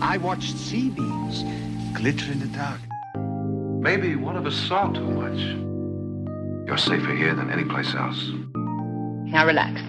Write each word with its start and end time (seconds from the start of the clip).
I 0.00 0.16
watched 0.18 0.56
sea 0.56 0.90
beams 0.90 1.44
glitter 1.92 2.30
in 2.30 2.38
the 2.38 2.46
dark. 2.56 2.80
Maybe 3.80 4.14
one 4.14 4.36
of 4.36 4.46
us 4.46 4.54
saw 4.54 4.92
too 4.92 5.10
much. 5.10 5.38
You're 6.66 6.78
safer 6.78 7.14
here 7.16 7.34
than 7.34 7.50
any 7.50 7.64
place 7.64 7.94
else. 7.96 8.30
Now 9.26 9.44
relax. 9.44 9.80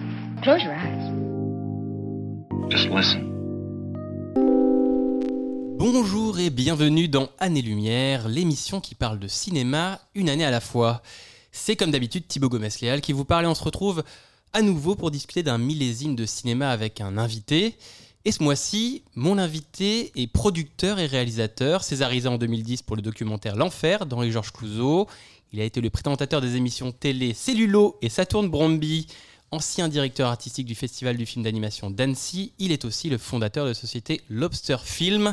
Close 0.42 0.64
your 0.64 0.74
eyes. 0.74 1.12
Just 2.70 2.88
listen. 2.88 3.28
Bonjour 5.78 6.40
et 6.40 6.50
bienvenue 6.50 7.06
dans 7.06 7.28
Année-Lumière, 7.38 8.28
l'émission 8.28 8.80
qui 8.80 8.96
parle 8.96 9.20
de 9.20 9.28
cinéma 9.28 10.00
une 10.16 10.28
année 10.28 10.44
à 10.44 10.50
la 10.50 10.60
fois. 10.60 11.02
C'est 11.52 11.76
comme 11.76 11.92
d'habitude 11.92 12.26
Thibaut 12.26 12.48
Gomez-Léal 12.48 13.00
qui 13.00 13.12
vous 13.12 13.24
parle 13.24 13.44
et 13.44 13.48
on 13.48 13.54
se 13.54 13.64
retrouve 13.64 14.02
à 14.52 14.62
nouveau 14.62 14.96
pour 14.96 15.12
discuter 15.12 15.44
d'un 15.44 15.58
millésime 15.58 16.16
de 16.16 16.26
cinéma 16.26 16.70
avec 16.70 17.00
un 17.00 17.16
invité. 17.16 17.76
Et 18.26 18.32
ce 18.32 18.42
mois-ci, 18.42 19.02
mon 19.14 19.38
invité 19.38 20.12
est 20.14 20.26
producteur 20.26 20.98
et 20.98 21.06
réalisateur, 21.06 21.82
césarisé 21.82 22.28
en 22.28 22.36
2010 22.36 22.82
pour 22.82 22.94
le 22.94 23.00
documentaire 23.00 23.56
L'Enfer 23.56 24.04
d'Henri-Georges 24.04 24.52
Clouzot. 24.52 25.06
Il 25.54 25.60
a 25.60 25.64
été 25.64 25.80
le 25.80 25.88
présentateur 25.88 26.42
des 26.42 26.56
émissions 26.56 26.92
télé 26.92 27.32
Cellulo 27.32 27.96
et 28.02 28.10
Saturne 28.10 28.50
Bromby, 28.50 29.06
ancien 29.50 29.88
directeur 29.88 30.28
artistique 30.28 30.66
du 30.66 30.74
Festival 30.74 31.16
du 31.16 31.24
film 31.24 31.44
d'animation 31.44 31.88
d'Annecy. 31.88 32.52
Il 32.58 32.72
est 32.72 32.84
aussi 32.84 33.08
le 33.08 33.16
fondateur 33.16 33.64
de 33.64 33.70
la 33.70 33.74
société 33.74 34.20
Lobster 34.28 34.76
Film. 34.84 35.32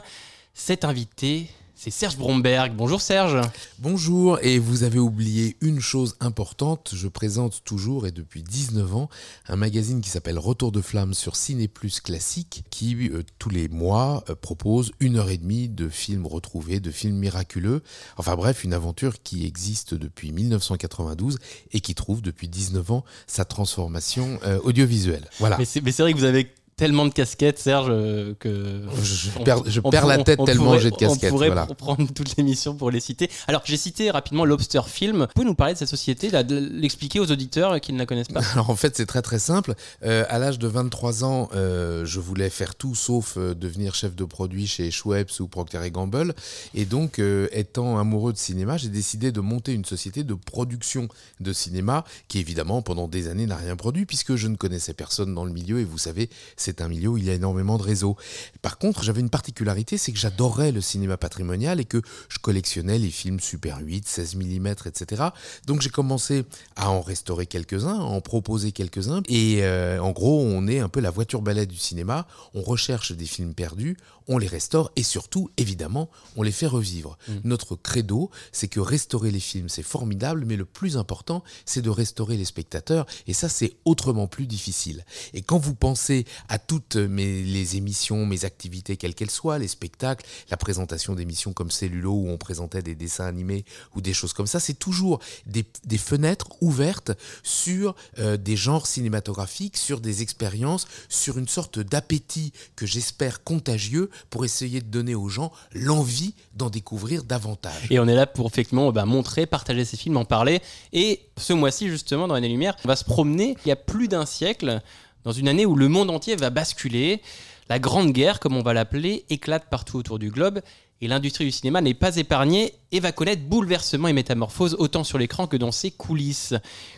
Cet 0.53 0.85
invité, 0.85 1.49
c'est 1.77 1.91
Serge 1.91 2.17
Bromberg. 2.17 2.73
Bonjour 2.75 3.01
Serge. 3.01 3.39
Bonjour, 3.77 4.39
et 4.41 4.57
vous 4.57 4.81
avez 4.81 4.97
oublié 4.97 5.57
une 5.61 5.79
chose 5.79 6.15
importante, 6.19 6.93
je 6.95 7.07
présente 7.07 7.63
toujours 7.63 8.07
et 8.07 8.11
depuis 8.11 8.41
19 8.41 8.95
ans 8.95 9.09
un 9.47 9.57
magazine 9.57 10.01
qui 10.01 10.09
s'appelle 10.09 10.39
Retour 10.39 10.71
de 10.71 10.81
flamme 10.81 11.13
sur 11.13 11.35
Ciné 11.35 11.67
Plus 11.67 11.99
Classique 11.99 12.63
qui 12.71 13.09
euh, 13.09 13.21
tous 13.37 13.51
les 13.51 13.67
mois 13.67 14.23
euh, 14.27 14.33
propose 14.33 14.91
une 14.99 15.17
heure 15.17 15.29
et 15.29 15.37
demie 15.37 15.69
de 15.69 15.87
films 15.87 16.25
retrouvés, 16.25 16.79
de 16.79 16.89
films 16.89 17.17
miraculeux. 17.17 17.83
Enfin 18.17 18.35
bref, 18.35 18.63
une 18.63 18.73
aventure 18.73 19.21
qui 19.21 19.45
existe 19.45 19.93
depuis 19.93 20.31
1992 20.31 21.37
et 21.73 21.79
qui 21.79 21.93
trouve 21.93 22.23
depuis 22.23 22.47
19 22.47 22.91
ans 22.91 23.05
sa 23.27 23.45
transformation 23.45 24.39
euh, 24.45 24.59
audiovisuelle. 24.63 25.29
Voilà. 25.37 25.59
Mais 25.59 25.65
c'est 25.65 25.81
mais 25.81 25.91
c'est 25.91 26.01
vrai 26.01 26.13
que 26.13 26.17
vous 26.17 26.23
avez 26.23 26.51
tellement 26.77 27.05
de 27.07 27.11
casquettes, 27.11 27.57
Serge, 27.57 27.87
euh, 27.89 28.33
que 28.39 28.83
Je, 29.03 29.29
on- 29.39 29.43
perds, 29.43 29.63
je 29.65 29.81
on 29.83 29.89
perds 29.89 30.01
pour- 30.01 30.09
la 30.09 30.23
tête 30.23 30.39
tellement 30.45 30.65
pourrait- 30.65 30.79
j'ai 30.79 30.91
de 30.91 30.95
casquettes. 30.95 31.31
On 31.31 31.35
pourrait 31.35 31.47
voilà. 31.47 31.65
pr- 31.65 31.75
prendre 31.75 32.07
toute 32.13 32.37
l'émission 32.37 32.75
pour 32.75 32.91
les 32.91 32.99
citer. 32.99 33.29
Alors, 33.47 33.63
j'ai 33.65 33.77
cité 33.77 34.11
rapidement 34.11 34.45
Lobster 34.45 34.81
Film. 34.87 35.21
Vous 35.21 35.27
pouvez 35.33 35.47
nous 35.47 35.55
parler 35.55 35.73
de 35.73 35.79
cette 35.79 35.87
société, 35.89 36.29
là, 36.29 36.43
de 36.43 36.55
l'expliquer 36.55 37.19
aux 37.19 37.31
auditeurs 37.31 37.81
qui 37.81 37.93
ne 37.93 37.97
la 37.97 38.05
connaissent 38.05 38.27
pas? 38.27 38.41
Alors 38.53 38.69
en 38.69 38.75
fait 38.75 38.95
c'est 38.95 39.07
très 39.07 39.23
très 39.23 39.39
simple. 39.39 39.73
Euh, 40.05 40.23
à 40.29 40.37
l'âge 40.37 40.59
de 40.59 40.67
23 40.67 41.23
ans, 41.23 41.49
euh, 41.55 42.05
je 42.05 42.19
voulais 42.19 42.49
faire 42.51 42.75
tout 42.75 42.93
sauf 42.93 43.37
devenir 43.39 43.95
chef 43.95 44.15
de 44.15 44.23
produit 44.23 44.67
chez 44.67 44.91
Schweppes 44.91 45.31
ou 45.39 45.47
Procter 45.47 45.79
Gamble. 45.89 46.35
Et 46.75 46.85
donc 46.85 47.17
euh, 47.17 47.47
étant 47.53 47.97
amoureux 47.97 48.33
de 48.33 48.37
cinéma, 48.37 48.77
j'ai 48.77 48.89
décidé 48.89 49.31
de 49.31 49.39
monter 49.41 49.73
une 49.73 49.85
société 49.85 50.23
de 50.23 50.35
production 50.35 51.07
de 51.39 51.53
cinéma 51.53 52.03
qui 52.27 52.37
évidemment 52.37 52.83
pendant 52.83 53.07
des 53.07 53.27
années 53.29 53.47
n'a 53.47 53.55
rien 53.57 53.75
produit 53.75 54.05
puisque 54.05 54.35
je 54.35 54.47
ne 54.47 54.55
connaissais 54.55 54.93
personne 54.93 55.33
dans 55.33 55.43
le 55.45 55.51
milieu 55.51 55.79
et 55.79 55.83
vous 55.83 55.97
savez 55.97 56.29
c'est 56.55 56.66
un 56.81 56.87
milieu 56.87 57.09
où 57.09 57.17
il 57.17 57.25
y 57.25 57.29
a 57.29 57.33
énormément 57.33 57.77
de 57.77 57.83
réseaux. 57.83 58.15
Par 58.61 58.77
contre 58.77 59.03
j'avais 59.03 59.21
une 59.21 59.29
particularité 59.29 59.97
c'est 59.97 60.11
que 60.11 60.19
j'adorais 60.19 60.71
le 60.71 60.81
cinéma 60.81 61.17
patrimonial 61.17 61.79
et 61.79 61.85
que 61.85 62.01
je 62.29 62.39
collectionnais 62.39 62.99
les 62.99 63.09
films 63.09 63.39
Super 63.39 63.79
8, 63.79 64.07
16 64.07 64.35
mm, 64.35 64.67
etc. 64.85 65.23
Donc 65.65 65.81
j'ai 65.81 65.89
commencé 65.89 66.45
à 66.75 66.89
en 66.89 67.01
restaurer 67.01 67.45
quelques-uns, 67.45 67.99
à 67.99 68.03
en 68.03 68.21
proposer 68.21 68.71
quelques-uns. 68.71 69.21
Et 69.27 69.63
euh, 69.63 69.99
en 69.99 70.11
gros, 70.11 70.41
on 70.41 70.67
est 70.67 70.79
un 70.79 70.89
peu 70.89 70.99
la 70.99 71.11
voiture 71.11 71.41
balai 71.41 71.65
du 71.65 71.77
cinéma. 71.77 72.27
On 72.53 72.61
recherche 72.61 73.11
des 73.11 73.25
films 73.25 73.53
perdus, 73.53 73.97
on 74.27 74.37
les 74.37 74.47
restaure 74.47 74.91
et 74.95 75.03
surtout, 75.03 75.49
évidemment, 75.57 76.09
on 76.35 76.43
les 76.43 76.51
fait 76.51 76.67
revivre. 76.67 77.17
Notre 77.43 77.75
credo, 77.75 78.29
c'est 78.51 78.67
que 78.67 78.79
restaurer 78.79 79.31
les 79.31 79.39
films, 79.39 79.69
c'est 79.69 79.83
formidable, 79.83 80.43
mais 80.45 80.55
le 80.55 80.65
plus 80.65 80.97
important, 80.97 81.43
c'est 81.65 81.81
de 81.81 81.89
restaurer 81.89 82.37
les 82.37 82.45
spectateurs. 82.45 83.05
Et 83.27 83.33
ça, 83.33 83.49
c'est 83.49 83.77
autrement 83.85 84.27
plus 84.27 84.47
difficile. 84.47 85.05
Et 85.33 85.41
quand 85.41 85.57
vous 85.57 85.75
pensez 85.75 86.25
à 86.49 86.56
toutes 86.59 86.95
mes, 86.95 87.43
les 87.43 87.77
émissions, 87.77 88.25
mes 88.25 88.45
activités, 88.45 88.97
quelles 88.97 89.15
qu'elles 89.15 89.31
soient, 89.31 89.59
les 89.59 89.67
spectacles, 89.67 90.25
la 90.49 90.57
présentation 90.57 91.13
d'émissions 91.13 91.53
comme 91.53 91.71
Cellulo 91.71 92.11
où 92.11 92.29
on 92.29 92.37
présentait 92.37 92.81
des 92.81 92.95
dessins 92.95 93.25
animés 93.25 93.65
ou 93.95 94.01
des 94.01 94.13
choses 94.13 94.33
comme 94.33 94.47
ça, 94.47 94.59
c'est 94.59 94.77
toujours 94.77 95.19
des, 95.45 95.65
fenêtres 95.97 96.49
ouvertes 96.61 97.11
sur 97.43 97.95
euh, 98.19 98.37
des 98.37 98.55
genres 98.55 98.87
cinématographiques, 98.87 99.77
sur 99.77 99.99
des 99.99 100.21
expériences, 100.21 100.87
sur 101.09 101.37
une 101.37 101.47
sorte 101.47 101.79
d'appétit 101.79 102.53
que 102.75 102.85
j'espère 102.85 103.43
contagieux 103.43 104.09
pour 104.29 104.45
essayer 104.45 104.81
de 104.81 104.87
donner 104.87 105.15
aux 105.15 105.29
gens 105.29 105.51
l'envie 105.73 106.33
d'en 106.55 106.69
découvrir 106.69 107.23
davantage. 107.23 107.87
Et 107.89 107.99
on 107.99 108.07
est 108.07 108.15
là 108.15 108.27
pour 108.27 108.47
effectivement 108.47 108.91
bah, 108.91 109.05
montrer, 109.05 109.45
partager 109.45 109.85
ces 109.85 109.97
films, 109.97 110.17
en 110.17 110.25
parler. 110.25 110.61
Et 110.93 111.21
ce 111.37 111.53
mois-ci, 111.53 111.89
justement, 111.89 112.27
dans 112.27 112.35
Année 112.35 112.49
Lumière, 112.49 112.75
on 112.85 112.87
va 112.87 112.95
se 112.95 113.03
promener 113.03 113.55
il 113.65 113.69
y 113.69 113.71
a 113.71 113.75
plus 113.75 114.07
d'un 114.07 114.25
siècle, 114.25 114.81
dans 115.27 115.33
une 115.33 115.49
année 115.49 115.65
où 115.65 115.75
le 115.75 115.89
monde 115.89 116.09
entier 116.09 116.37
va 116.37 116.49
basculer. 116.49 117.21
La 117.67 117.79
Grande 117.79 118.13
Guerre, 118.13 118.39
comme 118.39 118.55
on 118.55 118.61
va 118.61 118.73
l'appeler, 118.73 119.25
éclate 119.29 119.69
partout 119.69 119.97
autour 119.97 120.19
du 120.19 120.31
globe. 120.31 120.61
Et 121.01 121.09
l'industrie 121.09 121.43
du 121.43 121.51
cinéma 121.51 121.81
n'est 121.81 121.93
pas 121.93 122.15
épargnée 122.15 122.71
et 122.93 123.01
va 123.01 123.11
connaître 123.11 123.41
bouleversements 123.41 124.07
et 124.07 124.13
métamorphoses 124.13 124.77
autant 124.79 125.03
sur 125.03 125.17
l'écran 125.17 125.45
que 125.45 125.57
dans 125.57 125.73
ses 125.73 125.91
coulisses. 125.91 126.53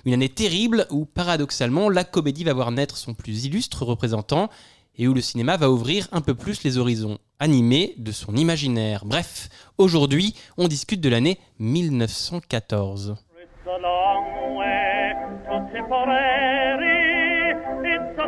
Une 0.06 0.14
année 0.14 0.30
terrible 0.30 0.86
où, 0.92 1.06
paradoxalement, 1.06 1.90
la 1.90 2.04
comédie 2.04 2.44
va 2.44 2.54
voir 2.54 2.70
naître 2.70 2.98
son 2.98 3.16
plus 3.16 3.46
illustre 3.46 3.84
représentant 3.84 4.52
et 4.96 5.08
où 5.08 5.16
le 5.16 5.22
cinéma 5.22 5.58
va 5.58 5.72
ouvrir 5.72 6.08
un 6.12 6.22
peu 6.22 6.36
plus 6.36 6.64
les 6.64 6.78
horizons 6.78 7.18
animés 7.40 7.96
de 7.98 8.12
son 8.12 8.36
imaginaire. 8.36 9.06
Bref, 9.06 9.50
aujourd'hui, 9.80 10.36
on 10.56 10.68
discute 10.68 11.02
de 11.02 11.10
l'année 11.10 11.40
1914. 11.58 13.16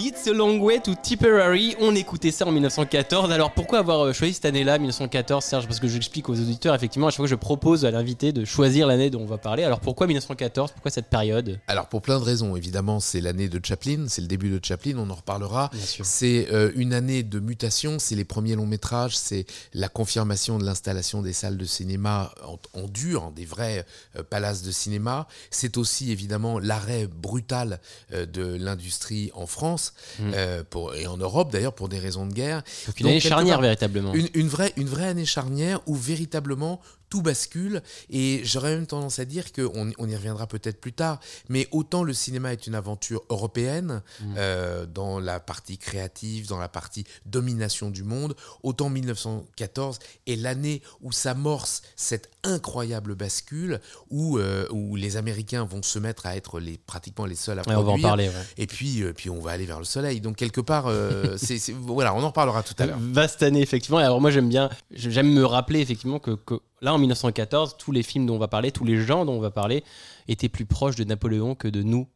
It's 0.00 0.28
a 0.28 0.32
long 0.32 0.60
way 0.60 0.78
to 0.78 0.94
Tipperary. 0.94 1.74
On 1.80 1.92
écoutait 1.96 2.30
ça 2.30 2.46
en 2.46 2.52
1914. 2.52 3.32
Alors 3.32 3.50
pourquoi 3.50 3.80
avoir 3.80 4.06
euh, 4.06 4.12
choisi 4.12 4.34
cette 4.34 4.44
année-là, 4.44 4.78
1914, 4.78 5.44
Serge? 5.44 5.66
Parce 5.66 5.80
que 5.80 5.88
j'explique 5.88 6.28
aux 6.28 6.38
auditeurs, 6.38 6.72
effectivement, 6.72 7.08
à 7.08 7.10
chaque 7.10 7.16
fois 7.16 7.24
que 7.24 7.30
je 7.30 7.34
propose 7.34 7.84
à 7.84 7.90
l'invité 7.90 8.32
de 8.32 8.44
choisir 8.44 8.86
l'année 8.86 9.10
dont 9.10 9.22
on 9.22 9.26
va 9.26 9.38
parler. 9.38 9.64
Alors 9.64 9.80
pourquoi 9.80 10.06
1914 10.06 10.70
Pourquoi 10.70 10.92
cette 10.92 11.08
période? 11.10 11.58
Alors 11.66 11.88
pour 11.88 12.00
plein 12.00 12.20
de 12.20 12.24
raisons, 12.24 12.54
évidemment, 12.54 13.00
c'est 13.00 13.20
l'année 13.20 13.48
de 13.48 13.60
Chaplin, 13.60 14.04
c'est 14.06 14.20
le 14.20 14.28
début 14.28 14.50
de 14.50 14.64
Chaplin, 14.64 14.94
on 14.98 15.10
en 15.10 15.16
reparlera. 15.16 15.68
Bien 15.72 15.84
sûr. 15.84 16.06
C'est 16.06 16.46
euh, 16.52 16.70
une 16.76 16.94
année 16.94 17.24
de 17.24 17.40
mutation, 17.40 17.98
c'est 17.98 18.14
les 18.14 18.24
premiers 18.24 18.54
longs 18.54 18.66
métrages, 18.66 19.16
c'est 19.16 19.46
la 19.74 19.88
confirmation 19.88 20.58
de 20.58 20.64
l'installation 20.64 21.22
des 21.22 21.32
salles 21.32 21.56
de 21.56 21.64
cinéma 21.64 22.32
en, 22.46 22.80
en 22.80 22.86
dur, 22.86 23.24
hein, 23.24 23.32
des 23.34 23.44
vrais 23.44 23.84
euh, 24.16 24.22
palaces 24.22 24.62
de 24.62 24.70
cinéma. 24.70 25.26
C'est 25.50 25.76
aussi 25.76 26.12
évidemment 26.12 26.60
l'arrêt 26.60 27.08
brutal 27.08 27.80
euh, 28.12 28.26
de 28.26 28.44
l'industrie 28.44 29.32
en 29.34 29.48
France 29.48 29.87
Mm. 30.18 30.32
euh, 30.34 30.64
pour, 30.68 30.94
et 30.94 31.06
en 31.06 31.16
Europe 31.16 31.52
d'ailleurs 31.52 31.74
pour 31.74 31.88
des 31.88 31.98
raisons 31.98 32.26
de 32.26 32.32
guerre. 32.32 32.62
Donc 32.86 33.00
une 33.00 33.06
année 33.06 33.20
charnière 33.20 33.56
part, 33.56 33.62
véritablement. 33.62 34.14
Une, 34.14 34.28
une 34.34 34.48
vraie, 34.48 34.72
une 34.76 34.88
vraie 34.88 35.08
année 35.08 35.26
charnière 35.26 35.80
où 35.86 35.94
véritablement 35.94 36.80
tout 37.08 37.22
bascule. 37.22 37.82
Et 38.10 38.40
j'aurais 38.44 38.74
même 38.74 38.86
tendance 38.86 39.18
à 39.18 39.24
dire 39.24 39.52
qu'on 39.52 39.90
on 39.98 40.08
y 40.08 40.16
reviendra 40.16 40.46
peut-être 40.46 40.80
plus 40.80 40.92
tard, 40.92 41.20
mais 41.48 41.68
autant 41.70 42.02
le 42.02 42.12
cinéma 42.12 42.52
est 42.52 42.66
une 42.66 42.74
aventure 42.74 43.22
européenne 43.30 44.02
euh, 44.36 44.86
dans 44.86 45.18
la 45.18 45.40
partie 45.40 45.78
créative, 45.78 46.48
dans 46.48 46.58
la 46.58 46.68
partie 46.68 47.04
domination 47.26 47.90
du 47.90 48.02
monde, 48.04 48.34
autant 48.62 48.90
1914 48.90 49.98
est 50.26 50.36
l'année 50.36 50.82
où 51.00 51.12
s'amorce 51.12 51.82
cette 51.96 52.30
incroyable 52.52 53.14
bascule 53.14 53.80
où, 54.10 54.38
euh, 54.38 54.66
où 54.70 54.96
les 54.96 55.16
Américains 55.16 55.64
vont 55.64 55.82
se 55.82 55.98
mettre 55.98 56.26
à 56.26 56.36
être 56.36 56.60
les, 56.60 56.78
pratiquement 56.78 57.26
les 57.26 57.34
seuls 57.34 57.58
à 57.58 57.62
Ouais, 57.62 57.74
on 57.74 57.74
va 57.74 57.78
en 57.80 57.84
produire. 57.84 58.08
parler. 58.08 58.28
ouais. 58.28 58.34
Et 58.56 58.66
puis, 58.66 59.02
euh, 59.02 59.12
puis 59.12 59.30
on 59.30 59.40
va 59.40 59.52
aller 59.52 59.66
vers 59.66 59.78
le 59.78 59.84
soleil. 59.84 60.20
Donc 60.20 60.36
quelque 60.36 60.60
part, 60.60 60.86
euh, 60.86 61.36
c'est, 61.36 61.58
c'est- 61.58 61.72
voilà, 61.72 62.14
on 62.14 62.22
en 62.22 62.28
reparlera 62.28 62.62
tout 62.62 62.74
à 62.78 62.86
l'heure. 62.86 62.98
Vaste 63.00 63.42
année, 63.42 63.60
effectivement. 63.60 64.00
Et 64.00 64.04
alors, 64.04 64.20
moi, 64.20 64.30
j'aime 64.30 64.48
bien, 64.48 64.70
j'aime 64.90 65.32
me 65.32 65.44
rappeler, 65.44 65.80
effectivement, 65.80 66.18
que, 66.18 66.32
que 66.32 66.54
là, 66.80 66.94
en 66.94 66.98
1914, 66.98 67.76
tous 67.78 67.92
les 67.92 68.02
films 68.02 68.26
dont 68.26 68.36
on 68.36 68.38
va 68.38 68.48
parler, 68.48 68.72
tous 68.72 68.84
les 68.84 69.00
gens 69.04 69.24
dont 69.24 69.34
on 69.34 69.40
va 69.40 69.50
parler, 69.50 69.84
étaient 70.28 70.48
plus 70.48 70.64
proches 70.66 70.96
de 70.96 71.04
Napoléon 71.04 71.54
que 71.54 71.68
de 71.68 71.82
nous. 71.82 72.06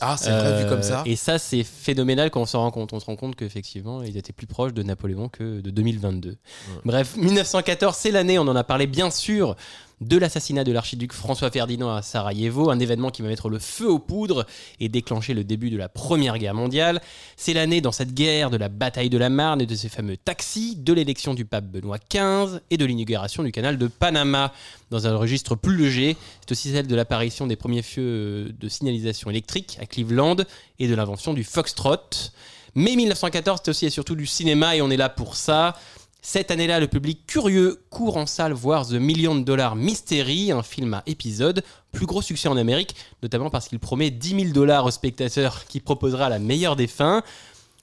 Ah, 0.00 0.16
c'est 0.16 0.30
vrai, 0.30 0.58
vu 0.58 0.64
Euh, 0.64 0.68
comme 0.68 0.82
ça. 0.82 1.02
Et 1.06 1.16
ça, 1.16 1.38
c'est 1.38 1.62
phénoménal 1.62 2.30
quand 2.30 2.40
on 2.40 2.46
s'en 2.46 2.60
rend 2.60 2.70
compte. 2.70 2.92
On 2.92 3.00
se 3.00 3.06
rend 3.06 3.16
compte 3.16 3.36
qu'effectivement, 3.36 4.02
ils 4.02 4.16
étaient 4.16 4.32
plus 4.32 4.46
proches 4.46 4.72
de 4.72 4.82
Napoléon 4.82 5.28
que 5.28 5.60
de 5.60 5.70
2022. 5.70 6.36
Bref, 6.84 7.16
1914, 7.16 7.96
c'est 7.96 8.10
l'année, 8.10 8.38
on 8.38 8.42
en 8.48 8.56
a 8.56 8.64
parlé 8.64 8.86
bien 8.86 9.10
sûr, 9.10 9.56
de 10.00 10.16
l'assassinat 10.16 10.64
de 10.64 10.72
l'archiduc 10.72 11.12
François 11.12 11.50
Ferdinand 11.50 11.94
à 11.94 12.02
Sarajevo, 12.02 12.70
un 12.70 12.78
événement 12.78 13.10
qui 13.10 13.20
va 13.20 13.28
mettre 13.28 13.50
le 13.50 13.58
feu 13.58 13.90
aux 13.90 13.98
poudres 13.98 14.46
et 14.78 14.88
déclencher 14.88 15.34
le 15.34 15.44
début 15.44 15.70
de 15.70 15.76
la 15.76 15.88
Première 15.88 16.38
Guerre 16.38 16.54
mondiale. 16.54 17.02
C'est 17.36 17.52
l'année, 17.52 17.80
dans 17.80 17.92
cette 17.92 18.14
guerre, 18.14 18.50
de 18.50 18.56
la 18.56 18.68
bataille 18.68 19.10
de 19.10 19.18
la 19.18 19.28
Marne 19.28 19.60
et 19.60 19.66
de 19.66 19.74
ces 19.74 19.90
fameux 19.90 20.16
taxis, 20.16 20.76
de 20.76 20.92
l'élection 20.92 21.34
du 21.34 21.44
pape 21.44 21.66
Benoît 21.66 21.98
XV 21.98 22.60
et 22.70 22.78
de 22.78 22.84
l'inauguration 22.84 23.42
du 23.42 23.52
canal 23.52 23.76
de 23.76 23.88
Panama. 23.88 24.52
Dans 24.90 25.06
un 25.06 25.16
registre 25.16 25.54
plus 25.54 25.76
léger, 25.76 26.16
c'est 26.40 26.52
aussi 26.52 26.70
celle 26.70 26.86
de 26.86 26.96
l'apparition 26.96 27.46
des 27.46 27.56
premiers 27.56 27.82
feux 27.82 28.54
de 28.58 28.68
signalisation 28.68 29.28
électrique 29.28 29.76
à 29.80 29.86
Cleveland 29.86 30.36
et 30.78 30.88
de 30.88 30.94
l'invention 30.94 31.34
du 31.34 31.44
foxtrot. 31.44 32.30
Mais 32.74 32.96
1914, 32.96 33.60
c'est 33.64 33.70
aussi 33.70 33.86
et 33.86 33.90
surtout 33.90 34.14
du 34.14 34.26
cinéma 34.26 34.76
et 34.76 34.82
on 34.82 34.90
est 34.90 34.96
là 34.96 35.08
pour 35.08 35.36
ça. 35.36 35.76
Cette 36.22 36.50
année-là, 36.50 36.80
le 36.80 36.86
public 36.86 37.26
curieux 37.26 37.82
court 37.88 38.18
en 38.18 38.26
salle 38.26 38.52
voir 38.52 38.86
The 38.86 38.92
Million 38.92 39.36
Dollar 39.36 39.74
Mystery, 39.74 40.52
un 40.52 40.62
film 40.62 40.92
à 40.92 41.02
épisode, 41.06 41.62
plus 41.92 42.04
gros 42.04 42.20
succès 42.20 42.48
en 42.48 42.58
Amérique, 42.58 42.94
notamment 43.22 43.48
parce 43.48 43.68
qu'il 43.68 43.78
promet 43.78 44.10
10 44.10 44.40
000 44.40 44.52
dollars 44.52 44.84
aux 44.84 44.90
spectateurs 44.90 45.64
qui 45.64 45.80
proposera 45.80 46.28
la 46.28 46.38
meilleure 46.38 46.76
des 46.76 46.86
fins. 46.86 47.22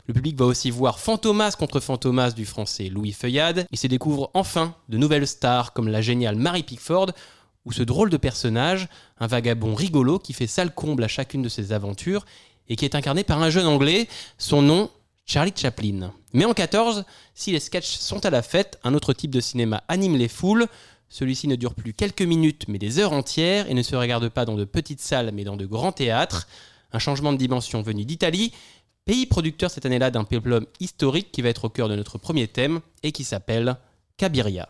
Le 0.06 0.13
public 0.13 0.38
va 0.38 0.45
aussi 0.45 0.69
voir 0.69 1.00
Fantomas 1.00 1.56
contre 1.57 1.80
Fantomas 1.80 2.31
du 2.31 2.45
français 2.45 2.89
Louis 2.89 3.12
Feuillade. 3.12 3.66
Et 3.72 3.75
se 3.75 3.88
découvre 3.88 4.30
enfin 4.36 4.75
de 4.88 4.98
nouvelles 4.98 5.28
stars 5.28 5.74
comme 5.74 5.88
la 5.88 6.01
géniale 6.01 6.36
Mary 6.36 6.62
Pickford 6.62 7.12
ou 7.66 7.74
ce 7.74 7.83
drôle 7.83 8.10
de 8.12 8.18
personnage, 8.18 8.88
un 9.19 9.28
vagabond 9.28 9.74
rigolo 9.74 10.19
qui 10.19 10.31
fait 10.33 10.48
sale 10.48 10.74
comble 10.74 11.04
à 11.04 11.10
chacune 11.10 11.42
de 11.42 11.50
ses 11.50 11.74
aventures 11.74 12.24
et 12.69 12.75
qui 12.75 12.86
est 12.86 12.95
incarné 12.95 13.24
par 13.24 13.42
un 13.42 13.50
jeune 13.50 13.66
anglais, 13.66 14.07
son 14.38 14.62
nom 14.62 14.90
Charlie 15.27 15.51
Chaplin. 15.53 16.13
Mais 16.31 16.45
en 16.45 16.53
14, 16.53 17.03
si 17.35 17.51
les 17.51 17.59
sketchs 17.59 17.97
sont 17.97 18.25
à 18.25 18.29
la 18.29 18.41
fête, 18.41 18.79
un 18.85 18.94
autre 18.94 19.12
type 19.12 19.29
de 19.29 19.41
cinéma 19.41 19.83
anime 19.89 20.15
les 20.15 20.29
foules. 20.29 20.68
Celui-ci 21.09 21.50
ne 21.50 21.57
dure 21.57 21.75
plus 21.75 21.94
quelques 21.94 22.21
minutes 22.21 22.65
mais 22.69 22.79
des 22.79 22.97
heures 23.00 23.12
entières 23.12 23.69
et 23.69 23.74
ne 23.74 23.83
se 23.83 23.95
regarde 23.95 24.29
pas 24.29 24.45
dans 24.45 24.56
de 24.56 24.63
petites 24.63 25.01
salles 25.01 25.31
mais 25.33 25.44
dans 25.44 25.57
de 25.57 25.65
grands 25.65 25.91
théâtres. 25.91 26.47
Un 26.94 27.00
changement 27.00 27.33
de 27.33 27.38
dimension 27.38 27.81
venu 27.81 28.06
d'Italie, 28.06 28.53
pays 29.03 29.25
producteur 29.25 29.69
cette 29.69 29.85
année-là 29.85 30.12
d'un 30.12 30.24
péplum 30.24 30.65
historique 30.79 31.31
qui 31.33 31.41
va 31.41 31.50
être 31.50 31.65
au 31.65 31.69
cœur 31.69 31.89
de 31.89 31.95
notre 31.95 32.18
premier 32.18 32.47
thème 32.47 32.80
et 33.03 33.12
qui 33.12 33.25
s'appelle 33.25 33.75
Cabiria. 34.15 34.69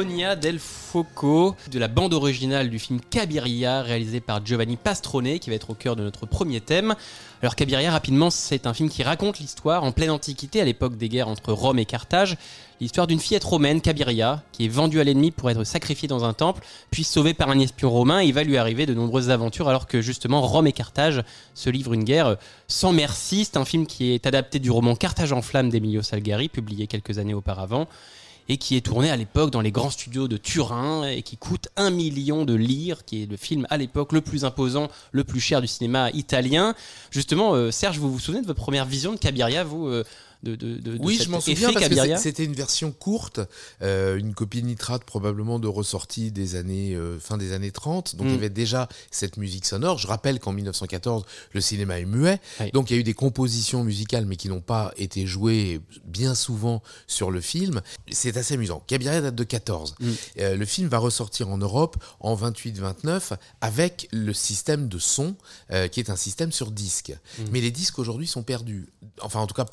Sinfonia 0.00 0.34
del 0.34 0.58
Foco, 0.58 1.56
de 1.70 1.78
la 1.78 1.86
bande 1.86 2.14
originale 2.14 2.70
du 2.70 2.78
film 2.78 3.00
Cabiria, 3.10 3.82
réalisé 3.82 4.20
par 4.20 4.44
Giovanni 4.44 4.78
Pastrone, 4.78 5.38
qui 5.38 5.50
va 5.50 5.56
être 5.56 5.68
au 5.68 5.74
cœur 5.74 5.94
de 5.94 6.02
notre 6.02 6.24
premier 6.24 6.62
thème. 6.62 6.94
Alors 7.42 7.54
Cabiria, 7.54 7.90
rapidement, 7.90 8.30
c'est 8.30 8.66
un 8.66 8.72
film 8.72 8.88
qui 8.88 9.02
raconte 9.02 9.40
l'histoire 9.40 9.84
en 9.84 9.92
pleine 9.92 10.08
antiquité, 10.08 10.58
à 10.62 10.64
l'époque 10.64 10.96
des 10.96 11.10
guerres 11.10 11.28
entre 11.28 11.52
Rome 11.52 11.78
et 11.78 11.84
Carthage, 11.84 12.38
l'histoire 12.80 13.06
d'une 13.06 13.20
fillette 13.20 13.44
romaine, 13.44 13.82
Cabiria, 13.82 14.42
qui 14.52 14.64
est 14.64 14.68
vendue 14.68 15.00
à 15.00 15.04
l'ennemi 15.04 15.32
pour 15.32 15.50
être 15.50 15.64
sacrifiée 15.64 16.08
dans 16.08 16.24
un 16.24 16.32
temple, 16.32 16.62
puis 16.90 17.04
sauvée 17.04 17.34
par 17.34 17.50
un 17.50 17.58
espion 17.58 17.90
romain, 17.90 18.22
et 18.22 18.26
il 18.26 18.32
va 18.32 18.42
lui 18.42 18.56
arriver 18.56 18.86
de 18.86 18.94
nombreuses 18.94 19.28
aventures, 19.28 19.68
alors 19.68 19.86
que 19.86 20.00
justement 20.00 20.40
Rome 20.40 20.66
et 20.66 20.72
Carthage 20.72 21.22
se 21.52 21.68
livrent 21.68 21.92
une 21.92 22.04
guerre 22.04 22.38
sans 22.68 22.92
merci. 22.92 23.44
C'est 23.44 23.58
un 23.58 23.66
film 23.66 23.86
qui 23.86 24.12
est 24.12 24.26
adapté 24.26 24.60
du 24.60 24.70
roman 24.70 24.96
Carthage 24.96 25.34
en 25.34 25.42
flammes 25.42 25.68
d'Emilio 25.68 26.00
Salgari, 26.00 26.48
publié 26.48 26.86
quelques 26.86 27.18
années 27.18 27.34
auparavant 27.34 27.86
et 28.50 28.56
qui 28.56 28.76
est 28.76 28.80
tourné 28.80 29.08
à 29.10 29.16
l'époque 29.16 29.52
dans 29.52 29.60
les 29.60 29.70
grands 29.70 29.90
studios 29.90 30.26
de 30.26 30.36
Turin 30.36 31.04
et 31.06 31.22
qui 31.22 31.36
coûte 31.36 31.68
un 31.76 31.90
million 31.90 32.44
de 32.44 32.52
lire, 32.52 33.04
qui 33.04 33.22
est 33.22 33.26
le 33.26 33.36
film 33.36 33.64
à 33.70 33.76
l'époque 33.76 34.12
le 34.12 34.22
plus 34.22 34.44
imposant, 34.44 34.88
le 35.12 35.22
plus 35.22 35.38
cher 35.38 35.60
du 35.60 35.68
cinéma 35.68 36.10
italien. 36.10 36.74
Justement, 37.12 37.54
euh, 37.54 37.70
Serge, 37.70 37.98
vous 37.98 38.10
vous 38.10 38.18
souvenez 38.18 38.42
de 38.42 38.48
votre 38.48 38.60
première 38.60 38.86
vision 38.86 39.12
de 39.12 39.18
Cabiria, 39.18 39.62
vous 39.62 39.86
euh, 39.86 40.02
de, 40.42 40.54
de, 40.56 40.76
de, 40.78 40.96
de 40.96 40.98
Oui, 41.04 41.16
cet 41.16 41.26
je 41.26 41.30
m'en 41.30 41.40
souviens 41.40 41.72
parce 41.72 41.84
que 41.84 41.88
Cabiria 41.90 42.16
c'est- 42.16 42.22
c'était 42.24 42.44
une 42.44 42.54
version 42.54 42.92
courte, 42.92 43.40
euh, 43.82 44.16
une 44.18 44.34
copie 44.34 44.62
nitrate 44.62 45.04
probablement 45.04 45.58
de 45.58 45.68
ressortie 45.68 46.30
des 46.32 46.54
années 46.54 46.94
euh, 46.94 47.18
fin 47.18 47.36
des 47.36 47.52
années 47.52 47.70
30. 47.72 48.16
Donc 48.16 48.26
Mm. 48.26 48.30
il 48.30 48.34
y 48.34 48.38
avait 48.38 48.50
déjà 48.50 48.88
cette 49.10 49.36
musique 49.36 49.66
sonore. 49.66 49.98
Je 49.98 50.06
rappelle 50.06 50.38
qu'en 50.40 50.52
1914, 50.52 51.24
le 51.52 51.60
cinéma 51.60 51.98
est 51.98 52.04
muet. 52.04 52.40
Oui. 52.60 52.70
Donc 52.72 52.90
il 52.90 52.94
y 52.94 52.96
a 52.96 53.00
eu 53.00 53.04
des 53.04 53.14
compositions 53.14 53.84
musicales 53.84 54.24
mais 54.26 54.36
qui 54.36 54.48
n'ont 54.48 54.60
pas 54.62 54.92
été 54.96 55.26
jouées 55.26 55.80
bien 56.04 56.34
souvent 56.34 56.82
sur 57.06 57.30
le 57.30 57.40
film. 57.40 57.80
C'est 58.10 58.36
assez 58.36 58.54
amusant. 58.54 58.82
Cabiria 58.86 59.20
date 59.20 59.34
de 59.34 59.44
14. 59.44 59.94
Mm. 60.00 60.10
Euh, 60.38 60.56
le 60.56 60.64
film 60.64 60.88
va 60.88 60.98
ressortir 60.98 61.48
en 61.50 61.58
Europe 61.58 61.96
en 62.20 62.34
28-29 62.34 63.32
avec 63.60 64.08
le 64.12 64.32
système 64.32 64.88
de 64.88 64.98
son 64.98 65.36
qui 65.92 66.00
est 66.00 66.10
un 66.10 66.16
système 66.16 66.52
sur 66.52 66.70
disque. 66.70 67.10
Mm. 67.38 67.42
Mais 67.52 67.60
les 67.60 67.70
disques 67.70 67.98
aujourd'hui 67.98 68.26
sont 68.26 68.42
perdus. 68.42 68.88
Enfin 69.20 69.40
en 69.40 69.46
tout 69.46 69.54
cas 69.54 69.66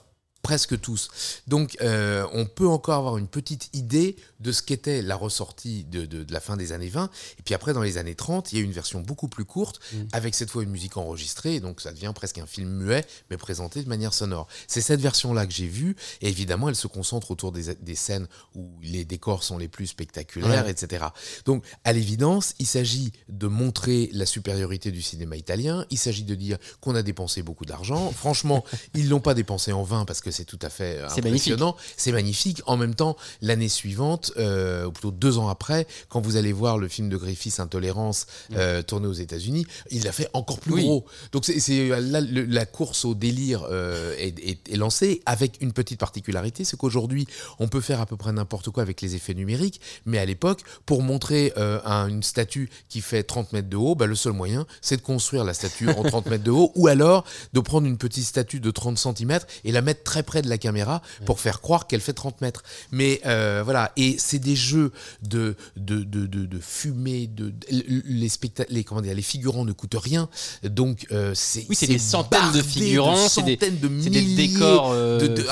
presque 0.47 0.79
tous. 0.79 1.09
Donc, 1.47 1.75
euh, 1.81 2.25
on 2.31 2.45
peut 2.45 2.69
encore 2.69 2.95
avoir 2.95 3.17
une 3.17 3.27
petite 3.27 3.69
idée 3.73 4.15
de 4.39 4.53
ce 4.53 4.61
qu'était 4.61 5.01
la 5.01 5.17
ressortie 5.17 5.83
de, 5.83 6.05
de- 6.05 6.23
de 6.23 6.31
la 6.31 6.39
fin 6.39 6.55
des 6.55 6.71
années 6.71 6.87
20. 6.87 7.09
Et 7.37 7.41
puis 7.43 7.53
après, 7.53 7.73
dans 7.73 7.81
les 7.81 7.97
années 7.97 8.15
30, 8.15 8.53
il 8.53 8.55
y 8.55 8.59
a 8.59 8.61
eu 8.61 8.65
une 8.65 8.71
version 8.71 9.01
beaucoup 9.01 9.27
plus 9.27 9.43
courte, 9.43 9.81
avec 10.13 10.35
cette 10.35 10.49
fois 10.49 10.63
une 10.63 10.69
musique 10.69 10.95
enregistrée. 10.95 11.55
Et 11.55 11.59
donc, 11.59 11.81
ça 11.81 11.91
devient 11.91 12.13
presque 12.15 12.37
un 12.37 12.45
film 12.45 12.69
muet, 12.69 13.05
mais 13.29 13.35
présenté 13.35 13.83
de 13.83 13.89
manière 13.89 14.13
sonore. 14.13 14.47
C'est 14.69 14.79
cette 14.79 15.01
version-là 15.01 15.45
que 15.45 15.51
j'ai 15.53 15.67
vue. 15.67 15.97
Et 16.21 16.29
évidemment, 16.29 16.69
elle 16.69 16.77
se 16.77 16.87
concentre 16.87 17.29
autour 17.31 17.51
des, 17.51 17.75
des 17.75 17.95
scènes 17.95 18.27
où 18.55 18.69
les 18.81 19.03
décors 19.03 19.43
sont 19.43 19.57
les 19.57 19.67
plus 19.67 19.87
spectaculaires, 19.87 20.63
Ouais. 20.63 20.71
etc. 20.71 21.07
Donc, 21.43 21.65
à 21.83 21.91
l'évidence, 21.91 22.53
il 22.59 22.67
s'agit 22.67 23.11
de 23.27 23.47
montrer 23.47 24.09
la 24.13 24.25
supériorité 24.25 24.91
du 24.91 25.01
cinéma 25.01 25.35
italien. 25.35 25.85
Il 25.89 25.97
s'agit 25.97 26.23
de 26.23 26.35
dire 26.35 26.57
qu'on 26.79 26.95
a 26.95 27.03
dépensé 27.03 27.41
beaucoup 27.43 27.65
d'argent. 27.65 28.13
Franchement, 28.13 28.63
ils 28.95 29.09
l'ont 29.09 29.19
pas 29.19 29.33
dépensé 29.33 29.73
en 29.73 29.83
vain 29.83 30.05
parce 30.05 30.21
que 30.21 30.31
c'est 30.37 30.45
tout 30.45 30.59
à 30.61 30.69
fait 30.69 30.99
euh, 30.99 31.07
impressionnant. 31.09 31.75
C'est 31.97 32.11
magnifique. 32.11 32.61
En 32.65 32.77
même 32.77 32.95
temps, 32.95 33.17
l'année 33.41 33.69
suivante, 33.69 34.31
euh, 34.37 34.85
ou 34.85 34.91
plutôt 34.91 35.11
deux 35.11 35.37
ans 35.37 35.49
après, 35.49 35.87
quand 36.09 36.21
vous 36.21 36.35
allez 36.37 36.53
voir 36.53 36.77
le 36.77 36.87
film 36.87 37.09
de 37.09 37.17
Griffiths, 37.17 37.59
Intolérance, 37.59 38.25
euh, 38.53 38.81
tourné 38.81 39.07
aux 39.07 39.13
États-Unis, 39.13 39.65
il 39.91 40.03
l'a 40.03 40.11
fait 40.11 40.29
encore 40.33 40.59
plus 40.59 40.73
Oui. 40.73 40.83
gros. 40.83 41.05
Donc 41.31 41.45
c'est 41.45 41.89
le- 41.89 42.45
la 42.45 42.65
course 42.65 43.05
au 43.05 43.15
délire 43.15 43.65
euh, 43.69 44.15
est, 44.17 44.37
est- 44.39 44.71
est 44.71 44.77
lancée 44.77 45.21
avec 45.25 45.57
une 45.61 45.73
petite 45.73 45.99
particularité, 45.99 46.63
c'est 46.63 46.77
qu'aujourd'hui, 46.77 47.27
on 47.59 47.67
peut 47.67 47.81
faire 47.81 47.99
à 48.01 48.05
peu 48.05 48.15
près 48.17 48.31
n'importe 48.31 48.69
quoi 48.69 48.83
avec 48.83 49.01
les 49.01 49.15
effets 49.15 49.33
numériques, 49.33 49.81
mais 50.05 50.17
à 50.19 50.25
l'époque, 50.25 50.61
pour 50.85 51.01
montrer 51.01 51.53
un- 51.57 52.07
une 52.07 52.23
statue 52.23 52.69
qui 52.89 53.01
fait 53.01 53.23
30 53.23 53.51
mètres 53.53 53.69
de 53.69 53.77
haut, 53.77 53.95
bah, 53.95 54.05
le 54.05 54.15
seul 54.15 54.33
moyen, 54.33 54.65
c'est 54.81 54.97
de 54.97 55.01
construire 55.01 55.43
la 55.43 55.53
statue 55.53 55.89
en 55.89 56.03
30 56.03 56.27
mètres 56.27 56.43
de 56.43 56.51
haut, 56.51 56.71
ou 56.75 56.87
alors 56.87 57.23
de 57.53 57.59
prendre 57.59 57.87
une 57.87 57.97
petite 57.97 58.25
statue 58.25 58.59
de 58.59 58.71
30 58.71 58.97
cm 58.97 59.39
et 59.63 59.71
la 59.71 59.81
mettre 59.81 60.03
très 60.03 60.23
près 60.27 60.43
de 60.43 60.49
la 60.49 60.59
caméra 60.59 61.01
pour 61.25 61.39
faire 61.39 61.61
croire 61.61 61.87
qu'elle 61.87 62.01
fait 62.01 62.13
30 62.13 62.41
mètres. 62.41 62.61
Mais 62.91 63.19
euh, 63.25 63.61
voilà, 63.63 63.91
et 63.97 64.17
c'est 64.19 64.37
des 64.37 64.55
jeux 64.55 64.91
de, 65.23 65.55
de, 65.75 66.03
de, 66.03 66.27
de, 66.27 66.45
de 66.45 66.59
fumée, 66.59 67.25
de, 67.25 67.49
de- 67.49 67.55
les, 67.71 68.29
les, 68.69 68.83
comment 68.83 69.01
dire, 69.01 69.15
les 69.15 69.21
figurants 69.23 69.65
ne 69.65 69.71
coûtent 69.73 69.95
rien, 69.99 70.29
donc 70.63 71.07
euh, 71.11 71.31
c'est 71.33 71.65
Oui, 71.69 71.75
c'est 71.75 71.87
des 71.87 71.97
centaines 71.97 72.51
de 72.53 72.61
figurants, 72.61 73.27
c'est 73.27 73.41
des- 73.43 73.53
centaines 73.53 73.79
de 73.79 73.89
c'est 74.03 74.09
des 74.11 74.21
milliers 74.21 74.47
décors, 74.49 74.91
euh, 74.91 75.19
de, 75.19 75.27
de- 75.27 75.45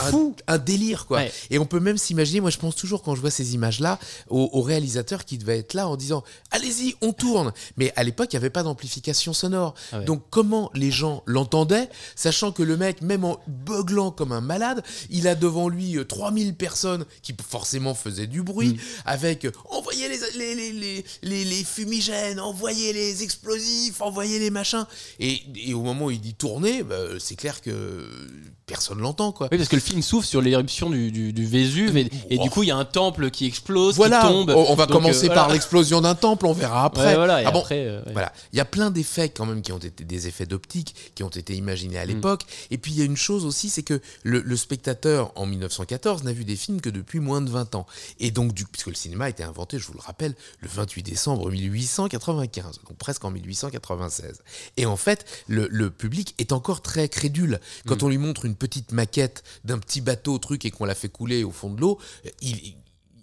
un- 0.47 0.57
délire 0.59 1.05
quoi. 1.07 1.17
Ouais. 1.19 1.31
Et 1.49 1.57
on 1.59 1.65
peut 1.65 1.79
même 1.79 1.97
s'imaginer, 1.97 2.41
moi 2.41 2.49
je 2.49 2.57
pense 2.57 2.75
toujours 2.75 3.01
quand 3.01 3.15
je 3.15 3.21
vois 3.21 3.31
ces 3.31 3.55
images-là, 3.55 3.97
au, 4.29 4.49
au 4.53 4.61
réalisateur 4.61 5.25
qui 5.25 5.37
devait 5.37 5.59
être 5.59 5.73
là 5.73 5.87
en 5.87 5.95
disant 5.95 6.23
allez-y, 6.51 6.95
on 7.01 7.13
tourne. 7.13 7.53
Mais 7.77 7.93
à 7.95 8.03
l'époque, 8.03 8.29
il 8.33 8.35
n'y 8.35 8.39
avait 8.43 8.49
pas 8.49 8.63
d'amplification 8.63 9.33
sonore. 9.33 9.73
Ah 9.91 9.99
ouais. 9.99 10.05
Donc 10.05 10.23
comment 10.29 10.69
les 10.73 10.91
gens 10.91 11.23
l'entendaient, 11.25 11.89
sachant 12.15 12.51
que 12.51 12.63
le 12.63 12.75
mec, 12.77 13.01
même 13.01 13.23
en 13.23 13.39
beuglant 13.47 14.11
comme 14.11 14.31
un 14.31 14.41
malade. 14.55 14.83
Il 15.09 15.27
a 15.27 15.35
devant 15.35 15.67
lui 15.69 15.97
euh, 15.97 16.03
3000 16.05 16.55
personnes 16.55 17.05
qui 17.21 17.33
forcément 17.47 17.93
faisaient 17.93 18.27
du 18.27 18.41
bruit, 18.43 18.73
Mm. 18.75 18.77
avec 19.05 19.45
euh, 19.45 19.51
envoyez 19.69 20.07
les, 20.09 20.19
les, 20.55 21.03
les, 21.23 21.43
les, 21.45 21.63
fumigènes, 21.63 22.39
envoyez 22.39 22.93
les 22.93 23.23
explosifs, 23.23 24.01
envoyez 24.01 24.39
les 24.39 24.49
machins. 24.49 24.85
Et, 25.19 25.41
et 25.67 25.73
au 25.73 25.81
moment 25.81 26.05
où 26.05 26.11
il 26.11 26.21
dit 26.21 26.33
tourner, 26.35 26.83
bah, 26.83 26.95
c'est 27.19 27.35
clair 27.35 27.61
que 27.61 28.07
personne 28.65 28.99
l'entend, 28.99 29.31
quoi. 29.31 29.47
Oui, 29.51 29.57
parce 29.57 29.69
que 29.69 29.75
le 29.75 29.81
film 29.81 30.01
s'ouvre 30.01 30.25
sur 30.25 30.41
l'éruption 30.41 30.89
du, 30.89 31.11
du, 31.11 31.33
du 31.33 31.45
Vésuve 31.45 31.97
et, 31.97 32.09
et 32.29 32.37
du 32.39 32.49
coup 32.49 32.63
il 32.63 32.67
y 32.69 32.71
a 32.71 32.77
un 32.77 32.85
temple 32.85 33.29
qui 33.29 33.45
explose, 33.45 33.95
Voilà, 33.95 34.21
qui 34.21 34.27
tombe. 34.27 34.49
on, 34.49 34.71
on 34.71 34.75
va 34.75 34.85
Donc, 34.87 34.97
commencer 34.97 35.29
euh, 35.29 35.33
par 35.33 35.49
l'explosion 35.51 36.01
d'un 36.01 36.15
temple, 36.15 36.45
on 36.47 36.53
verra 36.53 36.85
après. 36.85 37.07
Ouais, 37.07 37.15
voilà, 37.15 37.41
et 37.41 37.45
Ah 37.45 37.51
bon, 37.51 37.59
après, 37.59 37.85
euh, 37.85 38.01
ouais. 38.05 38.13
Voilà, 38.13 38.31
il 38.53 38.57
y 38.57 38.59
a 38.59 38.65
plein 38.65 38.89
d'effets 38.91 39.29
quand 39.29 39.45
même 39.45 39.61
qui 39.61 39.71
ont 39.71 39.77
été 39.77 40.03
des 40.03 40.27
effets 40.27 40.45
d'optique 40.47 40.95
qui 41.15 41.23
ont 41.23 41.29
été 41.29 41.53
imaginés 41.55 41.95
Mm. 41.97 42.01
à 42.01 42.05
l'époque. 42.05 42.41
Et 42.71 42.77
puis 42.77 42.91
il 42.93 42.97
y 42.97 43.01
a 43.01 43.05
une 43.05 43.17
chose 43.17 43.45
aussi, 43.45 43.69
c'est 43.69 43.83
que 43.83 44.01
le, 44.23 44.39
le 44.45 44.55
spectateur 44.55 45.31
en 45.35 45.47
1914 45.47 46.23
n'a 46.23 46.31
vu 46.31 46.45
des 46.45 46.55
films 46.55 46.79
que 46.79 46.89
depuis 46.89 47.19
moins 47.19 47.41
de 47.41 47.49
20 47.49 47.73
ans. 47.73 47.87
Et 48.19 48.29
donc, 48.29 48.53
du, 48.53 48.65
puisque 48.65 48.87
le 48.87 48.93
cinéma 48.93 49.25
a 49.25 49.29
été 49.29 49.43
inventé, 49.43 49.79
je 49.79 49.87
vous 49.87 49.93
le 49.93 49.99
rappelle, 49.99 50.35
le 50.59 50.69
28 50.69 51.01
décembre 51.01 51.49
1895, 51.49 52.81
donc 52.87 52.97
presque 52.97 53.25
en 53.25 53.31
1896. 53.31 54.43
Et 54.77 54.85
en 54.85 54.97
fait, 54.97 55.25
le, 55.47 55.67
le 55.71 55.89
public 55.89 56.35
est 56.37 56.51
encore 56.51 56.81
très 56.81 57.09
crédule. 57.09 57.59
Quand 57.87 58.01
Mm. 58.01 58.05
on 58.05 58.09
lui 58.09 58.17
montre 58.19 58.45
une 58.45 58.55
petite 58.55 58.91
maquette 58.91 59.43
d'un 59.63 59.79
petit 59.79 60.01
bateau 60.01 60.37
truc 60.37 60.63
et 60.65 60.71
qu'on 60.71 60.85
l'a 60.85 60.95
fait 60.95 61.09
couler 61.09 61.43
au 61.43 61.51
fond 61.51 61.71
de 61.71 61.81
l'eau, 61.81 61.99
il 62.41 62.75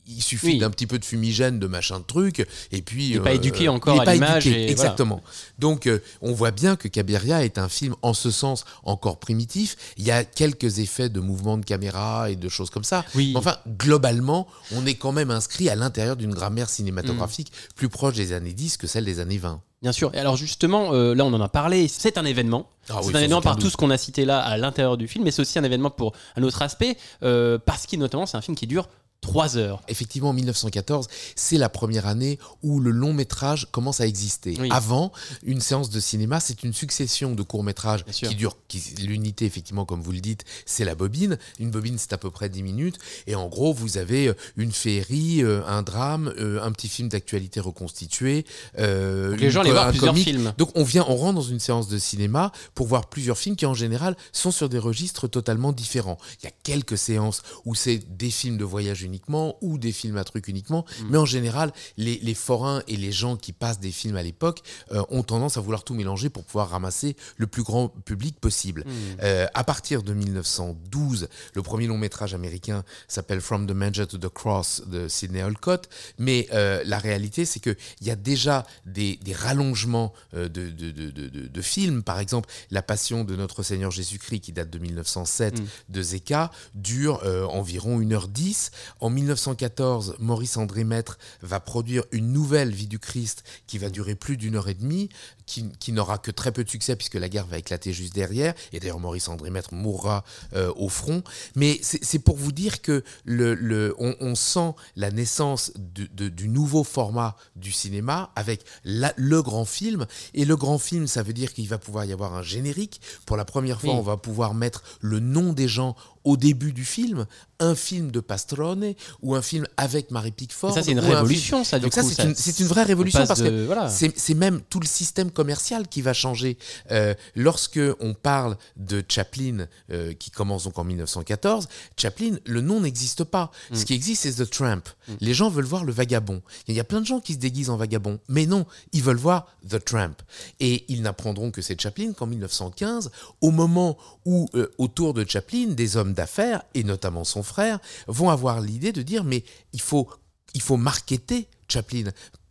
il 0.06 0.22
suffit 0.22 0.46
Oui. 0.46 0.58
d'un 0.58 0.70
petit 0.70 0.86
peu 0.86 0.98
de 0.98 1.04
fumigène, 1.04 1.58
de 1.58 1.66
machin 1.66 2.00
de 2.00 2.04
truc, 2.04 2.46
et 2.72 2.82
puis 2.82 3.08
Il 3.10 3.16
est 3.16 3.20
pas 3.20 3.30
euh, 3.30 3.34
éduqué 3.34 3.68
encore 3.68 4.00
à 4.00 4.04
pas 4.04 4.14
l'image 4.14 4.46
exactement. 4.46 5.22
Donc 5.58 5.86
euh, 5.86 6.00
on 6.20 6.32
voit 6.32 6.50
bien 6.50 6.76
que 6.76 6.88
Cabiria 6.88 7.44
est 7.44 7.58
un 7.58 7.68
film 7.68 7.94
en 8.02 8.14
ce 8.14 8.30
sens 8.30 8.64
encore 8.82 9.18
primitif. 9.18 9.76
Il 9.96 10.04
y 10.04 10.10
a 10.10 10.24
quelques 10.24 10.78
effets 10.80 11.08
de 11.08 11.20
mouvement 11.20 11.56
de 11.58 11.64
caméra 11.64 12.30
et 12.30 12.36
de 12.36 12.48
choses 12.48 12.70
comme 12.70 12.84
ça. 12.84 13.04
Oui. 13.14 13.30
Mais 13.32 13.38
enfin, 13.38 13.56
globalement, 13.78 14.46
on 14.74 14.86
est 14.86 14.94
quand 14.94 15.12
même 15.12 15.30
inscrit 15.30 15.68
à 15.68 15.74
l'intérieur 15.76 16.16
d'une 16.16 16.34
grammaire 16.34 16.68
cinématographique 16.68 17.52
Mm. 17.52 17.74
plus 17.76 17.88
proche 17.88 18.14
des 18.14 18.32
années 18.32 18.52
10 18.52 18.76
que 18.76 18.86
celle 18.86 19.04
des 19.04 19.20
années 19.20 19.38
20. 19.38 19.60
Bien 19.82 19.92
sûr. 19.92 20.14
Et 20.14 20.18
alors 20.18 20.36
justement, 20.36 20.92
euh, 20.94 21.14
là 21.14 21.24
on 21.24 21.32
en 21.32 21.40
a 21.40 21.48
parlé, 21.48 21.88
c'est 21.88 22.16
un 22.18 22.24
événement. 22.24 22.68
Ah 22.88 23.00
c'est 23.02 23.14
un 23.14 23.18
événement 23.18 23.40
par 23.42 23.56
tout 23.56 23.68
ce 23.70 23.76
qu'on 23.76 23.90
a 23.90 23.98
cité 23.98 24.24
là 24.24 24.40
à 24.40 24.56
l'intérieur 24.56 24.96
du 24.96 25.08
film, 25.08 25.24
mais 25.24 25.30
c'est 25.30 25.42
aussi 25.42 25.58
un 25.58 25.64
événement 25.64 25.90
pour 25.90 26.12
un 26.36 26.42
autre 26.42 26.62
aspect, 26.62 26.96
euh, 27.22 27.58
parce 27.64 27.86
qu'il 27.86 27.98
notamment 27.98 28.26
c'est 28.26 28.36
un 28.36 28.40
film 28.42 28.56
qui 28.56 28.66
dure 28.66 28.88
3 29.22 29.56
heures. 29.56 29.82
Effectivement, 29.88 30.30
en 30.30 30.32
1914, 30.34 31.06
c'est 31.36 31.56
la 31.56 31.68
première 31.68 32.06
année 32.06 32.38
où 32.62 32.80
le 32.80 32.90
long 32.90 33.12
métrage 33.14 33.68
commence 33.70 34.00
à 34.00 34.06
exister. 34.06 34.56
Oui. 34.60 34.68
Avant, 34.70 35.12
une 35.44 35.60
séance 35.60 35.90
de 35.90 36.00
cinéma, 36.00 36.40
c'est 36.40 36.62
une 36.64 36.72
succession 36.74 37.34
de 37.34 37.42
courts 37.42 37.64
métrages 37.64 38.04
qui 38.04 38.34
durent. 38.34 38.56
L'unité, 39.00 39.44
effectivement, 39.46 39.84
comme 39.84 40.02
vous 40.02 40.12
le 40.12 40.20
dites, 40.20 40.44
c'est 40.66 40.84
la 40.84 40.94
bobine. 40.94 41.38
Une 41.60 41.70
bobine, 41.70 41.96
c'est 41.98 42.12
à 42.12 42.18
peu 42.18 42.30
près 42.30 42.48
10 42.48 42.62
minutes. 42.62 42.98
Et 43.26 43.34
en 43.34 43.48
gros, 43.48 43.72
vous 43.72 43.96
avez 43.96 44.26
euh, 44.28 44.34
une 44.56 44.72
féerie, 44.72 45.42
euh, 45.42 45.62
un 45.66 45.82
drame, 45.82 46.34
euh, 46.38 46.60
un 46.62 46.72
petit 46.72 46.88
film 46.88 47.08
d'actualité 47.08 47.60
reconstitué. 47.60 48.44
euh, 48.78 49.36
les 49.36 49.50
gens 49.50 49.62
co- 49.62 49.70
voir 49.70 49.90
plusieurs 49.90 50.12
comique. 50.12 50.24
films. 50.26 50.52
Donc 50.58 50.70
on 50.74 50.82
vient, 50.84 51.04
on 51.08 51.16
rentre 51.16 51.34
dans 51.36 51.42
une 51.42 51.60
séance 51.60 51.88
de 51.88 51.98
cinéma 51.98 52.50
pour 52.74 52.86
voir 52.88 53.08
plusieurs 53.08 53.38
films 53.38 53.56
qui 53.56 53.66
en 53.66 53.74
général 53.74 54.16
sont 54.32 54.50
sur 54.50 54.68
des 54.68 54.78
registres 54.78 55.28
totalement 55.28 55.72
différents. 55.72 56.18
Il 56.42 56.46
y 56.46 56.48
a 56.48 56.52
quelques 56.64 56.98
séances 56.98 57.42
où 57.64 57.74
c'est 57.74 57.98
des 58.16 58.30
films 58.30 58.56
de 58.58 58.64
voyage 58.64 59.04
uniquement 59.12 59.56
ou 59.60 59.76
des 59.78 59.92
films 59.92 60.16
à 60.16 60.24
trucs 60.24 60.48
uniquement, 60.48 60.84
Mm. 61.02 61.04
mais 61.10 61.18
en 61.18 61.26
général 61.26 61.72
les, 61.98 62.18
les 62.22 62.34
forains 62.34 62.82
et 62.88 62.96
les 62.96 63.12
gens 63.12 63.36
qui 63.36 63.52
passent 63.52 63.78
des 63.80 63.92
films 63.92 64.16
à 64.16 64.22
l'époque 64.22 64.60
euh, 64.92 65.02
ont 65.10 65.22
tendance 65.22 65.56
à 65.58 65.60
vouloir 65.60 65.84
tout 65.84 65.94
mélanger 65.94 66.30
pour 66.30 66.44
pouvoir 66.44 66.70
ramasser 66.70 67.16
le 67.36 67.46
plus 67.46 67.62
grand 67.62 67.88
public 67.88 68.40
possible. 68.40 68.84
Mm. 68.86 68.90
Euh, 69.22 69.46
à 69.54 69.64
partir 69.64 70.02
de 70.02 70.12
1912, 70.14 71.28
le 71.54 71.62
premier 71.62 71.86
long 71.86 71.98
métrage 71.98 72.34
américain 72.34 72.84
s'appelle 73.08 73.40
From 73.40 73.66
the 73.66 73.72
Manger 73.72 74.06
to 74.06 74.18
the 74.18 74.28
Cross 74.28 74.82
de 74.86 75.08
Sidney 75.08 75.42
Olcott, 75.42 75.88
mais 76.18 76.48
euh, 76.52 76.82
la 76.86 76.98
réalité 76.98 77.44
c'est 77.44 77.60
qu'il 77.60 77.76
y 78.00 78.10
a 78.10 78.16
déjà 78.16 78.64
des, 78.86 79.16
des 79.22 79.32
rallongements 79.34 80.12
de, 80.32 80.46
de, 80.48 80.70
de, 80.70 80.90
de- 81.10 81.10
de- 81.28 81.48
de 81.48 81.62
films. 81.62 82.02
Par 82.02 82.18
exemple, 82.18 82.48
La 82.70 82.82
Passion 82.82 83.24
de 83.24 83.36
notre 83.36 83.62
Seigneur 83.62 83.90
Jésus-Christ 83.90 84.40
qui 84.40 84.52
date 84.52 84.70
de 84.70 84.78
1907 84.78 85.60
Mm. 85.60 85.64
de 85.90 86.02
Zeka 86.02 86.50
dure 86.74 87.20
environ 87.50 88.00
1h10. 88.00 88.70
En 89.02 89.10
1914, 89.10 90.14
Maurice 90.20 90.56
André 90.56 90.84
Maître 90.84 91.18
va 91.40 91.58
produire 91.58 92.04
une 92.12 92.32
nouvelle 92.32 92.70
vie 92.70 92.86
du 92.86 93.00
Christ 93.00 93.42
qui 93.66 93.78
va 93.78 93.90
durer 93.90 94.14
plus 94.14 94.36
d'une 94.36 94.54
heure 94.54 94.68
et 94.68 94.74
demie, 94.74 95.08
qui, 95.52 95.66
qui 95.78 95.92
n'aura 95.92 96.16
que 96.18 96.30
très 96.30 96.50
peu 96.52 96.64
de 96.64 96.70
succès 96.70 96.96
puisque 96.96 97.14
la 97.16 97.28
guerre 97.28 97.46
va 97.46 97.58
éclater 97.58 97.92
juste 97.92 98.14
derrière. 98.14 98.54
Et 98.72 98.80
d'ailleurs, 98.80 98.98
Maurice 99.00 99.28
André 99.28 99.50
Maître 99.50 99.74
mourra 99.74 100.24
euh, 100.54 100.72
au 100.76 100.88
front. 100.88 101.22
Mais 101.56 101.78
c'est 101.82 102.18
pour 102.18 102.36
vous 102.36 102.52
dire 102.52 102.80
que 102.80 103.04
le, 103.24 103.54
le- 103.54 103.94
on, 103.98 104.14
on 104.20 104.34
sent 104.34 104.72
la 104.96 105.10
naissance 105.10 105.72
du, 105.76 106.08
de- 106.08 106.28
du 106.30 106.48
nouveau 106.48 106.84
format 106.84 107.36
du 107.56 107.70
cinéma 107.72 108.30
avec 108.36 108.64
la- 108.84 109.12
le 109.16 109.42
grand 109.42 109.66
film. 109.66 110.06
Et 110.32 110.44
le 110.46 110.56
grand 110.56 110.78
film, 110.78 111.06
ça 111.06 111.22
veut 111.22 111.34
dire 111.34 111.52
qu'il 111.52 111.68
va 111.68 111.78
pouvoir 111.78 112.04
y 112.06 112.12
avoir 112.12 112.34
un 112.34 112.42
générique. 112.42 113.00
Pour 113.26 113.36
la 113.36 113.44
première 113.44 113.80
fois, 113.80 113.90
Oui. 113.92 113.98
on 113.98 114.02
va 114.02 114.16
pouvoir 114.16 114.54
mettre 114.54 114.82
le 115.00 115.20
nom 115.20 115.52
des 115.52 115.68
gens 115.68 115.94
au 116.24 116.36
début 116.36 116.72
du 116.72 116.84
film, 116.84 117.26
un 117.58 117.74
film 117.74 118.12
de 118.12 118.20
Pastrone 118.20 118.94
ou 119.22 119.34
un 119.34 119.42
film 119.42 119.66
avec 119.76 120.12
Marie 120.12 120.30
Pickford. 120.30 120.70
Et 120.70 120.74
ça 120.74 120.82
c'est 120.84 120.92
une 120.92 121.00
un 121.00 121.02
révolution, 121.02 121.64
ça 121.64 121.78
du 121.80 121.82
Donc 121.82 121.92
ça, 121.92 122.02
coup. 122.02 122.10
c'est 122.36 122.60
une, 122.60 122.66
vraie 122.68 122.84
révolution 122.84 123.26
parce 123.26 123.40
de- 123.40 123.48
que 123.50 123.66
voilà. 123.66 123.88
c'est 123.88 124.16
c'est 124.16 124.34
même 124.34 124.60
tout 124.70 124.78
le 124.78 124.86
système 124.86 125.32
commercial 125.42 125.88
qui 125.88 126.02
va 126.02 126.12
changer. 126.12 126.56
Euh, 126.92 127.14
lorsque 127.34 127.80
on 127.98 128.14
parle 128.14 128.56
de 128.76 129.02
Chaplin, 129.08 129.66
euh, 129.90 130.12
qui 130.14 130.30
commence 130.30 130.62
donc 130.64 130.78
en 130.78 130.84
1914, 130.84 131.68
Chaplin, 131.96 132.36
le 132.46 132.60
nom 132.60 132.78
n'existe 132.80 133.24
pas. 133.24 133.50
Mm. 133.72 133.74
Ce 133.74 133.84
qui 133.84 133.94
existe, 133.94 134.22
c'est 134.22 134.44
The 134.44 134.48
Tramp. 134.48 134.82
Les 135.20 135.34
gens 135.34 135.50
veulent 135.50 135.64
voir 135.64 135.84
le 135.84 135.92
vagabond. 135.92 136.42
Il 136.68 136.76
y 136.76 136.80
a 136.80 136.84
plein 136.84 137.00
de 137.00 137.06
gens 137.06 137.18
qui 137.18 137.32
se 137.32 137.38
déguisent 137.38 137.70
en 137.70 137.76
vagabond, 137.76 138.20
mais 138.28 138.46
non, 138.46 138.66
ils 138.92 139.02
veulent 139.02 139.16
voir 139.16 139.48
The 139.68 139.84
Tramp. 139.84 140.14
Et 140.60 140.84
ils 140.86 141.02
n'apprendront 141.02 141.50
que 141.50 141.60
c'est 141.60 141.80
Chaplin 141.80 142.12
qu'en 142.12 142.28
1915, 142.28 143.10
au 143.40 143.50
moment 143.50 143.98
où, 144.24 144.48
euh, 144.54 144.70
autour 144.78 145.12
de 145.12 145.28
Chaplin, 145.28 145.72
des 145.72 145.96
hommes 145.96 146.12
d'affaires, 146.12 146.62
et 146.74 146.84
notamment 146.84 147.24
son 147.24 147.42
frère, 147.42 147.80
vont 148.06 148.30
avoir 148.30 148.60
l'idée 148.60 148.92
de 148.92 149.02
dire, 149.02 149.24
mais 149.24 149.42
il 149.72 149.80
faut, 149.80 150.08
il 150.54 150.62
faut 150.62 150.76
marketer 150.76 151.48
Chaplin. 151.66 152.04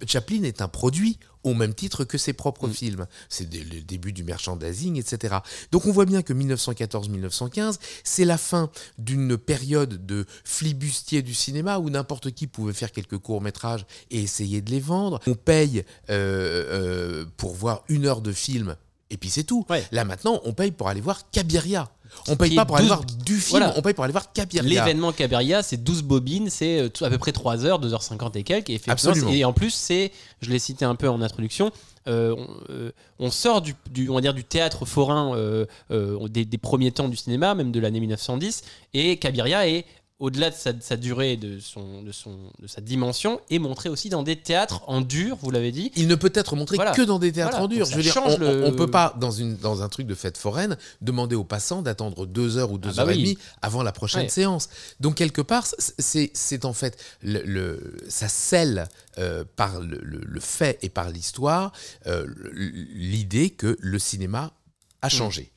Chaplin 0.05 0.43
est 0.43 0.61
un 0.61 0.67
produit 0.67 1.17
au 1.43 1.53
même 1.53 1.73
titre 1.73 2.03
que 2.03 2.17
ses 2.17 2.33
propres 2.33 2.67
Mm. 2.67 2.73
films. 2.73 3.05
C'est 3.29 3.51
le 3.53 3.81
début 3.81 4.13
du 4.13 4.23
merchandising, 4.23 4.97
etc. 4.97 5.37
Donc 5.71 5.85
on 5.85 5.91
voit 5.91 6.05
bien 6.05 6.21
que 6.21 6.33
1914-1915, 6.33 7.79
c'est 8.03 8.25
la 8.25 8.37
fin 8.37 8.69
d'une 8.97 9.37
période 9.37 10.05
de 10.05 10.25
flibustier 10.43 11.21
du 11.21 11.33
cinéma 11.33 11.79
où 11.79 11.89
n'importe 11.89 12.31
qui 12.31 12.47
pouvait 12.47 12.73
faire 12.73 12.91
quelques 12.91 13.17
courts-métrages 13.17 13.85
et 14.09 14.21
essayer 14.21 14.61
de 14.61 14.71
les 14.71 14.79
vendre. 14.79 15.19
On 15.27 15.35
paye 15.35 15.83
euh, 16.09 17.21
euh, 17.21 17.25
pour 17.37 17.53
voir 17.55 17.83
une 17.89 18.05
heure 18.05 18.21
de 18.21 18.31
film 18.31 18.75
et 19.11 19.17
puis 19.17 19.29
c'est 19.29 19.43
tout. 19.43 19.65
Ouais. 19.69 19.83
Là 19.91 20.03
maintenant, 20.05 20.39
on 20.45 20.53
paye 20.53 20.71
pour 20.71 20.87
aller 20.89 21.01
voir 21.01 21.29
Cabiria. 21.31 21.89
On 22.27 22.35
paye 22.35 22.55
pas 22.55 22.65
pour 22.65 22.75
aller 22.75 22.87
12 22.87 22.95
voir 22.97 23.05
du 23.05 23.37
film, 23.37 23.59
Voilà. 23.59 23.73
on 23.77 23.81
paye 23.81 23.93
pour 23.93 24.03
aller 24.03 24.11
voir 24.11 24.33
Cabiria. 24.33 24.67
L'événement 24.85 25.13
Cabiria, 25.13 25.63
c'est 25.63 25.77
12 25.77 26.01
bobines, 26.03 26.49
c'est 26.49 26.79
euh, 26.81 26.89
à 27.05 27.09
peu 27.09 27.17
près 27.17 27.31
3 27.31 27.65
heures, 27.65 27.79
2h50 27.79 28.37
et 28.37 28.43
quelques. 28.43 28.69
Et, 28.69 28.81
et 29.31 29.45
en 29.45 29.53
plus, 29.53 29.69
c'est, 29.73 30.11
je 30.41 30.49
l'ai 30.49 30.59
cité 30.59 30.83
un 30.83 30.95
peu 30.95 31.07
en 31.07 31.21
introduction, 31.21 31.71
euh, 32.09 32.35
on, 32.37 32.47
euh, 32.69 32.91
on 33.19 33.31
sort 33.31 33.61
du, 33.61 33.75
du- 33.89 34.09
on 34.09 34.15
va 34.15 34.21
dire, 34.21 34.33
du 34.33 34.43
théâtre 34.43 34.83
forain 34.85 35.37
euh, 35.37 35.65
des, 36.27 36.43
des 36.43 36.57
premiers 36.57 36.91
temps 36.91 37.07
du 37.07 37.15
cinéma, 37.15 37.55
même 37.55 37.71
de 37.71 37.79
l'année 37.79 38.01
1910. 38.01 38.63
Et 38.93 39.15
Cabiria 39.15 39.65
est 39.69 39.85
au-delà 40.21 40.51
de 40.51 40.55
sa, 40.55 40.71
de 40.71 40.81
sa 40.81 40.95
durée, 40.97 41.35
de, 41.35 41.59
son, 41.59 42.03
de, 42.03 42.11
son, 42.11 42.37
de 42.61 42.67
sa 42.67 42.79
dimension, 42.79 43.41
est 43.49 43.59
montré 43.59 43.89
aussi 43.89 44.07
dans 44.09 44.23
des 44.23 44.35
théâtres 44.37 44.81
en 44.87 45.01
dur, 45.01 45.35
vous 45.41 45.51
l'avez 45.51 45.71
dit. 45.71 45.91
Il 45.95 46.07
ne 46.07 46.15
peut 46.15 46.31
être 46.35 46.55
montré 46.55 46.75
Voilà. 46.77 46.91
que 46.91 47.01
dans 47.01 47.19
des 47.19 47.31
théâtres 47.31 47.57
Voilà. 47.57 47.65
en 47.65 47.67
dur. 47.67 47.85
Je 47.87 47.95
veux 47.95 48.03
dire, 48.03 48.15
on, 48.23 48.37
le- 48.37 48.63
on 48.65 48.71
peut 48.73 48.89
pas 48.89 49.15
dans 49.19 49.31
une 49.31 49.57
dans 49.57 49.81
un 49.81 49.89
truc 49.89 50.05
de 50.07 50.15
fête 50.15 50.37
foraine 50.37 50.77
demander 51.01 51.35
aux 51.35 51.43
passants 51.43 51.81
d'attendre 51.81 52.25
deux 52.25 52.57
heures 52.57 52.71
ou 52.71 52.77
deux 52.77 52.91
bah 52.93 53.01
heures 53.03 53.09
et 53.11 53.17
demie 53.17 53.37
avant 53.61 53.83
la 53.83 53.91
prochaine 53.91 54.21
Ouais. 54.21 54.29
séance. 54.29 54.69
Donc 54.99 55.15
quelque 55.15 55.41
part, 55.41 55.65
c'est 55.97 56.65
en 56.65 56.73
fait 56.73 56.97
le, 57.23 57.41
le- 57.43 57.97
ça 58.07 58.27
scelle 58.29 58.87
euh, 59.17 59.43
par 59.55 59.81
le, 59.81 59.99
le- 60.03 60.39
fait 60.39 60.77
et 60.83 60.89
par 60.89 61.09
l'histoire 61.09 61.71
euh, 62.07 62.27
l'idée 62.53 63.49
que 63.49 63.75
le 63.79 63.99
cinéma 63.99 64.53
a 65.01 65.09
changé. 65.09 65.51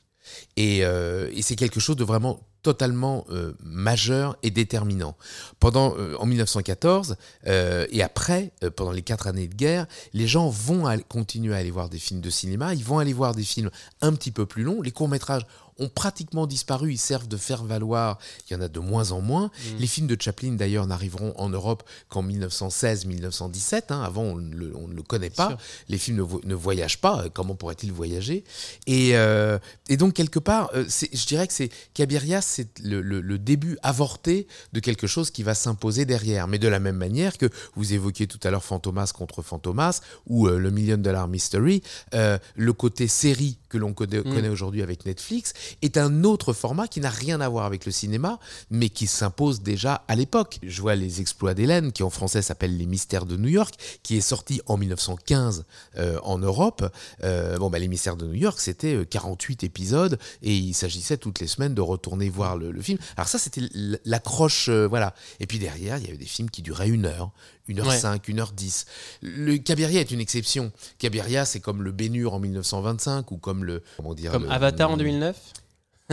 Et, 0.57 0.83
euh, 0.85 1.29
et 1.33 1.41
c'est 1.43 1.55
quelque 1.55 1.79
chose 1.79 1.95
de 1.95 2.03
vraiment 2.03 2.39
totalement 2.65 3.25
euh, 3.29 3.53
majeur 3.63 4.37
et 4.41 4.49
déterminant. 4.49 5.15
Pendant, 5.59 5.93
euh, 5.99 6.15
en 6.17 6.25
1914 6.25 7.15
euh, 7.45 7.85
et 7.91 8.01
après, 8.01 8.53
pendant 8.75 8.91
les 8.91 9.03
quatre 9.03 9.27
années 9.27 9.47
de 9.47 9.53
guerre, 9.53 9.85
les 10.13 10.25
gens 10.25 10.49
vont 10.49 10.85
continuer 11.07 11.53
à 11.53 11.57
aller 11.57 11.69
voir 11.69 11.89
des 11.89 11.99
films 11.99 12.21
de 12.21 12.29
cinéma, 12.31 12.73
ils 12.73 12.83
vont 12.83 12.97
aller 12.97 13.13
voir 13.13 13.35
des 13.35 13.43
films 13.43 13.69
un 14.01 14.13
petit 14.13 14.31
peu 14.31 14.47
plus 14.47 14.63
longs, 14.63 14.81
les 14.81 14.89
courts-métrages 14.89 15.45
ont 15.79 15.89
pratiquement 15.89 16.47
disparu. 16.47 16.91
Ils 16.93 16.97
servent 16.97 17.27
de 17.27 17.37
faire 17.37 17.63
valoir. 17.63 18.17
Il 18.49 18.53
y 18.53 18.55
en 18.55 18.61
a 18.61 18.67
de 18.67 18.79
moins 18.79 19.11
en 19.11 19.21
moins. 19.21 19.47
Mm. 19.47 19.77
Les 19.79 19.87
films 19.87 20.07
de 20.07 20.17
Chaplin, 20.19 20.53
d'ailleurs, 20.53 20.87
n'arriveront 20.87 21.33
en 21.37 21.49
Europe 21.49 21.83
qu'en 22.09 22.23
1916-1917. 22.23 23.83
hein. 23.89 24.01
Avant, 24.01 24.21
on 24.23 24.35
ne 24.37 24.55
le, 24.55 24.75
on 24.75 24.87
ne 24.87 24.93
le 24.93 25.01
connaît 25.01 25.29
pas. 25.29 25.49
sûr. 25.49 25.57
Les 25.89 25.97
films 25.97 26.17
ne, 26.17 26.21
vo- 26.23 26.41
ne 26.43 26.55
voyagent 26.55 26.99
pas. 27.01 27.25
Comment 27.33 27.55
pourraient-ils 27.55 27.91
voyager? 27.91 28.43
Et, 28.87 29.15
euh, 29.17 29.57
et 29.89 29.97
donc, 29.97 30.13
quelque 30.13 30.39
part, 30.39 30.69
euh, 30.75 30.85
je 30.87 31.25
dirais 31.25 31.47
que 31.47 31.53
c'est 31.53 31.69
Cabiria, 31.93 32.41
c'est 32.41 32.79
le, 32.79 33.01
le- 33.01 33.21
le 33.21 33.37
début 33.39 33.77
avorté 33.83 34.47
de 34.73 34.79
quelque 34.79 35.07
chose 35.07 35.31
qui 35.31 35.43
va 35.43 35.55
s'imposer 35.55 36.05
derrière. 36.05 36.47
Mais 36.47 36.59
de 36.59 36.67
la 36.67 36.79
même 36.79 36.97
manière 36.97 37.37
que 37.37 37.49
vous 37.75 37.93
évoquiez 37.93 38.27
tout 38.27 38.39
à 38.43 38.51
l'heure 38.51 38.63
Fantomas 38.63 39.11
contre 39.13 39.41
Fantomas 39.41 40.01
ou 40.27 40.47
euh, 40.47 40.57
le 40.57 40.71
Million 40.71 40.97
Dollar 40.97 41.27
Mystery, 41.27 41.81
euh, 42.13 42.37
le 42.55 42.73
côté 42.73 43.07
série 43.07 43.57
que 43.75 43.79
l'on 43.79 43.93
connaît, 43.93 44.23
connaît 44.23 44.47
aujourd'hui 44.47 44.81
avec 44.81 45.05
Netflix 45.05 45.53
est 45.81 45.97
un 45.97 46.23
autre 46.23 46.53
format 46.53 46.87
qui 46.87 47.01
n'a 47.01 47.09
rien 47.09 47.41
à 47.41 47.49
voir 47.49 47.65
avec 47.65 47.85
le 47.85 47.91
cinéma, 47.91 48.39
mais 48.69 48.87
qui 48.87 49.05
s'impose 49.05 49.61
déjà 49.61 50.05
à 50.07 50.15
l'époque. 50.15 50.59
Je 50.63 50.81
vois 50.81 50.95
Les 50.95 51.19
Exploits 51.19 51.53
d'Hélène, 51.53 51.91
qui 51.91 52.01
en 52.01 52.09
français 52.09 52.41
s'appelle 52.41 52.77
Les 52.77 52.85
Mystères 52.85 53.25
de 53.25 53.35
New 53.35 53.49
York, 53.49 53.75
qui 54.01 54.15
est 54.15 54.21
sorti 54.21 54.61
en 54.67 54.77
1915 54.77 55.65
euh, 55.97 56.19
en 56.23 56.37
Europe. 56.37 56.89
Euh, 57.23 57.57
bon, 57.57 57.69
bah, 57.69 57.79
Les 57.79 57.89
Mystères 57.89 58.15
de 58.15 58.25
New 58.25 58.33
York, 58.35 58.61
c'était 58.61 58.95
euh, 58.95 59.03
48 59.03 59.65
épisodes 59.65 60.17
et 60.41 60.55
il 60.55 60.73
s'agissait 60.73 61.17
toutes 61.17 61.41
les 61.41 61.47
semaines 61.47 61.75
de 61.75 61.81
retourner 61.81 62.29
voir 62.29 62.55
le, 62.55 62.71
le 62.71 62.81
film. 62.81 62.97
Alors 63.17 63.27
ça, 63.27 63.37
c'était 63.37 63.61
l'accroche, 64.05 64.69
euh, 64.69 64.87
voilà. 64.87 65.13
Et 65.41 65.47
puis 65.47 65.59
derrière, 65.59 65.97
il 65.97 66.05
y 66.05 66.07
avait 66.07 66.17
des 66.17 66.25
films 66.25 66.49
qui 66.49 66.61
duraient 66.61 66.89
une 66.89 67.05
heure. 67.05 67.31
1h05, 67.69 68.19
1h10. 68.29 68.85
Le 69.21 69.57
Cabiria 69.57 69.99
est 70.01 70.11
une 70.11 70.19
exception. 70.21 70.71
Cabiria, 70.99 71.45
c'est 71.45 71.59
comme 71.59 71.81
le 71.83 71.91
Bénur 71.91 72.33
en 72.33 72.39
1925 72.39 73.31
ou 73.31 73.37
comme 73.37 73.63
le. 73.63 73.81
Comment 73.97 74.13
dire 74.13 74.31
Comme 74.31 74.43
le- 74.43 74.51
Avatar 74.51 74.91
en 74.91 74.97
2009 74.97 75.35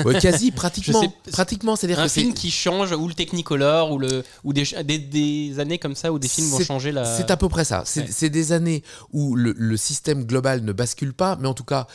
Ouais, 0.07 0.19
quasi, 0.21 0.53
pratiquement. 0.53 1.03
Sais- 1.03 1.31
pratiquement, 1.33 1.77
c'est-à-dire 1.77 2.01
Un 2.01 2.05
que 2.07 2.13
film 2.13 2.33
qui 2.33 2.51
change, 2.51 2.93
ou 2.93 3.09
le 3.09 3.13
Technicolor, 3.15 3.93
ou, 3.93 3.99
le, 3.99 4.25
ou 4.43 4.55
des, 4.55 4.65
des, 4.85 4.99
des 4.99 5.61
années 5.61 5.79
comme 5.79 5.95
ça 5.95 6.11
où 6.13 6.19
des 6.19 6.29
films 6.29 6.49
vont 6.49 6.61
changer 6.65 6.93
la. 6.93 7.05
C'est 7.05 7.31
à 7.31 7.37
peu 7.37 7.51
près 7.51 7.65
ça. 7.67 7.83
C'est 7.85 8.09
Ouais. 8.23 8.31
des 8.31 8.53
années 8.53 8.83
où 9.13 9.35
le, 9.37 9.53
le 9.55 9.77
système 9.77 10.25
global 10.25 10.63
ne 10.65 10.73
bascule 10.73 11.13
pas, 11.13 11.37
mais 11.39 11.47
en 11.47 11.53
tout 11.53 11.65
cas, 11.65 11.87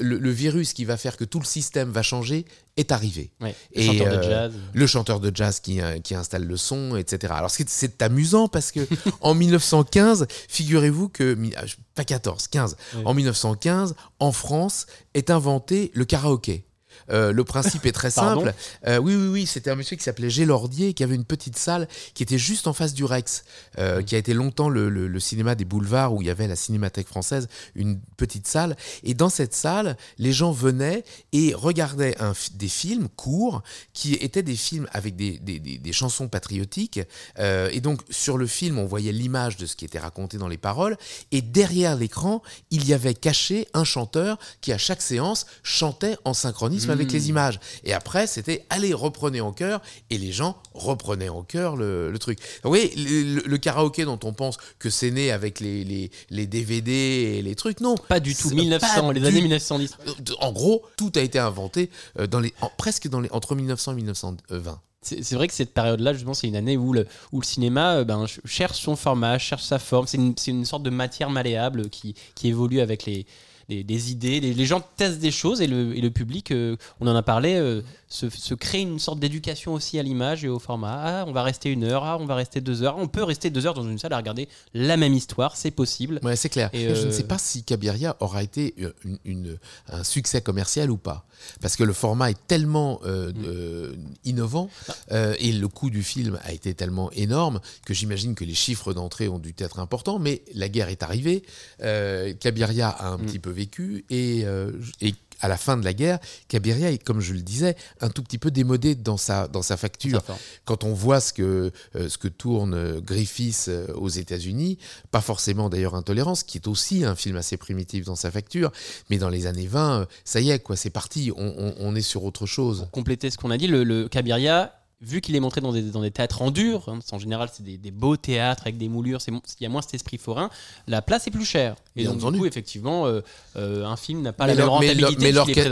le, 0.00 0.18
le 0.18 0.30
virus 0.30 0.74
qui 0.74 0.84
va 0.84 0.98
faire 0.98 1.16
que 1.16 1.24
tout 1.24 1.38
le 1.38 1.46
système 1.46 1.90
va 1.90 2.02
changer 2.02 2.44
est 2.76 2.92
arrivé. 2.92 3.32
Ouais, 3.40 3.54
le 3.74 3.80
Et, 3.80 3.86
chanteur 3.86 4.06
de 4.12 4.16
euh, 4.18 4.22
jazz. 4.22 4.52
Le 4.74 4.86
chanteur 4.86 5.20
de 5.20 5.32
jazz 5.34 5.60
qui, 5.60 5.80
euh, 5.80 5.98
qui 5.98 6.14
installe 6.14 6.44
le 6.44 6.56
son, 6.58 6.94
etc. 6.96 7.32
Alors 7.34 7.50
c'est- 7.50 8.02
amusant 8.02 8.48
parce 8.48 8.70
que 8.70 8.80
en 9.22 9.32
1915, 9.34 10.26
figurez-vous 10.48 11.08
que, 11.08 11.34
ah, 11.56 11.62
pas 11.94 12.04
14, 12.04 12.48
15, 12.48 12.76
Ouais. 12.96 13.02
en 13.06 13.14
1915, 13.14 13.94
en 14.20 14.32
France, 14.32 14.84
est 15.14 15.30
inventé 15.30 15.90
le 15.94 16.04
karaoké. 16.04 16.66
Euh, 17.10 17.32
le 17.32 17.44
principe 17.44 17.86
est 17.86 17.92
très 17.92 18.10
simple. 18.10 18.52
Euh, 18.86 18.98
oui, 18.98 19.14
oui, 19.14 19.28
oui, 19.28 19.46
c'était 19.46 19.70
un 19.70 19.76
monsieur 19.76 19.96
qui 19.96 20.02
s'appelait 20.02 20.30
Gélordier, 20.30 20.92
qui 20.94 21.02
avait 21.04 21.14
une 21.14 21.24
petite 21.24 21.56
salle 21.56 21.88
qui 22.14 22.22
était 22.22 22.38
juste 22.38 22.66
en 22.66 22.72
face 22.72 22.94
du 22.94 23.04
Rex, 23.04 23.44
euh, 23.78 24.02
qui 24.02 24.14
a 24.14 24.18
été 24.18 24.34
longtemps 24.34 24.68
le, 24.68 24.88
le- 24.88 25.06
le 25.08 25.20
cinéma 25.20 25.54
des 25.54 25.64
boulevards 25.64 26.14
où 26.14 26.22
il 26.22 26.26
y 26.28 26.30
avait 26.30 26.48
la 26.48 26.56
Cinémathèque 26.56 27.06
française, 27.08 27.48
une 27.74 28.00
petite 28.16 28.46
salle. 28.46 28.76
Et 29.04 29.14
dans 29.14 29.28
cette 29.28 29.54
salle, 29.54 29.96
les 30.18 30.32
gens 30.32 30.52
venaient 30.52 31.04
et 31.32 31.54
regardaient 31.54 32.16
un 32.20 32.32
des 32.54 32.68
films 32.68 33.08
courts 33.08 33.62
qui 33.92 34.14
étaient 34.14 34.42
des 34.42 34.56
films 34.56 34.86
avec 34.92 35.16
des, 35.16 35.38
des- 35.38 35.58
des- 35.60 35.78
des 35.78 35.92
chansons 35.92 36.28
patriotiques. 36.28 37.00
Et 37.38 37.80
donc, 37.80 38.00
sur 38.10 38.38
le 38.38 38.46
film, 38.46 38.78
on 38.78 38.86
voyait 38.86 39.12
l'image 39.12 39.56
de 39.56 39.66
ce 39.66 39.76
qui 39.76 39.84
était 39.84 39.98
raconté 39.98 40.38
dans 40.38 40.48
les 40.48 40.56
paroles. 40.56 40.96
Et 41.32 41.42
derrière 41.42 41.96
l'écran, 41.96 42.42
il 42.70 42.86
y 42.88 42.92
avait 42.94 43.14
caché 43.14 43.68
un 43.74 43.84
chanteur 43.84 44.38
qui, 44.60 44.72
à 44.72 44.78
chaque 44.78 45.02
séance, 45.02 45.46
chantait 45.62 46.16
en 46.24 46.34
synchronisme 46.34 46.95
avec 46.96 47.12
les 47.12 47.28
images. 47.28 47.60
Et 47.84 47.92
après, 47.92 48.26
c'était 48.26 48.64
allez, 48.70 48.92
reprenez 48.94 49.40
en 49.40 49.52
chœur. 49.52 49.80
Et 50.10 50.18
les 50.18 50.32
gens 50.32 50.56
reprenaient 50.74 51.28
en 51.28 51.42
chœur 51.42 51.76
le, 51.76 52.10
le 52.10 52.18
truc. 52.18 52.38
Oui, 52.64 52.90
le, 52.96 53.36
le- 53.36 53.42
le 53.46 53.58
karaoké 53.58 54.04
dont 54.04 54.18
on 54.24 54.32
pense 54.32 54.56
que 54.78 54.90
c'est 54.90 55.10
né 55.10 55.30
avec 55.30 55.60
les, 55.60 55.84
les, 55.84 56.10
les 56.30 56.46
DVD 56.46 56.92
et 57.38 57.42
les 57.42 57.54
trucs, 57.54 57.80
non. 57.80 57.94
Pas 58.08 58.20
du 58.20 58.34
tout, 58.34 58.48
C'est 58.48 58.54
1900, 58.54 58.86
pas 59.06 59.12
les 59.12 59.20
du 59.20 59.26
années 59.26 59.40
1910. 59.42 59.96
en 60.40 60.52
gros, 60.52 60.82
tout 60.96 61.12
a 61.16 61.20
été 61.20 61.38
inventé 61.38 61.90
euh, 62.18 62.26
dans 62.26 62.40
les, 62.40 62.52
en- 62.60 62.70
presque 62.76 63.08
dans 63.08 63.20
les, 63.20 63.30
entre 63.30 63.54
1900 63.54 63.92
et 63.92 63.94
1920. 63.96 64.80
C'est 65.02 65.34
vrai 65.36 65.46
que 65.46 65.54
cette 65.54 65.72
période-là, 65.72 66.14
justement, 66.14 66.34
c'est 66.34 66.48
une 66.48 66.56
année 66.56 66.76
où 66.76 66.92
le, 66.92 67.06
où 67.30 67.40
le 67.40 67.46
cinéma 67.46 67.98
euh, 67.98 68.04
ben, 68.04 68.26
ch- 68.26 68.40
cherche 68.44 68.80
son 68.80 68.96
format, 68.96 69.38
cherche 69.38 69.62
sa 69.62 69.78
forme. 69.78 70.08
C'est 70.08 70.16
une, 70.16 70.34
une 70.48 70.64
sorte 70.64 70.82
de 70.82 70.90
matière 70.90 71.30
malléable 71.30 71.90
qui, 71.90 72.16
qui 72.34 72.48
évolue 72.48 72.80
avec 72.80 73.04
les, 73.06 73.24
les 73.68 74.12
idées. 74.12 74.40
Les, 74.40 74.66
gens 74.66 74.80
testent 74.96 75.18
des 75.18 75.30
choses 75.30 75.60
et 75.60 75.66
le, 75.66 75.96
et 75.96 76.00
le 76.00 76.10
public, 76.10 76.50
euh, 76.50 76.76
on 77.00 77.06
en 77.06 77.16
a 77.16 77.22
parlé, 77.22 77.54
euh, 77.54 77.82
se, 78.08 78.30
se 78.30 78.54
crée 78.54 78.80
une 78.82 78.98
sorte 79.00 79.18
d'éducation 79.18 79.74
aussi 79.74 79.98
à 79.98 80.02
l'image 80.02 80.44
et 80.44 80.48
au 80.48 80.58
format. 80.60 81.00
Ah, 81.04 81.24
on 81.26 81.32
va 81.32 81.42
rester 81.42 81.70
une 81.70 81.82
heure, 81.84 82.04
ah, 82.04 82.18
on 82.20 82.24
va 82.26 82.34
rester 82.36 82.60
deux 82.60 82.82
heures. 82.82 82.96
On 82.98 83.08
peut 83.08 83.24
rester 83.24 83.50
deux 83.50 83.66
heures 83.66 83.74
dans 83.74 83.82
une 83.88 83.98
salle 83.98 84.12
à 84.12 84.16
regarder 84.18 84.48
la 84.74 84.96
même 84.96 85.12
histoire, 85.14 85.56
c'est 85.56 85.70
possible. 85.72 86.20
Ouais, 86.22 86.36
c'est 86.36 86.48
clair. 86.48 86.70
Et, 86.72 86.86
Mais 86.86 86.94
Je 86.94 87.02
ne 87.02 87.06
euh, 87.08 87.10
sais 87.10 87.24
pas 87.24 87.38
si 87.38 87.64
Cabiria 87.64 88.16
aura 88.20 88.42
été 88.42 88.74
euh, 88.80 88.92
une- 89.04 89.18
une- 89.24 89.58
un 89.88 90.04
succès 90.04 90.40
commercial 90.40 90.90
ou 90.90 90.96
pas. 90.98 91.26
Parce 91.60 91.76
que 91.76 91.82
le 91.84 91.92
format 91.92 92.30
est 92.30 92.46
tellement 92.46 93.00
euh, 93.04 93.32
Mm. 93.32 93.44
euh, 93.44 93.92
innovant 94.24 94.70
euh, 95.12 95.34
et 95.38 95.52
le 95.52 95.68
coût 95.68 95.90
du 95.90 96.02
film 96.02 96.38
a 96.44 96.52
été 96.52 96.74
tellement 96.74 97.10
énorme 97.12 97.60
que 97.84 97.92
j'imagine 97.92 98.34
que 98.34 98.44
les 98.44 98.54
chiffres 98.54 98.94
d'entrée 98.94 99.28
ont 99.28 99.38
dû 99.38 99.52
être 99.58 99.78
importants. 99.80 100.18
Mais 100.18 100.42
la 100.54 100.68
guerre 100.68 100.88
est 100.88 101.02
arrivée. 101.02 101.42
Euh, 101.82 102.32
Cabiria 102.34 102.88
a 102.88 103.08
un 103.08 103.18
Mm. 103.18 103.26
petit 103.26 103.38
peu 103.40 103.50
vécu 103.50 104.04
et, 104.10 104.42
euh, 104.44 104.70
et 105.00 105.14
à 105.40 105.48
la 105.48 105.56
fin 105.56 105.76
de 105.76 105.84
la 105.84 105.92
guerre, 105.92 106.18
Cabiria 106.48 106.90
est, 106.90 106.98
comme 106.98 107.20
je 107.20 107.32
le 107.34 107.42
disais, 107.42 107.76
un 108.00 108.08
tout 108.08 108.22
petit 108.22 108.38
peu 108.38 108.50
démodé 108.50 108.94
dans 108.94 109.16
sa, 109.16 109.48
dans 109.48 109.62
sa 109.62 109.76
facture. 109.76 110.22
Quand 110.64 110.84
on 110.84 110.92
voit 110.94 111.20
ce 111.20 111.32
que, 111.32 111.70
euh, 111.94 112.08
ce 112.08 112.18
que 112.18 112.28
tourne 112.28 112.74
euh, 112.74 113.00
Griffiths 113.00 113.66
euh, 113.68 113.86
aux 113.94 114.08
États-Unis, 114.08 114.78
pas 115.10 115.20
forcément 115.20 115.68
d'ailleurs 115.68 115.94
Intolérance, 115.94 116.42
qui 116.42 116.58
est 116.58 116.66
aussi 116.68 117.04
un 117.04 117.14
film 117.14 117.36
assez 117.36 117.56
primitif 117.56 118.04
dans 118.04 118.16
sa 118.16 118.30
facture, 118.30 118.72
mais 119.10 119.18
dans 119.18 119.28
les 119.30 119.46
années 119.46 119.66
20, 119.66 120.00
euh, 120.00 120.06
ça 120.24 120.40
y 120.40 120.50
est, 120.50 120.58
quoi, 120.60 120.76
c'est 120.76 120.90
parti, 120.90 121.30
on, 121.36 121.54
on- 121.58 121.74
on 121.78 121.94
est 121.94 122.00
sur 122.02 122.24
autre 122.24 122.46
chose. 122.46 122.80
Pour 122.80 122.90
compléter 122.90 123.30
ce 123.30 123.36
qu'on 123.36 123.50
a 123.50 123.58
dit, 123.58 123.66
le, 123.66 123.84
le 123.84 124.08
Cabiria, 124.08 124.72
vu 125.02 125.20
qu'il 125.20 125.36
est 125.36 125.40
montré 125.40 125.60
dans 125.60 125.72
des, 125.72 125.82
dans 125.82 126.00
des 126.00 126.10
théâtres 126.10 126.40
en 126.40 126.50
dur, 126.50 126.88
hein, 126.88 127.00
en 127.12 127.18
général 127.18 127.50
c'est 127.52 127.62
des, 127.62 127.76
des 127.76 127.90
beaux 127.90 128.16
théâtres 128.16 128.62
avec 128.62 128.78
des 128.78 128.88
moulures, 128.88 129.18
il 129.28 129.40
y 129.60 129.66
a 129.66 129.68
moins 129.68 129.82
cet 129.82 129.92
esprit 129.94 130.16
forain, 130.16 130.48
la 130.86 131.02
place 131.02 131.26
est 131.26 131.30
plus 131.30 131.44
chère. 131.44 131.76
Et 131.96 132.02
Bien 132.02 132.10
donc 132.12 132.20
entendu. 132.20 132.36
du 132.36 132.40
coup, 132.40 132.46
effectivement, 132.46 133.06
euh, 133.06 133.20
euh, 133.56 133.84
un 133.84 133.96
film 133.96 134.22
n'a 134.22 134.32
pas 134.32 134.46
mais 134.46 134.54
la 134.54 134.62
même 134.62 134.68
rentabilité. 134.70 135.16
mais 135.20 135.28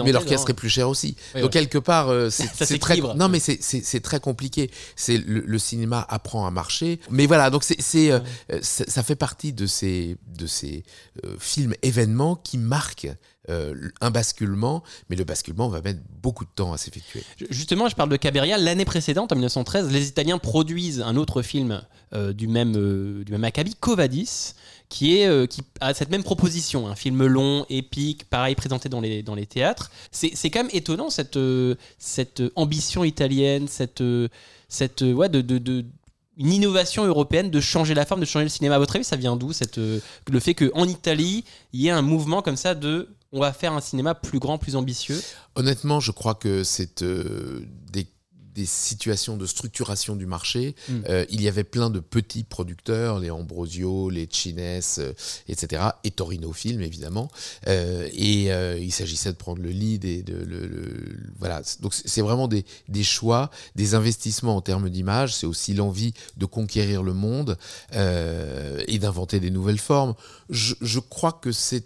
est 0.08 0.12
l'orchestre 0.12 0.50
est 0.50 0.54
plus 0.54 0.68
cher 0.68 0.88
aussi. 0.90 1.16
Donc 1.34 1.44
ouais. 1.44 1.48
quelque 1.50 1.78
part, 1.78 2.08
euh, 2.10 2.28
c'est 2.30 2.78
très 2.78 2.98
non 2.98 3.28
mais 3.28 3.38
c'est- 3.40 4.00
très 4.00 4.20
compliqué. 4.20 4.70
C'est 4.96 5.16
le, 5.18 5.40
le 5.40 5.58
cinéma 5.58 6.04
apprend 6.08 6.46
à 6.46 6.50
marcher. 6.50 7.00
Mais 7.10 7.26
voilà, 7.26 7.48
donc 7.50 7.64
c'est 7.64 7.80
c'est, 7.80 8.10
ça 8.60 8.84
ça 8.87 9.02
fait 9.02 9.16
partie 9.16 9.52
de 9.52 9.66
ces 9.66 10.16
de 10.37 10.46
ces 10.46 10.84
films 11.38 11.74
événements 11.82 12.37
qui 12.37 12.58
marquent 12.58 13.08
euh, 13.50 13.74
un 14.00 14.11
basculement, 14.11 14.83
mais 15.11 15.16
le 15.16 15.24
basculement 15.24 15.68
va 15.68 15.80
mettre 15.83 16.00
beaucoup 16.22 16.44
de 16.44 16.50
temps 16.54 16.72
à 16.72 16.78
s'effectuer. 16.78 17.22
Justement, 17.50 17.88
je 17.88 17.94
parle 17.94 18.09
de 18.09 18.16
Cabiria. 18.16 18.59
L'année 18.59 18.85
précédente, 18.85 19.33
en 19.33 19.37
1913, 19.37 19.90
les 19.90 20.09
Italiens 20.09 20.38
produisent 20.38 21.00
un 21.00 21.16
autre 21.16 21.42
film 21.42 21.83
euh, 22.14 22.33
du 22.33 22.46
même 22.46 22.74
euh, 22.76 23.24
du 23.24 23.33
même 23.33 23.42
acabit, 23.42 23.74
Covadis, 23.74 24.54
qui 24.88 25.18
est 25.18 25.26
euh, 25.26 25.46
qui 25.46 25.62
a 25.80 25.94
cette 25.94 26.11
même 26.11 26.22
proposition, 26.22 26.87
un 26.87 26.94
film 26.94 27.26
long, 27.26 27.66
épique, 27.68 28.30
pareil 28.30 28.54
présenté 28.54 28.88
dans 28.88 29.00
les 29.00 29.24
dans 29.24 29.35
les 29.35 29.46
théâtres. 29.46 29.90
C'est 30.12 30.50
quand 30.50 30.61
même 30.61 30.70
étonnant 30.72 31.11
cette 31.11 31.38
cette 31.98 32.42
ambition 32.54 33.02
italienne, 33.02 33.66
cette 33.66 34.02
cette 34.68 35.00
ouais 35.00 35.28
de, 35.28 35.40
de, 35.40 35.85
une 36.37 36.52
innovation 36.52 37.04
européenne 37.04 37.50
de 37.50 37.61
changer 37.61 37.94
la 37.94 38.07
forme, 38.07 38.20
de 38.20 38.26
changer 38.26 38.44
le 38.44 38.50
cinéma. 38.50 38.76
À 38.76 38.78
votre 38.78 38.94
avis, 38.94 39.04
ça 39.04 39.16
vient 39.16 39.35
d'où 39.35 39.52
cette 39.52 39.78
le 39.78 40.40
fait 40.40 40.54
qu'en 40.54 40.85
Italie, 40.85 41.44
il 41.72 41.80
y 41.80 41.88
ait 41.88 41.90
un 41.90 42.02
mouvement 42.02 42.42
comme 42.42 42.57
ça 42.57 42.76
de 42.76 43.09
on 43.35 43.40
va 43.40 43.53
faire 43.53 43.73
un 43.73 43.81
cinéma 43.81 44.14
plus 44.14 44.38
grand, 44.38 44.59
plus 44.59 44.77
ambitieux. 44.77 45.20
Honnêtement, 45.57 45.99
je 46.01 46.12
crois 46.12 46.37
que 46.37 46.62
c'est 46.62 47.03
euh, 47.03 47.66
des, 47.92 48.07
des 48.55 48.64
situations 48.64 49.37
de 49.37 49.44
structuration 49.44 50.14
du 50.14 50.25
marché. 50.27 50.77
Mm. 50.88 50.92
Euh, 51.09 51.27
il 51.31 51.42
y 51.42 51.49
avait 51.49 51.64
plein 51.64 51.90
de 51.90 51.99
petits 51.99 52.44
producteurs, 52.44 53.18
les 53.18 53.33
Ambrosio, 53.33 54.09
les 54.09 54.29
Chines, 54.31 54.81
euh, 54.99 55.12
etc. 55.49 55.83
Et 56.05 56.12
Torino 56.12 56.53
Film, 56.53 56.81
évidemment. 56.81 57.29
Euh, 57.66 58.09
et 58.12 58.51
il 58.81 58.92
s'agissait 58.92 59.33
de 59.33 59.37
prendre 59.37 59.61
le 59.61 59.70
lead 59.70 60.05
et 60.05 60.23
de 60.23 60.37
le, 60.37 60.66
le- 60.68 61.16
voilà. 61.40 61.61
Donc 61.81 61.92
c'est 61.92 62.23
vraiment 62.23 62.47
des, 62.47 62.64
des 62.88 63.03
choix, 63.03 63.51
des 63.75 63.97
investissements 63.97 64.55
en 64.55 64.61
termes 64.61 64.88
d'image. 64.88 65.35
C'est 65.35 65.47
aussi 65.47 65.75
l'envie 65.75 66.14
de 66.37 66.47
conquérir 66.47 67.03
le 67.03 67.14
monde 67.14 67.59
et 67.92 68.99
d'inventer 69.01 69.40
des 69.40 69.51
nouvelles 69.51 69.81
formes. 69.81 70.14
Je, 70.51 70.75
je 70.81 71.01
crois 71.01 71.33
que 71.33 71.51
c'est 71.51 71.85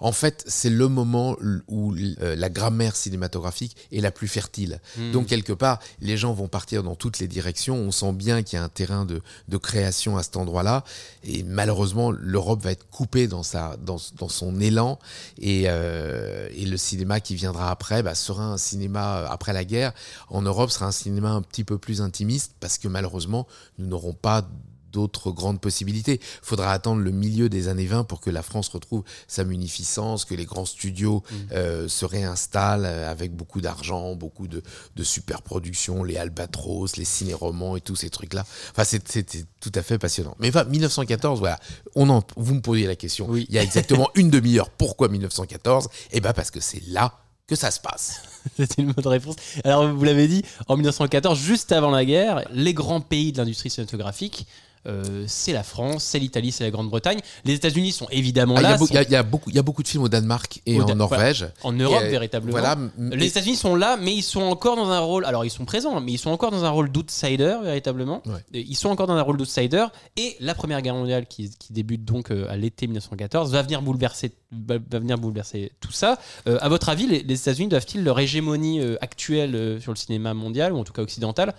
en 0.00 0.12
fait, 0.12 0.44
c'est 0.46 0.70
le 0.70 0.88
moment 0.88 1.36
où 1.68 1.94
euh, 1.94 2.34
la 2.34 2.48
grammaire 2.48 2.96
cinématographique 2.96 3.76
est 3.92 4.00
la 4.00 4.10
plus 4.10 4.28
fertile. 4.28 4.80
Hmm. 4.96 5.12
Donc, 5.12 5.26
quelque 5.26 5.52
part, 5.52 5.78
les 6.00 6.16
gens 6.16 6.32
vont 6.32 6.48
partir 6.48 6.82
dans 6.82 6.94
toutes 6.94 7.18
les 7.18 7.28
directions. 7.28 7.76
On 7.76 7.90
sent 7.90 8.12
bien 8.12 8.42
qu'il 8.42 8.58
y 8.58 8.60
a 8.60 8.64
un 8.64 8.68
terrain 8.68 9.04
de, 9.04 9.20
de 9.48 9.56
création 9.58 10.16
à 10.16 10.22
cet 10.22 10.36
endroit-là. 10.36 10.84
Et 11.22 11.42
malheureusement, 11.42 12.10
l'Europe 12.10 12.62
va 12.62 12.72
être 12.72 12.88
coupée 12.88 13.28
dans, 13.28 13.42
sa, 13.42 13.76
dans, 13.76 13.98
dans 14.18 14.28
son 14.28 14.58
élan. 14.58 14.98
Et, 15.38 15.64
euh, 15.66 16.48
et 16.54 16.64
le 16.64 16.76
cinéma 16.76 17.20
qui 17.20 17.34
viendra 17.34 17.70
après 17.70 18.02
bah, 18.02 18.14
sera 18.14 18.44
un 18.44 18.58
cinéma 18.58 19.18
euh, 19.18 19.26
après 19.28 19.52
la 19.52 19.64
guerre. 19.64 19.92
En 20.28 20.42
Europe, 20.42 20.70
sera 20.70 20.86
un 20.86 20.92
cinéma 20.92 21.30
un 21.30 21.42
petit 21.42 21.64
peu 21.64 21.76
plus 21.76 22.00
intimiste 22.00 22.54
parce 22.60 22.78
que 22.78 22.88
malheureusement, 22.88 23.46
nous 23.78 23.86
n'aurons 23.86 24.14
pas 24.14 24.48
d'autres 24.92 25.30
grandes 25.30 25.60
possibilités. 25.60 26.20
Il 26.22 26.46
faudra 26.46 26.72
attendre 26.72 27.02
le 27.02 27.10
milieu 27.10 27.48
des 27.48 27.68
années 27.68 27.86
20 27.86 28.04
pour 28.04 28.20
que 28.20 28.30
la 28.30 28.42
France 28.42 28.68
retrouve 28.68 29.02
sa 29.28 29.44
munificence, 29.44 30.24
que 30.24 30.34
les 30.34 30.44
grands 30.44 30.64
studios 30.64 31.22
euh, 31.52 31.88
se 31.88 32.04
réinstallent 32.04 32.84
euh, 32.84 33.10
avec 33.10 33.34
beaucoup 33.34 33.60
d'argent, 33.60 34.14
beaucoup 34.14 34.48
de, 34.48 34.62
de 34.96 35.04
superproductions, 35.04 36.04
les 36.04 36.16
Albatros, 36.16 36.96
les 36.96 37.04
ciné-romans 37.04 37.76
et 37.76 37.80
tous 37.80 37.96
ces 37.96 38.10
trucs-là. 38.10 38.44
Enfin, 38.70 38.84
c'était 38.84 39.44
tout 39.60 39.72
à 39.74 39.82
fait 39.82 39.98
passionnant. 39.98 40.34
Mais 40.38 40.48
enfin, 40.48 40.64
1914, 40.64 41.38
voilà, 41.38 41.58
on 41.94 42.08
en, 42.10 42.22
vous 42.36 42.54
me 42.54 42.60
posiez 42.60 42.86
la 42.86 42.96
question. 42.96 43.26
Oui. 43.28 43.46
Il 43.48 43.54
y 43.54 43.58
a 43.58 43.62
exactement 43.62 44.08
une 44.14 44.30
demi-heure. 44.30 44.70
Pourquoi 44.70 45.08
1914 45.08 45.88
Eh 46.12 46.20
bien, 46.20 46.32
parce 46.32 46.50
que 46.50 46.60
c'est 46.60 46.82
là 46.88 47.14
que 47.46 47.56
ça 47.56 47.70
se 47.70 47.80
passe. 47.80 48.22
C'est 48.56 48.78
une 48.78 48.92
bonne 48.92 49.06
réponse. 49.06 49.36
Alors, 49.64 49.88
vous 49.88 50.04
l'avez 50.04 50.28
dit, 50.28 50.42
en 50.68 50.76
1914, 50.76 51.38
juste 51.38 51.72
avant 51.72 51.90
la 51.90 52.04
guerre, 52.04 52.44
les 52.52 52.72
grands 52.72 53.00
pays 53.00 53.32
de 53.32 53.38
l'industrie 53.38 53.70
cinématographique, 53.70 54.46
euh, 54.86 55.24
c'est 55.26 55.52
la 55.52 55.62
France, 55.62 56.04
c'est 56.04 56.18
l'Italie, 56.18 56.52
c'est 56.52 56.64
la 56.64 56.70
Grande-Bretagne. 56.70 57.18
Les 57.44 57.54
États-Unis 57.54 57.92
sont 57.92 58.06
évidemment 58.10 58.54
Ah, 58.56 58.60
Il 58.60 58.64
y, 58.64 58.68
là. 58.70 58.78
sont 58.78 58.86
il 58.86 58.94
y 58.94 58.98
a- 58.98 59.02
il 59.02 59.10
y 59.10 59.16
a 59.16 59.22
beaucoup- 59.22 59.50
il 59.50 59.56
y 59.56 59.58
a 59.58 59.62
beaucoup 59.62 59.82
de 59.82 59.88
films 59.88 60.04
au 60.04 60.08
Danemark 60.08 60.60
et 60.66 60.80
Au 60.80 60.84
en 60.90 60.94
Norvège. 60.94 61.46
en 61.62 61.72
Europe, 61.72 62.00
Et, 62.02 62.06
euh, 62.06 62.10
véritablement. 62.10 62.52
Voilà. 62.52 62.76
Les 62.98 63.26
États-Unis 63.26 63.56
sont 63.56 63.74
là, 63.74 63.96
mais 64.00 64.14
ils 64.14 64.22
sont 64.22 64.40
encore 64.42 64.76
dans 64.76 64.90
un 64.90 65.00
rôle. 65.00 65.24
Alors, 65.26 65.44
ils 65.44 65.50
sont 65.50 65.64
présents, 65.64 66.00
mais 66.00 66.12
ils 66.12 66.18
sont 66.18 66.30
encore 66.30 66.50
dans 66.50 66.64
un 66.64 66.70
rôle 66.70 66.90
d'outsider, 66.90 67.56
véritablement. 67.62 68.22
Ouais. 68.26 68.40
Ils 68.54 68.74
sont 68.76 68.88
encore 68.88 69.06
dans 69.06 69.14
un 69.16 69.22
rôle 69.22 69.36
d'outsider. 69.36 69.84
Et 70.16 70.36
la 70.40 70.54
Première 70.54 70.80
Guerre 70.82 70.94
mondiale, 70.94 71.26
qui, 71.26 71.50
qui 71.58 71.72
débute 71.72 72.04
donc 72.04 72.30
euh, 72.30 72.46
à 72.48 72.56
l'été 72.56 72.86
1914, 72.86 73.52
va 73.52 73.62
venir 73.62 73.82
bouleverser, 73.82 74.32
va, 74.52 74.76
venir 74.98 75.18
bouleverser 75.18 75.72
tout 75.80 75.92
ça. 75.92 76.18
Euh, 76.48 76.58
à 76.60 76.68
votre 76.68 76.88
avis, 76.88 77.06
les, 77.06 77.22
les 77.22 77.34
États-Unis 77.40 77.68
doivent-ils 77.68 78.02
leur 78.02 78.18
hégémonie 78.18 78.80
euh, 78.80 78.96
actuelle 79.02 79.78
sur 79.80 79.92
le 79.92 79.96
cinéma 79.96 80.32
mondial, 80.34 80.72
ou 80.72 80.78
en 80.78 80.84
tout 80.84 80.92
cas 80.92 81.02
occidental, 81.02 81.54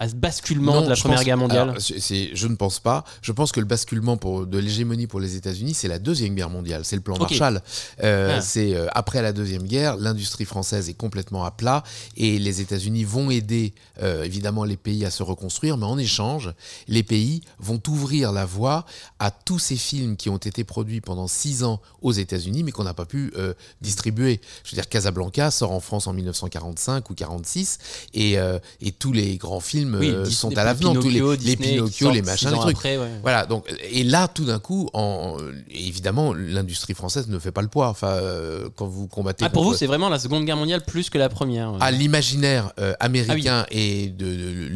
à 0.00 0.08
ce 0.08 0.14
basculement 0.16 0.74
Non, 0.74 0.82
de 0.82 0.88
la 0.88 0.96
Première 0.96 1.18
pense- 1.18 1.24
Guerre 1.24 1.36
mondiale 1.36 1.68
alors, 1.70 1.76
je 1.78 2.46
ne 2.48 2.56
pense 2.56 2.80
pas. 2.80 3.04
Je 3.22 3.30
pense 3.30 3.52
que 3.52 3.60
le 3.60 3.66
basculement 3.66 4.16
pour, 4.16 4.44
de 4.44 4.58
l'hégémonie 4.58 5.06
pour 5.06 5.20
les 5.20 5.36
États-Unis, 5.36 5.72
c'est 5.74 5.86
la 5.86 6.00
deuxième 6.00 6.34
guerre 6.34 6.50
mondiale. 6.50 6.84
C'est 6.84 6.96
le 6.96 7.02
plan. 7.02 7.16
Marshall. 7.16 7.62
Euh, 8.02 8.36
Ah. 8.38 8.40
C'est 8.40 8.74
euh, 8.74 8.88
après 8.92 9.22
la 9.22 9.32
deuxième 9.32 9.62
guerre, 9.62 9.96
l'industrie 9.96 10.44
française 10.46 10.88
est 10.88 10.94
complètement 10.94 11.44
à 11.44 11.52
plat 11.52 11.84
et 12.16 12.38
les 12.40 12.60
États-Unis 12.60 13.04
vont 13.04 13.30
aider 13.30 13.72
euh, 14.02 14.24
évidemment 14.24 14.64
les 14.64 14.76
pays 14.76 15.04
à 15.04 15.10
se 15.10 15.22
reconstruire, 15.22 15.76
mais 15.76 15.86
en 15.86 15.96
échange, 15.96 16.52
les 16.88 17.04
pays 17.04 17.42
vont 17.60 17.80
ouvrir 17.86 18.32
la 18.32 18.46
voie 18.46 18.86
à 19.20 19.30
tous 19.30 19.60
ces 19.60 19.76
films 19.76 20.16
qui 20.16 20.28
ont 20.28 20.38
été 20.38 20.64
produits 20.64 21.00
pendant 21.02 21.28
six 21.28 21.62
ans 21.62 21.80
aux 22.02 22.12
États-Unis, 22.12 22.64
mais 22.64 22.72
qu'on 22.72 22.84
n'a 22.84 22.94
pas 22.94 23.06
pu 23.06 23.32
distribuer. 23.80 24.40
Je 24.64 24.70
veux 24.72 24.74
dire, 24.76 24.88
Casablanca 24.88 25.50
sort 25.52 25.70
en 25.70 25.80
France 25.80 26.06
en 26.08 26.12
1945 26.12 27.08
ou 27.10 27.14
46 27.14 27.78
et, 28.14 28.36
et 28.80 28.92
tous 28.92 29.12
les 29.12 29.36
grands 29.36 29.60
films 29.60 29.83
Oui, 29.92 30.10
euh, 30.10 30.22
Disney- 30.22 30.30
sont 30.34 30.56
à 30.58 30.64
l'avenant, 30.64 30.94
tous 30.94 31.02
les, 31.08 31.20
Pinocchio, 31.20 31.30
les 31.32 31.36
Disney 31.38 31.56
qui 31.56 31.72
Pinocchio, 31.74 32.10
les 32.10 32.22
machins, 32.22 32.50
les 32.50 32.56
trucs. 32.58 32.76
après, 32.76 32.96
ouais. 32.98 33.10
Voilà, 33.22 33.46
donc, 33.46 33.64
et 33.90 34.04
là, 34.04 34.28
tout 34.28 34.44
d'un 34.44 34.58
coup, 34.58 34.88
en, 34.92 35.36
évidemment, 35.70 36.32
l'industrie 36.34 36.94
française 36.94 37.28
ne 37.28 37.38
fait 37.38 37.52
pas 37.52 37.62
le 37.62 37.68
poids. 37.68 37.88
Enfin, 37.88 38.08
euh, 38.08 38.68
quand 38.76 38.86
vous 38.86 39.06
combattez. 39.08 39.44
Ah, 39.44 39.50
pour 39.50 39.62
contre- 39.62 39.72
vous, 39.72 39.78
c'est 39.78 39.86
vraiment 39.86 40.08
la 40.08 40.18
Seconde 40.18 40.44
Guerre 40.44 40.56
mondiale 40.56 40.82
plus 40.86 41.10
que 41.10 41.18
la 41.18 41.28
Première. 41.28 41.74
à 41.80 41.90
l'imaginaire 41.90 42.72
euh, 42.78 42.94
Ah 43.00 43.04
américain 43.06 43.66
et 43.70 44.08
de, 44.08 44.24
de- 44.26 44.70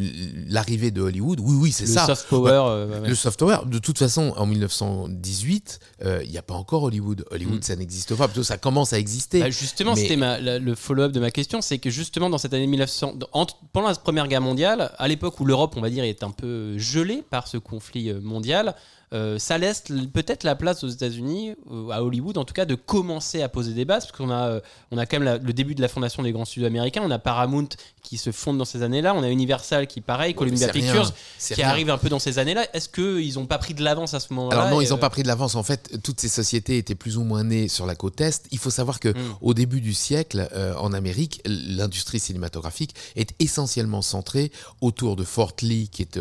l'arrivée 0.49 0.91
de 0.91 1.01
Hollywood, 1.01 1.39
oui, 1.41 1.55
oui, 1.59 1.71
c'est 1.71 1.85
ça. 1.87 2.05
soft 2.05 2.27
power. 2.27 2.49
euh, 2.51 2.87
ouais, 2.87 2.99
ouais. 3.01 3.09
Le 3.09 3.15
soft 3.15 3.39
power, 3.39 3.57
de 3.65 3.79
toute 3.79 3.97
façon, 3.97 4.33
en 4.37 4.45
1918, 4.45 5.79
euh, 6.05 6.21
il 6.23 6.31
n'y 6.31 6.37
a 6.37 6.41
pas 6.41 6.53
encore 6.53 6.83
Hollywood. 6.83 7.25
Hollywood, 7.31 7.59
Mm. 7.59 7.63
ça 7.63 7.75
n'existe 7.75 8.15
pas. 8.15 8.27
Plutôt, 8.27 8.43
ça 8.43 8.57
commence 8.57 8.93
à 8.93 8.99
exister. 8.99 9.39
Bah, 9.41 9.49
justement, 9.49 9.93
Mais- 9.95 10.01
c'était 10.07 10.59
le 10.59 10.75
follow-up 10.75 11.11
de 11.11 11.19
ma 11.19 11.31
question, 11.31 11.61
c'est 11.61 11.77
que 11.77 11.89
justement 11.89 12.29
dans 12.29 12.37
cette 12.37 12.53
année 12.53 12.67
1900, 12.67 13.13
dans- 13.15 13.27
entre- 13.33 13.57
pendant 13.73 13.87
la 13.87 13.95
Première 13.95 14.27
Guerre 14.27 14.41
mondiale, 14.41 14.91
à 14.99 15.07
l'époque 15.07 15.39
où 15.39 15.45
l'Europe, 15.45 15.73
on 15.77 15.81
va 15.81 15.89
dire, 15.89 16.03
est 16.03 16.23
un 16.23 16.31
peu 16.31 16.77
gelée 16.77 17.23
par 17.27 17.47
ce 17.47 17.57
conflit 17.57 18.09
euh, 18.09 18.19
mondial, 18.21 18.75
euh, 19.13 19.39
ça 19.39 19.57
laisse 19.57 19.83
peut-être 20.13 20.43
la 20.43 20.55
place 20.55 20.83
aux 20.83 20.87
États-Unis, 20.87 21.53
euh, 21.71 21.89
à 21.89 22.03
Hollywood 22.03 22.37
en 22.37 22.45
tout 22.45 22.53
cas, 22.53 22.65
de 22.65 22.75
commencer 22.75 23.41
à 23.41 23.49
poser 23.49 23.73
des 23.73 23.85
bases, 23.85 24.05
parce 24.05 24.17
qu'on 24.17 24.29
a, 24.29 24.47
euh, 24.49 24.59
on 24.91 24.97
a 24.97 25.05
quand 25.05 25.17
même 25.17 25.23
la- 25.23 25.37
le 25.37 25.53
début 25.53 25.73
de 25.75 25.81
la 25.81 25.87
fondation 25.87 26.21
des 26.23 26.31
grands 26.31 26.45
studios 26.45 26.67
américains, 26.67 27.01
on 27.03 27.11
a 27.11 27.19
Paramount 27.19 27.67
qui 28.03 28.17
se 28.17 28.31
fonde 28.31 28.57
dans 28.57 28.65
ces 28.65 28.81
années-là, 28.81 29.13
on 29.15 29.21
a 29.23 29.29
Universal 29.29 29.87
qui, 29.87 30.01
pareil, 30.01 30.29
Ouais, 30.31 30.35
Columbia 30.35 30.67
Pictures, 30.69 31.11
qui 31.39 31.53
rien. 31.55 31.69
arrive 31.69 31.89
un 31.89 31.97
peu 31.97 32.09
dans 32.09 32.17
ces 32.19 32.39
années-là. 32.39 32.65
Est-ce 32.73 32.89
qu'ils 32.89 33.33
n'ont 33.35 33.45
pas 33.45 33.57
pris 33.57 33.73
de 33.73 33.83
l'avance 33.83 34.13
à 34.13 34.19
ce 34.19 34.33
moment-là 34.33 34.57
Alors 34.57 34.69
non, 34.71 34.81
ils 34.81 34.89
n'ont 34.89 34.97
pas 34.97 35.09
pris 35.09 35.21
de 35.23 35.27
l'avance. 35.27 35.55
En 35.55 35.63
fait, 35.63 35.99
toutes 36.03 36.19
ces 36.19 36.29
sociétés 36.29 36.77
étaient 36.77 36.95
plus 36.95 37.17
ou 37.17 37.23
moins 37.23 37.43
nées 37.43 37.67
sur 37.67 37.85
la 37.85 37.95
côte 37.95 38.19
est. 38.21 38.45
Il 38.51 38.57
faut 38.57 38.69
savoir 38.71 38.99
que 38.99 39.09
Mm. 39.09 39.15
au 39.41 39.53
début 39.53 39.81
du 39.81 39.93
siècle, 39.93 40.47
en 40.79 40.93
Amérique, 40.93 41.41
l'industrie 41.45 42.19
cinématographique 42.19 42.95
est 43.15 43.33
essentiellement 43.39 44.01
centrée 44.01 44.51
autour 44.81 45.15
de 45.15 45.23
Fort 45.23 45.53
Lee, 45.61 45.89
qui 45.91 46.03
est 46.03 46.19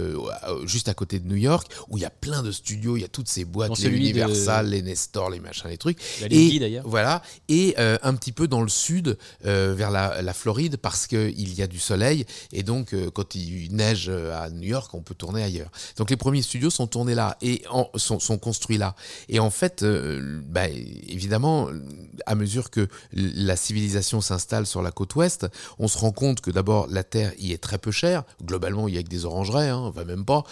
juste 0.64 0.88
à 0.88 0.94
côté 0.94 1.18
de 1.20 1.26
New 1.28 1.36
York, 1.36 1.70
où 1.88 1.96
il 1.96 2.02
y 2.02 2.06
a 2.06 2.10
plein 2.10 2.42
de 2.42 2.50
studios, 2.52 2.77
il 2.96 3.02
y 3.02 3.04
a 3.04 3.08
toutes 3.08 3.28
ces 3.28 3.44
boîtes, 3.44 3.68
Dans 3.70 3.74
les 3.74 3.82
celui 3.82 3.96
de- 3.98 4.02
Universal, 4.04 4.70
les 4.70 4.82
Nestor, 4.82 5.30
les 5.30 5.40
machins, 5.40 5.68
les 5.70 5.78
trucs. 5.78 5.98
La 6.20 6.26
Et 6.26 6.30
Lady, 6.30 6.58
d'ailleurs. 6.58 6.84
voilà, 6.86 7.22
et 7.48 7.74
euh, 7.78 7.98
un 8.02 8.14
petit 8.14 8.32
peu 8.32 8.48
dans 8.48 8.62
le 8.62 8.68
sud, 8.68 9.18
euh, 9.46 9.74
vers 9.76 9.90
la, 9.90 10.22
la 10.22 10.32
Floride, 10.32 10.76
parce 10.76 11.06
qu'il 11.06 11.54
y 11.54 11.62
a 11.62 11.66
du 11.66 11.78
soleil, 11.78 12.24
et 12.52 12.62
donc 12.62 12.92
euh, 12.94 13.10
quand 13.10 13.34
il 13.34 13.74
neige 13.74 14.08
à 14.08 14.50
New 14.50 14.68
York, 14.68 14.92
on 14.94 15.00
peut 15.02 15.14
tourner 15.14 15.42
ailleurs. 15.42 15.70
Donc 15.96 16.10
les 16.10 16.16
premiers 16.16 16.42
studios 16.42 16.70
sont 16.70 16.86
tournés 16.86 17.14
là, 17.14 17.36
et 17.42 17.62
en- 17.70 17.90
sont, 17.96 18.18
sont 18.20 18.38
construits 18.38 18.78
là. 18.78 18.94
Et 19.28 19.38
en 19.40 19.50
fait, 19.50 19.84
bah, 19.84 20.68
évidemment, 20.68 21.68
à 22.26 22.34
mesure 22.34 22.70
que 22.70 22.88
la 23.12 23.56
civilisation 23.56 24.20
s'installe 24.20 24.66
sur 24.66 24.82
la 24.82 24.90
côte 24.90 25.14
ouest, 25.16 25.46
on 25.78 25.88
se 25.88 25.98
rend 25.98 26.12
compte 26.12 26.40
que 26.40 26.50
d'abord 26.50 26.86
la 26.90 27.04
terre 27.04 27.32
y 27.38 27.52
est 27.52 27.58
très 27.58 27.78
peu 27.78 27.90
chère. 27.90 28.24
Globalement, 28.44 28.88
il 28.88 28.94
y 28.94 28.98
a 28.98 29.02
que 29.02 29.08
des 29.08 29.24
orangerais, 29.24 29.68
hein, 29.68 29.78
enfin 29.78 30.04
même 30.04 30.24
pas. 30.24 30.44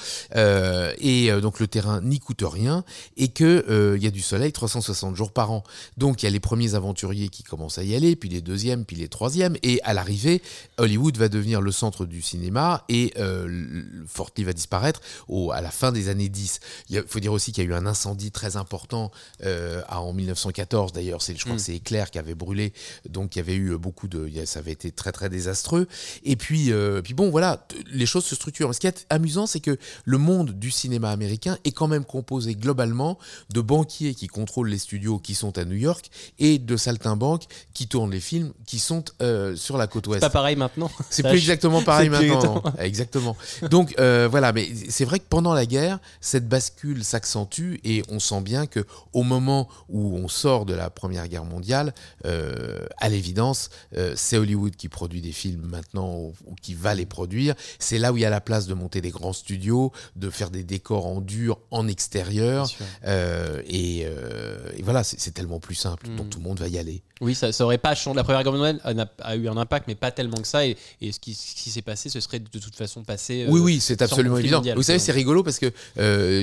Et 0.99 1.31
donc 1.41 1.61
le 1.61 1.67
terrain 1.67 2.01
n'y 2.17 2.21
coûte 2.21 2.43
rien 2.45 2.85
et 3.17 3.29
que 3.29 3.65
euh, 3.69 3.99
y 3.99 4.07
a 4.07 4.11
du 4.11 4.21
soleil 4.21 4.53
360 4.53 5.17
jours 5.17 5.33
par 5.33 5.51
an. 5.51 5.65
Donc 5.97 6.23
il 6.23 6.27
y 6.27 6.29
a 6.29 6.31
les 6.31 6.41
premiers 6.41 6.75
aventuriers 6.75 7.29
qui 7.29 7.43
commencent 7.43 7.79
à 7.79 7.85
y 7.85 7.95
aller, 7.95 8.17
puis 8.17 8.29
les 8.29 8.41
deuxièmes, 8.41 8.85
puis 8.85 8.97
les 8.97 9.09
troisièmes. 9.09 9.57
Et 9.63 9.81
à 9.83 9.95
l'arrivée, 9.95 10.43
Hollywood 10.79 11.17
va 11.17 11.29
devenir 11.29 11.61
le 11.61 11.73
centre 11.73 12.07
du 12.07 12.23
cinéma 12.23 12.85
et 12.89 13.13
euh, 13.19 13.83
Fort 14.07 14.31
Lee 14.37 14.45
va 14.45 14.53
disparaître 14.53 15.01
au, 15.29 15.51
à 15.53 15.61
la 15.61 15.71
fin 15.71 15.93
des 15.93 16.09
années 16.09 16.29
10. 16.29 16.61
Il 16.91 17.03
faut 17.07 17.21
dire 17.21 17.33
aussi 17.33 17.53
qu'il 17.53 17.65
y 17.65 17.67
a 17.67 17.71
eu 17.71 17.75
un 17.75 17.87
incendie 17.87 18.31
très 18.31 18.57
important 18.57 19.11
euh, 19.45 19.83
en 19.89 20.13
1914 20.13 20.93
d'ailleurs. 20.93 21.23
C'est, 21.23 21.37
je 21.37 21.45
crois 21.45 21.55
Mm. 21.55 21.59
que 21.59 21.63
c'est 21.63 21.77
Éclair 21.77 22.11
qui 22.11 22.19
avait 22.19 22.35
brûlé, 22.35 22.73
donc 23.09 23.37
il 23.37 23.39
y 23.39 23.43
avait 23.43 23.55
eu 23.55 23.77
beaucoup 23.77 24.09
de, 24.09 24.31
ça 24.45 24.61
avait 24.61 24.73
été 24.73 24.91
très 24.93 25.13
très 25.13 25.29
désastreux. 25.29 25.87
Et 26.25 26.37
puis, 26.37 26.73
euh, 26.73 27.03
puis 27.03 27.15
bon 27.15 27.31
voilà, 27.31 27.67
les 27.91 28.07
choses 28.07 28.25
se 28.25 28.35
structurent. 28.35 28.75
Ce 28.75 28.81
qui 28.81 28.87
est 28.87 29.07
amusant, 29.11 29.47
c'est 29.47 29.61
que 29.61 29.77
le 30.05 30.19
monde 30.19 30.53
du 30.53 30.71
cinéma 30.71 31.11
américain 31.11 31.59
est 31.65 31.73
quand 31.73 31.89
même 31.89 32.05
composé 32.07 32.55
globalement 32.55 33.19
de 33.51 33.61
banquiers 33.61 34.15
qui 34.15 34.27
contrôlent 34.27 34.69
les 34.69 34.79
studios 34.79 35.19
qui 35.19 35.35
sont 35.35 35.59
à 35.59 35.65
New 35.65 35.77
York 35.77 36.11
et 36.39 36.59
de 36.59 36.77
saltimbanques 36.77 37.45
qui 37.75 37.89
tournent 37.89 38.11
les 38.11 38.21
films 38.21 38.53
qui 38.67 38.79
sont 38.79 39.05
euh, 39.23 39.57
sur 39.57 39.77
la 39.77 39.87
côte 39.87 40.05
C'est 40.07 40.11
ouest. 40.11 40.21
pas 40.21 40.31
pareil 40.31 40.57
maintenant. 40.57 40.91
C'est 41.11 41.23
plus 41.23 41.37
exactement 41.37 41.83
pareil 41.83 42.11
c'est 42.13 42.27
maintenant. 42.27 42.63
Exactement. 42.79 43.37
Donc 43.71 43.95
euh, 43.99 44.29
voilà, 44.31 44.53
mais 44.53 44.69
c'est 44.89 45.05
vrai 45.05 45.19
que 45.19 45.25
pendant 45.29 45.55
la 45.55 45.67
guerre, 45.67 45.99
cette 46.21 46.49
bascule 46.49 47.05
s'accentue 47.05 47.77
et 47.85 48.03
on 48.09 48.19
sent 48.19 48.41
bien 48.41 48.67
que 48.67 48.85
au 49.13 49.23
moment 49.23 49.69
où 49.89 50.17
on 50.17 50.29
sort 50.29 50.67
de 50.67 50.75
la 50.75 50.91
Première 50.91 51.29
Guerre 51.29 51.45
mondiale, 51.45 51.95
euh, 52.25 52.87
à 52.99 53.09
l'évidence, 53.09 53.71
c'est 54.15 54.37
Hollywood 54.37 54.77
qui 54.77 54.89
produit 54.89 55.21
des 55.21 55.33
films 55.33 55.63
maintenant 55.67 56.15
ou, 56.15 56.35
ou 56.47 56.55
qui 56.55 56.75
va 56.75 56.95
les 56.95 57.07
produire. 57.07 57.55
C'est 57.79 57.99
là 57.99 58.13
où 58.13 58.17
il 58.17 58.21
y 58.21 58.25
a 58.25 58.31
la 58.31 58.41
place 58.41 58.67
de 58.67 58.75
monter 58.75 59.01
des 59.01 59.11
grands 59.11 59.33
studios, 59.33 59.93
de 60.17 60.31
faire 60.31 60.51
des 60.51 60.65
décors 60.65 61.07
en 61.07 61.21
dur, 61.21 61.59
en 61.71 61.87
extérieur. 61.97 62.69
Euh, 63.07 63.63
et, 63.67 64.05
euh, 64.05 64.59
et 64.77 64.83
voilà, 64.83 65.03
c'est 65.03 65.31
tellement 65.33 65.61
plus 65.61 65.75
simple. 65.75 66.07
Donc 66.17 66.29
tout 66.31 66.39
le 66.39 66.45
monde 66.45 66.61
va 66.61 66.69
y 66.69 66.79
aller. 66.79 67.03
Oui, 67.23 67.35
ça, 67.35 67.51
ça 67.53 67.65
aurait 67.65 67.79
pas 67.79 67.95
changé. 67.95 68.17
La 68.17 68.25
première 68.25 68.43
guerre 68.43 68.53
mondiale 68.53 68.81
a, 68.85 69.31
a 69.31 69.37
eu 69.37 69.49
un 69.49 69.57
impact, 69.57 69.87
mais 69.89 69.95
pas 69.95 70.11
tellement 70.11 70.37
que 70.37 70.47
ça. 70.47 70.67
Et, 70.67 70.77
et 71.01 71.13
ce 71.13 71.19
qui, 71.19 71.35
s'est 71.35 71.83
passé, 71.83 72.11
ce 72.11 72.21
serait 72.21 72.39
de 72.41 72.59
toute 72.59 72.77
façon 72.77 73.03
passé. 73.03 73.45
euh, 73.45 73.51
Oui, 73.51 73.61
oui, 73.61 73.81
c'est 73.81 74.03
absolument 74.03 74.37
évident. 74.37 74.59
mondial, 74.59 74.77
Vous 74.77 74.83
savez, 74.83 74.99
c'est 74.99 75.13
rigolo 75.13 75.43
parce 75.43 75.59
que 75.59 75.73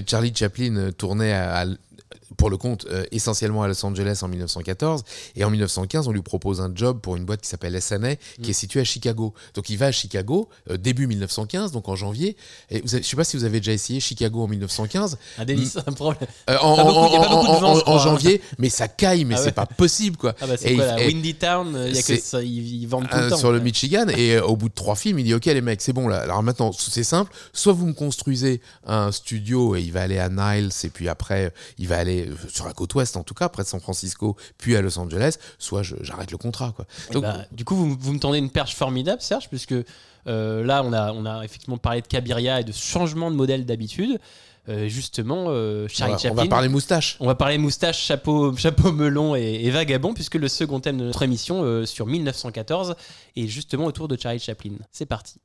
Charlie 0.10 0.34
Chaplin 0.36 0.89
tournait 0.98 1.34
à, 1.34 1.62
à- 1.62 1.66
pour 2.38 2.50
le 2.50 2.58
compte 2.58 2.86
euh, 2.91 3.04
essentiellement 3.12 3.63
à 3.63 3.67
Los 3.67 3.84
Angeles 3.86 4.19
en 4.22 4.28
1914. 4.28 5.04
Et 5.36 5.43
en 5.43 5.50
1915, 5.50 6.08
on 6.08 6.12
lui 6.12 6.22
propose 6.22 6.62
un 6.62 6.72
job 6.74 7.00
pour 7.02 7.15
une 7.15 7.26
boîte 7.26 7.41
qui 7.41 7.48
s'appelle 7.50 7.80
SNA, 7.82 8.15
qui 8.41 8.52
est 8.52 8.54
située 8.54 8.82
à 8.82 8.84
Chicago. 8.84 9.34
Donc 9.56 9.69
il 9.69 9.78
va 9.78 9.88
à 9.88 9.91
Chicago, 9.91 10.50
euh, 10.69 10.78
début 10.78 11.08
1915, 11.08 11.72
donc 11.72 11.89
en 11.89 11.96
janvier. 11.96 12.36
Et 12.69 12.82
vous 12.82 12.93
avez- 12.96 13.04
je 13.04 13.08
sais 13.08 13.15
pas 13.15 13.24
si 13.24 13.36
vous 13.38 13.43
avez 13.43 13.60
déjà 13.60 13.72
essayé 13.74 14.00
Chicago 14.00 14.43
en 14.43 14.48
1915. 14.48 15.17
Un 15.39 15.46
délice, 15.46 15.78
un 15.86 15.91
problème. 15.91 16.28
Euh, 16.50 16.58
en, 16.62 16.76
Pas 16.76 16.84
beaucoup- 16.84 16.98
en- 17.00 17.12
y 17.12 17.15
a 17.15 17.19
pas 17.22 17.30
beaucoup 17.30 17.46
de 17.46 17.52
en- 17.52 17.60
vent, 17.60 17.74
je 17.76 17.80
en- 17.80 17.82
crois, 17.84 17.93
en 17.96 18.00
janvier, 18.00 18.41
mais 18.60 18.69
ça 18.69 18.88
caille, 18.88 19.26
mais 19.26 19.36
Ah 19.36 19.39
c'est 19.39 19.46
ouais. 19.46 19.52
pas 19.54 19.65
possible 19.65 20.17
quoi. 20.17 20.36
Ah 20.41 20.48
bah 20.48 20.56
c'est 20.58 20.72
Et 20.72 20.76
quoi 20.76 20.84
il- 20.86 20.88
la 20.88 21.02
et- 21.04 21.08
Windy 21.08 21.36
Town 21.36 21.86
Il 21.88 21.96
y 21.96 21.98
a 21.98 22.02
que 22.04 22.17
ça, 22.19 22.41
ils, 22.43 22.82
ils 22.84 22.86
vendent 22.88 23.10
tout 23.10 23.15
euh, 23.17 23.24
le 23.26 23.30
temps. 23.32 23.38
sur 23.38 23.52
le. 23.52 23.63
Michigan 23.63 24.08
et 24.10 24.36
euh, 24.36 24.43
au 24.43 24.58
bout 24.58 24.67
de 24.67 24.74
trois 24.74 24.96
films 24.96 25.19
il 25.19 25.24
dit 25.24 25.34
ok 25.34 25.46
les 25.46 25.62
mecs 25.62 25.82
c'est 25.82 25.93
bon 25.93 26.10
là 26.10 26.17
alors 26.19 26.43
maintenant 26.43 26.74
c'est 26.74 27.06
simple 27.06 27.32
soit 27.54 27.72
vous 27.72 27.86
me 27.86 27.93
construisez 27.93 28.60
un 28.86 29.10
studio 29.13 29.76
et 29.78 29.82
il 29.82 29.93
va 29.93 30.02
aller 30.02 30.19
à 30.19 30.28
Niles 30.28 30.69
et 30.84 30.89
puis 30.89 31.08
après 31.08 31.54
il 31.78 31.88
va 31.88 31.98
aller 31.98 32.22
euh, 32.27 32.36
sur 32.49 32.65
la 32.65 32.73
côte 32.73 32.93
ouest 32.95 33.17
en 33.17 33.23
tout 33.23 33.33
cas 33.33 33.49
près 33.49 33.63
de 33.63 33.67
San 33.67 33.79
Francisco 33.79 34.36
puis 34.57 34.75
à 34.75 34.81
Los 34.81 34.97
Angeles 34.99 35.38
soit 35.57 35.81
j'arrête 35.83 36.31
le 36.31 36.38
contrat 36.38 36.73
quoi 36.75 36.86
Eh 37.09 37.13
donc 37.13 37.23
bah, 37.23 37.45
du 37.51 37.65
coup, 37.65 37.75
vous, 37.75 37.95
vous 37.99 38.13
me 38.13 38.19
tendez 38.19 38.38
une 38.39 38.49
perche 38.49 38.75
formidable, 38.75 39.21
Serge, 39.21 39.49
puisque 39.49 39.73
euh, 40.27 40.63
là, 40.63 40.83
on 40.83 40.93
a, 40.93 41.12
on 41.12 41.25
a 41.25 41.43
effectivement 41.43 41.77
parlé 41.77 42.01
de 42.01 42.07
Cabiria 42.07 42.59
et 42.62 42.63
de 42.63 42.71
changement 42.71 43.29
de 43.31 43.36
modèle 43.36 43.65
d'habitude. 43.65 44.19
Euh, 44.69 44.88
justement, 44.88 45.47
euh, 45.49 45.86
on 45.86 45.88
Charlie 45.89 46.13
va, 46.13 46.17
on 46.17 46.21
Chaplin. 46.21 46.43
va 46.43 46.49
parler 46.49 46.69
moustache 46.69 47.17
On 47.19 47.25
va 47.27 47.36
parler 47.36 47.57
moustache, 47.57 47.99
chapeau, 48.01 48.55
chapeau 48.57 48.93
melon 48.93 49.36
et, 49.36 49.41
et 49.63 49.71
vagabond, 49.71 50.13
puisque 50.13 50.36
le 50.36 50.47
second 50.47 50.79
thème 50.79 50.97
de 50.97 51.03
notre 51.03 51.21
émission 51.23 51.63
euh, 51.63 51.86
sur 51.86 52.05
1914 52.05 52.95
est 53.36 53.47
justement 53.47 53.86
autour 53.86 54.07
de 54.07 54.17
Charlie 54.17 54.39
Chaplin. 54.39 54.71
C'est 54.91 55.05
parti. 55.05 55.36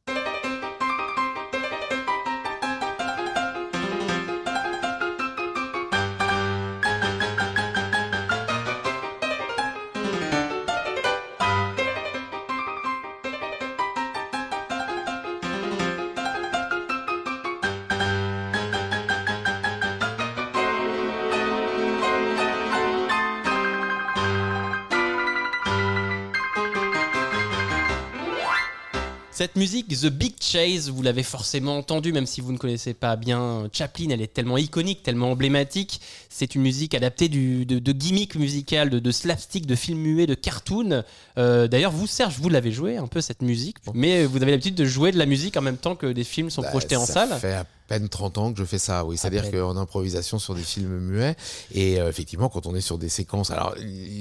Cette 29.38 29.55
musique, 29.55 29.87
The 29.87 30.07
Big 30.07 30.35
Chase, 30.40 30.90
vous 30.90 31.01
l'avez 31.01 31.22
forcément 31.22 31.79
entendue, 31.79 32.12
même 32.12 32.27
si 32.27 32.40
vous 32.40 32.51
ne 32.51 32.59
connaissez 32.59 32.92
pas 32.92 33.14
bien 33.14 33.68
Chaplin, 33.72 34.09
elle 34.11 34.20
est 34.20 34.35
tellement 34.35 34.59
iconique, 34.59 35.05
tellement 35.05 35.31
emblématique. 35.31 36.01
C'est 36.29 36.57
une 36.57 36.62
musique 36.62 36.92
adaptée 36.92 37.29
du, 37.29 37.64
de, 37.64 37.79
de 37.79 37.92
gimmick 37.92 38.35
musical, 38.35 38.90
de, 38.90 38.98
de 38.98 39.11
slapstick, 39.12 39.64
de 39.64 39.77
film 39.77 40.01
muet, 40.01 40.27
de 40.27 40.35
cartoon. 40.35 41.05
Euh, 41.38 41.68
D'ailleurs, 41.68 41.92
vous, 41.92 42.09
Serge, 42.09 42.35
vous 42.40 42.48
l'avez 42.48 42.72
joué 42.72 42.96
un 42.96 43.07
peu 43.07 43.20
cette 43.20 43.42
musique, 43.42 43.77
mais 43.94 44.24
vous 44.24 44.42
avez 44.42 44.51
l'habitude 44.51 44.74
de 44.74 44.85
jouer 44.85 45.12
de 45.12 45.18
la 45.18 45.27
musique 45.27 45.57
en 45.57 45.62
même 45.62 45.77
temps 45.79 45.94
que 45.94 46.09
des 46.09 46.24
films 46.24 46.51
sont 46.51 46.62
Bah, 46.62 46.70
projetés 46.70 46.96
en 46.96 47.07
ça 47.07 47.29
salle. 47.29 47.38
fait 47.38 47.55
peine 47.88 48.09
30 48.09 48.38
ans 48.38 48.53
que 48.53 48.59
je 48.61 48.64
fais 48.64 48.79
ça, 48.79 49.05
oui. 49.05 49.16
C'est-à-dire 49.18 49.42
peine. 49.51 49.61
qu'en 49.61 49.77
improvisation 49.77 50.38
sur 50.38 50.55
des 50.55 50.62
films 50.62 50.98
muets, 51.01 51.35
et 51.72 52.01
euh, 52.01 52.09
effectivement, 52.09 52.48
quand 52.48 52.66
on 52.66 52.74
est 52.77 52.81
sur 52.81 52.98
des 52.98 53.09
séquences. 53.09 53.51
Alors, 53.51 53.74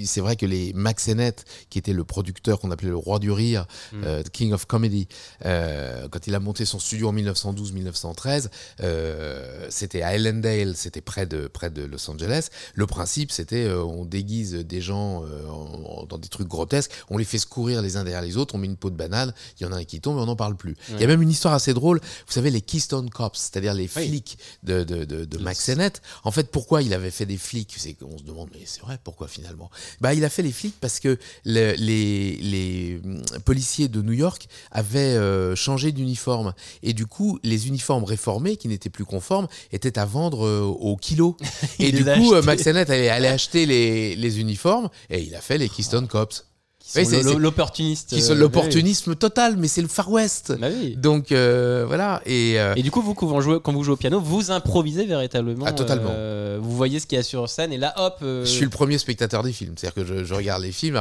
c'est 0.06 0.22
vrai 0.22 0.36
que 0.38 0.46
les 0.48 0.74
Max 0.74 1.04
Sennett, 1.04 1.46
qui 1.70 1.78
était 1.78 1.94
le 1.94 2.04
producteur 2.04 2.60
qu'on 2.60 2.72
appelait 2.72 2.90
le 2.90 2.96
roi 2.98 3.20
du 3.20 3.30
rire, 3.32 3.66
Mm. 3.94 4.04
euh, 4.06 4.24
King 4.34 4.54
of 4.54 4.66
Comedy, 4.66 5.08
euh, 5.46 6.08
quand 6.10 6.26
il 6.28 6.34
a 6.36 6.40
monté 6.40 6.66
son 6.66 6.80
studio 6.80 7.10
en 7.10 7.14
1912-1913, 7.14 8.50
euh, 8.82 9.68
c'était 9.70 10.02
à 10.02 10.16
Ellendale, 10.16 10.76
c'était 10.76 11.02
près 11.02 11.26
de, 11.26 11.48
près 11.48 11.70
de 11.70 11.84
Los 11.84 12.10
Angeles. 12.10 12.48
Le 12.74 12.86
principe, 12.88 13.32
c'était 13.32 13.70
on 13.72 14.06
déguise 14.06 14.54
des 14.54 14.82
gens 14.82 15.24
en- 15.24 16.02
en- 16.02 16.06
dans 16.06 16.18
des 16.18 16.28
trucs 16.30 16.48
grotesques, 16.48 16.92
on 17.10 17.18
les 17.18 17.26
fait 17.26 17.38
se 17.38 17.46
courir 17.46 17.82
les 17.82 17.98
uns 17.98 18.04
derrière 18.04 18.22
les 18.22 18.38
autres, 18.38 18.56
on 18.56 18.58
met 18.58 18.68
une 18.68 18.78
peau 18.78 18.90
de 18.90 18.96
banane, 18.96 19.34
il 19.60 19.64
y 19.64 19.66
en 19.66 19.72
a 19.72 19.78
un 19.78 19.84
qui 19.84 20.00
tombe 20.02 20.18
et 20.18 20.22
on 20.22 20.26
n'en 20.26 20.36
parle 20.36 20.56
plus. 20.56 20.76
Il 20.90 21.00
y 21.02 21.04
a 21.04 21.08
même 21.08 21.22
une 21.22 21.30
histoire 21.30 21.54
assez 21.54 21.74
drôle, 21.74 22.00
vous 22.00 22.34
savez, 22.34 22.50
les 22.52 22.62
Keystone 22.62 23.10
Cops, 23.10 23.40
c'est-à-dire 23.58 23.74
les 23.74 23.88
flics 23.88 24.38
de, 24.62 24.84
de, 24.84 25.04
de, 25.04 25.26
de 25.26 25.38
Max 25.40 25.64
Sennett. 25.64 26.00
En 26.24 26.30
fait, 26.32 26.52
pourquoi 26.52 26.84
il 26.84 26.94
avait 26.94 27.10
fait 27.10 27.26
des 27.26 27.38
flics? 27.38 27.74
C'est 27.78 27.94
qu'on 27.94 28.16
se 28.20 28.24
demande, 28.24 28.50
mais 28.54 28.62
c'est 28.66 28.82
vrai, 28.82 29.00
pourquoi 29.04 29.28
finalement? 29.28 29.72
Bah, 30.00 30.14
Il 30.14 30.24
a 30.24 30.30
fait 30.30 30.44
les 30.44 30.52
flics 30.52 30.76
parce 30.80 31.00
que 31.00 31.18
le- 31.44 31.74
les, 31.78 32.36
les 32.36 33.02
hum, 33.04 33.24
policiers 33.46 33.88
de 33.88 34.02
New 34.04 34.14
York 34.14 34.48
avaient 34.72 35.00
euh, 35.16 35.56
changé 35.56 35.92
d'uniforme. 35.92 36.54
Et 36.84 36.94
du 36.94 37.08
coup, 37.08 37.40
les 37.42 37.68
uniformes 37.68 38.04
réformés, 38.04 38.58
qui 38.58 38.68
n'étaient 38.68 38.92
plus 38.92 39.06
conformes, 39.06 39.48
étaient 39.72 39.98
à 39.98 40.06
vendre 40.06 40.46
euh, 40.46 40.62
au 40.62 40.96
kilo. 40.98 41.36
et 41.80 41.92
du 41.92 42.04
coup, 42.04 42.10
euh, 42.10 42.14
achetés. 42.38 42.46
Max 42.46 42.64
Sennett 42.64 42.90
allait, 42.92 43.10
allait 43.10 43.28
acheter 43.28 43.66
les, 43.66 44.16
les 44.16 44.40
uniformes 44.40 44.90
et 45.10 45.22
il 45.24 45.34
a 45.34 45.42
fait 45.42 45.58
les 45.58 45.68
Keystone 45.70 46.08
Cops. 46.08 46.46
Qui 46.94 47.06
sont 47.06 47.38
l'opportuniste. 47.38 48.10
Qui 48.10 48.22
sont 48.22 48.32
euh, 48.34 48.36
l'opportunisme 48.36 49.16
total, 49.16 49.58
mais 49.58 49.68
c'est 49.68 49.82
le 49.82 49.88
Far 49.88 50.10
West. 50.12 50.54
Bah 50.60 50.68
oui. 50.72 50.96
Donc 50.96 51.32
euh, 51.32 51.84
voilà. 51.88 52.22
Et, 52.26 52.60
euh, 52.60 52.74
Et 52.76 52.84
du 52.84 52.92
coup, 52.92 53.02
vous, 53.02 53.14
quand 53.14 53.28
vous, 53.28 53.42
jouez, 53.42 53.60
quand 53.62 53.74
vous 53.74 53.84
jouez 53.84 53.94
au 53.94 53.98
piano, 53.98 54.20
vous 54.22 54.52
improvisez 54.52 55.06
véritablement. 55.06 55.66
Ah, 55.68 55.74
totalement. 55.74 56.10
euh, 56.12 56.58
vous 56.62 56.76
voyez 56.76 57.00
ce 57.00 57.06
qu'il 57.08 57.18
y 57.18 57.20
a 57.20 57.24
sur 57.24 57.50
scène 57.50 57.74
et 57.74 57.78
là, 57.78 57.94
hop. 57.98 58.18
Je 58.22 58.46
suis 58.46 58.64
le 58.64 58.70
premier 58.70 58.98
spectateur 58.98 59.44
des 59.44 59.52
films, 59.54 59.74
c'est-à-dire 59.78 60.04
que 60.04 60.06
je, 60.06 60.24
je 60.24 60.34
regarde 60.34 60.62
les 60.64 60.72
films. 60.72 61.00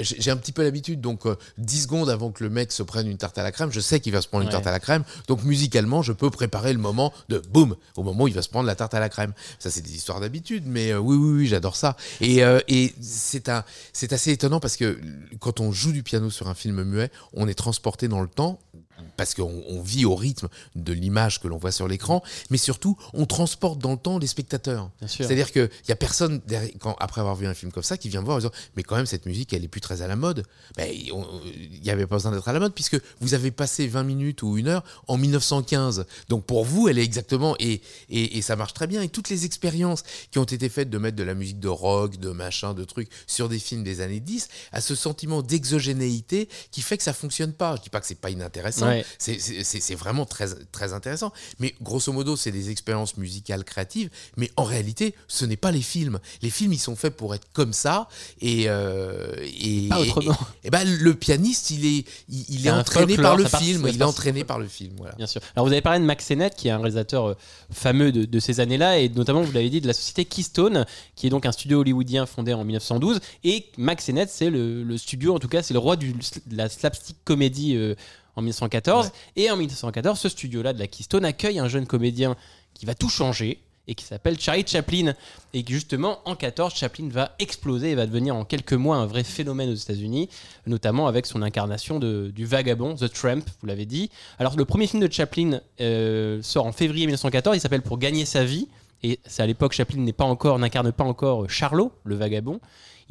J'ai 0.00 0.30
un 0.30 0.36
petit 0.36 0.52
peu 0.52 0.62
l'habitude, 0.62 1.00
donc 1.00 1.26
euh, 1.26 1.36
10 1.58 1.82
secondes 1.84 2.10
avant 2.10 2.30
que 2.30 2.44
le 2.44 2.50
mec 2.50 2.70
se 2.72 2.82
prenne 2.82 3.06
une 3.08 3.18
tarte 3.18 3.38
à 3.38 3.42
la 3.42 3.52
crème, 3.52 3.70
je 3.72 3.80
sais 3.80 4.00
qu'il 4.00 4.12
va 4.12 4.20
se 4.22 4.28
prendre 4.28 4.42
une 4.42 4.48
Ouais. 4.48 4.52
tarte 4.52 4.66
à 4.66 4.72
la 4.72 4.80
crème. 4.80 5.04
Donc 5.28 5.44
musicalement, 5.44 6.02
je 6.02 6.12
peux 6.12 6.30
préparer 6.30 6.72
le 6.72 6.78
moment 6.78 7.12
de 7.28 7.38
boum, 7.52 7.74
au 7.96 8.02
moment 8.02 8.24
où 8.24 8.28
il 8.28 8.34
va 8.34 8.42
se 8.42 8.48
prendre 8.48 8.66
la 8.66 8.74
tarte 8.74 8.92
à 8.94 9.00
la 9.00 9.08
crème. 9.08 9.32
Ça, 9.58 9.70
c'est 9.70 9.80
des 9.80 9.94
histoires 9.94 10.20
d'habitude, 10.20 10.64
mais 10.66 10.94
oui, 10.94 11.16
oui, 11.16 11.32
oui, 11.38 11.46
j'adore 11.46 11.76
ça. 11.76 11.96
Et, 12.20 12.40
et 12.68 12.94
c'est 13.00 13.48
assez 14.12 14.30
étonnant 14.32 14.60
parce 14.60 14.76
que 14.76 14.98
quand 15.40 15.60
on 15.60 15.72
joue 15.72 15.92
du 15.92 16.02
piano 16.02 16.30
sur 16.30 16.48
un 16.48 16.54
film 16.54 16.82
muet, 16.82 17.10
on 17.32 17.48
est 17.48 17.54
transporté 17.54 18.08
dans 18.08 18.20
le 18.20 18.28
temps. 18.28 18.58
Parce 19.16 19.34
qu'on 19.34 19.62
on 19.68 19.80
vit 19.82 20.04
au 20.04 20.14
rythme 20.14 20.48
de 20.74 20.92
l'image 20.92 21.40
que 21.40 21.48
l'on 21.48 21.58
voit 21.58 21.72
sur 21.72 21.88
l'écran, 21.88 22.22
mais 22.50 22.58
surtout, 22.58 22.96
on 23.14 23.26
transporte 23.26 23.78
dans 23.78 23.92
le 23.92 23.98
temps 23.98 24.18
les 24.18 24.26
spectateurs. 24.26 24.90
C'est-à-dire 25.24 25.52
qu'il 25.52 25.70
n'y 25.88 25.92
a 25.92 25.96
personne, 25.96 26.40
derrière- 26.46 26.70
quand, 26.80 26.96
après 27.00 27.20
avoir 27.20 27.36
vu 27.36 27.46
un 27.46 27.54
film 27.54 27.72
comme 27.72 27.82
ça, 27.82 27.96
qui 27.96 28.08
vient 28.08 28.20
me 28.20 28.24
voir 28.26 28.36
en 28.36 28.40
disant 28.40 28.52
Mais 28.76 28.82
quand 28.82 28.96
même, 28.96 29.06
cette 29.06 29.26
musique, 29.26 29.52
elle 29.52 29.64
est 29.64 29.68
plus 29.68 29.80
très 29.80 30.02
à 30.02 30.06
la 30.06 30.16
mode. 30.16 30.44
Ben, 30.76 30.88
Il 30.92 31.80
n'y 31.82 31.90
avait 31.90 32.06
pas 32.06 32.16
besoin 32.16 32.32
d'être 32.32 32.48
à 32.48 32.52
la 32.52 32.60
mode, 32.60 32.74
puisque 32.74 33.00
vous 33.20 33.34
avez 33.34 33.50
passé 33.50 33.86
20 33.86 34.02
minutes 34.04 34.42
ou 34.42 34.56
une 34.58 34.68
heure 34.68 34.84
en 35.08 35.16
1915. 35.16 36.06
Donc 36.28 36.44
pour 36.46 36.64
vous, 36.64 36.88
elle 36.88 36.98
est 36.98 37.04
exactement. 37.04 37.54
Et, 37.58 37.80
et, 38.08 38.38
et 38.38 38.42
ça 38.42 38.56
marche 38.56 38.74
très 38.74 38.86
bien. 38.86 39.02
Et 39.02 39.08
toutes 39.08 39.28
les 39.28 39.44
expériences 39.44 40.02
qui 40.30 40.38
ont 40.38 40.44
été 40.44 40.68
faites 40.68 40.90
de 40.90 40.98
mettre 40.98 41.16
de 41.16 41.22
la 41.22 41.34
musique 41.34 41.60
de 41.60 41.68
rock, 41.68 42.16
de 42.18 42.30
machin, 42.30 42.74
de 42.74 42.84
trucs 42.84 43.08
sur 43.26 43.48
des 43.48 43.58
films 43.58 43.84
des 43.84 44.00
années 44.00 44.20
10, 44.20 44.48
à 44.72 44.80
ce 44.80 44.94
sentiment 44.94 45.42
d'exogénéité 45.42 46.48
qui 46.70 46.82
fait 46.82 46.96
que 46.96 47.02
ça 47.02 47.12
fonctionne 47.12 47.52
pas. 47.52 47.76
Je 47.76 47.82
dis 47.82 47.90
pas 47.90 48.00
que 48.00 48.06
c'est 48.06 48.14
pas 48.20 48.30
inintéressant. 48.30 48.86
Ouais. 48.86 48.91
C'est- 49.18 49.94
vraiment 49.94 50.24
très, 50.26 50.48
très 50.72 50.92
intéressant. 50.92 51.32
Mais 51.58 51.74
grosso 51.82 52.12
modo, 52.12 52.36
c'est 52.36 52.50
des 52.50 52.70
expériences 52.70 53.16
musicales 53.16 53.62
créatives. 53.64 54.10
Mais 54.36 54.50
en 54.56 54.64
réalité, 54.64 55.14
ce 55.28 55.44
n'est 55.44 55.56
pas 55.56 55.70
les 55.70 55.82
films. 55.82 56.18
Les 56.40 56.50
films, 56.50 56.72
ils 56.72 56.78
sont 56.78 56.96
faits 56.96 57.14
pour 57.16 57.34
être 57.34 57.46
comme 57.52 57.72
ça. 57.72 58.08
Et, 58.40 58.64
euh, 58.68 59.34
et, 59.42 59.88
Pas 59.88 60.00
autrement. 60.00 60.36
Et, 60.64 60.68
et 60.68 60.70
ben, 60.70 60.84
le 60.88 61.14
pianiste, 61.14 61.70
il 61.70 61.84
est, 61.86 62.04
il, 62.28 62.66
est 62.66 62.70
entraîné 62.70 63.14
folklore, 63.14 63.30
par 63.32 63.36
le 63.36 63.44
ça 63.44 63.50
participe- 63.50 63.76
film. 63.76 63.88
Il 63.92 64.00
est 64.00 64.04
entraîné 64.04 64.44
par 64.44 64.58
le 64.58 64.66
film. 64.68 64.92
Voilà. 64.96 65.14
Bien 65.14 65.26
sûr. 65.26 65.40
Alors 65.54 65.66
vous 65.66 65.72
avez 65.72 65.82
parlé 65.82 65.98
de 66.00 66.04
Max 66.04 66.24
Sennett, 66.24 66.54
qui 66.54 66.68
est 66.68 66.70
un 66.70 66.78
réalisateur 66.78 67.26
euh, 67.30 67.36
fameux 67.70 68.12
de, 68.12 68.24
de 68.24 68.40
ces 68.40 68.60
années-là, 68.60 68.98
et 68.98 69.08
notamment, 69.08 69.42
vous 69.42 69.52
l'avez 69.52 69.70
dit, 69.70 69.80
de 69.80 69.86
la 69.86 69.92
société 69.92 70.24
Keystone, 70.24 70.86
qui 71.16 71.26
est 71.26 71.30
donc 71.30 71.46
un 71.46 71.52
studio 71.52 71.80
hollywoodien 71.80 72.26
fondé 72.26 72.52
en 72.54 72.64
1912. 72.64 73.20
Et 73.44 73.66
Max 73.76 74.04
Sennett, 74.04 74.28
c'est 74.30 74.50
le, 74.50 74.82
le 74.82 74.98
studio, 74.98 75.34
en 75.34 75.38
tout 75.38 75.48
cas, 75.48 75.62
c'est 75.62 75.74
le 75.74 75.80
roi 75.80 75.96
du, 75.96 76.12
de 76.12 76.56
la 76.56 76.68
slapstick 76.68 77.16
comédie 77.24 77.76
euh, 77.76 77.94
en 78.36 78.42
1914. 78.42 79.12
Et 79.36 79.50
en 79.50 79.56
1914, 79.56 80.18
ce 80.18 80.28
studio-là 80.28 80.72
de 80.72 80.78
la 80.78 80.86
Keystone 80.86 81.24
accueille 81.24 81.58
un 81.58 81.68
jeune 81.68 81.86
comédien 81.86 82.36
qui 82.74 82.86
va 82.86 82.94
tout 82.94 83.08
changer 83.08 83.58
et 83.88 83.94
qui 83.96 84.04
s'appelle 84.04 84.38
Charlie 84.38 84.64
Chaplin. 84.66 85.12
Et 85.54 85.64
justement, 85.66 86.20
en 86.24 86.36
14, 86.36 86.72
Chaplin 86.74 87.08
va 87.10 87.34
exploser 87.40 87.90
et 87.90 87.94
va 87.96 88.06
devenir 88.06 88.36
en 88.36 88.44
quelques 88.44 88.74
mois 88.74 88.96
un 88.96 89.06
vrai 89.06 89.24
phénomène 89.24 89.70
aux 89.70 89.74
États-Unis, 89.74 90.28
notamment 90.66 91.08
avec 91.08 91.26
son 91.26 91.42
incarnation 91.42 91.98
de- 91.98 92.30
du 92.34 92.44
vagabond, 92.46 92.94
The 92.94 93.12
Tramp, 93.12 93.42
vous 93.60 93.66
l'avez 93.66 93.84
dit. 93.86 94.08
Alors, 94.38 94.56
le 94.56 94.64
premier 94.64 94.86
film 94.86 95.02
de 95.06 95.12
Chaplin 95.12 95.60
euh, 95.80 96.40
sort 96.42 96.66
en 96.66 96.72
février 96.72 97.06
1914, 97.06 97.56
il 97.56 97.60
s'appelle 97.60 97.82
Pour 97.82 97.98
gagner 97.98 98.24
sa 98.24 98.44
vie. 98.44 98.68
Et 99.02 99.18
c'est 99.26 99.42
à 99.42 99.46
l'époque, 99.46 99.72
Chaplin 99.72 99.98
n'est 100.00 100.12
pas 100.12 100.24
encore, 100.26 100.60
n'incarne 100.60 100.92
pas 100.92 101.02
encore 101.02 101.50
Charlot, 101.50 101.90
le 102.04 102.14
vagabond. 102.14 102.60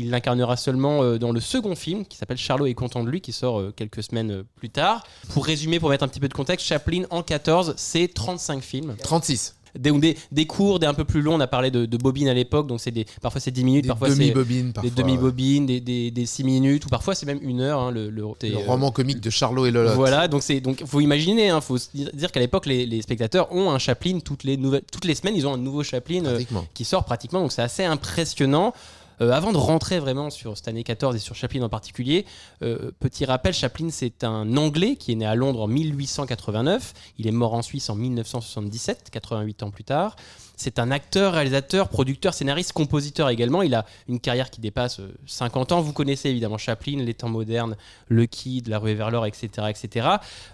Il 0.02 0.10
l'incarnera 0.10 0.58
seulement 0.58 1.04
euh, 1.04 1.18
dans 1.20 1.32
le 1.32 1.40
second 1.40 1.76
film 1.76 2.06
qui 2.06 2.18
s'appelle 2.18 2.38
Charlot 2.38 2.66
est 2.66 2.74
content 2.74 3.04
de 3.04 3.10
lui, 3.10 3.22
qui 3.22 3.32
sort 3.32 3.60
euh, 3.60 3.74
quelques 3.76 4.04
semaines 4.04 4.32
euh, 4.32 4.44
plus 4.56 4.70
tard. 4.70 5.04
Pour 5.34 5.46
résumer, 5.46 5.80
pour 5.80 5.90
mettre 5.90 6.04
un 6.04 6.08
petit 6.08 6.20
peu 6.20 6.28
de 6.28 6.34
contexte, 6.34 6.66
Chaplin 6.66 7.04
en 7.12 7.22
14, 7.24 7.76
c'est 7.78 8.08
35 8.14 8.64
films. 8.64 8.96
36. 9.04 9.56
des, 9.80 9.92
des, 9.92 10.18
des 10.32 10.46
cours, 10.48 10.80
des 10.80 10.86
un 10.88 10.94
peu 10.94 11.06
plus 11.06 11.22
longs. 11.22 11.36
On 11.36 11.40
a 11.40 11.48
parlé 11.48 11.72
de, 11.72 11.86
de 11.86 11.98
bobines 11.98 12.28
à 12.28 12.34
l'époque, 12.34 12.68
donc 12.68 12.82
c'est 12.82 12.92
des, 12.92 13.06
parfois 13.22 13.40
c'est 13.40 13.52
10 13.52 13.64
minutes, 13.64 13.84
Des 13.84 13.88
parfois 13.88 14.10
c'est 14.10 14.16
demi-bobines, 14.16 14.74
des 14.82 14.90
demi-bobines, 14.90 15.66
des, 15.66 15.80
des, 15.80 16.12
des 16.12 16.26
6 16.26 16.44
minutes, 16.44 16.86
ou 16.86 16.90
parfois 16.90 17.16
c'est 17.16 17.26
même 17.26 17.40
une 17.42 17.62
heure. 17.62 17.80
hein, 17.80 17.92
le, 17.92 18.10
le, 18.10 18.22
Le 18.22 18.28
c'est, 18.42 18.54
euh, 18.54 18.58
roman 18.68 18.92
comique 18.92 19.22
de 19.22 19.30
Charlot 19.30 19.66
et 19.68 19.72
Lolotte. 19.72 19.96
Voilà, 19.96 20.28
donc 20.28 20.44
c'est 20.44 20.60
donc 20.60 20.84
faut 20.86 21.00
imaginer, 21.00 21.50
hein, 21.52 21.62
faut 21.62 21.78
dire, 21.94 22.32
qu'à 22.34 22.40
l'époque 22.42 22.66
les, 22.66 22.86
les 22.86 23.02
spectateurs 23.02 23.54
ont 23.54 23.72
un 23.72 23.80
Chaplin 23.80 24.20
toutes 24.20 24.44
les 24.44 24.58
nouvelles, 24.58 24.84
toutes 24.92 25.06
les 25.06 25.16
semaines, 25.16 25.36
ils 25.38 25.48
ont 25.48 25.54
un 25.54 25.58
nouveau 25.58 25.84
Chaplin 25.84 26.26
euh, 26.26 26.42
qui 26.74 26.84
sort 26.84 27.06
pratiquement, 27.06 27.40
donc 27.42 27.52
c'est 27.54 27.62
assez 27.62 27.86
impressionnant. 27.86 28.74
Euh, 29.22 29.32
avant 29.32 29.52
de 29.52 29.58
rentrer 29.58 30.00
vraiment 30.00 30.30
sur 30.30 30.58
cette 30.58 30.68
année 30.68 30.84
14 30.84 31.16
et 31.16 31.20
sur 31.20 31.36
Chaplin 31.36 31.62
en 31.62 31.70
particulier, 31.70 32.26
euh, 32.64 32.92
petit 33.00 33.26
rappel, 33.26 33.54
Chaplin 33.54 33.90
c'est 33.92 34.24
un 34.24 34.58
Anglais 34.58 34.96
qui 34.96 35.12
est 35.12 35.16
né 35.16 35.26
à 35.26 35.36
Londres 35.36 35.62
en 35.62 35.68
1889, 35.68 36.94
il 37.20 37.28
est 37.28 37.32
mort 37.32 37.54
en 37.54 37.62
Suisse 37.62 37.90
en 37.90 37.96
1977, 37.96 39.10
88 39.12 39.64
ans 39.64 39.70
plus 39.70 39.84
tard. 39.84 40.16
C'est 40.62 40.78
un 40.78 40.92
acteur, 40.92 41.34
réalisateur, 41.34 41.90
producteur, 41.90 42.36
scénariste, 42.36 42.72
compositeur 42.74 43.30
également. 43.30 43.64
Il 43.64 43.74
a 43.74 43.88
une 44.08 44.20
carrière 44.20 44.52
qui 44.52 44.62
dépasse 44.62 45.00
euh, 45.00 45.12
50 45.26 45.72
ans. 45.72 45.82
Vous 45.82 45.92
connaissez 45.92 46.30
évidemment 46.30 46.60
Chaplin, 46.60 46.98
Les 47.00 47.16
temps 47.16 47.30
modernes, 47.30 47.76
Le 48.10 48.28
Kid, 48.28 48.68
La 48.68 48.78
rue 48.78 48.94
vers 48.94 49.10
l'or, 49.10 49.26
etc. 49.26 49.50
etc. 49.70 50.08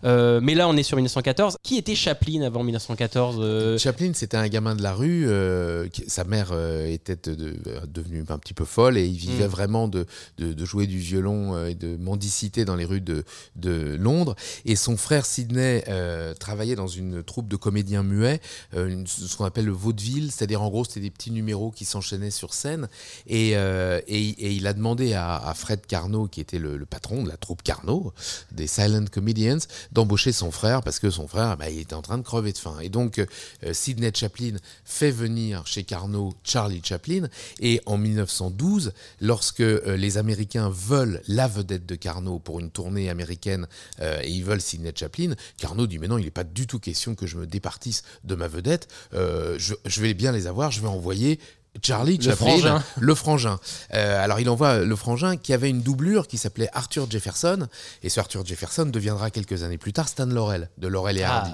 Euh, 0.05 0.39
mais 0.41 0.55
là, 0.55 0.69
on 0.69 0.77
est 0.77 0.83
sur 0.83 0.95
1914. 0.95 1.57
Qui 1.61 1.77
était 1.77 1.93
Chaplin 1.95 2.41
avant 2.43 2.63
1914 2.63 3.35
euh, 3.41 3.77
Chaplin, 3.77 4.11
c'était 4.13 4.37
un 4.37 4.47
gamin 4.47 4.75
de 4.75 4.81
la 4.81 4.93
rue. 4.93 5.25
euh, 5.27 5.89
qui- 5.89 6.09
sa 6.09 6.23
mère 6.23 6.49
euh, 6.53 6.85
était 6.87 7.17
de- 7.17 7.35
de- 7.35 7.55
devenue 7.93 8.23
un 8.29 8.37
petit 8.37 8.53
peu 8.53 8.63
folle 8.63 8.97
et 8.97 9.05
il 9.05 9.17
vivait 9.17 9.45
Mm. 9.45 9.49
vraiment 9.49 9.87
de, 9.89 10.05
de- 10.37 10.65
jouer 10.65 10.87
du 10.87 10.99
violon 10.99 11.53
euh, 11.55 11.67
et 11.67 11.75
de 11.75 11.97
mendicité 11.97 12.63
dans 12.63 12.75
les 12.77 12.85
rues 12.85 13.01
de, 13.01 13.25
de 13.57 13.97
Londres. 13.99 14.35
Et 14.63 14.75
son 14.77 14.95
frère 14.95 15.25
Sidney 15.25 15.83
euh, 15.89 16.33
travaillait 16.33 16.75
dans 16.75 16.87
une 16.87 17.23
troupe 17.23 17.49
de 17.49 17.57
comédiens 17.57 18.03
muets, 18.03 18.39
euh, 18.73 18.87
une- 18.87 19.05
ce 19.07 19.35
qu'on 19.35 19.45
appelle 19.45 19.65
le 19.65 19.71
vaudeville, 19.73 19.96
c'est-à-dire 19.99 20.61
en 20.61 20.69
gros 20.69 20.85
c'était 20.85 20.99
des 20.99 21.11
petits 21.11 21.31
numéros 21.31 21.71
qui 21.71 21.85
s'enchaînaient 21.85 22.31
sur 22.31 22.53
scène. 22.53 22.87
Et, 23.27 23.55
euh, 23.55 23.99
et- 24.07 24.53
il 24.53 24.67
a 24.67 24.73
demandé 24.73 25.13
à, 25.13 25.53
Fred 25.55 25.85
Carnot, 25.85 26.27
qui 26.27 26.41
était 26.41 26.59
le, 26.59 26.85
patron 26.85 27.23
de 27.23 27.29
la 27.29 27.37
troupe 27.37 27.63
Carnot, 27.63 28.13
des 28.51 28.67
Silent 28.67 29.05
Comedians, 29.11 29.59
d'embaucher 29.91 30.31
son 30.31 30.51
frère 30.51 30.81
parce 30.81 30.99
que 30.99 31.09
son 31.09 31.27
frère, 31.27 31.57
bah, 31.57 31.69
il 31.69 31.79
était 31.79 31.93
en 31.93 32.01
train 32.01 32.17
de 32.17 32.23
crever 32.23 32.53
de 32.53 32.57
faim. 32.57 32.77
Et 32.81 32.89
donc, 32.89 33.19
euh, 33.19 33.73
Sidney 33.73 34.11
Chaplin 34.13 34.55
fait 34.85 35.11
venir 35.11 35.65
chez 35.67 35.83
Carnot 35.83 36.33
Charlie 36.43 36.81
Chaplin. 36.83 37.27
Et 37.59 37.81
en 37.85 37.97
1912, 37.97 38.93
lorsque 39.21 39.61
euh, 39.61 39.97
les 39.97 40.17
Américains 40.17 40.69
veulent 40.69 41.21
la 41.27 41.47
vedette 41.47 41.85
de 41.85 41.95
Carnot 41.95 42.39
pour 42.39 42.59
une 42.59 42.71
tournée 42.71 43.09
américaine 43.09 43.67
et 43.99 44.29
ils 44.29 44.43
veulent 44.43 44.61
Sidney 44.61 44.91
Chaplin, 44.95 45.33
Carnot 45.57 45.87
dit 45.87 45.99
Mais 45.99 46.07
non, 46.07 46.17
il 46.17 46.25
n'est 46.25 46.31
pas 46.31 46.43
du 46.43 46.67
tout 46.67 46.79
question 46.79 47.15
que 47.15 47.27
je 47.27 47.37
me 47.37 47.47
départisse 47.47 48.03
de 48.23 48.35
ma 48.35 48.47
vedette. 48.47 48.87
Je, 49.13 49.73
je 49.87 50.01
vais 50.01 50.13
bien 50.13 50.31
les 50.31 50.47
avoir, 50.47 50.71
je 50.71 50.81
vais 50.81 50.87
envoyer. 50.87 51.39
Charlie 51.81 52.17
Le 52.17 52.23
Chaplin, 52.23 52.35
frangin. 52.47 52.83
le 52.99 53.15
frangin. 53.15 53.59
Euh, 53.93 54.23
alors 54.23 54.39
il 54.39 54.49
envoie 54.49 54.79
le 54.79 54.95
frangin 54.95 55.37
qui 55.37 55.53
avait 55.53 55.69
une 55.69 55.81
doublure 55.81 56.27
qui 56.27 56.37
s'appelait 56.37 56.69
Arthur 56.73 57.09
Jefferson, 57.09 57.67
et 58.03 58.09
ce 58.09 58.19
Arthur 58.19 58.45
Jefferson 58.45 58.85
deviendra 58.85 59.31
quelques 59.31 59.63
années 59.63 59.77
plus 59.77 59.93
tard 59.93 60.07
Stan 60.09 60.25
Laurel, 60.25 60.69
de 60.77 60.87
Laurel 60.87 61.17
et 61.17 61.23
Ah. 61.23 61.37
Hardy. 61.37 61.53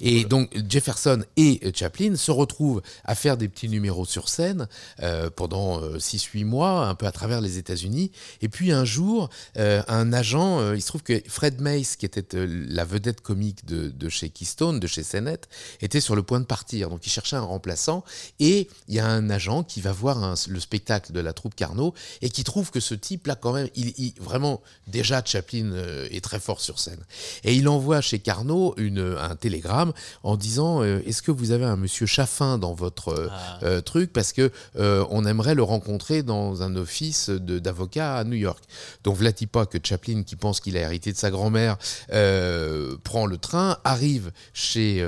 Et 0.00 0.24
donc 0.24 0.50
Jefferson 0.68 1.24
et 1.36 1.60
Chaplin 1.74 2.16
se 2.16 2.30
retrouvent 2.30 2.82
à 3.04 3.14
faire 3.14 3.36
des 3.36 3.48
petits 3.48 3.68
numéros 3.68 4.04
sur 4.04 4.28
scène 4.28 4.68
euh, 5.02 5.30
pendant 5.34 5.80
6-8 5.98 6.44
mois, 6.44 6.86
un 6.86 6.94
peu 6.94 7.06
à 7.06 7.12
travers 7.12 7.40
les 7.40 7.58
États-Unis. 7.58 8.10
Et 8.42 8.48
puis 8.48 8.72
un 8.72 8.84
jour, 8.84 9.28
euh, 9.58 9.82
un 9.88 10.12
agent, 10.12 10.60
euh, 10.60 10.76
il 10.76 10.80
se 10.82 10.86
trouve 10.88 11.02
que 11.02 11.20
Fred 11.28 11.60
Mace, 11.60 11.96
qui 11.96 12.06
était 12.06 12.36
euh, 12.36 12.46
la 12.68 12.84
vedette 12.84 13.20
comique 13.20 13.64
de, 13.66 13.88
de 13.90 14.08
chez 14.08 14.28
Keystone, 14.30 14.78
de 14.80 14.86
chez 14.86 15.02
CNET, 15.02 15.40
était 15.80 16.00
sur 16.00 16.14
le 16.16 16.22
point 16.22 16.40
de 16.40 16.44
partir. 16.44 16.90
Donc 16.90 17.06
il 17.06 17.10
cherchait 17.10 17.36
un 17.36 17.40
remplaçant. 17.40 18.04
Et 18.40 18.68
il 18.88 18.94
y 18.94 19.00
a 19.00 19.06
un 19.06 19.30
agent 19.30 19.63
qui 19.64 19.80
va 19.80 19.92
voir 19.92 20.22
un- 20.22 20.34
le 20.48 20.60
spectacle 20.60 21.12
de 21.12 21.20
la 21.20 21.32
troupe 21.32 21.54
Carnot 21.54 21.94
et 22.22 22.28
qui 22.30 22.44
trouve 22.44 22.70
que 22.70 22.80
ce 22.80 22.94
type-là, 22.94 23.34
quand 23.34 23.52
même, 23.52 23.68
il, 23.74 23.92
il- 23.98 24.14
vraiment, 24.20 24.60
déjà 24.86 25.22
Chaplin 25.24 25.72
euh, 25.72 26.06
est 26.10 26.22
très 26.22 26.38
fort 26.40 26.60
sur 26.60 26.78
scène. 26.78 27.00
Et 27.44 27.54
il 27.54 27.68
envoie 27.68 28.00
chez 28.00 28.18
Carnot 28.18 28.74
une, 28.76 29.16
un 29.20 29.36
télégramme 29.36 29.92
en 30.22 30.36
disant 30.36 30.82
euh, 30.82 31.00
Est-ce 31.06 31.22
que 31.22 31.30
vous 31.30 31.50
avez 31.50 31.64
un 31.64 31.76
monsieur 31.76 32.06
Chaffin 32.06 32.58
dans 32.58 32.74
votre 32.74 33.08
euh, 33.08 33.28
Ah. 33.62 33.80
truc? 33.82 34.12
Parce 34.12 34.32
que 34.32 34.50
on 34.76 35.24
aimerait 35.26 35.54
le 35.54 35.62
rencontrer 35.62 36.22
dans 36.22 36.62
un 36.62 36.76
office 36.76 37.30
d'avocat 37.30 38.16
à 38.16 38.24
New 38.24 38.36
York. 38.36 38.62
Donc, 39.02 39.16
vlati 39.16 39.46
pas 39.46 39.66
que 39.66 39.78
Chaplin, 39.82 40.22
qui 40.22 40.36
pense 40.36 40.60
qu'il 40.60 40.76
a 40.76 40.80
hérité 40.80 41.12
de 41.12 41.16
sa 41.16 41.30
grand-mère, 41.30 41.76
prend 43.04 43.26
le 43.26 43.38
train, 43.38 43.78
arrive 43.84 44.32
chez, 44.52 45.04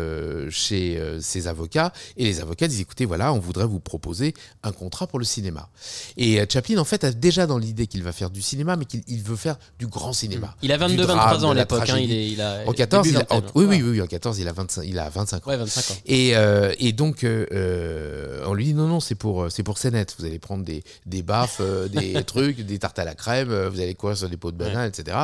chez 0.50 1.02
ses 1.20 1.48
avocats, 1.48 1.92
et 2.16 2.24
les 2.24 2.40
avocats 2.40 2.68
disent 2.68 2.80
Écoutez, 2.80 3.04
voilà, 3.04 3.32
on 3.32 3.38
voudrait 3.38 3.66
vous 3.66 3.80
proposer 3.80 4.34
un 4.62 4.72
contrat 4.72 5.06
pour 5.06 5.18
le 5.18 5.24
cinéma. 5.24 5.68
Et 6.16 6.40
euh, 6.40 6.46
Chaplin, 6.48 6.78
en 6.78 6.84
fait, 6.84 7.04
a 7.04 7.12
déjà 7.12 7.46
dans 7.46 7.58
l'idée 7.58 7.86
qu'il 7.86 8.02
va 8.02 8.12
faire 8.12 8.30
du 8.30 8.42
cinéma, 8.42 8.76
mais 8.76 8.84
qu'il 8.84 9.02
il 9.08 9.22
veut 9.22 9.36
faire 9.36 9.56
du 9.78 9.86
grand 9.86 10.12
cinéma. 10.12 10.54
Il 10.62 10.72
a 10.72 10.78
Du 10.78 10.96
22-23 10.96 10.96
drame, 11.06 11.44
ans 11.44 11.50
à 11.50 11.54
de 11.54 11.58
l'époque. 11.60 11.80
hein, 11.82 11.84
tragédie. 11.86 12.04
il 12.04 12.12
est, 12.12 12.28
il 12.30 12.40
a, 12.40 12.62
En 12.66 12.72
14, 12.72 13.04
début 13.06 13.16
il 13.16 13.20
a, 13.20 13.36
en- 13.36 13.42
oui, 13.54 13.64
oui, 13.66 13.82
oui, 13.82 14.00
en 14.02 14.06
14, 14.06 14.38
il 14.38 14.48
a 14.48 14.52
25, 14.52 14.82
il 14.86 14.98
a 14.98 15.08
25 15.08 15.46
ans. 15.46 15.50
Ouais, 15.50 15.56
25 15.56 15.90
ans. 15.94 15.98
Et, 16.06 16.36
euh, 16.36 16.72
et 16.78 16.92
donc, 16.92 17.24
euh, 17.24 18.42
on 18.46 18.54
lui 18.54 18.64
dit 18.64 18.74
non, 18.74 18.86
non, 18.88 19.00
c'est 19.00 19.14
pour, 19.14 19.50
c'est 19.50 19.62
pour 19.62 19.78
CNET. 19.78 20.06
Vous 20.18 20.24
allez 20.24 20.38
prendre 20.38 20.64
des, 20.64 20.82
des 21.06 21.22
baffes, 21.22 21.58
euh, 21.60 21.88
des 21.88 22.22
trucs, 22.26 22.60
des 22.60 22.78
tartes 22.78 22.98
à 22.98 23.04
la 23.04 23.14
crème, 23.14 23.48
vous 23.68 23.80
allez 23.80 23.94
courir 23.94 24.16
sur 24.16 24.28
des 24.28 24.36
pots 24.36 24.52
de 24.52 24.56
banane, 24.56 24.88
etc. 24.88 25.16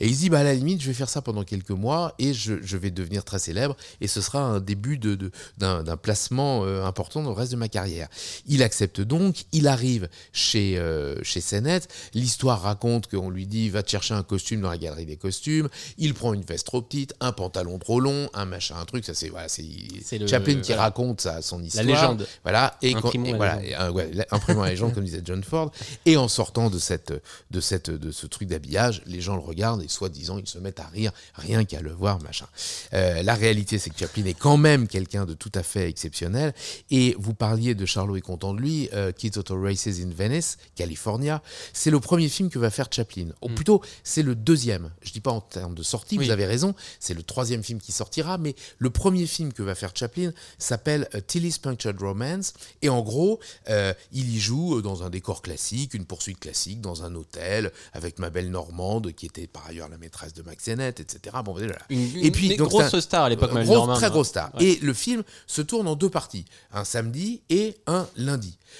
Et 0.00 0.06
il 0.08 0.14
se 0.14 0.20
dit, 0.20 0.30
bah, 0.30 0.40
à 0.40 0.44
la 0.44 0.54
limite, 0.54 0.80
je 0.80 0.86
vais 0.88 0.94
faire 0.94 1.08
ça 1.08 1.22
pendant 1.22 1.44
quelques 1.44 1.70
mois 1.70 2.14
et 2.18 2.34
je, 2.34 2.54
je 2.62 2.76
vais 2.76 2.90
devenir 2.90 3.24
très 3.24 3.38
célèbre 3.38 3.76
et 4.00 4.08
ce 4.08 4.20
sera 4.20 4.40
un 4.40 4.60
début 4.60 4.98
de, 4.98 5.14
de- 5.14 5.30
d'un, 5.58 5.82
d'un 5.82 5.96
placement 5.96 6.64
important 6.84 7.22
dans 7.22 7.30
le 7.30 7.36
reste 7.36 7.52
de 7.52 7.56
ma 7.56 7.68
carrière. 7.68 8.08
Il 8.46 8.55
accepte 8.62 9.00
donc, 9.00 9.44
il 9.52 9.66
arrive 9.68 10.08
chez, 10.32 10.78
euh, 10.78 11.16
chez 11.22 11.40
CNET. 11.40 11.80
L'histoire 12.14 12.62
raconte 12.62 13.08
qu'on 13.08 13.30
lui 13.30 13.46
dit, 13.46 13.68
va 13.70 13.82
te 13.82 13.90
chercher 13.90 14.14
un 14.14 14.22
costume 14.22 14.60
dans 14.60 14.70
la 14.70 14.78
galerie 14.78 15.06
des 15.06 15.16
costumes. 15.16 15.68
Il 15.98 16.14
prend 16.14 16.32
une 16.34 16.42
veste 16.42 16.66
trop 16.66 16.82
petite, 16.82 17.14
un 17.20 17.32
pantalon 17.32 17.78
trop 17.78 18.00
long, 18.00 18.28
un 18.34 18.44
machin, 18.44 18.76
un 18.80 18.84
truc. 18.84 19.04
Ça, 19.04 19.14
c'est, 19.14 19.28
voilà, 19.28 19.48
c'est, 19.48 19.64
C'est 20.04 20.18
le- 20.18 20.26
Chaplin 20.26 20.54
qui 20.60 20.68
voilà. 20.68 20.82
raconte 20.82 21.20
ça, 21.20 21.42
son 21.42 21.62
histoire. 21.62 21.84
légende. 21.84 22.26
Voilà, 22.42 22.76
et, 22.82 22.94
quand, 22.94 23.12
et 23.14 23.18
la 23.32 23.36
voilà, 23.36 23.56
légende. 23.56 23.80
et, 23.80 23.82
euh, 23.82 23.90
ouais, 23.92 24.10
la- 24.12 24.26
la 24.54 24.70
légende, 24.70 24.94
comme 24.94 25.04
disait 25.04 25.22
John 25.24 25.42
Ford. 25.42 25.70
Et 26.04 26.16
en 26.16 26.28
sortant 26.28 26.70
de, 26.70 26.78
cette, 26.78 27.12
de, 27.50 27.60
cette, 27.60 27.90
de 27.90 28.10
ce 28.10 28.26
truc 28.26 28.48
d'habillage, 28.48 29.02
les 29.06 29.20
gens 29.20 29.34
le 29.36 29.42
regardent 29.42 29.82
et 29.82 29.88
soi-disant, 29.88 30.38
ils 30.38 30.46
se 30.48 30.58
mettent 30.58 30.80
à 30.80 30.86
rire, 30.86 31.12
rien 31.34 31.64
qu'à 31.64 31.80
le 31.80 31.92
voir, 31.92 32.20
machin. 32.22 32.46
Euh, 32.94 33.22
la 33.22 33.34
réalité, 33.34 33.78
c'est 33.78 33.90
que 33.90 33.98
Chaplin 33.98 34.24
est 34.26 34.34
quand 34.38 34.56
même 34.56 34.86
quelqu'un 34.88 35.24
de 35.26 35.34
tout 35.34 35.52
à 35.54 35.62
fait 35.62 35.88
exceptionnel. 35.88 36.54
Et 36.90 37.14
vous 37.18 37.34
parliez 37.34 37.74
de 37.74 37.86
Charlot 37.86 38.16
est 38.16 38.20
content 38.20 38.45
de 38.54 38.60
lui, 38.60 38.88
euh, 38.92 39.12
Kids 39.12 39.38
Auto 39.38 39.60
Races 39.60 39.86
in 40.00 40.10
Venice, 40.16 40.56
California. 40.74 41.42
C'est 41.72 41.90
le 41.90 42.00
premier 42.00 42.28
film 42.28 42.50
que 42.50 42.58
va 42.58 42.70
faire 42.70 42.88
Chaplin. 42.90 43.28
Ou 43.42 43.48
plutôt, 43.48 43.82
c'est 44.04 44.22
le 44.22 44.34
deuxième. 44.34 44.90
Je 45.02 45.12
dis 45.12 45.20
pas 45.20 45.30
en 45.32 45.40
termes 45.40 45.74
de 45.74 45.82
sortie. 45.82 46.18
Oui. 46.18 46.26
vous 46.26 46.30
avez 46.30 46.46
raison, 46.46 46.74
c'est 47.00 47.14
le 47.14 47.22
troisième 47.22 47.62
film 47.62 47.80
qui 47.80 47.92
sortira, 47.92 48.38
mais 48.38 48.54
le 48.78 48.90
premier 48.90 49.26
film 49.26 49.52
que 49.52 49.62
va 49.62 49.74
faire 49.74 49.92
Chaplin 49.94 50.32
s'appelle 50.58 51.08
euh, 51.14 51.20
Tilly's 51.26 51.58
Punctured 51.58 51.98
Romance. 52.00 52.52
Et 52.82 52.88
en 52.88 53.02
gros, 53.02 53.40
euh, 53.68 53.92
il 54.12 54.34
y 54.34 54.38
joue 54.40 54.78
euh, 54.78 54.82
dans 54.82 55.02
un 55.02 55.10
décor 55.10 55.42
classique, 55.42 55.94
une 55.94 56.04
poursuite 56.04 56.38
classique, 56.40 56.80
dans 56.80 57.04
un 57.04 57.14
hôtel, 57.14 57.72
avec 57.92 58.18
ma 58.18 58.30
belle 58.30 58.50
Normande, 58.50 59.12
qui 59.12 59.26
était 59.26 59.46
par 59.46 59.66
ailleurs 59.66 59.88
la 59.88 59.98
maîtresse 59.98 60.32
de 60.34 60.42
Max 60.42 60.64
Sennett, 60.64 61.00
etc. 61.00 61.36
Bon, 61.44 61.52
voilà. 61.52 61.76
Une, 61.90 62.16
Et 62.24 62.30
puis, 62.30 62.50
une 62.50 62.56
donc, 62.56 62.68
grosse 62.70 62.94
un- 62.94 63.00
star 63.00 63.24
à 63.24 63.28
l'époque, 63.28 63.50
euh, 63.54 63.64
Normand, 63.64 63.94
Très 63.96 64.06
hein. 64.06 64.10
grosse 64.10 64.28
star. 64.28 64.54
Ouais. 64.54 64.64
Et 64.64 64.76
le 64.80 64.92
film 64.94 65.22
se 65.46 65.62
tourne 65.62 65.86
en 65.88 65.96
deux 65.96 66.10
parties, 66.10 66.44
un 66.72 66.84
samedi 66.84 67.42
et 67.50 67.76
un 67.86 68.06
lundi. 68.16 68.35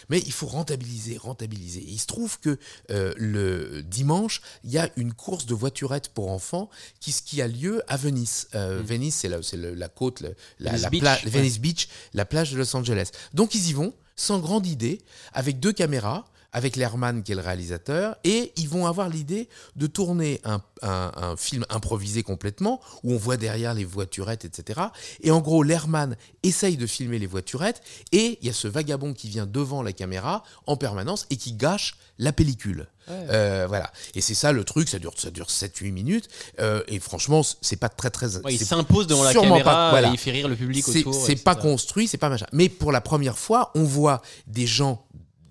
Mais 0.08 0.20
il 0.26 0.32
faut 0.32 0.46
rentabiliser, 0.46 1.16
rentabiliser. 1.16 1.80
Et 1.80 1.90
il 1.90 1.98
se 2.00 2.06
trouve 2.06 2.38
que 2.40 2.58
euh, 2.90 3.14
le 3.16 3.82
dimanche, 3.82 4.40
il 4.64 4.70
y 4.70 4.78
a 4.78 4.90
une 4.96 5.12
course 5.12 5.46
de 5.46 5.54
voiturettes 5.54 6.08
pour 6.10 6.30
enfants 6.30 6.68
qui, 7.00 7.12
qui 7.12 7.40
a 7.42 7.48
lieu 7.48 7.82
à 7.88 7.96
Venise. 7.96 8.48
Euh, 8.54 8.82
Venise, 8.84 9.14
c'est 9.14 9.28
la, 9.28 9.88
côte, 9.88 10.20
la. 10.20 10.30
Venice 10.60 10.82
la 10.82 10.90
Beach, 10.90 11.00
pla- 11.00 11.18
ouais. 11.24 11.30
Venice 11.30 11.58
Beach, 11.60 11.88
la 12.14 12.24
plage 12.24 12.52
de 12.52 12.58
Los 12.58 12.76
Angeles. 12.76 13.10
Donc 13.34 13.54
ils 13.54 13.68
y 13.68 13.72
vont, 13.72 13.94
sans 14.16 14.38
grande 14.38 14.66
idée, 14.66 15.00
avec 15.32 15.60
deux 15.60 15.72
caméras, 15.72 16.26
avec 16.56 16.76
Lerman 16.76 17.22
qui 17.22 17.32
est 17.32 17.34
le 17.34 17.42
réalisateur, 17.42 18.16
et 18.24 18.50
ils 18.56 18.66
vont 18.66 18.86
avoir 18.86 19.10
l'idée 19.10 19.46
de 19.76 19.86
tourner 19.86 20.40
un, 20.44 20.62
un- 20.80 21.12
un 21.14 21.36
film 21.36 21.66
improvisé 21.68 22.22
complètement, 22.22 22.80
où 23.04 23.12
on 23.12 23.18
voit 23.18 23.36
derrière 23.36 23.74
les 23.74 23.84
voiturettes, 23.84 24.46
etc. 24.46 24.80
Et 25.20 25.30
en 25.30 25.40
gros, 25.40 25.62
Lerman 25.62 26.16
essaye 26.42 26.78
de 26.78 26.86
filmer 26.86 27.18
les 27.18 27.26
voiturettes, 27.26 27.82
et 28.10 28.38
il 28.40 28.46
y 28.46 28.48
a 28.50 28.54
ce 28.54 28.68
vagabond 28.68 29.12
qui 29.12 29.28
vient 29.28 29.44
devant 29.44 29.82
la 29.82 29.92
caméra 29.92 30.44
en 30.66 30.78
permanence 30.78 31.26
et 31.28 31.36
qui 31.36 31.52
gâche 31.52 31.96
la 32.18 32.32
pellicule. 32.32 32.88
Euh, 33.10 33.66
voilà. 33.68 33.92
Et 34.14 34.22
c'est 34.22 34.34
ça 34.34 34.50
le 34.52 34.64
truc, 34.64 34.88
ça 34.88 34.98
dure, 34.98 35.12
ça 35.18 35.30
dure 35.30 35.48
7-8 35.48 35.92
minutes, 35.92 36.28
euh, 36.58 36.82
et 36.88 36.98
franchement, 37.00 37.42
c'est 37.60 37.76
pas 37.76 37.90
très 37.90 38.08
très... 38.08 38.38
Ouais, 38.38 38.54
il 38.54 38.58
s'impose 38.64 39.06
devant 39.06 39.24
la 39.24 39.34
caméra 39.34 39.62
pas- 39.70 39.90
voilà. 39.90 40.08
et 40.08 40.12
il 40.12 40.18
fait 40.18 40.30
rire 40.30 40.48
le 40.48 40.56
public 40.56 40.82
c'est 40.86 41.00
autour. 41.00 41.14
c'est 41.14 41.36
pas 41.36 41.54
construit, 41.54 42.08
c'est 42.08 42.16
pas 42.16 42.30
machin. 42.30 42.46
Mais 42.52 42.70
pour 42.70 42.92
la 42.92 43.02
première 43.02 43.36
fois, 43.36 43.72
on 43.74 43.84
voit 43.84 44.22
des 44.46 44.66
gens 44.66 45.04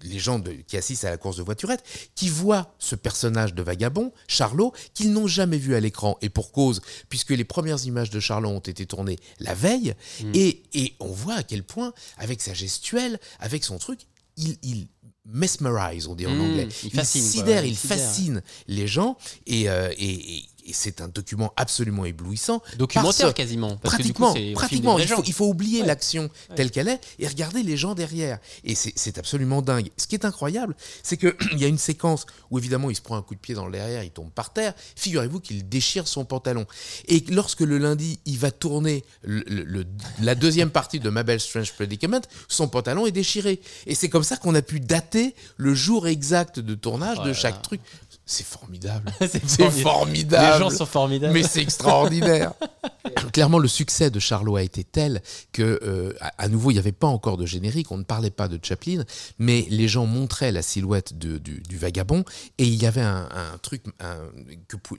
les 0.06 0.20
gens 0.20 0.40
de- 0.40 0.52
qui 0.68 0.78
assistent 0.78 1.06
à 1.06 1.10
la 1.10 1.18
course 1.18 1.38
de 1.38 1.44
voiturette, 1.44 1.84
qui 2.16 2.30
voient 2.30 2.74
ce 2.80 2.96
personnage 2.96 3.54
de 3.54 3.62
vagabond, 3.64 4.12
Charlot, 4.28 4.72
qu'ils 4.94 5.12
n'ont 5.12 5.28
jamais 5.28 5.58
vu 5.58 5.76
à 5.76 5.80
l'écran, 5.80 6.18
et 6.22 6.30
pour 6.30 6.52
cause, 6.52 6.82
puisque 7.10 7.32
les 7.32 7.44
premières 7.44 7.84
images 7.86 8.10
de 8.10 8.20
Charlot 8.20 8.50
ont 8.50 8.60
été 8.60 8.86
tournées 8.86 9.18
la 9.40 9.54
veille, 9.54 9.94
et, 10.34 10.64
et 10.74 10.94
on 11.00 11.12
voit 11.12 11.36
à 11.36 11.44
quel 11.44 11.64
point, 11.64 11.94
avec 12.18 12.42
sa 12.42 12.54
gestuelle, 12.54 13.20
avec 13.40 13.64
son 13.64 13.78
truc, 13.78 14.00
il, 14.38 14.58
il 14.64 14.88
mesmerise, 15.28 16.08
on 16.08 16.16
dit 16.16 16.28
en 16.28 16.36
Mm, 16.36 16.42
anglais. 16.42 16.68
il 16.84 16.92
fascine, 16.92 17.22
quoi, 17.22 17.32
sidère, 17.32 17.66
il 17.66 17.72
il 17.72 17.78
sidère. 17.78 17.98
fascine 17.98 18.42
les 18.68 18.88
gens, 18.88 19.18
et, 19.48 19.70
euh, 19.70 19.92
et- 19.98 20.38
et- 20.38 20.46
et 20.66 20.74
c'est 20.74 21.02
un 21.02 21.08
document 21.08 21.54
absolument 21.58 22.06
éblouissant. 22.06 22.62
Documentaire 22.78 23.28
Parce- 23.28 23.34
quasiment. 23.36 23.78
Parce 23.78 23.96
pratiquement, 23.96 24.34
que 24.34 24.40
du 24.40 24.54
coup, 24.54 24.56
c'est 24.60 24.66
on 24.66 24.68
filme 24.68 24.84
pratiquement. 24.84 25.00
Il 25.00 25.08
faut, 25.08 25.16
gens. 25.18 25.24
il 25.26 25.34
faut 25.34 25.46
oublier 25.48 25.82
Ouais. 25.82 25.88
l'action 25.88 26.30
telle 26.56 26.72
qu'elle 26.72 26.88
est 26.88 27.00
et 27.20 27.28
regarder 27.28 27.62
les 27.64 27.78
gens 27.78 27.94
derrière. 27.94 28.40
Et 28.64 28.74
c'est 28.76 29.18
absolument 29.18 29.62
dingue. 29.62 29.90
Ce 29.98 30.08
qui 30.08 30.16
est 30.16 30.26
incroyable, 30.26 30.76
c'est 31.04 31.18
qu'il 31.18 31.36
y 31.58 31.66
a 31.66 31.68
une 31.68 31.78
séquence 31.78 32.26
où 32.52 32.58
évidemment 32.58 32.90
il 32.90 32.96
se 32.96 33.02
prend 33.02 33.16
un 33.18 33.22
coup 33.22 33.36
de 33.36 33.40
pied 33.40 33.54
dans 33.56 33.66
le 33.66 33.72
derrière, 33.72 34.04
il 34.04 34.12
tombe 34.12 34.32
par 34.32 34.52
terre. 34.54 34.74
Figurez-vous 34.96 35.40
qu'il 35.40 35.68
déchire 35.70 36.08
son 36.08 36.26
pantalon. 36.26 36.66
Et 37.08 37.24
lorsque 37.30 37.62
le 37.62 37.78
lundi, 37.78 38.20
il 38.26 38.38
va 38.40 38.52
tourner 38.52 39.04
le- 39.22 39.44
le- 39.48 39.64
le- 39.64 39.86
la 40.22 40.36
deuxième 40.36 40.70
partie 40.72 41.00
de 41.00 41.10
Mabel 41.10 41.40
Strange 41.40 41.74
Predicament, 41.74 42.22
son 42.48 42.68
pantalon 42.68 43.06
est 43.06 43.12
déchiré. 43.12 43.60
Et 43.86 43.96
c'est 43.96 44.10
comme 44.10 44.24
ça 44.24 44.38
qu'on 44.38 44.56
a 44.56 44.62
pu 44.62 44.80
dater 44.80 45.36
le 45.58 45.74
jour 45.76 46.08
exact 46.08 46.60
de 46.60 46.76
tournage 46.76 47.22
de 47.22 47.34
chaque 47.34 47.56
là. 47.56 47.62
truc. 47.62 47.82
C'est 48.28 48.46
formidable. 48.46 49.12
C'est 49.20 49.40
formidable. 49.46 49.82
formidable. 49.82 50.54
Les 50.54 50.60
gens 50.60 50.70
sont 50.76 50.86
formidables. 50.88 51.34
Mais 51.34 51.44
c'est 51.44 51.62
extraordinaire. 51.62 52.54
Clairement, 53.34 53.60
le 53.60 53.68
succès 53.68 54.10
de 54.10 54.20
Charlot 54.20 54.56
a 54.56 54.64
été 54.64 54.84
tel 54.84 55.22
que, 55.52 55.80
euh, 55.84 56.14
à, 56.40 56.48
nouveau, 56.48 56.72
il 56.72 56.74
n'y 56.76 56.80
avait 56.80 56.92
pas 56.92 57.06
encore 57.08 57.38
de 57.38 57.46
générique, 57.46 57.92
on 57.92 57.98
ne 57.98 58.04
parlait 58.04 58.32
pas 58.32 58.48
de 58.48 58.60
Chaplin, 58.64 59.04
mais 59.38 59.68
les 59.70 59.88
gens 59.88 60.06
montraient 60.08 60.52
la 60.52 60.64
silhouette 60.64 61.18
de- 61.18 61.38
du, 61.38 61.62
du 61.62 61.78
vagabond 61.78 62.26
et 62.58 62.66
il 62.66 62.82
y 62.82 62.88
avait 62.88 63.02
un, 63.02 63.30
un 63.32 63.58
truc 63.60 63.84
un- 64.00 64.18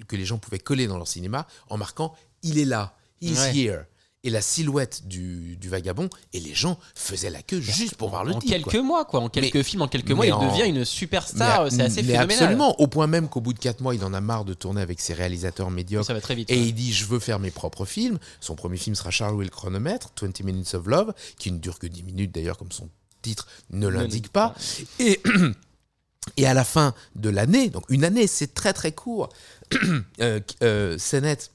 que, 0.06 0.16
les 0.16 0.24
gens 0.24 0.38
pouvaient 0.38 0.58
coller 0.60 0.86
dans 0.86 0.96
leur 0.96 1.08
cinéma 1.08 1.46
en 1.68 1.76
marquant 1.78 2.14
Il 2.44 2.58
est 2.58 2.64
là, 2.64 2.94
he's 3.20 3.38
Ouais. 3.40 3.56
here. 3.56 3.80
Et 4.26 4.30
la 4.30 4.40
silhouette 4.42 5.06
du, 5.06 5.56
du 5.56 5.68
vagabond, 5.68 6.10
et 6.32 6.40
les 6.40 6.52
gens 6.54 6.78
faisaient 6.96 7.30
la 7.30 7.42
queue 7.42 7.60
juste 7.60 7.94
pour 7.94 8.10
voir 8.10 8.24
le 8.24 8.34
en 8.34 8.40
type. 8.40 8.50
quelques 8.50 8.70
quoi. 8.72 8.82
mois, 8.82 9.04
quoi. 9.04 9.20
En 9.20 9.28
quelques 9.28 9.54
Mais- 9.54 9.62
films, 9.62 9.82
en 9.82 9.88
quelques 9.88 10.10
mois, 10.10 10.26
il 10.26 10.32
en- 10.32 10.46
devient 10.50 10.68
une 10.68 10.84
superstar. 10.84 11.70
C'est 11.70 11.80
assez 11.82 12.02
mais 12.02 12.08
phénoménal. 12.14 12.30
Absolument, 12.42 12.80
au 12.80 12.88
point 12.88 13.06
même 13.06 13.28
qu'au 13.28 13.40
bout 13.40 13.52
de 13.52 13.58
4 13.60 13.80
mois, 13.80 13.94
il 13.94 14.04
en 14.04 14.12
a 14.12 14.20
marre 14.20 14.44
de 14.44 14.52
tourner 14.52 14.80
avec 14.82 15.00
ses 15.00 15.14
réalisateurs 15.14 15.70
médiocres 15.70 16.06
Ça 16.06 16.12
va 16.12 16.20
très 16.20 16.34
vite. 16.34 16.50
et 16.50 16.56
ouais. 16.56 16.66
il 16.66 16.74
dit 16.74 16.92
je 16.92 17.04
veux 17.06 17.20
faire 17.20 17.38
mes 17.38 17.52
propres 17.52 17.84
films. 17.84 18.18
Son 18.40 18.56
premier 18.56 18.76
film 18.78 18.96
sera 18.96 19.10
Charles 19.12 19.40
et 19.40 19.44
le 19.44 19.50
chronomètre, 19.50 20.10
20 20.20 20.42
Minutes 20.42 20.74
of 20.74 20.86
Love, 20.86 21.14
qui 21.38 21.52
ne 21.52 21.58
dure 21.58 21.78
que 21.78 21.86
10 21.86 22.02
minutes 22.02 22.34
d'ailleurs 22.34 22.58
comme 22.58 22.72
son 22.72 22.88
titre 23.22 23.46
ne 23.70 23.86
l'indique 23.86 24.30
pas. 24.30 24.54
Et, 24.98 25.20
et 26.36 26.46
à 26.46 26.54
la 26.54 26.64
fin 26.64 26.94
de 27.14 27.28
l'année, 27.30 27.70
donc 27.70 27.84
une 27.90 28.02
année 28.04 28.26
c'est 28.26 28.54
très 28.54 28.72
très 28.72 28.90
court, 28.92 29.28
euh, 30.20 30.40
euh, 30.62 30.98
Sennett 30.98 31.52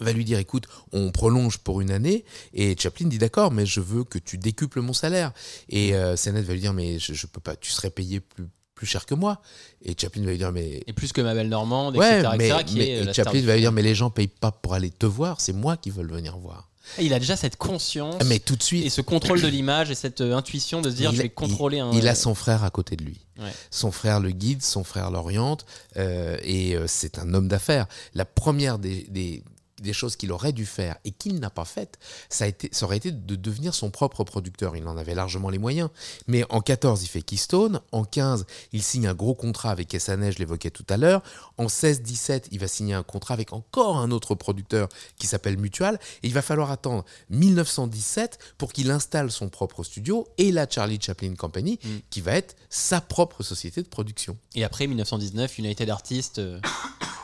va 0.00 0.12
lui 0.12 0.24
dire 0.24 0.38
écoute 0.38 0.66
on 0.92 1.10
prolonge 1.10 1.58
pour 1.58 1.80
une 1.80 1.90
année 1.90 2.24
et 2.54 2.76
Chaplin 2.78 3.06
dit 3.08 3.18
d'accord 3.18 3.50
mais 3.52 3.66
je 3.66 3.80
veux 3.80 4.04
que 4.04 4.18
tu 4.18 4.38
décuples 4.38 4.80
mon 4.80 4.92
salaire 4.92 5.32
et 5.68 5.94
euh, 5.94 6.16
Sennett 6.16 6.44
va 6.44 6.52
lui 6.54 6.60
dire 6.60 6.72
mais 6.72 6.98
je, 6.98 7.12
je 7.14 7.26
peux 7.26 7.40
pas 7.40 7.56
tu 7.56 7.70
serais 7.70 7.90
payé 7.90 8.20
plus 8.20 8.46
plus 8.74 8.86
cher 8.86 9.06
que 9.06 9.14
moi 9.14 9.40
et 9.84 9.94
Chaplin 9.98 10.24
va 10.24 10.30
lui 10.32 10.38
dire 10.38 10.50
mais 10.52 10.82
Et 10.86 10.92
plus 10.92 11.12
que 11.12 11.20
Mabel 11.20 11.48
Normande, 11.48 11.96
Ouais, 11.96 12.18
etc. 12.20 12.34
mais, 12.36 12.48
etc., 12.48 12.64
qui 12.66 12.76
mais- 12.78 12.88
est 12.88 12.98
et 12.98 13.02
star 13.02 13.14
Chaplin 13.14 13.40
va 13.42 13.54
lui 13.54 13.60
dire 13.60 13.72
mais 13.72 13.82
les 13.82 13.94
gens 13.94 14.10
payent 14.10 14.26
pas 14.28 14.50
pour 14.50 14.74
aller 14.74 14.90
te 14.90 15.06
voir, 15.06 15.40
c'est 15.40 15.52
moi 15.52 15.76
qui 15.76 15.90
veulent 15.90 16.10
venir 16.12 16.36
voir. 16.38 16.68
Il 17.00 17.14
a 17.14 17.20
déjà 17.20 17.36
cette 17.36 17.54
conscience 17.54 18.16
Mais 18.26 18.40
tout 18.40 18.56
de 18.56 18.62
suite, 18.62 18.84
et 18.84 18.90
ce 18.90 19.00
contrôle 19.02 19.40
de 19.40 19.46
l'image 19.46 19.92
et 19.92 19.94
cette 19.94 20.20
euh, 20.20 20.34
intuition 20.34 20.80
de 20.82 20.90
se 20.90 20.96
dire 20.96 21.10
il, 21.12 21.16
je 21.16 21.22
vais 21.22 21.28
contrôler 21.28 21.78
un. 21.78 21.92
il 21.92 22.08
a 22.08 22.16
son 22.16 22.34
frère 22.34 22.64
à 22.64 22.70
côté 22.70 22.96
de 22.96 23.04
lui. 23.04 23.20
Ouais. 23.38 23.52
Son 23.70 23.92
frère 23.92 24.18
le 24.18 24.30
guide, 24.32 24.62
son 24.64 24.82
frère 24.82 25.12
l'oriente, 25.12 25.64
euh, 25.96 26.36
et 26.42 26.74
euh, 26.74 26.86
c'est 26.88 27.20
un 27.20 27.34
homme 27.34 27.46
d'affaires. 27.46 27.86
La 28.14 28.24
première 28.24 28.80
des, 28.80 29.06
des- 29.10 29.44
des 29.82 29.92
choses 29.92 30.16
qu'il 30.16 30.32
aurait 30.32 30.52
dû 30.52 30.66
faire 30.66 30.96
et 31.04 31.10
qu'il 31.10 31.38
n'a 31.40 31.50
pas 31.50 31.64
faites, 31.64 31.98
ça, 32.28 32.44
a 32.44 32.48
été, 32.48 32.68
ça 32.72 32.86
aurait 32.86 32.96
été 32.96 33.12
de 33.12 33.36
devenir 33.36 33.74
son 33.74 33.90
propre 33.90 34.24
producteur. 34.24 34.76
Il 34.76 34.86
en 34.88 34.96
avait 34.96 35.14
largement 35.14 35.50
les 35.50 35.58
moyens. 35.58 35.90
Mais 36.26 36.44
en 36.50 36.60
14, 36.60 37.02
il 37.02 37.08
fait 37.08 37.22
Keystone. 37.22 37.80
En 37.92 38.04
15, 38.04 38.46
il 38.72 38.82
signe 38.82 39.06
un 39.06 39.14
gros 39.14 39.34
contrat 39.34 39.70
avec 39.70 39.92
SNL, 39.98 40.32
je 40.32 40.38
l'évoquais 40.38 40.70
tout 40.70 40.86
à 40.88 40.96
l'heure. 40.96 41.22
En 41.58 41.66
16-17, 41.66 42.44
il 42.52 42.58
va 42.58 42.68
signer 42.68 42.94
un 42.94 43.02
contrat 43.02 43.34
avec 43.34 43.52
encore 43.52 43.98
un 43.98 44.10
autre 44.10 44.34
producteur 44.34 44.88
qui 45.18 45.26
s'appelle 45.26 45.58
Mutual. 45.58 45.98
Et 46.22 46.28
il 46.28 46.32
va 46.34 46.42
falloir 46.42 46.70
attendre 46.70 47.04
1917 47.30 48.38
pour 48.58 48.72
qu'il 48.72 48.90
installe 48.90 49.30
son 49.30 49.48
propre 49.48 49.82
studio 49.84 50.26
et 50.38 50.52
la 50.52 50.68
Charlie 50.68 50.98
Chaplin 51.00 51.34
Company, 51.34 51.78
Mm. 51.82 51.88
qui 52.10 52.20
va 52.20 52.32
être 52.32 52.54
sa 52.70 53.00
propre 53.00 53.42
société 53.42 53.82
de 53.82 53.88
production. 53.88 54.36
Et 54.54 54.64
après 54.64 54.86
1919, 54.86 55.58
United 55.58 55.88
Artists, 55.90 56.40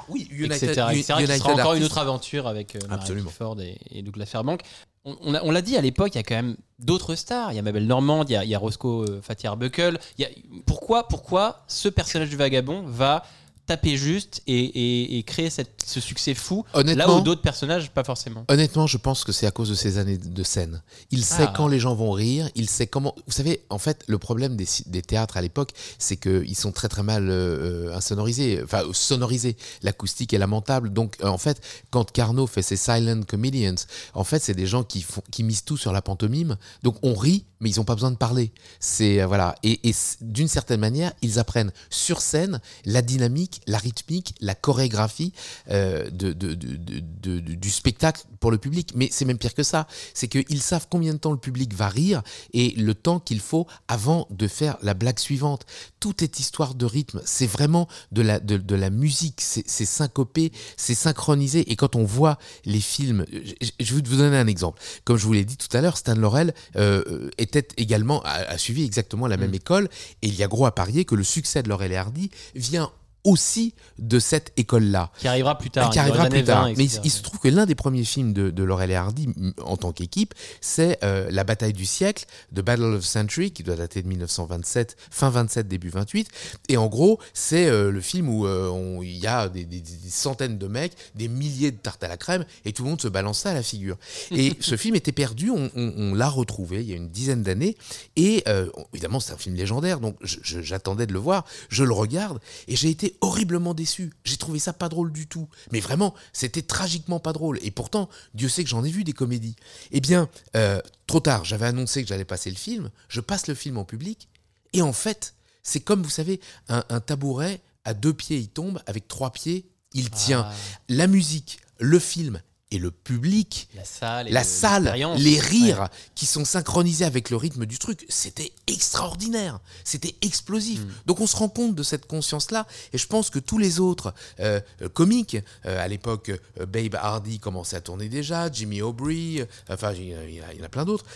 Oui, 0.08 0.28
etc. 0.44 0.66
etc., 0.92 1.16
qui 1.24 1.38
sera 1.38 1.52
encore 1.52 1.74
une 1.74 1.84
autre 1.84 1.98
aventure 1.98 2.46
avec 2.46 2.76
euh, 2.76 2.78
Absolument. 2.90 3.28
Pickford 3.28 3.60
et, 3.60 3.78
et 3.90 4.02
Douglas 4.02 4.26
Fairbank. 4.26 4.60
On, 5.04 5.16
on 5.22 5.34
a- 5.34 5.42
on 5.42 5.50
l'a 5.50 5.62
dit 5.62 5.76
à 5.76 5.80
l'époque, 5.80 6.10
il 6.14 6.16
y 6.16 6.20
a 6.20 6.22
quand 6.22 6.34
même 6.34 6.56
d'autres 6.78 7.14
stars. 7.14 7.52
Il 7.52 7.56
y 7.56 7.58
a 7.58 7.62
Mabel 7.62 7.86
Normand, 7.86 8.24
il 8.24 8.30
y 8.32 8.36
a, 8.36 8.44
il 8.44 8.50
y 8.50 8.54
a 8.54 8.58
Roscoe 8.58 9.04
euh, 9.08 9.20
Fatty 9.22 9.46
Arbuckle. 9.46 9.98
Il 10.18 10.22
y 10.22 10.24
a- 10.24 10.30
pourquoi, 10.66 11.08
pourquoi 11.08 11.62
ce 11.68 11.88
personnage 11.88 12.28
du 12.30 12.36
vagabond 12.36 12.82
va 12.86 13.24
taper 13.68 13.96
juste 13.96 14.42
et, 14.46 14.58
et- 14.58 15.18
et 15.18 15.22
créer 15.22 15.50
cette- 15.50 15.84
ce 15.86 16.00
succès 16.00 16.34
fou 16.34 16.64
là 16.74 17.08
où 17.10 17.20
d'autres 17.20 17.40
personnages 17.42 17.90
pas 17.90 18.02
forcément 18.04 18.44
Honnêtement, 18.48 18.86
je 18.86 18.96
pense 18.98 19.22
que 19.24 19.30
c'est 19.32 19.46
à 19.46 19.50
cause 19.52 19.68
de 19.68 19.74
ces 19.74 19.98
années 19.98 20.18
de 20.18 20.42
scène. 20.42 20.82
Il 21.10 21.24
sait 21.24 21.44
Ah. 21.48 21.52
quand 21.56 21.68
les 21.68 21.78
gens 21.78 21.94
vont 21.94 22.10
rire, 22.10 22.48
il 22.56 22.68
sait 22.68 22.86
comment. 22.86 23.14
Vous 23.26 23.32
savez, 23.32 23.62
en 23.70 23.78
fait, 23.78 24.02
le 24.08 24.18
problème 24.18 24.56
des, 24.56 24.66
théâtres 25.02 25.36
à 25.36 25.42
l'époque, 25.42 25.70
c'est 25.98 26.16
qu'ils 26.16 26.56
sont 26.56 26.72
très 26.72 26.88
très 26.88 27.02
mal 27.02 27.28
euh, 27.30 27.94
insonorisés, 27.94 28.60
enfin 28.64 28.82
sonorisés. 28.92 29.56
L'acoustique 29.82 30.32
est 30.34 30.38
lamentable. 30.38 30.92
Donc, 30.92 31.16
euh, 31.22 31.28
en 31.28 31.38
fait, 31.38 31.60
quand 31.90 32.10
Carnot 32.10 32.46
fait 32.46 32.62
ses 32.62 32.76
silent 32.76 33.22
comedians, 33.22 33.74
en 34.14 34.24
fait, 34.24 34.42
c'est 34.42 34.54
des 34.54 34.66
gens 34.66 34.82
qui, 34.82 35.02
font, 35.02 35.22
qui 35.30 35.44
misent 35.44 35.64
tout 35.64 35.76
sur 35.76 35.92
la 35.92 36.02
pantomime. 36.02 36.56
Donc, 36.82 36.96
on 37.02 37.14
rit, 37.14 37.44
mais 37.60 37.70
ils 37.70 37.76
n'ont 37.78 37.84
pas 37.84 37.94
besoin 37.94 38.10
de 38.10 38.16
parler. 38.16 38.50
C'est 38.80 39.20
euh, 39.22 39.26
voilà. 39.26 39.54
Et, 39.62 39.80
d'une 40.20 40.48
certaine 40.48 40.80
manière, 40.80 41.12
ils 41.22 41.38
apprennent 41.38 41.72
sur 41.90 42.20
scène 42.20 42.60
la 42.84 43.02
dynamique, 43.02 43.57
la 43.66 43.78
rythmique, 43.78 44.34
la 44.40 44.54
chorégraphie 44.54 45.32
euh, 45.70 46.10
de, 46.10 46.32
de- 46.32 46.54
de- 46.54 47.40
du 47.40 47.70
spectacle 47.70 48.22
pour 48.40 48.50
le 48.50 48.58
public. 48.58 48.92
Mais 48.94 49.08
c'est 49.10 49.24
même 49.24 49.38
pire 49.38 49.54
que 49.54 49.62
ça. 49.62 49.86
C'est 50.14 50.28
qu'ils 50.28 50.62
savent 50.62 50.86
combien 50.90 51.12
de 51.12 51.18
temps 51.18 51.32
le 51.32 51.38
public 51.38 51.74
va 51.74 51.88
rire 51.88 52.22
et 52.52 52.70
le 52.70 52.94
temps 52.94 53.20
qu'il 53.20 53.40
faut 53.40 53.66
avant 53.88 54.26
de 54.30 54.46
faire 54.48 54.76
la 54.82 54.94
blague 54.94 55.18
suivante. 55.18 55.66
Tout 56.00 56.22
est 56.22 56.38
histoire 56.40 56.74
de 56.74 56.86
rythme. 56.86 57.20
C'est 57.24 57.46
vraiment 57.46 57.88
de 58.12 58.22
la, 58.22 58.40
de, 58.40 58.56
de 58.56 58.74
la 58.74 58.90
musique. 58.90 59.40
C'est 59.40 59.84
syncopé, 59.84 60.52
c'est 60.76 60.94
synchronisé. 60.94 61.70
Et 61.70 61.76
quand 61.76 61.96
on 61.96 62.04
voit 62.04 62.38
les 62.64 62.80
films, 62.80 63.24
je, 63.32 63.68
je 63.80 63.94
vais 63.94 64.02
vous 64.02 64.16
donner 64.16 64.36
un 64.36 64.46
exemple. 64.46 64.80
Comme 65.04 65.16
je 65.16 65.24
vous 65.24 65.32
l'ai 65.32 65.44
dit 65.44 65.56
tout 65.56 65.74
à 65.76 65.80
l'heure, 65.80 65.96
Stan 65.96 66.14
Laurel 66.14 66.54
euh, 66.76 67.30
était 67.38 67.66
également 67.76 68.22
a, 68.22 68.30
a 68.30 68.58
suivi 68.58 68.84
exactement 68.84 69.26
la 69.26 69.36
même 69.36 69.54
école. 69.54 69.88
Et 70.22 70.28
il 70.28 70.34
y 70.34 70.42
a 70.42 70.48
gros 70.48 70.66
à 70.66 70.74
parier 70.74 71.04
que 71.04 71.14
le 71.14 71.24
succès 71.24 71.62
de 71.62 71.68
Laurel 71.68 71.92
et 71.92 71.96
Hardy 71.96 72.30
vient 72.54 72.92
aussi 73.28 73.74
de 73.98 74.18
cette 74.18 74.52
école-là 74.56 75.10
qui 75.18 75.28
arrivera 75.28 75.58
plus 75.58 75.70
tard 75.70 75.90
qui 75.90 75.98
dans 75.98 76.04
les 76.04 76.10
arrivera 76.10 76.28
plus 76.28 76.44
tard. 76.44 76.64
20, 76.68 76.74
Mais 76.76 76.84
il, 77.04 77.10
se 77.10 77.22
trouve 77.22 77.38
que 77.40 77.48
l'un 77.48 77.66
des 77.66 77.74
premiers 77.74 78.04
films 78.04 78.32
de, 78.32 78.50
de 78.50 78.62
Laurel 78.62 78.90
et 78.90 78.94
Hardy 78.94 79.28
en 79.62 79.76
tant 79.76 79.92
qu'équipe, 79.92 80.34
c'est 80.60 80.98
euh, 81.04 81.28
La 81.30 81.44
bataille 81.44 81.72
du 81.72 81.84
siècle, 81.86 82.24
The 82.54 82.60
Battle 82.60 82.94
of 82.94 83.04
Century, 83.04 83.50
qui 83.50 83.62
doit 83.62 83.76
dater 83.76 84.02
de 84.02 84.08
1927, 84.08 84.96
fin 85.10 85.30
27, 85.30 85.68
début 85.68 85.90
28. 85.90 86.28
Et 86.68 86.76
en 86.76 86.86
gros, 86.86 87.18
c'est 87.34 87.66
euh, 87.66 87.90
le 87.90 88.00
film 88.00 88.28
où 88.28 88.46
euh, 88.46 88.98
il 89.02 89.16
y 89.18 89.26
a 89.26 89.48
des, 89.48 89.64
des- 89.64 89.80
des 89.80 90.10
centaines 90.10 90.58
de 90.58 90.66
mecs, 90.66 90.92
des 91.14 91.28
milliers 91.28 91.70
de 91.70 91.76
tartes 91.76 92.02
à 92.04 92.08
la 92.08 92.16
crème, 92.16 92.44
et 92.64 92.72
tout 92.72 92.82
le 92.84 92.90
monde 92.90 93.00
se 93.00 93.08
balance 93.08 93.40
ça 93.40 93.50
à 93.50 93.54
la 93.54 93.62
figure. 93.62 93.96
Et 94.30 94.52
ce 94.60 94.76
film 94.76 94.94
était 94.94 95.12
perdu, 95.12 95.50
on, 95.50 95.70
on- 95.76 95.92
on 95.96 96.14
l'a 96.14 96.28
retrouvé 96.28 96.82
il 96.82 96.88
y 96.88 96.92
a 96.92 96.96
une 96.96 97.08
dizaine 97.10 97.42
d'années, 97.42 97.76
et 98.16 98.44
évidemment 98.92 99.20
c'est 99.20 99.32
un 99.32 99.36
film 99.36 99.54
légendaire, 99.56 100.00
donc 100.00 100.16
j'attendais 100.22 101.06
de 101.06 101.12
le 101.12 101.18
voir, 101.18 101.44
je 101.68 101.84
le 101.84 101.92
regarde, 101.92 102.38
et 102.68 102.76
j'ai 102.76 102.90
été 102.90 103.16
horriblement 103.20 103.74
déçu. 103.74 104.12
J'ai 104.24 104.36
trouvé 104.36 104.58
ça 104.58 104.72
pas 104.72 104.88
drôle 104.88 105.12
du 105.12 105.26
tout. 105.26 105.48
Mais 105.72 105.80
vraiment, 105.80 106.14
c'était 106.32 106.62
tragiquement 106.62 107.20
pas 107.20 107.32
drôle. 107.32 107.58
Et 107.62 107.70
pourtant, 107.70 108.08
Dieu 108.34 108.48
sait 108.48 108.64
que 108.64 108.70
j'en 108.70 108.84
ai 108.84 108.90
vu 108.90 109.04
des 109.04 109.12
comédies. 109.12 109.56
Eh 109.90 110.00
bien, 110.00 110.28
euh, 110.56 110.80
trop 111.06 111.20
tard, 111.20 111.44
j'avais 111.44 111.66
annoncé 111.66 112.02
que 112.02 112.08
j'allais 112.08 112.24
passer 112.24 112.50
le 112.50 112.56
film, 112.56 112.90
je 113.08 113.20
passe 113.20 113.46
le 113.46 113.54
film 113.54 113.78
en 113.78 113.84
public, 113.84 114.28
et 114.72 114.82
en 114.82 114.92
fait, 114.92 115.34
c'est 115.62 115.80
comme, 115.80 116.02
vous 116.02 116.10
savez, 116.10 116.40
un, 116.68 116.84
un 116.88 117.00
tabouret, 117.00 117.60
à 117.84 117.94
deux 117.94 118.12
pieds, 118.12 118.38
il 118.38 118.48
tombe, 118.48 118.80
avec 118.86 119.08
trois 119.08 119.32
pieds, 119.32 119.66
il 119.94 120.10
tient. 120.10 120.46
Ah. 120.46 120.54
La 120.88 121.06
musique, 121.06 121.60
le 121.78 121.98
film, 121.98 122.42
et 122.70 122.78
le 122.78 122.90
public, 122.90 123.68
La 123.74 123.84
salle, 123.84 124.28
et 124.28 124.30
la 124.30 124.40
le- 124.40 124.46
salle, 124.46 124.82
l'expérience. 124.84 125.20
les 125.20 125.40
rires 125.40 125.88
qui 126.14 126.26
sont 126.26 126.44
synchronisés 126.44 127.04
avec 127.06 127.30
le 127.30 127.36
rythme 127.36 127.64
du 127.64 127.78
truc, 127.78 128.04
c'était 128.10 128.52
extraordinaire, 128.66 129.58
c'était 129.84 130.14
explosif. 130.22 130.80
Mm. 130.80 130.88
Donc 131.06 131.20
on 131.20 131.26
se 131.26 131.36
rend 131.36 131.48
compte 131.48 131.74
de 131.74 131.82
cette 131.82 132.06
conscience-là, 132.06 132.66
et 132.92 132.98
je 132.98 133.06
pense 133.06 133.30
que 133.30 133.38
tous 133.38 133.56
les 133.58 133.80
autres 133.80 134.12
euh, 134.40 134.60
euh, 134.82 134.88
comiques, 134.90 135.38
euh, 135.64 135.82
à 135.82 135.88
l'époque, 135.88 136.30
euh, 136.60 136.66
Babe 136.66 136.94
Hardy 136.96 137.38
commençait 137.40 137.76
à 137.76 137.80
tourner 137.80 138.08
déjà, 138.10 138.52
Jimmy 138.52 138.82
Aubrey, 138.82 139.48
enfin 139.70 139.92
il 139.92 140.10
y, 140.34 140.40
en 140.60 140.64
a- 140.64 140.68
plein 140.68 140.84
d'autres, 140.84 141.06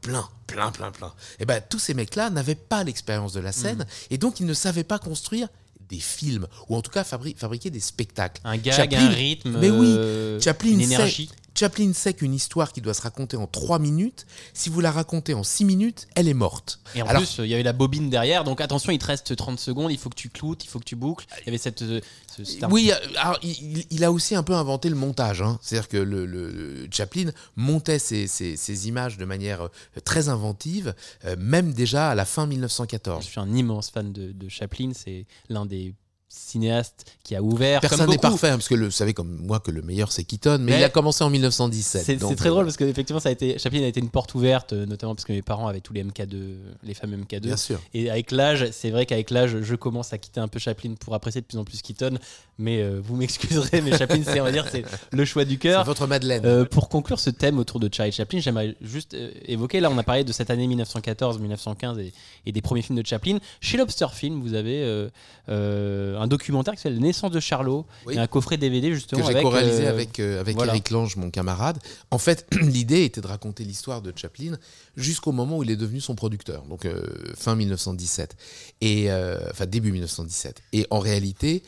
plein, 0.00 0.28
plein, 0.48 0.70
plein, 0.72 0.90
plein. 0.90 1.14
Et 1.38 1.46
ben 1.46 1.62
tous 1.68 1.78
ces 1.78 1.94
mecs-là 1.94 2.30
n'avaient 2.30 2.54
pas 2.54 2.82
l'expérience 2.84 3.32
de 3.32 3.40
la 3.40 3.52
scène, 3.52 3.78
Mm. 3.78 4.12
et 4.14 4.18
donc 4.18 4.40
ils 4.40 4.46
ne 4.46 4.54
savaient 4.54 4.84
pas 4.84 4.98
construire 4.98 5.48
des 5.88 6.00
films, 6.00 6.46
ou 6.68 6.76
en 6.76 6.82
tout 6.82 6.90
cas 6.90 7.02
fabri- 7.02 7.36
fabriquer 7.36 7.70
des 7.70 7.80
spectacles. 7.80 8.40
Un 8.44 8.56
gag, 8.56 8.74
Chaplin- 8.74 9.06
un 9.06 9.08
rythme, 9.08 9.58
Mais 9.60 9.70
oui, 9.70 9.86
euh, 9.88 10.40
Chaplin 10.40 10.70
une 10.70 10.78
sait- 10.80 10.84
énergie. 10.84 11.30
Chaplin 11.54 11.92
sait 11.92 12.14
qu'une 12.14 12.34
histoire 12.34 12.72
qui 12.72 12.80
doit 12.80 12.94
se 12.94 13.02
raconter 13.02 13.36
en 13.36 13.46
3 13.46 13.78
minutes, 13.78 14.26
si 14.54 14.70
vous 14.70 14.80
la 14.80 14.90
racontez 14.90 15.34
en 15.34 15.42
6 15.44 15.64
minutes, 15.64 16.08
elle 16.16 16.28
est 16.28 16.34
morte. 16.34 16.80
Et 16.94 17.02
en 17.02 17.06
Alors, 17.06 17.22
plus, 17.22 17.36
il 17.38 17.46
y 17.46 17.54
avait 17.54 17.62
la 17.62 17.72
bobine 17.72 18.10
derrière, 18.10 18.44
donc 18.44 18.60
attention, 18.60 18.90
il 18.92 18.98
te 18.98 19.06
reste 19.06 19.36
30 19.36 19.60
secondes, 19.60 19.92
il 19.92 19.98
faut 19.98 20.10
que 20.10 20.16
tu 20.16 20.30
cloutes, 20.30 20.64
il 20.64 20.68
faut 20.68 20.78
que 20.78 20.84
tu 20.84 20.96
boucles. 20.96 21.26
Il 21.42 21.46
y 21.46 21.48
avait 21.50 21.58
cette. 21.58 21.82
euh, 21.82 22.00
ce- 22.36 22.66
oui, 22.66 22.90
euh, 22.92 22.96
alors, 23.18 23.38
il, 23.42 23.84
il 23.90 24.02
a 24.04 24.10
aussi 24.10 24.34
un 24.34 24.42
peu 24.42 24.54
inventé 24.54 24.88
le 24.88 24.96
montage. 24.96 25.42
hein. 25.42 25.58
C'est-à-dire 25.62 25.88
que 25.88 25.96
le, 25.98 26.88
Chaplin 26.90 27.30
montait 27.56 27.98
ses, 28.00 28.26
ses- 28.26 28.56
ses 28.56 28.88
images 28.88 29.16
de 29.18 29.24
manière 29.24 29.62
euh, 29.62 29.68
très 30.04 30.28
inventive, 30.28 30.94
euh, 31.24 31.36
même 31.38 31.72
déjà 31.72 32.10
à 32.10 32.14
la 32.16 32.24
fin 32.24 32.44
Je 32.44 32.48
1914. 32.50 33.24
suis 33.24 33.38
un 33.40 33.52
immense 33.54 33.90
fan 33.90 34.12
de, 34.12 34.32
de 34.32 34.48
Chaplin, 34.48 34.90
c'est 34.94 35.26
l'un 35.48 35.66
des 35.66 35.94
cinéastes 36.34 37.04
qui 37.22 37.34
a 37.36 37.42
ouvert. 37.42 37.80
Personne 37.80 38.10
n'est 38.10 38.18
parfait, 38.18 38.48
hein, 38.48 38.56
parce 38.56 38.68
que 38.68 38.74
le- 38.74 38.86
vous 38.86 38.90
savez 38.90 39.14
comme 39.14 39.38
moi 39.46 39.60
que 39.60 39.70
le 39.70 39.82
meilleur 39.82 40.12
c'est 40.12 40.24
Keaton, 40.24 40.58
mais, 40.60 40.72
Mais- 40.72 40.80
il 40.80 40.84
a 40.84 40.88
commencé 40.88 41.22
en 41.24 41.30
1917. 41.30 42.02
C'est 42.04 42.16
très 42.36 42.48
euh, 42.48 42.50
drôle 42.50 42.64
parce 42.64 42.76
que 42.76 42.84
effectivement 42.84 43.20
ça 43.20 43.28
a 43.28 43.32
été 43.32 43.58
Chaplin 43.58 43.82
a 43.82 43.86
été 43.86 44.00
une 44.00 44.10
porte 44.10 44.34
ouverte 44.34 44.72
euh, 44.72 44.86
notamment 44.86 45.14
parce 45.14 45.24
que 45.24 45.32
mes 45.32 45.42
parents 45.42 45.68
avaient 45.68 45.80
tous 45.80 45.92
les 45.92 46.02
MK2 46.04 46.54
les 46.82 46.94
fameux 46.94 47.16
MK2 47.16 47.40
Bien 47.40 47.56
sûr. 47.56 47.80
et 47.94 48.10
avec 48.10 48.30
l'âge 48.30 48.68
c'est 48.72 48.90
vrai 48.90 49.06
qu'avec 49.06 49.30
l'âge 49.30 49.60
je 49.62 49.74
commence 49.74 50.12
à 50.12 50.18
quitter 50.18 50.40
un 50.40 50.48
peu 50.48 50.58
Chaplin 50.58 50.94
pour 50.98 51.14
apprécier 51.14 51.40
de 51.40 51.46
plus 51.46 51.58
en 51.58 51.64
plus 51.64 51.80
Keaton 51.82 52.18
mais 52.58 52.82
euh, 52.82 53.00
vous 53.02 53.16
m'excuserez 53.16 53.80
mais 53.80 53.96
Chaplin 53.96 54.22
c'est 54.24 54.40
on 54.40 54.44
va 54.44 54.52
dire 54.52 54.66
c'est 54.70 54.84
le 55.12 55.24
choix 55.24 55.44
du 55.44 55.58
cœur 55.58 55.84
votre 55.84 56.06
Madeleine. 56.06 56.42
Euh, 56.44 56.64
pour 56.64 56.88
conclure 56.88 57.20
ce 57.20 57.30
thème 57.30 57.58
autour 57.58 57.80
de 57.80 57.88
Charlie 57.92 58.12
Chaplin, 58.12 58.40
j'aimerais 58.40 58.74
juste 58.80 59.14
euh, 59.14 59.30
évoquer, 59.46 59.80
là 59.80 59.90
on 59.90 59.98
a 59.98 60.02
parlé 60.02 60.24
de 60.24 60.32
cette 60.32 60.50
année 60.50 60.66
1914-1915 60.68 61.98
et, 62.00 62.12
et 62.46 62.52
des 62.52 62.60
premiers 62.62 62.82
films 62.82 63.00
de 63.00 63.06
Chaplin. 63.06 63.38
Chez 63.60 63.76
Lobster 63.76 64.06
Film, 64.12 64.40
vous 64.40 64.54
avez 64.54 64.82
euh, 64.82 65.08
euh, 65.48 66.18
un 66.24 66.26
documentaire 66.26 66.74
qui 66.74 66.80
s'appelle 66.80 66.98
Naissance 67.00 67.30
de 67.30 67.40
Charlot, 67.40 67.86
Oui. 68.06 68.14
et 68.14 68.18
un 68.18 68.26
coffret 68.26 68.56
DVD 68.56 68.92
justement 68.94 69.20
que 69.20 69.26
j'ai 69.26 69.32
avec... 69.34 69.44
co-réalisé 69.44 69.86
euh, 69.86 69.90
avec, 69.90 70.18
euh, 70.20 70.40
avec 70.40 70.56
voilà. 70.56 70.72
Eric 70.72 70.90
Lange, 70.90 71.16
mon 71.16 71.30
camarade. 71.30 71.78
En 72.10 72.18
fait, 72.18 72.46
l'idée 72.60 73.04
était 73.04 73.20
de 73.20 73.26
raconter 73.26 73.64
l'histoire 73.64 74.00
de 74.02 74.12
Chaplin 74.16 74.56
jusqu'au 74.96 75.32
moment 75.32 75.58
où 75.58 75.62
il 75.62 75.70
est 75.70 75.76
devenu 75.76 76.00
son 76.00 76.14
producteur, 76.14 76.62
donc 76.64 76.86
euh, 76.86 77.02
fin 77.36 77.54
1917, 77.56 78.36
et 78.80 79.08
enfin 79.50 79.66
début 79.66 79.92
1917. 79.92 80.62
Et 80.72 80.86
en 80.90 80.98
réalité, 80.98 81.62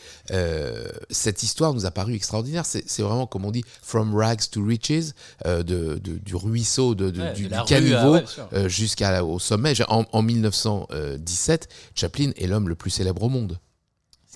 cette 1.11 1.42
histoire 1.42 1.74
nous 1.74 1.86
a 1.86 1.90
paru 1.90 2.14
extraordinaire. 2.14 2.64
C'est 2.66 3.02
vraiment, 3.02 3.26
comme 3.26 3.44
on 3.44 3.50
dit, 3.50 3.64
from 3.82 4.14
rags 4.14 4.48
to 4.50 4.64
riches, 4.64 5.12
de, 5.44 5.62
de- 5.62 5.98
du 6.18 6.34
ruisseau, 6.36 6.94
de, 6.94 7.11
de- 7.11 7.20
Ouais, 7.20 7.32
du, 7.32 7.44
du 7.48 7.54
caniveau 7.66 8.14
ouais, 8.14 8.24
euh, 8.52 8.68
jusqu'au 8.68 9.38
sommet. 9.38 9.74
En, 9.88 10.04
en 10.12 10.22
1917, 10.22 11.68
Chaplin 11.94 12.30
est 12.36 12.46
l'homme 12.46 12.68
le 12.68 12.74
plus 12.74 12.90
célèbre 12.90 13.22
au 13.22 13.28
monde. 13.28 13.59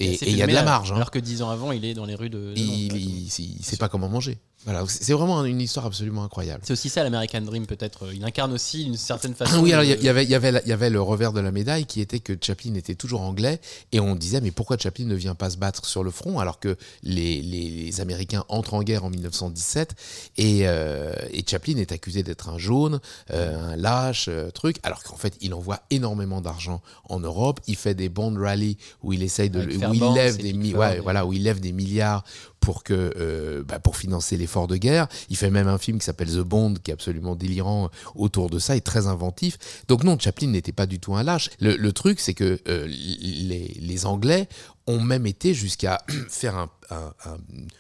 Et 0.01 0.31
il 0.31 0.37
y 0.37 0.43
a 0.43 0.47
de 0.47 0.53
la 0.53 0.63
marge. 0.63 0.93
hein 0.93 0.97
Alors 0.97 1.11
que 1.11 1.19
dix 1.19 1.43
ans 1.43 1.51
avant, 1.51 1.73
il 1.73 1.85
est 1.85 1.95
dans 1.95 2.07
les 2.07 2.15
rues 2.15 2.31
de... 2.31 2.39
de 2.39 2.55
il, 2.57 2.97
il 2.97 3.31
sait 3.65 3.77
pas 3.77 3.89
comment 3.89 4.09
manger. 4.09 4.39
Voilà, 4.67 4.85
c'est 4.89 5.15
vraiment 5.15 5.43
une 5.47 5.59
histoire 5.61 5.87
absolument 5.87 6.23
incroyable. 6.23 6.61
C'est 6.67 6.75
aussi 6.75 6.91
ça 6.91 7.03
l'American 7.03 7.41
Dream 7.41 7.67
peut-être. 7.67 8.13
Il 8.13 8.23
incarne 8.25 8.53
aussi 8.53 8.85
une 8.85 8.97
certaine 8.99 9.35
façon... 9.35 9.55
Ah 9.57 9.61
oui, 9.61 9.73
alors 9.73 9.85
il 9.85 9.91
y, 9.93 9.97
de- 9.97 10.09
avait, 10.09 10.25
il 10.25 10.29
y, 10.31 10.35
avait, 10.35 10.53
la- 10.53 10.63
il 10.63 10.69
y 10.69 10.73
avait 10.73 10.91
le 10.91 11.01
revers 11.01 11.33
de 11.33 11.41
la 11.41 11.51
médaille 11.51 11.87
qui 11.87 12.03
était 12.03 12.21
que 12.21 12.35
Chaplin 12.39 12.75
était 12.75 12.95
toujours 12.95 13.23
anglais 13.23 13.59
et 13.93 14.01
on 14.01 14.15
disait 14.15 14.43
mais 14.43 14.51
pourquoi 14.51 14.77
Chaplin 14.77 15.07
ne 15.07 15.15
vient 15.15 15.35
pas 15.35 15.49
se 15.49 15.57
battre 15.57 15.87
sur 15.87 16.05
le 16.05 16.11
front 16.11 16.39
alors 16.41 16.61
que 16.61 16.77
les, 17.03 17.41
les- 17.41 17.71
les 17.71 18.01
Américains 18.03 18.45
entrent 18.49 18.75
en 18.75 18.83
guerre 18.83 19.05
en 19.07 19.09
1917 19.11 19.95
et, 20.37 20.69
euh, 20.69 21.15
et 21.33 21.43
Chaplin 21.49 21.77
est 21.79 21.93
accusé 21.93 22.23
d'être 22.23 22.51
un 22.51 22.59
jaune, 22.59 23.01
euh, 23.31 23.73
un 23.73 23.77
lâche, 23.77 24.27
euh, 24.29 24.51
truc, 24.51 24.77
alors 24.83 25.03
qu'en 25.03 25.17
fait 25.17 25.35
il 25.41 25.55
envoie 25.55 25.81
énormément 25.91 26.43
d'argent 26.43 26.83
en 27.09 27.19
Europe, 27.19 27.61
il 27.67 27.77
fait 27.77 27.95
des 27.95 28.11
bond 28.11 28.35
rallies 28.39 28.77
où 29.03 29.15
il 29.15 29.23
essaye 29.23 29.49
de 29.49 29.61
Avec 29.61 29.71
où 29.71 29.73
il 29.75 29.79
Fairbanks 29.81 30.15
lève 30.17 30.35
et 30.39 30.43
des 30.43 30.53
Pickford 30.53 30.61
mi- 30.61 30.75
ouais, 30.75 30.97
et- 30.99 31.01
voilà 31.01 31.25
où 31.25 31.33
il 31.33 31.45
lève 31.45 31.61
des 31.61 31.73
milliards 31.73 32.25
pour 32.61 32.85
que 32.85 33.13
euh, 33.17 33.65
bah, 33.67 33.79
pour 33.79 33.97
financer 33.97 34.37
l'effort 34.37 34.69
de 34.69 34.77
guerre. 34.77 35.09
Il 35.29 35.37
fait 35.37 35.51
même 35.51 35.69
un 35.69 35.79
film 35.79 35.99
qui 35.99 36.05
s'appelle 36.05 36.31
The 36.31 36.41
Bond, 36.41 36.75
qui 36.83 36.91
est 36.91 36.95
absolument 36.95 37.35
délirant 37.35 37.87
euh, 37.87 37.89
autour 38.15 38.51
de 38.51 38.59
ça 38.59 38.77
et 38.77 38.81
très 38.81 39.07
inventif. 39.07 39.59
Donc 39.89 40.05
non, 40.05 40.19
Chaplin 40.19 40.49
n'était 40.49 40.73
pas 40.73 40.87
du 40.87 41.01
tout 41.01 41.15
un 41.15 41.23
lâche. 41.23 41.51
Le, 41.61 41.77
le 41.77 41.93
truc, 41.93 42.21
c'est 42.21 42.35
que 42.35 42.61
euh, 42.69 42.87
les, 42.87 43.77
les 43.81 44.07
Anglais 44.07 44.49
ont 44.91 45.01
même 45.01 45.27
été 45.27 45.55
jusqu'à 45.55 46.03
faire 46.29 46.57
un, 46.57 46.71
un- 46.91 47.13
un- 47.25 47.39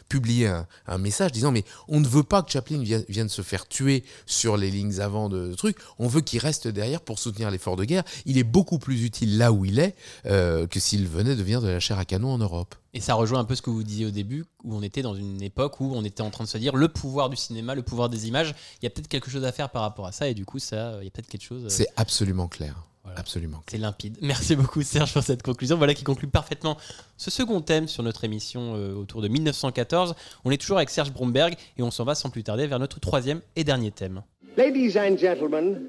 publier 0.08 0.46
un, 0.48 0.66
un 0.86 0.98
message 0.98 1.32
disant 1.32 1.50
mais 1.52 1.64
on 1.88 2.00
ne 2.00 2.06
veut 2.08 2.22
pas 2.22 2.42
que 2.42 2.50
Chaplin 2.50 2.82
vienne, 2.82 3.28
se 3.28 3.42
faire 3.42 3.66
tuer 3.68 4.04
sur 4.26 4.56
les 4.56 4.70
lignes 4.70 5.00
avant 5.00 5.28
de, 5.28 5.48
de 5.48 5.54
trucs. 5.54 5.76
On 5.98 6.08
veut 6.08 6.20
qu'il 6.20 6.38
reste 6.40 6.68
derrière 6.68 7.00
pour 7.00 7.18
soutenir 7.18 7.50
l'effort 7.50 7.76
de 7.76 7.84
guerre. 7.84 8.04
Il 8.26 8.38
est 8.38 8.44
beaucoup 8.44 8.78
plus 8.78 9.04
utile 9.04 9.38
là 9.38 9.52
où 9.52 9.64
il 9.64 9.78
est 9.78 9.94
euh, 10.26 10.66
que 10.66 10.80
s'il 10.80 11.06
venait 11.08 11.36
de 11.36 11.42
venir 11.42 11.60
de 11.60 11.68
la 11.68 11.80
chair 11.80 11.98
à 11.98 12.04
canon 12.04 12.32
en 12.32 12.38
Europe. 12.38 12.74
Et 12.92 13.00
ça 13.00 13.14
rejoint 13.14 13.38
un 13.38 13.44
peu 13.44 13.54
ce 13.54 13.62
que 13.62 13.70
vous 13.70 13.84
disiez 13.84 14.06
au 14.06 14.10
début, 14.10 14.44
où 14.64 14.74
on 14.74 14.82
était 14.82 15.02
dans 15.02 15.14
une 15.14 15.40
époque 15.42 15.78
où 15.80 15.92
on 15.94 16.04
était 16.04 16.22
en 16.22 16.30
train 16.30 16.42
de 16.42 16.48
se 16.48 16.58
dire 16.58 16.74
le 16.74 16.88
pouvoir 16.88 17.30
du 17.30 17.36
cinéma, 17.36 17.76
le 17.76 17.82
pouvoir 17.82 18.08
des 18.08 18.26
images, 18.26 18.52
il 18.82 18.84
y 18.84 18.86
a 18.88 18.90
peut-être 18.90 19.06
quelque 19.06 19.30
chose 19.30 19.44
à 19.44 19.52
faire 19.52 19.70
par 19.70 19.82
rapport 19.82 20.06
à 20.06 20.12
ça, 20.12 20.26
et 20.28 20.34
du 20.34 20.44
coup, 20.44 20.58
ça, 20.58 20.94
il 21.00 21.04
y 21.04 21.06
a 21.06 21.10
peut-être 21.10 21.28
quelque 21.28 21.44
chose. 21.44 21.64
euh, 21.66 21.68
C'est 21.68 21.86
absolument 21.94 22.48
clair. 22.48 22.82
Voilà. 23.04 23.18
Absolument. 23.18 23.62
C'est 23.68 23.78
limpide. 23.78 24.18
Merci 24.22 24.56
beaucoup 24.56 24.82
Serge 24.82 25.12
pour 25.12 25.22
cette 25.22 25.42
conclusion. 25.42 25.76
Voilà 25.76 25.94
qui 25.94 26.04
conclut 26.04 26.28
parfaitement 26.28 26.76
ce 27.16 27.30
second 27.30 27.60
thème 27.60 27.88
sur 27.88 28.02
notre 28.02 28.24
émission 28.24 28.74
euh, 28.76 28.94
autour 28.94 29.22
de 29.22 29.28
1914. 29.28 30.14
On 30.44 30.50
est 30.50 30.58
toujours 30.58 30.76
avec 30.76 30.90
Serge 30.90 31.12
Bromberg 31.12 31.54
et 31.78 31.82
on 31.82 31.90
s'en 31.90 32.04
va 32.04 32.14
sans 32.14 32.30
plus 32.30 32.42
tarder 32.42 32.66
vers 32.66 32.78
notre 32.78 33.00
troisième 33.00 33.40
et 33.56 33.64
dernier 33.64 33.90
thème. 33.90 34.22
Ladies 34.56 34.98
and 34.98 35.16
gentlemen, 35.16 35.80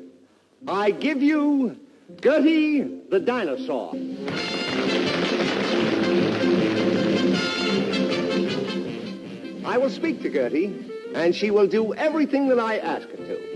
I 0.67 0.93
give 0.99 1.21
you 1.21 1.71
Gertie 2.21 2.83
the 3.09 3.19
dinosaur. 3.19 3.95
I 9.65 9.77
will 9.77 9.89
speak 9.89 10.21
to 10.23 10.29
Gertie, 10.29 10.73
and 11.15 11.33
she 11.33 11.49
will 11.49 11.67
do 11.67 11.93
everything 11.93 12.49
that 12.49 12.59
I 12.59 12.77
ask 12.77 13.07
her 13.09 13.17
to. 13.17 13.50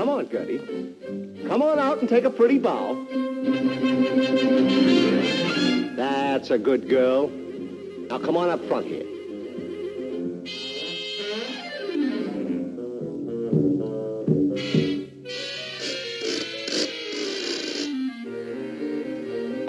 Come 0.00 0.08
on, 0.08 0.30
Gertie. 0.30 0.58
Come 1.46 1.60
on 1.60 1.78
out 1.78 2.00
and 2.00 2.08
take 2.08 2.24
a 2.24 2.30
pretty 2.30 2.58
bow. 2.58 2.94
That's 5.94 6.48
a 6.48 6.56
good 6.56 6.88
girl. 6.88 7.28
Now 8.08 8.18
come 8.18 8.34
on 8.34 8.48
up 8.48 8.64
front 8.64 8.86
here. 8.86 9.04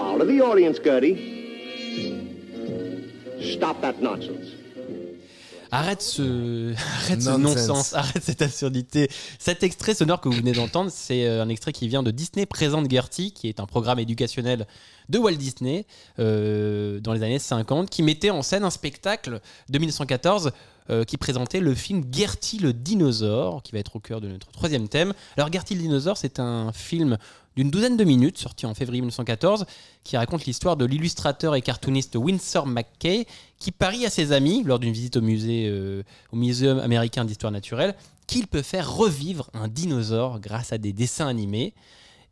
Out 0.00 0.22
of 0.22 0.28
the 0.28 0.40
audience, 0.40 0.78
Gertie. 0.78 1.28
Stop 3.54 3.82
that 3.82 4.00
nonsense. 4.00 4.61
Arrête 5.74 6.02
ce, 6.02 6.74
arrête 6.98 7.22
ce 7.22 7.30
Nonsense. 7.30 7.68
non-sens, 7.68 7.94
arrête 7.94 8.22
cette 8.22 8.42
absurdité. 8.42 9.08
Cet 9.38 9.62
extrait 9.62 9.94
sonore 9.94 10.20
que 10.20 10.28
vous 10.28 10.36
venez 10.36 10.52
d'entendre, 10.52 10.90
c'est 10.94 11.26
euh, 11.26 11.42
un 11.42 11.48
extrait 11.48 11.72
qui 11.72 11.88
vient 11.88 12.02
de 12.02 12.10
Disney 12.10 12.44
Présente 12.44 12.90
Gertie, 12.90 13.32
qui 13.32 13.48
est 13.48 13.58
un 13.58 13.64
programme 13.64 13.98
éducationnel 13.98 14.66
de 15.08 15.18
Walt 15.18 15.36
Disney 15.36 15.86
euh, 16.18 17.00
dans 17.00 17.14
les 17.14 17.22
années 17.22 17.38
50, 17.38 17.88
qui 17.88 18.02
mettait 18.02 18.28
en 18.28 18.42
scène 18.42 18.64
un 18.64 18.70
spectacle 18.70 19.40
de 19.70 19.78
1914 19.78 20.52
euh, 20.90 21.04
qui 21.04 21.16
présentait 21.16 21.60
le 21.60 21.74
film 21.74 22.04
Gertie 22.12 22.58
le 22.58 22.74
dinosaure, 22.74 23.62
qui 23.62 23.72
va 23.72 23.78
être 23.78 23.96
au 23.96 24.00
cœur 24.00 24.20
de 24.20 24.28
notre 24.28 24.48
troisième 24.48 24.88
thème. 24.88 25.14
Alors 25.38 25.50
Gertie 25.50 25.74
le 25.74 25.80
dinosaure, 25.80 26.18
c'est 26.18 26.38
un 26.38 26.70
film 26.72 27.16
d'une 27.56 27.70
douzaine 27.70 27.96
de 27.96 28.04
minutes, 28.04 28.38
sorti 28.38 28.66
en 28.66 28.74
février 28.74 29.00
1914, 29.00 29.66
qui 30.04 30.16
raconte 30.16 30.44
l'histoire 30.46 30.76
de 30.76 30.84
l'illustrateur 30.84 31.54
et 31.54 31.62
cartooniste 31.62 32.16
Winsor 32.16 32.66
McKay, 32.66 33.26
qui 33.58 33.72
parie 33.72 34.06
à 34.06 34.10
ses 34.10 34.32
amis, 34.32 34.62
lors 34.64 34.78
d'une 34.78 34.92
visite 34.92 35.16
au 35.16 35.22
musée, 35.22 35.66
euh, 35.68 36.02
au 36.32 36.36
Muséum 36.36 36.78
américain 36.78 37.24
d'histoire 37.24 37.52
naturelle, 37.52 37.94
qu'il 38.26 38.46
peut 38.46 38.62
faire 38.62 38.92
revivre 38.92 39.50
un 39.52 39.68
dinosaure 39.68 40.40
grâce 40.40 40.72
à 40.72 40.78
des 40.78 40.92
dessins 40.92 41.28
animés. 41.28 41.74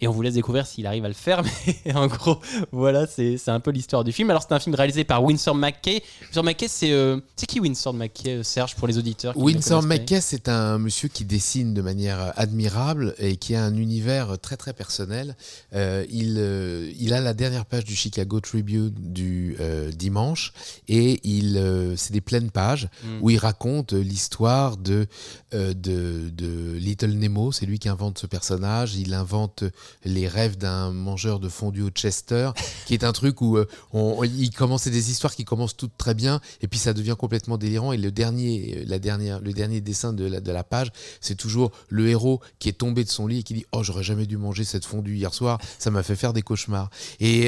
Et 0.00 0.08
on 0.08 0.12
vous 0.12 0.22
laisse 0.22 0.34
découvrir 0.34 0.66
s'il 0.66 0.86
arrive 0.86 1.04
à 1.04 1.08
le 1.08 1.14
faire. 1.14 1.42
Mais 1.84 1.94
en 1.94 2.06
gros, 2.06 2.40
voilà, 2.72 3.06
c'est 3.06 3.36
un 3.48 3.60
peu 3.60 3.70
l'histoire 3.70 4.04
du 4.04 4.12
film. 4.12 4.30
Alors, 4.30 4.42
c'est 4.42 4.54
un 4.54 4.60
film 4.60 4.74
réalisé 4.74 5.04
par 5.04 5.22
Winsor 5.22 5.54
McKay. 5.54 6.02
Winsor 6.28 6.44
McKay, 6.44 6.68
c'est 6.68 6.92
euh, 6.92 7.20
c'est 7.36 7.46
qui 7.46 7.60
Winsor 7.60 7.94
McKay, 7.94 8.38
euh, 8.38 8.42
Serge, 8.42 8.74
pour 8.76 8.88
les 8.88 8.98
auditeurs 8.98 9.36
Winsor 9.36 9.82
McKay, 9.82 10.20
c'est 10.20 10.48
un 10.48 10.78
monsieur 10.78 11.08
qui 11.08 11.24
dessine 11.24 11.74
de 11.74 11.82
manière 11.82 12.32
admirable 12.36 13.14
et 13.18 13.36
qui 13.36 13.54
a 13.54 13.64
un 13.64 13.76
univers 13.76 14.38
très 14.38 14.56
très 14.56 14.72
personnel. 14.72 15.36
Euh, 15.74 16.04
il, 16.10 16.36
euh, 16.38 16.90
il 16.98 17.12
a 17.12 17.20
la 17.20 17.34
dernière 17.34 17.66
page 17.66 17.84
du 17.84 17.94
Chicago 17.94 18.40
Tribune 18.40 18.90
du 18.96 19.56
euh, 19.60 19.90
dimanche 19.90 20.52
et 20.88 21.20
il, 21.24 21.56
euh, 21.58 21.96
c'est 21.96 22.12
des 22.12 22.20
pleines 22.20 22.50
pages 22.50 22.88
Mm. 23.04 23.22
où 23.22 23.30
il 23.30 23.38
raconte 23.38 23.92
l'histoire 23.92 24.76
de, 24.76 25.06
euh, 25.54 25.72
de, 25.74 26.30
de 26.30 26.72
Little 26.74 27.12
Nemo. 27.12 27.52
C'est 27.52 27.66
lui 27.66 27.78
qui 27.78 27.88
invente 27.88 28.18
ce 28.18 28.26
personnage. 28.26 28.96
Il 28.96 29.14
invente 29.14 29.64
les 30.04 30.28
rêves 30.28 30.56
d'un 30.56 30.92
mangeur 30.92 31.40
de 31.40 31.48
fondue 31.48 31.82
au 31.82 31.90
Chester, 31.90 32.50
qui 32.86 32.94
est 32.94 33.04
un 33.04 33.12
truc 33.12 33.40
où 33.40 33.56
euh, 33.56 33.66
on, 33.92 34.22
il 34.24 34.50
commence 34.50 34.86
des 34.88 35.10
histoires 35.10 35.34
qui 35.34 35.44
commencent 35.44 35.76
toutes 35.76 35.96
très 35.96 36.14
bien 36.14 36.40
et 36.62 36.68
puis 36.68 36.78
ça 36.78 36.92
devient 36.92 37.16
complètement 37.18 37.58
délirant. 37.58 37.92
Et 37.92 37.96
le 37.96 38.10
dernier, 38.10 38.84
la 38.86 38.98
dernière, 38.98 39.40
le 39.40 39.52
dernier 39.52 39.80
dessin 39.80 40.12
de 40.12 40.26
la, 40.26 40.64
page, 40.64 40.92
c'est 41.20 41.34
toujours 41.34 41.70
le 41.88 42.08
héros 42.08 42.40
qui 42.58 42.68
est 42.68 42.74
tombé 42.74 43.04
de 43.04 43.08
son 43.08 43.26
lit 43.26 43.38
et 43.38 43.42
qui 43.42 43.54
dit 43.54 43.66
Oh, 43.72 43.82
j'aurais 43.82 44.02
jamais 44.02 44.26
dû 44.26 44.36
manger 44.36 44.64
cette 44.64 44.84
fondue 44.84 45.16
hier 45.16 45.32
soir, 45.34 45.58
ça 45.78 45.90
m'a 45.90 46.02
fait 46.02 46.16
faire 46.16 46.32
des 46.32 46.42
cauchemars. 46.42 46.90
Et, 47.18 47.46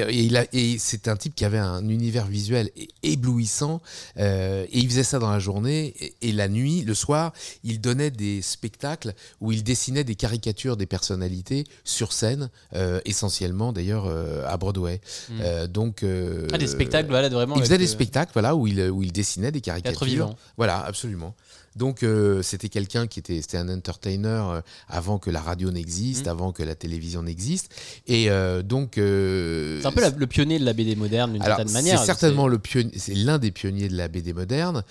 et 0.52 0.78
c'est 0.78 1.08
un 1.08 1.16
type 1.16 1.34
qui 1.34 1.44
avait 1.44 1.58
un 1.58 1.88
univers 1.88 2.26
visuel 2.26 2.70
éblouissant 3.02 3.82
euh, 4.18 4.64
et 4.70 4.78
il 4.78 4.88
faisait 4.88 5.04
ça 5.04 5.18
dans 5.18 5.30
la 5.30 5.38
journée 5.38 5.94
et, 6.00 6.14
et 6.22 6.32
la 6.32 6.48
nuit, 6.48 6.82
le 6.82 6.94
soir, 6.94 7.32
il 7.64 7.80
donnait 7.80 8.10
des 8.10 8.42
spectacles 8.42 9.14
où 9.40 9.52
il 9.52 9.62
dessinait 9.62 10.04
des 10.04 10.14
caricatures 10.14 10.76
des 10.76 10.86
personnalités 10.86 11.64
sur 11.84 12.12
scène, 12.12 12.31
euh, 12.74 13.00
essentiellement 13.04 13.72
d'ailleurs 13.72 14.06
euh, 14.06 14.44
à 14.46 14.56
Broadway. 14.56 15.00
Euh, 15.40 15.66
donc 15.66 16.02
euh, 16.02 16.46
Ah, 16.52 16.58
des 16.58 16.66
spectacles, 16.66 17.08
voilà, 17.08 17.28
vraiment. 17.28 17.56
il 17.56 17.62
faisait 17.62 17.78
des 17.78 17.84
euh, 17.84 17.92
spectacles, 17.92 18.32
voilà, 18.32 18.54
où 18.54 18.66
il, 18.66 18.80
où 18.90 19.02
il 19.02 19.12
dessinait 19.12 19.52
des 19.52 19.60
caricatures. 19.60 20.34
Voilà, 20.56 20.84
absolument. 20.84 21.34
Donc 21.76 22.02
euh, 22.02 22.42
c'était 22.42 22.68
quelqu'un 22.68 23.06
qui 23.06 23.18
était, 23.18 23.40
c'était 23.40 23.56
un 23.58 23.68
entertainer 23.68 24.26
euh, 24.52 24.60
avant 24.88 25.18
que 25.18 25.30
la 25.30 25.40
radio 25.40 25.70
n'existe, 25.70 26.26
Mhm. 26.26 26.30
avant 26.32 26.52
que 26.52 26.62
la 26.62 26.74
télévision 26.74 27.22
n'existe, 27.22 27.72
et 28.06 28.30
euh, 28.30 28.62
donc 28.62 28.92
C'est 28.96 29.86
un 29.86 29.92
peu 29.92 30.00
la- 30.00 30.10
le 30.10 30.26
pionnier 30.26 30.58
de 30.58 30.64
la 30.64 30.72
BD 30.72 30.96
moderne 30.96 31.32
d'une 31.32 31.42
certaine 31.42 31.68
c'est 31.68 31.72
manière. 31.74 32.02
certainement 32.04 32.46
le 32.48 32.58
pionnier, 32.58 32.92
c'est 32.98 33.14
l'un 33.14 33.38
des 33.38 33.50
pionniers 33.50 33.88
de 33.88 33.96
la 33.96 34.08
BD 34.08 34.32
moderne. 34.32 34.84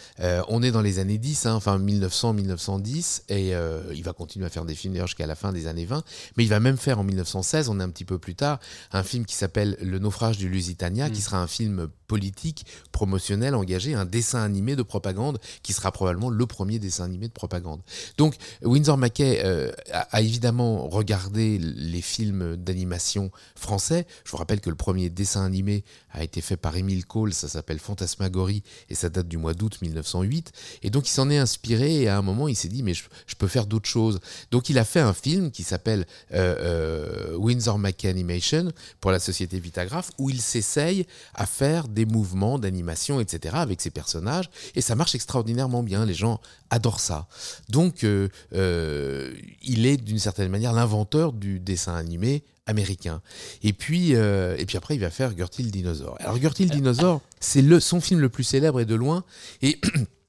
On 0.48 0.64
est 0.64 0.72
dans 0.72 0.82
les 0.82 1.00
années 1.00 1.18
10, 1.18 1.46
hein, 1.46 1.54
enfin 1.54 1.78
1900-1910, 1.80 3.24
et 3.30 3.52
il 3.94 4.04
va 4.04 4.14
continuer 4.14 4.46
à 4.46 4.50
faire 4.50 4.66
des 4.66 4.76
films 4.76 4.94
d'ailleurs 4.94 5.08
jusqu'à 5.08 5.28
la 5.28 5.36
fin 5.36 5.52
des 5.52 5.68
années 5.68 5.86
20. 5.86 6.04
Mais 6.38 6.44
il 6.44 6.50
va 6.50 6.60
même 6.60 6.78
faire 6.78 7.00
en 7.00 7.04
1916, 7.04 7.70
on 7.70 7.80
est 7.80 7.84
un 7.84 7.90
petit 7.90 8.06
peu 8.06 8.18
plus 8.18 8.36
tard, 8.36 8.60
un 8.92 9.04
film 9.04 9.26
qui 9.26 9.36
s'appelle 9.36 9.78
Le 9.82 10.00
naufrage 10.00 10.38
du 10.38 10.50
Lusitania, 10.50 11.10
qui 11.10 11.22
sera 11.22 11.42
un 11.42 11.48
film 11.48 11.88
politique, 12.08 12.66
promotionnel, 12.92 13.56
engagé, 13.56 13.94
un 13.94 14.06
dessin 14.06 14.42
animé 14.44 14.76
de 14.76 14.84
propagande, 14.84 15.40
qui 15.64 15.72
sera 15.74 15.92
probablement 15.92 16.30
le 16.30 16.46
premier 16.46 16.71
dessin 16.80 17.06
animé 17.06 17.28
de 17.28 17.34
propagande. 17.34 17.82
Donc 18.18 18.36
Windsor 18.64 18.98
Mackay 18.98 19.42
euh, 19.44 19.72
a 19.92 20.22
évidemment 20.22 20.88
regardé 20.88 21.58
les 21.60 22.02
films 22.02 22.56
d'animation 22.56 23.32
français. 23.56 24.06
Je 24.26 24.32
vous 24.32 24.38
rappelle 24.38 24.62
que 24.62 24.70
le 24.70 24.76
premier 24.76 25.10
dessin 25.10 25.46
animé 25.46 25.84
a 26.14 26.24
été 26.24 26.42
fait 26.42 26.58
par 26.58 26.76
Émile 26.76 27.06
Cole, 27.06 27.34
ça 27.34 27.48
s'appelle 27.48 27.80
Fantasmagorie 27.80 28.64
et 28.90 28.96
ça 28.96 29.10
date 29.10 29.28
du 29.28 29.38
mois 29.38 29.54
d'août 29.54 29.80
1908. 29.82 30.52
Et 30.84 30.90
donc 30.90 31.08
il 31.08 31.12
s'en 31.12 31.30
est 31.30 31.38
inspiré 31.38 32.02
et 32.02 32.08
à 32.08 32.18
un 32.18 32.22
moment 32.22 32.48
il 32.48 32.56
s'est 32.56 32.68
dit 32.68 32.84
mais 32.84 32.94
je, 32.94 33.04
peux 33.38 33.48
faire 33.48 33.66
d'autres 33.66 33.90
choses. 33.90 34.20
Donc 34.52 34.70
il 34.70 34.78
a 34.78 34.86
fait 34.86 35.00
un 35.00 35.14
film 35.14 35.52
qui 35.52 35.64
s'appelle 35.64 36.06
euh, 36.34 36.56
euh, 36.60 37.36
Windsor 37.38 37.80
Mackay 37.80 38.08
Animation 38.08 38.72
pour 39.00 39.12
la 39.12 39.20
société 39.20 39.60
Vitagraph 39.60 40.12
où 40.18 40.30
il 40.30 40.42
s'essaye 40.42 41.08
à 41.34 41.46
faire 41.46 41.88
des 41.88 42.06
mouvements 42.06 42.60
d'animation 42.60 43.20
etc 43.20 43.56
avec 43.58 43.82
ses 43.82 43.90
personnages 43.90 44.50
et 44.76 44.82
ça 44.82 44.96
marche 44.96 45.16
extraordinairement 45.16 45.84
bien. 45.84 46.06
Les 46.06 46.14
gens 46.14 46.40
adorent 46.70 47.00
ça. 47.00 47.28
Donc 47.70 48.04
euh, 48.04 49.34
il 49.62 49.86
est 49.86 49.98
d'une 49.98 50.20
certaine 50.20 50.50
manière 50.50 50.74
l'inventeur 50.74 51.34
du 51.34 51.60
dessin 51.60 51.96
animé 51.96 52.44
américain. 52.66 53.22
Et 53.64 53.74
puis, 53.74 54.16
euh, 54.16 54.56
et 54.58 54.66
puis 54.66 54.78
après, 54.78 54.96
il 54.96 55.02
va 55.02 55.10
faire 55.10 55.36
Gertie 55.36 55.64
le 55.64 55.72
dinosaure. 55.72 56.16
Alors 56.20 56.40
Gertie 56.40 56.66
le 56.66 56.70
dinosaure, 56.70 57.22
c'est 57.40 57.62
le, 57.62 57.80
son 57.80 58.02
film 58.02 58.20
le 58.20 58.30
plus 58.30 58.44
célèbre 58.44 58.80
et 58.80 58.86
de 58.86 58.96
loin. 58.96 59.24
Et 59.62 59.80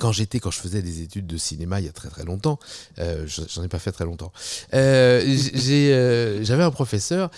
quand 0.00 0.12
j'étais, 0.12 0.40
quand 0.40 0.50
je 0.50 0.58
faisais 0.58 0.82
des 0.82 1.00
études 1.02 1.26
de 1.26 1.36
cinéma 1.36 1.80
il 1.80 1.86
y 1.86 1.88
a 1.88 1.92
très 1.92 2.08
très 2.08 2.24
longtemps, 2.24 2.58
euh, 2.98 3.26
je- 3.26 3.42
j'en 3.48 3.62
ai 3.62 3.68
pas 3.68 3.78
fait 3.78 3.92
très 3.92 4.04
longtemps, 4.04 4.32
euh, 4.74 5.22
euh, 5.68 6.40
j'avais 6.42 6.62
un 6.64 6.70
professeur 6.70 7.30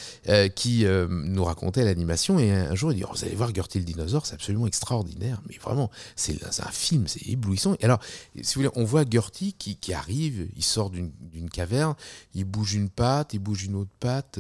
qui 0.55 0.84
nous 1.09 1.44
racontait 1.44 1.84
l'animation 1.84 2.38
et 2.38 2.51
un 2.51 2.74
jour 2.74 2.92
il 2.92 2.96
dit 2.96 3.05
Oh, 3.05 3.12
Vous 3.14 3.24
allez 3.24 3.34
voir 3.34 3.55
Gertie 3.55 3.78
le 3.78 3.84
dinosaure, 3.84 4.26
c'est 4.26 4.34
absolument 4.34 4.66
extraordinaire, 4.66 5.40
mais 5.49 5.57
vraiment, 5.59 5.90
c'est, 6.16 6.38
un 6.44 6.70
film, 6.70 7.07
c'est 7.07 7.26
éblouissant. 7.28 7.74
Et 7.80 7.84
alors, 7.84 8.01
si 8.42 8.55
vous 8.55 8.62
voulez, 8.62 8.70
on 8.74 8.84
voit 8.84 9.05
Gertie 9.09 9.53
qui, 9.53 9.76
qui 9.76 9.92
arrive, 9.92 10.49
il 10.57 10.64
sort 10.64 10.90
d'une, 10.90 11.11
caverne, 11.51 11.94
il 12.34 12.44
bouge 12.44 12.74
une 12.74 12.88
patte, 12.88 13.34
il 13.34 13.38
bouge 13.40 13.64
une 13.64 13.74
autre 13.76 13.90
patte, 14.01 14.38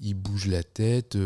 il 0.00 0.14
bouge 0.14 0.46
la 0.46 0.62
tête, 0.62 1.16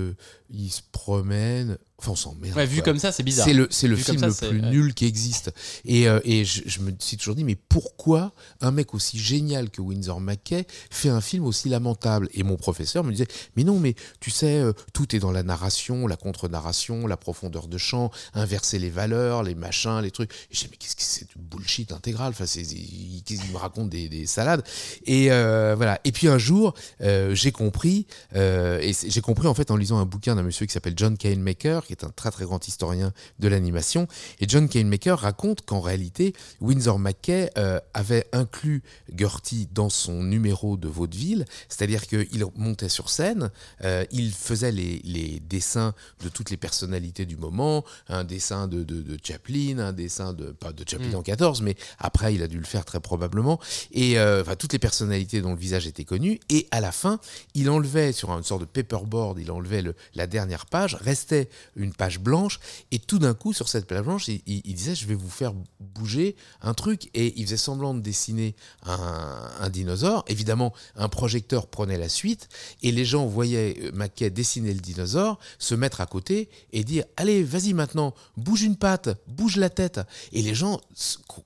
il 0.51 0.71
se 0.71 0.83
promène. 0.93 1.79
Enfin, 2.01 2.13
on 2.13 2.17
s'emmerde. 2.17 2.57
Ouais, 2.57 2.65
vu 2.65 2.77
quoi. 2.77 2.85
comme 2.85 2.99
ça, 3.01 3.11
c'est 3.11 3.25
bizarre. 3.25 3.45
C'est 3.45 3.55
le, 3.55 3.67
c'est 3.71 3.89
le 3.89 3.97
Vu 3.97 4.05
comme 4.05 4.19
film 4.19 4.31
ça, 4.31 4.47
le 4.47 4.51
plus 4.51 4.63
nul 4.63 4.95
qui 4.95 5.05
existe. 5.05 5.53
Et, 5.85 6.09
euh, 6.09 6.21
et 6.25 6.45
je, 6.45 6.63
je 6.65 6.79
me 6.79 6.93
suis 7.01 7.17
toujours 7.17 7.35
dit, 7.35 7.43
mais 7.43 7.57
pourquoi 7.57 8.33
un 8.61 8.71
mec 8.71 8.95
aussi 8.95 9.19
génial 9.19 9.69
que 9.69 9.81
Windsor 9.81 10.21
McKay 10.21 10.65
fait 10.91 11.09
un 11.09 11.21
film 11.21 11.45
aussi 11.45 11.69
lamentable? 11.69 12.29
Et 12.35 12.45
mon 12.45 12.57
professeur 12.57 13.03
me 13.03 13.11
disait, 13.11 13.27
mais 13.57 13.65
non, 13.65 13.81
mais 13.81 13.97
tu 14.21 14.31
sais, 14.31 14.61
euh, 14.61 14.73
tout 14.93 15.17
est 15.17 15.19
dans 15.19 15.33
la 15.33 15.43
narration, 15.43 16.07
la 16.07 16.17
contre-narration, 16.17 17.09
la 17.09 17.17
profondeur 17.17 17.67
de 17.67 17.79
champ, 17.79 18.13
inverser 18.33 18.79
les 18.79 18.91
valeurs, 18.91 19.43
les 19.43 19.57
machins, 19.57 20.01
les 20.01 20.13
trucs. 20.13 20.31
Et 20.31 20.55
je 20.55 20.61
dis, 20.61 20.69
mais 20.71 20.77
qu'est-ce 20.77 20.95
que 20.95 21.03
c'est 21.03 21.29
du 21.29 21.35
bullshit 21.37 21.91
intégral? 21.91 22.31
Enfin, 22.31 22.47
c'est, 22.47 22.63
il, 22.63 23.25
il 23.29 23.53
me 23.53 23.57
raconte 23.57 23.91
des, 23.91 24.09
des 24.09 24.27
salades? 24.27 24.63
Et 25.05 25.33
euh, 25.33 25.75
voilà. 25.77 26.01
Et 26.05 26.13
puis 26.13 26.29
un 26.29 26.39
jour, 26.39 26.75
j'ai 27.01 27.51
compris, 27.51 28.07
et 28.37 28.93
j'ai 29.09 29.21
compris 29.21 29.49
en 29.49 29.55
fait 29.55 29.73
en 29.73 29.77
lisant 29.77 29.99
un 29.99 30.05
bouquin 30.05 30.37
d'un 30.37 30.45
monsieur 30.45 30.65
qui 30.65 30.73
s'appelle 30.73 30.95
John 30.97 31.17
Maker, 31.39 31.88
qui 31.89 31.95
est 31.95 32.05
un 32.05 32.11
très 32.11 32.31
très 32.31 32.45
grand 32.45 32.69
historien 32.69 33.13
de 33.39 33.49
l'animation. 33.49 34.07
Et 34.41 34.47
John 34.49 34.69
Maker 34.85 35.19
raconte 35.19 35.63
qu'en 35.65 35.81
réalité, 35.81 36.35
Windsor 36.61 36.99
McKay 36.99 37.51
euh, 37.57 37.81
avait 37.95 38.27
inclus 38.33 38.83
Gertie 39.17 39.69
dans 39.73 39.89
son 39.89 40.23
numéro 40.23 40.77
de 40.77 40.87
vaudeville, 40.87 41.47
c'est-à-dire 41.71 42.07
qu'il 42.07 42.45
montait 42.57 42.91
sur 42.91 43.09
scène, 43.09 43.51
euh, 43.85 44.05
il 44.13 44.33
faisait 44.33 44.71
les, 44.71 45.01
les 45.05 45.41
dessins 45.41 45.95
de 46.23 46.29
toutes 46.29 46.51
les 46.51 46.59
personnalités 46.59 47.25
du 47.25 47.37
moment, 47.39 47.85
un 48.09 48.25
dessin 48.25 48.69
de, 48.69 48.85
de, 48.85 49.01
de 49.01 49.19
Chaplin, 49.23 49.79
un 49.79 49.93
dessin 49.95 50.35
de, 50.35 50.51
pas 50.53 50.73
de 50.73 50.85
Chaplin 50.87 51.15
en 51.15 51.23
14, 51.23 51.63
mais 51.63 51.75
après 51.99 52.35
il 52.35 52.43
a 52.43 52.49
dû 52.49 52.59
le 52.59 52.67
faire 52.67 52.85
très 52.85 53.01
probablement, 53.01 53.59
et 53.93 54.19
euh, 54.19 54.43
enfin, 54.43 54.57
toutes 54.57 54.75
les 54.75 54.79
personnalités 54.79 55.41
dont 55.41 55.53
le 55.55 55.59
visage 55.59 55.87
était 55.87 56.05
connu, 56.05 56.39
et 56.51 56.69
à 56.71 56.81
la 56.83 56.93
fin, 56.93 57.19
il 57.55 57.71
enlevait 57.71 58.13
sur 58.13 58.31
une 58.33 58.43
sorte 58.45 58.61
de 58.61 58.67
paperboard, 58.67 59.39
il 59.39 59.51
enlevait 59.51 59.81
le- 59.83 59.95
la 60.15 60.27
dernière 60.27 60.67
page, 60.67 60.95
restait 61.01 61.49
une 61.79 61.95
page 61.95 62.19
blanche, 62.19 62.61
et 62.91 62.99
tout 62.99 63.19
d'un 63.19 63.35
coup, 63.35 63.53
sur 63.53 63.69
cette 63.69 63.87
page 63.87 64.03
blanche, 64.03 64.29
il, 64.29 64.75
disait, 64.75 64.95
je 64.95 65.07
vais 65.07 65.15
vous 65.15 65.31
faire 65.31 65.55
bouger 65.81 66.37
un 66.61 66.75
truc, 66.75 67.09
et 67.15 67.33
il 67.37 67.45
faisait 67.47 67.57
semblant 67.57 67.95
de 67.95 68.01
dessiner 68.01 68.55
un, 68.85 69.71
dinosaure. 69.71 70.25
Évidemment, 70.29 70.75
un 70.97 71.09
projecteur 71.09 71.67
prenait 71.67 71.99
la 71.99 72.09
suite, 72.09 72.49
et 72.83 72.93
les 72.93 73.05
gens 73.05 73.27
voyaient 73.27 73.77
euh, 73.83 73.93
Mackay 73.93 74.31
dessiner 74.31 74.75
le 74.75 74.81
dinosaure, 74.81 75.39
se 75.59 75.75
mettre 75.75 76.01
à 76.01 76.07
côté, 76.07 76.49
et 76.73 76.85
dire, 76.85 77.05
allez, 77.17 77.43
vas-y 77.43 77.73
maintenant, 77.73 78.15
bouge 78.37 78.63
une 78.63 78.77
patte, 78.77 79.11
bouge 79.29 79.57
la 79.57 79.71
tête. 79.71 80.01
Et 80.33 80.43
les 80.43 80.55
gens 80.55 80.81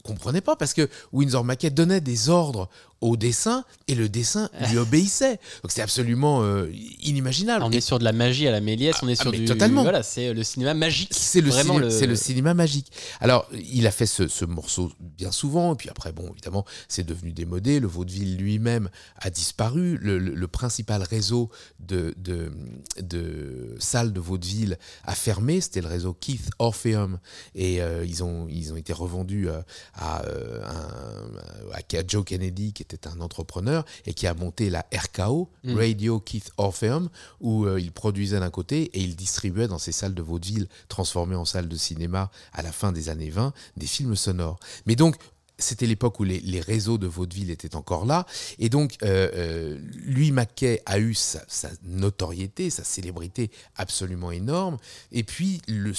comprenaient 0.02 0.40
pas, 0.40 0.56
parce 0.56 0.74
que 0.74 0.88
Windsor 1.12 1.44
Mackay 1.44 1.70
donnait 1.70 2.00
des 2.00 2.28
ordres 2.28 2.68
au 3.02 3.16
dessin, 3.18 3.64
et 3.88 3.94
le 3.94 4.08
dessin 4.08 4.48
lui 4.70 4.78
obéissait. 4.78 5.38
Donc 5.62 5.70
c'est 5.72 5.82
absolument 5.82 6.42
euh, 6.42 6.70
inimaginable. 7.00 7.62
On 7.64 7.70
est 7.70 7.80
sur 7.82 7.98
de 7.98 8.04
la 8.04 8.12
magie 8.12 8.48
à 8.48 8.50
la 8.52 8.60
Méliès, 8.60 8.94
on 9.02 9.08
est 9.08 9.18
ah, 9.18 9.22
sur 9.22 9.30
mais 9.32 9.38
du. 9.40 9.44
totalement. 9.44 9.82
Voilà, 9.82 10.02
c'est 10.02 10.32
le 10.32 10.42
cinéma 10.42 10.72
magique. 10.72 11.10
c'est 11.12 11.40
le, 11.40 11.50
ciné- 11.50 11.78
le- 11.80 11.90
c'est 11.90 12.06
le 12.06 12.16
cinéma 12.16 12.54
magique. 12.54 12.90
Alors, 13.20 13.46
il 13.52 13.86
a 13.86 13.90
fait 13.90 14.06
ce, 14.06 14.28
ce 14.28 14.44
morceau 14.44 14.90
bien 15.00 15.32
souvent, 15.32 15.74
et 15.74 15.76
puis 15.76 15.88
après, 15.90 16.12
bon, 16.12 16.30
évidemment, 16.32 16.64
c'est 16.88 17.04
devenu 17.04 17.32
démodé. 17.32 17.80
Le 17.80 17.86
vaudeville 17.88 18.36
lui-même 18.38 18.88
a 19.16 19.28
disparu. 19.30 19.98
Le, 20.00 20.18
le- 20.18 20.34
le 20.34 20.48
principal 20.48 21.02
réseau 21.02 21.50
de, 21.80 22.14
de, 22.16 22.52
de 23.00 23.74
salles 23.78 24.12
de 24.12 24.20
vaudeville 24.20 24.78
a 25.04 25.14
fermé. 25.14 25.60
C'était 25.60 25.80
le 25.80 25.88
réseau 25.88 26.14
Keith 26.14 26.50
Orpheum, 26.60 27.18
et 27.54 27.82
euh, 27.82 28.04
ils, 28.06 28.22
ont, 28.22 28.46
ils 28.48 28.72
ont 28.72 28.76
été 28.76 28.92
revendus 28.92 29.48
euh, 29.48 29.60
à, 29.94 30.22
un- 30.22 31.72
à 31.72 32.06
Joe 32.06 32.24
Kennedy, 32.24 32.72
qui 32.72 32.82
était 32.82 32.91
un 33.06 33.20
entrepreneur, 33.20 33.84
et 34.06 34.14
qui 34.14 34.26
a 34.26 34.34
monté 34.34 34.70
la 34.70 34.86
RKO, 34.92 35.48
Mm. 35.64 35.76
Radio 35.76 36.20
Keith 36.20 36.50
Orpheum, 36.56 37.08
où 37.40 37.66
euh, 37.66 37.80
il 37.80 37.92
produisait 37.92 38.40
d'un 38.40 38.50
côté 38.50 38.84
et 38.94 39.00
il 39.00 39.16
distribuait 39.16 39.68
dans 39.68 39.78
ces 39.78 39.92
salles 39.92 40.14
de 40.14 40.22
vaudeville 40.22 40.68
transformées 40.88 41.36
en 41.36 41.44
salles 41.44 41.68
de 41.68 41.76
cinéma 41.76 42.30
à 42.52 42.62
la 42.62 42.72
fin 42.72 42.92
des 42.92 43.08
années 43.08 43.30
20 43.30 43.52
des 43.76 43.86
films 43.86 44.16
sonores. 44.16 44.58
Mais 44.86 44.96
donc, 44.96 45.16
c'était 45.58 45.86
l'époque 45.86 46.18
où 46.18 46.24
les, 46.24 46.40
les 46.40 46.60
réseaux 46.60 46.98
de 46.98 47.06
vaudeville 47.06 47.50
étaient 47.50 47.76
encore 47.76 48.04
là. 48.04 48.26
Et 48.58 48.68
donc, 48.68 48.96
euh, 49.02 49.30
euh, 49.34 49.78
lui, 49.94 50.32
Mackay, 50.32 50.82
a 50.86 50.98
eu 50.98 51.14
sa, 51.14 51.44
sa 51.46 51.70
notoriété, 51.84 52.70
sa 52.70 52.82
célébrité 52.82 53.50
absolument 53.76 54.32
énorme. 54.32 54.78
Et 55.12 55.22
puis, 55.22 55.62
le, 55.68 55.92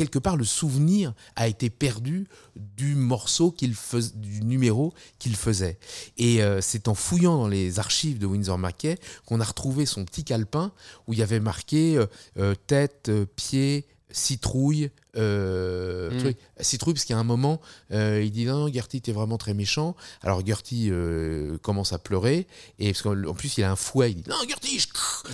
quelque 0.00 0.18
part, 0.18 0.38
le 0.38 0.44
souvenir 0.44 1.12
a 1.36 1.46
été 1.46 1.68
perdu 1.68 2.26
du 2.56 2.94
morceau 2.94 3.50
qu'il 3.50 3.74
faisait, 3.74 4.14
du 4.16 4.40
numéro 4.40 4.94
qu'il 5.18 5.36
faisait. 5.36 5.78
Et 6.16 6.42
euh, 6.42 6.62
c'est 6.62 6.88
en 6.88 6.94
fouillant 6.94 7.36
dans 7.36 7.48
les 7.48 7.78
archives 7.78 8.18
de 8.18 8.24
Windsor 8.24 8.56
Mackay 8.56 8.96
qu'on 9.26 9.42
a 9.42 9.44
retrouvé 9.44 9.84
son 9.84 10.06
petit 10.06 10.24
calepin 10.24 10.72
où 11.06 11.12
il 11.12 11.18
y 11.18 11.22
avait 11.22 11.38
marqué 11.38 11.98
euh, 11.98 12.06
euh, 12.38 12.54
tête, 12.66 13.10
pied, 13.36 13.84
citrouille. 14.12 14.90
euh, 15.16 16.08
Mm. 16.12 16.18
truc. 16.18 16.36
Citrouille, 16.60 16.94
parce 16.94 17.04
qu'à 17.04 17.18
un 17.18 17.24
moment, 17.24 17.60
euh, 17.90 18.22
il 18.24 18.30
dit 18.30 18.44
non, 18.44 18.58
non, 18.66 18.72
Gertie, 18.72 19.00
t'es 19.00 19.10
vraiment 19.10 19.38
très 19.38 19.54
méchant. 19.54 19.96
Alors 20.22 20.46
Gertie 20.46 20.88
euh, 20.92 21.58
commence 21.58 21.92
à 21.92 21.98
pleurer, 21.98 22.46
et 22.78 22.92
parce 22.92 23.02
qu'en 23.02 23.20
en 23.24 23.34
plus, 23.34 23.58
il 23.58 23.64
a 23.64 23.72
un 23.72 23.76
fouet. 23.76 24.12
Il 24.12 24.22
dit 24.22 24.30
non, 24.30 24.36
Gertie, 24.48 24.78
je- 24.78 24.86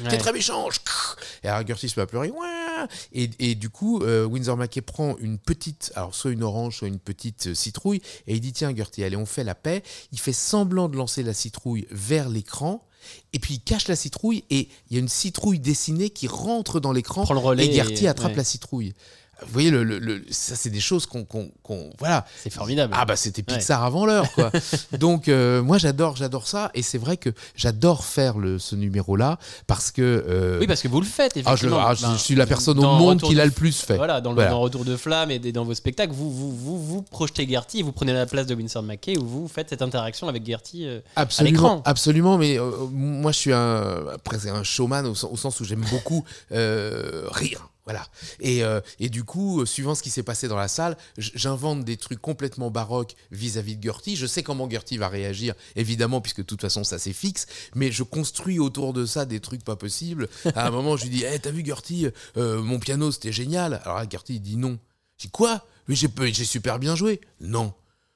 t'es 0.05 0.13
Ouais. 0.13 0.17
très 0.19 0.33
méchant. 0.33 0.71
je- 0.71 0.81
Et 1.45 1.49
alors 1.49 1.67
Gertie 1.67 1.91
se 1.91 2.01
met 2.01 2.05
à 2.05 2.07
pleurer. 2.07 2.33
Et, 3.13 3.29
et 3.39 3.55
du 3.55 3.69
coup, 3.69 4.01
Windsor 4.03 4.57
Mackay 4.57 4.81
prend 4.81 5.17
une 5.19 5.37
petite, 5.39 5.93
alors 5.95 6.15
soit 6.15 6.31
une 6.31 6.43
orange, 6.43 6.79
soit 6.79 6.89
une 6.89 6.99
petite 6.99 7.53
citrouille, 7.55 8.01
et 8.27 8.35
il 8.35 8.41
dit 8.41 8.53
tiens, 8.55 8.75
Gertie, 8.75 9.05
allez, 9.05 9.17
on 9.17 9.27
fait 9.27 9.45
la 9.45 9.55
paix. 9.55 9.83
Il 10.13 10.19
fait 10.19 10.33
semblant 10.33 10.89
de 10.89 10.97
lancer 10.97 11.23
la 11.23 11.35
citrouille 11.35 11.87
vers 11.91 12.31
l'écran. 12.31 12.83
Et 13.33 13.39
puis 13.39 13.55
il 13.55 13.61
cache 13.61 13.89
la 13.89 13.97
citrouille 13.97 14.45
et 14.51 14.69
il 14.91 14.95
y 14.95 14.97
a 14.97 15.01
une 15.01 15.09
citrouille 15.09 15.59
dessinée 15.59 16.11
qui 16.11 16.29
rentre 16.29 16.81
dans 16.81 16.93
l'écran 16.93 17.25
et 17.59 17.73
Gertie 17.73 18.05
et- 18.05 18.09
attrape 18.09 18.33
ouais. 18.33 18.37
la 18.37 18.45
citrouille. 18.45 18.95
Vous 19.43 19.53
voyez, 19.53 19.71
le, 19.71 19.85
le- 19.85 19.99
le- 19.99 20.25
ça 20.31 20.57
c'est 20.57 20.71
des 20.71 20.81
choses 20.81 21.05
qu'on, 21.07 21.27
voilà. 21.99 22.25
C'est 22.43 22.49
formidable. 22.51 22.95
Ah 22.97 23.05
bah 23.05 23.17
c'était 23.17 23.43
Pixar 23.43 23.85
avant 23.85 24.07
l'heure 24.07 24.33
quoi. 24.33 24.51
Donc 24.99 25.29
euh, 25.29 25.63
moi 25.63 25.77
j'adore, 25.77 26.17
j'adore 26.17 26.47
ça 26.49 26.71
et 26.75 26.81
c'est 26.83 26.97
vrai 26.97 27.19
que 27.19 27.31
j'adore 27.55 28.05
faire 28.05 28.39
le, 28.39 28.59
ce 28.59 28.75
numéro-là 28.77 29.39
parce 29.67 29.91
que. 29.91 30.01
euh, 30.27 30.59
Oui, 30.61 30.67
parce 30.67 30.81
que 30.81 30.89
vous 30.89 31.01
le 31.01 31.07
faites, 31.07 31.33
ah, 31.45 31.55
je, 31.55 31.67
effectivement. 31.67 31.85
ah, 31.87 31.95
je 31.95 32.17
suis 32.17 32.35
la 32.35 32.47
personne 32.47 32.79
au 32.79 32.83
monde 32.97 33.21
qui 33.21 33.35
l'a 33.35 33.45
le 33.45 33.51
plus 33.51 33.79
fait. 33.83 33.97
Voilà, 33.97 34.21
dans, 34.23 34.31
le, 34.31 34.37
Voilà. 34.37 34.51
dans 34.53 34.61
Retour 34.61 34.85
de 34.87 34.97
Flamme 34.97 35.31
et 35.31 35.39
dans 35.39 35.65
vos 35.65 35.75
spectacles, 35.75 36.13
vous, 36.15 36.31
vous, 36.33 36.57
vous, 36.57 36.83
vous 36.83 37.03
projetez 37.03 37.47
Gertie 37.47 37.83
vous 37.83 37.93
prenez 37.93 38.13
la 38.15 38.25
place 38.27 38.47
de 38.47 38.55
Winsor 38.55 38.83
Mackay 38.83 39.19
où 39.19 39.27
vous 39.27 39.49
faites 39.49 39.69
cette 39.69 39.83
interaction 39.83 40.29
avec 40.29 40.47
Gertie 40.47 40.87
euh, 40.87 41.01
à 41.15 41.21
Absolument, 41.23 41.53
l'écran. 41.63 41.83
absolument, 41.85 42.39
mais 42.39 42.59
moi 42.91 43.33
je 43.33 43.39
suis 43.39 43.53
un, 43.53 44.07
un 44.49 44.63
showman 44.63 45.05
au, 45.07 45.15
sen- 45.15 45.29
au 45.31 45.37
sens 45.37 45.61
où 45.61 45.65
j'aime 45.65 45.85
beaucoup 45.91 46.25
rire. 46.51 47.69
Voilà. 47.87 48.05
Et, 48.41 48.65
euh, 48.65 48.81
et 48.99 49.09
du 49.09 49.23
coup, 49.23 49.61
euh, 49.61 49.67
suivant 49.67 49.95
ce 49.95 50.03
qui 50.03 50.11
s'est 50.11 50.25
passé 50.25 50.49
dans 50.49 50.57
la 50.57 50.67
salle, 50.67 50.97
j'invente 51.17 51.85
des 51.85 51.97
trucs 51.97 52.21
complètement 52.21 52.69
baroques 52.69 53.15
vis-à-vis 53.31 53.77
de 53.77 53.83
Gertie. 53.83 54.17
Je 54.17 54.27
sais 54.27 54.43
comment 54.43 54.69
Gertie 54.69 54.99
va 54.99 55.09
réagir, 55.09 55.55
évidemment, 55.77 56.21
puisque 56.21 56.39
de 56.39 56.47
toute 56.47 56.61
façon, 56.61 56.83
ça 56.83 56.99
c'est 56.99 57.13
fixe. 57.13 57.47
Mais 57.77 57.93
je 57.93 58.03
construis 58.03 58.59
autour 58.59 58.93
de 58.93 59.07
ça 59.07 59.25
des 59.25 59.39
trucs 59.39 59.63
pas 59.63 59.77
possibles. 59.77 60.29
À 60.57 60.67
un 60.67 60.71
moment, 60.71 60.97
je 60.97 61.05
lui 61.05 61.11
dis 61.11 61.23
hey, 61.23 61.39
T'as 61.39 61.53
vu 61.53 61.65
Gertie 61.65 62.09
euh, 62.37 62.61
Mon 62.61 62.81
piano, 62.81 63.13
c'était 63.13 63.33
génial. 63.33 63.81
Alors 63.85 63.99
là, 63.99 64.07
Gertie, 64.11 64.35
il 64.35 64.41
dit 64.41 64.57
non. 64.57 64.81
Je 65.17 65.27
dis 65.27 65.31
Quoi? 65.31 65.65
Mais 65.87 65.95
j'ai 65.95 66.45
super 66.45 66.81
bien 66.81 66.97
joué. 66.97 67.21
Non. 67.41 67.73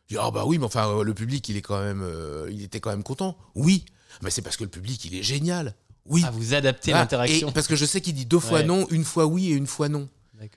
Je 0.09 0.16
dis, 0.16 0.21
Ah 0.21 0.33
bah 0.33 0.45
oui, 0.47 0.59
mais 0.59 0.64
enfin, 0.64 1.05
le 1.05 1.14
public, 1.14 1.49
est 1.49 1.62
quand 1.62 1.81
même, 1.81 2.05
il 2.51 2.64
était 2.64 2.81
quand 2.81 2.91
même 2.91 3.05
content. 3.05 3.39
Oui. 3.55 3.85
Mais 4.23 4.31
c'est 4.31 4.43
parce 4.43 4.57
que 4.57 4.64
le 4.64 4.71
public, 4.71 5.05
il 5.05 5.14
est 5.14 5.23
génial. 5.23 5.77
Oui. 6.07 6.24
à 6.24 6.30
vous 6.30 6.55
adapter 6.55 6.92
Ah, 6.92 6.98
l'interaction. 7.01 7.53
Parce 7.53 7.66
que 7.68 7.76
je 7.76 7.84
sais 7.84 8.01
qu'il 8.01 8.14
dit 8.14 8.26
deux 8.26 8.38
fois 8.38 8.59
Ouais. 8.61 8.64
non, 8.64 8.86
une 8.90 9.05
fois 9.05 9.26
oui 9.26 9.51
et 9.53 9.55
une 9.55 9.66
fois 9.66 9.88
non. 9.88 10.09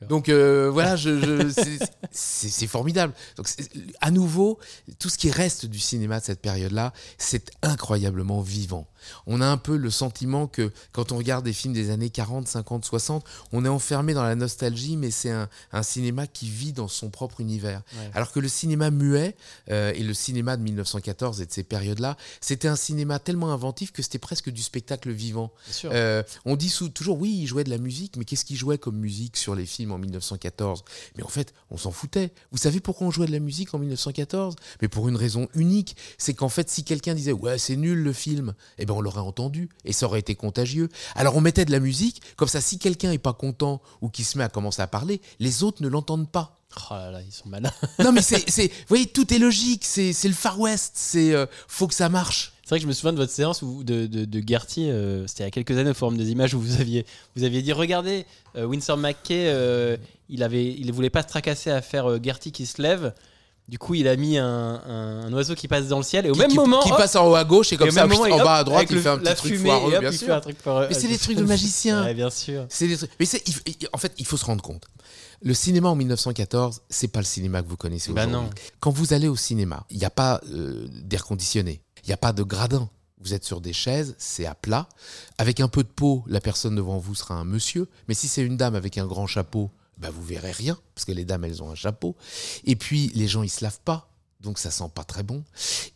Donc 0.08 0.30
euh, 0.30 0.70
voilà, 0.72 0.96
je, 0.96 1.20
je- 1.20 1.50
c'est- 2.12 2.68
formidable. 2.68 3.14
Donc 3.36 3.48
à 4.02 4.10
nouveau, 4.12 4.58
tout 5.00 5.10
ce 5.10 5.18
qui 5.18 5.30
reste 5.30 5.66
du 5.66 5.80
cinéma 5.80 6.20
de 6.20 6.26
cette 6.26 6.42
période-là, 6.42 6.94
c'est 7.18 7.52
incroyablement 7.62 8.42
vivant. 8.42 8.88
On 9.28 9.42
a 9.42 9.46
un 9.46 9.58
peu 9.58 9.76
le 9.76 9.90
sentiment 9.90 10.48
que 10.48 10.72
quand 10.94 11.12
on 11.12 11.18
regarde 11.18 11.44
des 11.44 11.52
films 11.52 11.74
des 11.74 11.90
années 11.90 12.10
40, 12.10 12.48
50, 12.48 12.86
60, 12.86 13.26
on 13.52 13.66
est 13.66 13.70
enfermé 13.70 14.14
dans 14.14 14.24
la 14.24 14.36
nostalgie, 14.36 14.96
mais 14.96 15.12
c'est 15.12 15.30
un, 15.32 15.50
un 15.74 15.84
cinéma 15.84 16.26
qui 16.26 16.48
vit 16.50 16.72
dans 16.72 16.88
son 16.88 17.10
propre 17.10 17.42
univers. 17.42 17.82
Ouais. 17.98 18.10
Alors 18.14 18.32
que 18.32 18.40
le 18.40 18.48
cinéma 18.48 18.92
muet 18.92 19.36
euh, 19.70 19.92
et 19.94 20.04
le 20.04 20.14
cinéma 20.14 20.56
de 20.56 20.64
1914 20.64 21.42
et 21.42 21.46
de 21.46 21.52
ces 21.52 21.64
périodes-là, 21.64 22.16
c'était 22.40 22.70
un 22.70 22.78
cinéma 22.78 23.20
tellement 23.20 23.52
inventif 23.52 23.92
que 23.92 24.02
c'était 24.02 24.20
presque 24.20 24.50
du 24.50 24.62
spectacle 24.62 25.12
vivant. 25.12 25.52
Euh, 25.94 26.24
on 26.46 26.56
dit 26.56 26.74
toujours, 26.94 27.20
oui, 27.20 27.40
il 27.42 27.48
jouait 27.48 27.66
de 27.66 27.70
la 27.70 27.78
musique, 27.80 28.16
mais 28.16 28.24
qu'est-ce 28.24 28.46
qu'il 28.46 28.56
jouait 28.58 28.78
comme 28.78 28.96
musique 28.96 29.36
sur 29.36 29.54
les 29.54 29.66
films 29.74 29.92
en 29.92 29.98
1914 29.98 30.84
Mais 31.18 31.24
en 31.24 31.28
fait, 31.28 31.54
on 31.72 31.78
s'en 31.78 31.92
foutait. 31.92 32.32
Vous 32.52 32.58
savez 32.58 32.80
pourquoi 32.80 33.08
on 33.08 33.12
jouait 33.12 33.28
de 33.28 33.32
la 33.32 33.40
musique 33.40 33.74
en 33.74 33.80
1914 33.80 34.56
Mais 34.82 34.88
pour 34.88 35.10
une 35.10 35.16
raison 35.16 35.48
unique, 35.56 35.96
c'est 36.18 36.34
qu'en 36.34 36.50
fait, 36.50 36.70
si 36.70 36.84
quelqu'un 36.84 37.14
disait, 37.16 37.32
ouais, 37.32 37.58
c'est 37.58 37.76
nul 37.76 38.00
le 38.04 38.14
film, 38.14 38.54
eh 38.78 38.86
ben 38.86 38.94
on 38.94 39.02
l'aurait 39.02 39.20
entendu 39.22 39.70
et 39.86 39.94
ça 39.94 40.06
aurait 40.06 40.20
été 40.20 40.36
contagieux. 40.36 40.90
Alors 41.16 41.36
on 41.36 41.42
mettait 41.42 41.66
de 41.66 41.72
la 41.72 41.80
musique, 41.80 42.22
comme 42.36 42.48
ça, 42.48 42.62
si 42.62 42.80
quelqu'un 42.80 43.12
est 43.12 43.18
pas 43.18 43.34
content 43.34 43.82
ou 44.02 44.10
qui 44.10 44.24
se 44.24 44.38
met 44.38 44.44
à 44.44 44.50
commencer 44.50 44.82
à 44.82 44.88
parler, 44.88 45.22
les 45.40 45.64
autres 45.64 45.82
ne 45.84 45.88
l'entendent 45.88 46.30
pas. 46.32 46.60
Oh 46.90 46.94
là 46.96 47.12
là, 47.12 47.22
ils 47.22 47.32
sont 47.32 47.50
malins. 47.50 47.72
Non, 48.00 48.12
mais 48.12 48.22
c'est, 48.24 48.50
c'est- 48.50 48.68
vous 48.68 48.86
voyez, 48.90 49.06
tout 49.06 49.32
est 49.32 49.38
logique. 49.38 49.86
C'est, 49.86 50.12
c'est 50.12 50.28
le 50.28 50.34
Far 50.34 50.60
West. 50.60 50.94
C'est, 50.96 51.32
euh, 51.34 51.46
faut 51.68 51.88
que 51.88 51.94
ça 51.94 52.10
marche. 52.10 52.53
Vrai 52.74 52.80
que 52.80 52.84
je 52.84 52.88
me 52.88 52.94
souviens 52.94 53.14
de 53.14 53.18
votre 53.18 53.32
séance 53.32 53.62
où, 53.62 53.84
de, 53.84 54.08
de, 54.08 54.26
de 54.26 54.44
Gertie, 54.48 54.90
euh, 54.90 55.28
c'était 55.28 55.44
il 55.44 55.46
y 55.46 55.48
a 55.48 55.52
quelques 55.52 55.78
années 55.78 55.92
au 55.92 55.94
Forum 55.94 56.18
des 56.18 56.32
Images, 56.32 56.56
où 56.56 56.60
vous 56.60 56.82
aviez, 56.82 57.06
vous 57.36 57.44
aviez 57.44 57.62
dit 57.62 57.72
regardez, 57.72 58.26
euh, 58.58 58.66
Winsor 58.66 58.98
Mackay, 58.98 59.44
euh, 59.48 59.96
il 60.28 60.42
avait, 60.42 60.66
il 60.74 60.92
voulait 60.92 61.12
pas 61.12 61.22
se 61.22 61.28
tracasser 61.28 61.70
à 61.70 61.84
faire 61.84 62.10
euh, 62.10 62.20
Gertie 62.24 62.52
qui 62.52 62.66
se 62.66 62.82
lève. 62.82 63.14
Du 63.70 63.78
coup, 63.78 63.94
il 63.94 64.08
a 64.08 64.16
mis 64.16 64.40
un, 64.40 64.46
un- 64.48 65.26
un 65.28 65.34
oiseau 65.34 65.54
qui 65.54 65.68
passe 65.68 65.88
dans 65.88 65.98
le 65.98 66.04
ciel 66.04 66.26
et 66.26 66.30
au 66.32 66.34
Qui- 66.34 66.40
même 66.40 66.50
qui, 66.50 66.56
moment, 66.58 66.82
qui 66.82 66.92
hop, 66.92 66.98
passe 66.98 67.16
en 67.16 67.28
haut 67.30 67.36
à 67.36 67.44
gauche 67.44 67.72
et 67.72 67.76
et 67.76 67.78
comme 67.78 67.90
au 67.90 67.92
ça, 67.92 68.08
moment, 68.08 68.24
en 68.24 68.38
hop, 68.40 68.44
bas 68.44 68.56
à 68.58 68.64
droite, 68.64 68.88
il 68.90 68.96
le- 68.96 69.02
fait 69.04 69.10
un 69.10 69.18
petit 69.20 69.36
truc 69.36 69.54
fumée, 69.54 69.70
foireux, 69.70 69.92
et 69.92 69.96
hop, 69.96 70.02
bien 70.02 70.12
sûr. 70.12 70.26
fait 70.28 70.34
un 70.34 70.42
truc 70.42 70.58
foireux. 70.60 70.88
Mais 70.90 70.96
c'est 70.96 71.08
des 71.08 71.18
trucs 71.20 71.38
de 71.38 71.44
magicien. 71.44 72.04
Ouais, 72.04 72.14
bien 72.16 72.32
sûr. 72.32 72.66
C'est 72.70 72.88
des 72.88 72.98
trucs- 72.98 73.12
Mais 73.20 73.26
c'est, 73.26 73.48
il- 73.48 73.88
en 73.94 73.98
fait, 74.00 74.14
il 74.18 74.26
faut 74.26 74.36
se 74.38 74.46
rendre 74.46 74.64
compte. 74.64 74.88
Le 75.44 75.54
cinéma 75.54 75.90
en 75.90 75.96
1914, 75.96 76.82
c'est 76.90 77.08
pas 77.10 77.20
le 77.20 77.26
cinéma 77.26 77.62
que 77.62 77.68
vous 77.70 77.78
connaissez 77.78 78.12
Bah 78.14 78.26
aujourd'hui. 78.26 78.50
Quand 78.80 78.92
vous 78.92 79.14
allez 79.14 79.28
au 79.28 79.36
cinéma, 79.36 79.86
il 79.92 79.98
n'y 79.98 80.06
a 80.06 80.10
pas 80.10 80.42
euh, 80.52 80.88
d'air 81.04 81.24
conditionné, 81.26 81.82
il 82.04 82.08
n'y 82.08 82.14
a 82.14 82.18
pas 82.18 82.34
de 82.34 82.44
gradin. 82.44 82.90
Vous 83.20 83.34
êtes 83.34 83.46
sur 83.46 83.62
des 83.62 83.74
chaises, 83.74 84.16
c'est 84.18 84.46
à 84.46 84.54
plat. 84.54 84.90
Avec 85.38 85.62
un 85.62 85.70
peu 85.70 85.84
de 85.84 85.88
peau, 85.90 86.24
la 86.28 86.42
personne 86.42 86.76
devant 86.76 86.98
vous 86.98 87.16
sera 87.16 87.36
un 87.36 87.46
monsieur. 87.46 87.88
Mais 88.08 88.14
si 88.14 88.28
c'est 88.28 88.44
une 88.44 88.58
dame 88.58 88.76
avec 88.76 88.98
un 88.98 89.08
grand 89.08 89.28
chapeau, 89.28 89.72
bah 89.98 90.10
vous 90.10 90.24
verrez 90.24 90.52
rien, 90.52 90.78
parce 90.94 91.06
que 91.06 91.14
les 91.14 91.24
dames, 91.24 91.46
elles 91.46 91.64
ont 91.64 91.72
un 91.72 91.76
chapeau. 91.76 92.16
Et 92.66 92.76
puis, 92.76 93.12
les 93.16 93.28
gens, 93.28 93.44
ils 93.44 93.50
se 93.50 93.64
lavent 93.64 93.80
pas. 93.86 94.10
Donc 94.44 94.60
ça 94.60 94.70
sent 94.72 94.90
pas 94.94 95.04
très 95.04 95.24
bon. 95.24 95.44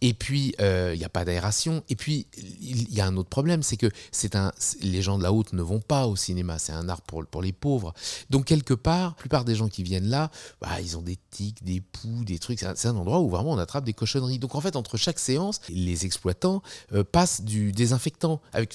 Et 0.01 0.13
puis 0.13 0.55
euh, 0.61 0.91
il 0.95 0.99
n'y 0.99 1.05
a 1.05 1.09
pas 1.09 1.25
d'aération. 1.25 1.83
Et 1.89 1.95
puis 1.95 2.27
il 2.61 2.93
y 2.93 3.01
a 3.01 3.05
un 3.05 3.15
autre 3.17 3.29
problème, 3.29 3.61
c'est 3.61 3.77
que 3.77 3.91
c'est 4.11 4.35
un, 4.35 4.51
les 4.81 5.01
gens 5.01 5.17
de 5.17 5.23
la 5.23 5.33
haute 5.33 5.53
ne 5.53 5.61
vont 5.61 5.81
pas 5.81 6.07
au 6.07 6.15
cinéma. 6.15 6.57
C'est 6.57 6.71
un 6.71 6.87
art 6.89 7.01
pour, 7.01 7.25
pour 7.25 7.41
les 7.41 7.51
pauvres. 7.51 7.93
Donc 8.29 8.45
quelque 8.45 8.73
part, 8.73 9.09
la 9.09 9.15
plupart 9.15 9.45
des 9.45 9.55
gens 9.55 9.67
qui 9.67 9.83
viennent 9.83 10.09
là, 10.09 10.31
bah, 10.61 10.79
ils 10.81 10.97
ont 10.97 11.01
des 11.01 11.17
tiques, 11.29 11.63
des 11.63 11.81
poux, 11.81 12.23
des 12.23 12.39
trucs. 12.39 12.59
C'est 12.59 12.65
un, 12.65 12.75
c'est 12.75 12.87
un 12.87 12.95
endroit 12.95 13.19
où 13.19 13.29
vraiment 13.29 13.51
on 13.51 13.57
attrape 13.57 13.83
des 13.83 13.93
cochonneries. 13.93 14.39
Donc 14.39 14.55
en 14.55 14.61
fait, 14.61 14.75
entre 14.75 14.97
chaque 14.97 15.19
séance, 15.19 15.59
les 15.69 16.05
exploitants 16.05 16.63
euh, 16.93 17.03
passent 17.03 17.41
du 17.41 17.71
désinfectant 17.71 18.41
avec. 18.53 18.73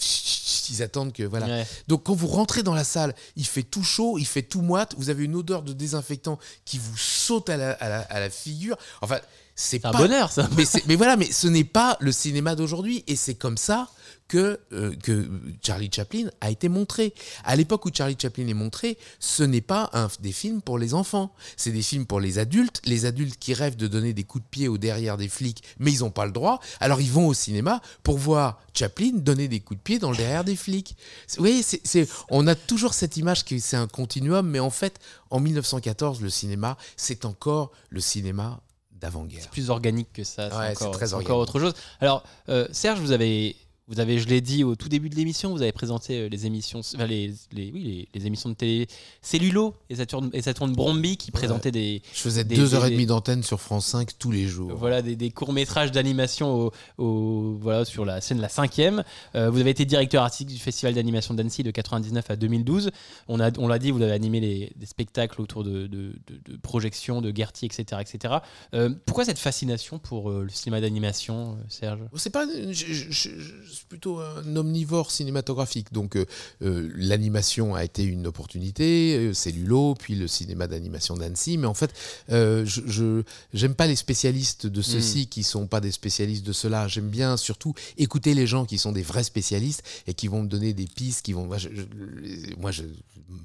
Ils 0.69 0.83
attendent 0.83 1.13
que 1.13 1.23
voilà. 1.23 1.47
Ouais. 1.47 1.67
Donc 1.89 2.05
quand 2.05 2.15
vous 2.15 2.29
rentrez 2.29 2.63
dans 2.63 2.75
la 2.75 2.85
salle, 2.85 3.15
il 3.37 3.47
fait 3.47 3.63
tout 3.63 3.83
chaud, 3.83 4.17
il 4.19 4.27
fait 4.27 4.43
tout 4.43 4.63
moite, 4.63 4.95
vous 4.97 5.11
avez 5.11 5.25
une 5.25 5.35
odeur 5.35 5.63
de 5.63 5.73
désinfectant 5.73 6.39
qui 6.65 6.79
vous 6.79 6.97
saute 6.97 7.49
à 7.51 7.57
la, 7.57 7.73
à 7.73 7.89
la, 7.89 8.01
à 8.01 8.21
la 8.21 8.31
figure. 8.31 8.77
Enfin, 9.01 9.19
c'est 9.55 9.79
C'est 9.81 9.87
un 9.87 9.93
pas 9.93 9.99
bonheur, 9.99 10.31
ça. 10.33 10.49
mais, 10.87 10.97
voilà, 10.97 11.17
mais 11.17 11.31
ce 11.31 11.47
n'est 11.47 11.65
pas 11.65 11.97
le 12.01 12.13
cinéma 12.13 12.55
d'aujourd'hui. 12.55 13.05
Et 13.07 13.17
c'est 13.17 13.35
comme 13.35 13.57
ça 13.59 13.89
que, 14.29 14.59
euh, 14.73 14.95
que 15.03 15.29
Charlie 15.63 15.91
Chaplin 15.95 16.29
a 16.41 16.51
été 16.51 16.71
montré. 16.71 17.13
À 17.45 17.55
l'époque 17.55 17.85
où 17.85 17.91
Charlie 17.93 18.17
Chaplin 18.21 18.47
est 18.47 18.55
montré, 18.55 18.97
ce 19.21 19.43
n'est 19.43 19.61
pas 19.61 19.91
un, 19.93 20.09
des 20.21 20.33
films 20.33 20.63
pour 20.63 20.79
les 20.79 20.95
enfants. 20.95 21.35
C'est 21.59 21.71
des 21.71 21.83
films 21.83 22.07
pour 22.07 22.19
les 22.19 22.39
adultes. 22.39 22.81
Les 22.87 23.05
adultes 23.05 23.39
qui 23.39 23.53
rêvent 23.53 23.77
de 23.77 23.87
donner 23.87 24.15
des 24.15 24.25
coups 24.25 24.43
de 24.45 24.49
pied 24.49 24.69
au 24.69 24.79
derrière 24.79 25.19
des 25.19 25.29
flics, 25.29 25.63
mais 25.79 25.93
ils 25.93 25.99
n'ont 26.01 26.11
pas 26.11 26.25
le 26.25 26.33
droit. 26.33 26.61
Alors 26.81 27.01
ils 27.03 27.11
vont 27.11 27.27
au 27.27 27.35
cinéma 27.35 27.83
pour 28.03 28.17
voir 28.17 28.59
Chaplin 28.73 29.11
donner 29.15 29.49
des 29.49 29.61
coups 29.61 29.79
de 29.79 29.83
pied 29.83 29.99
dans 29.99 30.11
le 30.11 30.17
derrière 30.17 30.45
des 30.45 30.57
flics. 30.57 30.97
C'est- 31.27 31.37
Vous 31.37 31.45
voyez, 31.45 31.63
c'est- 31.63 31.83
c'est- 31.85 32.09
on 32.31 32.47
a 32.47 32.55
toujours 32.55 32.95
cette 32.95 33.19
image 33.19 33.45
que 33.45 33.59
c'est 33.59 33.77
un 33.77 33.87
continuum, 33.89 34.49
mais 34.49 34.61
en 34.61 34.71
fait, 34.71 34.99
en 35.31 35.41
1914, 35.41 36.23
le 36.23 36.31
cinéma, 36.31 36.79
c'est 36.97 37.27
encore 37.27 37.71
le 37.91 38.01
cinéma 38.01 38.61
d'avant-guerre. 39.03 39.47
plus 39.51 39.69
organique 39.71 40.13
que 40.13 40.25
ça. 40.25 40.49
C'est 40.51 40.57
Ouais, 40.57 40.75
c'est 40.75 40.83
encore, 40.85 40.95
très 40.97 41.07
c'est 41.09 41.13
organique. 41.13 41.31
encore 41.31 41.41
autre 41.41 41.61
chose. 41.61 41.75
Alors, 42.01 42.23
euh, 42.49 42.67
Serge, 42.73 42.99
vous 43.01 43.13
avez 43.13 43.55
Vous 43.89 43.99
avez, 43.99 44.19
je 44.19 44.29
l'ai 44.29 44.41
dit 44.41 44.63
au 44.63 44.77
tout 44.77 44.89
début 44.89 45.11
de 45.11 45.17
l'émission, 45.17 45.51
vous 45.51 45.61
avez 45.61 45.73
présenté 45.73 46.17
euh, 46.21 46.29
les 46.29 46.47
émissions, 46.47 46.79
enfin, 46.95 47.05
les, 47.07 47.35
les- 47.51 47.73
oui, 47.73 47.83
les, 47.83 48.21
les 48.21 48.27
émissions 48.29 48.49
de 48.49 48.55
télé 48.55 48.87
Cellulo 49.23 49.75
et 49.91 49.97
Saturne, 49.97 50.31
et 50.33 50.41
Saturne 50.41 50.73
Bromby 50.73 51.17
qui 51.17 51.33
présentaient 51.33 51.73
des, 51.73 52.01
Je 52.15 52.21
faisais 52.21 52.45
Des- 52.45 52.55
deux 52.55 52.75
heures 52.75 52.87
et 52.87 52.91
demie 52.91 53.07
d'antenne 53.07 53.43
sur 53.43 53.61
France 53.61 53.87
5 53.87 54.17
tous 54.19 54.31
les 54.31 54.47
jours. 54.47 54.73
voilà, 54.77 55.03
des, 55.03 55.31
courts 55.31 55.53
métrages 55.53 55.91
d'animation 55.91 56.55
au, 56.55 56.73
au- 57.05 57.59
voilà, 57.61 57.85
sur 57.85 58.05
la 58.05 58.21
scène 58.21 58.41
La 58.41 58.49
Cinquième. 58.49 59.03
Euh, 59.35 59.51
vous 59.51 59.59
avez 59.59 59.71
été 59.71 59.85
directeur 59.85 60.23
artistique 60.23 60.49
du 60.49 60.59
Festival 60.59 60.95
d'animation 60.95 61.35
d'Annecy 61.35 61.65
de 61.65 61.71
99 61.73 62.31
à 62.31 62.37
2012. 62.37 62.91
On 63.29 63.37
l'a 63.37 63.79
dit, 63.79 63.91
vous 63.91 64.01
avez 64.03 64.13
animé 64.13 64.39
les, 64.39 64.73
des 64.77 64.87
spectacles 64.87 65.41
autour 65.43 65.65
de, 65.65 65.89
de, 65.89 66.13
de- 66.29 66.53
de 66.53 66.57
projections, 66.57 67.21
de 67.21 67.35
Gertie, 67.37 67.67
etc. 67.67 68.01
etc. 68.01 68.35
Euh, 68.75 68.91
pourquoi 69.07 69.25
cette 69.25 69.41
fascination 69.41 69.99
pour 69.99 70.31
euh, 70.31 70.45
le 70.45 70.51
cinéma 70.51 70.81
d'animation, 70.81 71.59
Serge? 71.69 71.99
C'est 72.15 72.31
pas, 72.31 72.47
je, 72.47 72.73
je- 72.73 73.11
je- 73.11 73.31
je 73.31 73.71
suis 73.72 73.72
plutôt 73.89 74.19
un 74.21 74.57
omnivore 74.57 75.11
cinématographique. 75.11 75.93
Donc 75.93 76.17
euh, 76.17 76.25
euh, 76.63 76.91
l'animation 76.97 77.75
a 77.75 77.85
été 77.85 78.03
une 78.05 78.27
opportunité, 78.27 79.17
euh, 79.17 79.35
Cellulo, 79.35 79.95
puis 79.95 80.15
le 80.15 80.27
cinéma 80.29 80.67
d'animation 80.67 81.15
d'Annecy. 81.17 81.59
Mais 81.59 81.67
en 81.67 81.75
fait, 81.75 81.93
euh, 82.31 82.65
je 82.67 83.23
j'aime 83.55 83.75
pas 83.75 83.87
les 83.87 83.97
spécialistes 83.97 84.67
de 84.67 84.83
ceci 84.83 85.27
qui 85.27 85.43
sont 85.43 85.67
pas 85.67 85.81
des 85.81 85.93
spécialistes 85.93 86.45
de 86.47 86.53
cela. 86.53 86.89
J'aime 86.89 87.09
bien 87.09 87.37
surtout 87.37 87.75
écouter 87.99 88.35
les 88.35 88.47
gens 88.47 88.65
qui 88.65 88.79
sont 88.79 88.93
des 88.93 89.03
vrais 89.03 89.25
spécialistes 89.25 89.83
et 90.07 90.15
qui 90.15 90.29
vont 90.29 90.43
me 90.43 90.49
donner 90.49 90.73
des 90.73 90.87
pistes, 90.87 91.23
qui 91.25 91.33
vont. 91.33 91.47
Moi, 91.47 91.59
je, 91.59 91.69
je- 91.75 92.55
moi, 92.59 92.71
je- 92.71 92.83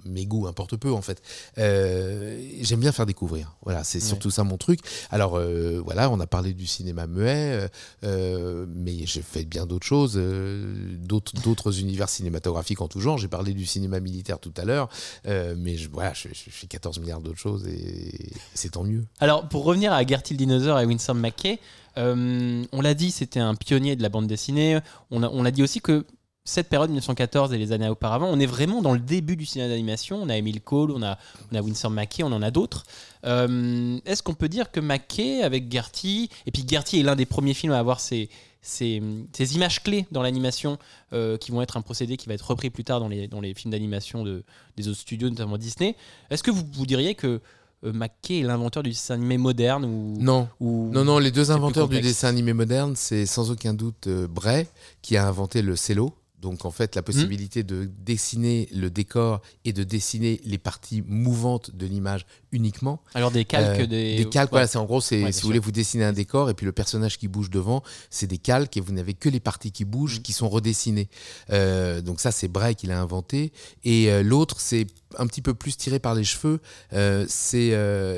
mes 0.05 0.25
goûts 0.25 0.47
importent 0.47 0.75
peu 0.75 0.91
en 0.91 1.01
fait. 1.01 1.21
J'aime 1.55 2.79
bien 2.79 2.91
faire 2.91 3.05
découvrir. 3.05 3.55
Voilà, 3.63 3.83
c'est 3.83 3.99
surtout 3.99 4.29
ça 4.31 4.43
mon 4.43 4.57
truc. 4.57 4.79
Alors 5.11 5.39
voilà, 5.83 6.09
on 6.09 6.19
a 6.19 6.27
parlé 6.27 6.53
du 6.53 6.67
cinéma 6.67 7.07
muet. 7.07 7.69
mais 8.03 9.05
j'ai 9.05 9.21
fait 9.21 9.45
bien 9.45 9.65
d'autres 9.65 9.85
choses, 9.85 10.16
euh, 10.17 10.97
d'autres 10.99 11.79
univers 11.79 12.09
cinématographiques 12.09 12.81
en 12.81 12.87
tout 12.87 12.99
genre. 12.99 13.17
J'ai 13.17 13.27
parlé 13.27 13.53
du 13.53 13.65
cinéma 13.65 13.99
militaire 13.99 14.39
tout 14.39 14.53
à 14.57 14.65
l'heure, 14.65 14.89
euh, 15.27 15.55
mais 15.57 15.77
je, 15.77 15.89
voilà, 15.89 16.13
je, 16.13 16.27
fais 16.33 16.67
14 16.67 16.99
milliards 16.99 17.21
d'autres 17.21 17.39
choses 17.39 17.67
et 17.67 18.31
c'est 18.53 18.71
tant 18.71 18.83
mieux. 18.83 19.05
Alors, 19.19 19.47
pour 19.47 19.63
revenir 19.63 19.93
à 19.93 20.05
Gertie 20.05 20.33
le 20.33 20.37
dinosaure 20.37 20.79
et 20.79 20.85
Winsome 20.85 21.19
McKay, 21.19 21.59
euh, 21.97 22.63
on 22.71 22.81
l'a 22.81 22.93
dit, 22.93 23.11
c'était 23.11 23.39
un 23.39 23.55
pionnier 23.55 23.95
de 23.95 24.03
la 24.03 24.09
bande 24.09 24.27
dessinée. 24.27 24.79
On 25.11 25.23
a, 25.23 25.29
on 25.29 25.45
a 25.45 25.51
dit 25.51 25.63
aussi 25.63 25.81
que 25.81 26.05
cette 26.43 26.69
période 26.69 26.89
1914 26.89 27.53
et 27.53 27.57
les 27.57 27.71
années 27.71 27.89
auparavant, 27.89 28.27
on 28.27 28.39
est 28.39 28.45
vraiment 28.45 28.81
dans 28.81 28.93
le 28.93 28.99
début 28.99 29.35
du 29.35 29.45
cinéma 29.45 29.69
d'animation. 29.69 30.17
On 30.21 30.29
a 30.29 30.37
Emile 30.37 30.61
Cole, 30.61 30.91
on 30.91 31.03
a, 31.03 31.17
Winsor 31.51 31.91
McKay, 31.91 32.23
on 32.23 32.31
en 32.31 32.41
a 32.41 32.51
d'autres. 32.51 32.85
Est-ce 33.23 34.23
qu'on 34.23 34.33
peut 34.33 34.47
dire 34.47 34.71
que 34.71 34.79
McKay 34.79 35.41
avec 35.41 35.69
Gertie, 35.69 36.29
et 36.45 36.51
puis 36.51 36.63
Gertie 36.65 37.01
est 37.01 37.03
l'un 37.03 37.17
des 37.17 37.25
premiers 37.25 37.53
films 37.53 37.73
à 37.73 37.79
avoir 37.79 37.99
ces, 37.99 38.29
ces, 38.61 39.01
ces 39.33 39.55
images 39.55 39.81
clés 39.83 40.05
dans 40.11 40.21
l'animation 40.21 40.77
euh, 41.13 41.37
qui 41.37 41.51
vont 41.51 41.61
être 41.61 41.77
un 41.77 41.81
procédé 41.81 42.17
qui 42.17 42.27
va 42.27 42.33
être 42.33 42.41
repris 42.49 42.69
plus 42.69 42.83
tard 42.83 42.99
dans 42.99 43.07
les, 43.07 43.27
dans 43.27 43.41
les 43.41 43.53
films 43.53 43.71
d'animation 43.71 44.23
de, 44.23 44.43
des 44.75 44.87
autres 44.87 44.99
studios, 44.99 45.29
notamment 45.29 45.57
Disney. 45.57 45.95
Est-ce 46.29 46.43
que 46.43 46.51
vous, 46.51 46.63
vous 46.73 46.85
diriez 46.85 47.15
que 47.15 47.39
euh, 47.83 47.93
McKay 47.93 48.39
est 48.39 48.43
l'inventeur 48.43 48.81
du 48.83 48.89
dessin 48.89 49.13
animé 49.13 49.37
moderne 49.37 49.85
ou, 49.85 50.15
Non, 50.19 50.47
ou- 50.59 50.89
non, 50.91 51.05
non, 51.05 51.19
les 51.19 51.31
deux 51.31 51.51
inventeurs 51.51 51.87
du 51.87 52.01
dessin 52.01 52.27
animé 52.29 52.53
moderne, 52.53 52.95
c'est 52.95 53.25
sans 53.25 53.51
aucun 53.51 53.73
doute 53.73 54.07
euh, 54.07 54.27
Bray 54.27 54.67
qui 55.01 55.15
a 55.17 55.27
inventé 55.27 55.61
le 55.61 55.75
cello. 55.75 56.13
Donc 56.39 56.65
en 56.65 56.71
fait, 56.71 56.93
la 56.95 57.01
possibilité 57.01 57.63
de 57.63 57.89
dessiner 58.05 58.67
le 58.71 58.91
décor 58.91 59.41
et 59.65 59.73
de 59.73 59.83
dessiner 59.83 60.39
les 60.43 60.59
parties 60.59 61.03
mouvantes 61.07 61.75
de 61.75 61.87
l'image 61.87 62.27
uniquement. 62.51 63.01
Alors 63.13 63.31
des 63.31 63.43
calques, 63.45 63.81
Euh, 63.81 63.85
des... 63.87 64.25
calques, 64.31 64.51
ouais. 64.51 64.57
voilà, 64.59 64.67
c'est 64.67 64.77
en 64.77 64.85
gros, 64.85 65.01
c'est 65.01 65.17
Ouais, 65.17 65.23
bien 65.23 65.31
si 65.31 65.41
vous 65.41 65.47
voulez, 65.47 65.59
vous 65.59 65.71
dessinez 65.71 66.03
un 66.05 66.13
décor 66.13 66.49
et 66.49 66.53
puis 66.53 66.65
le 66.65 66.71
personnage 66.71 67.17
qui 67.17 67.27
bouge 67.27 67.49
devant, 67.49 67.83
c'est 68.09 68.27
des 68.27 68.37
calques 68.37 68.77
et 68.77 68.81
vous 68.81 68.93
n'avez 68.93 69.13
que 69.13 69.27
les 69.29 69.39
parties 69.39 69.71
qui 69.71 69.83
Mm. 69.85 69.89
bougent 69.89 70.21
qui 70.21 70.33
sont 70.33 70.47
redessinées. 70.49 71.09
Euh, 71.51 72.01
donc 72.01 72.19
ça, 72.21 72.31
c'est 72.31 72.47
Bray 72.47 72.75
qui 72.75 72.87
l'a 72.87 72.99
inventé. 73.01 73.51
Et 73.83 74.09
euh, 74.11 74.23
l'autre, 74.23 74.61
c'est 74.61 74.87
un 75.17 75.27
petit 75.27 75.41
peu 75.41 75.53
plus 75.53 75.75
tiré 75.77 75.99
par 75.99 76.15
les 76.15 76.23
cheveux, 76.25 76.59
euh, 76.93 77.25
c'est 77.29 77.69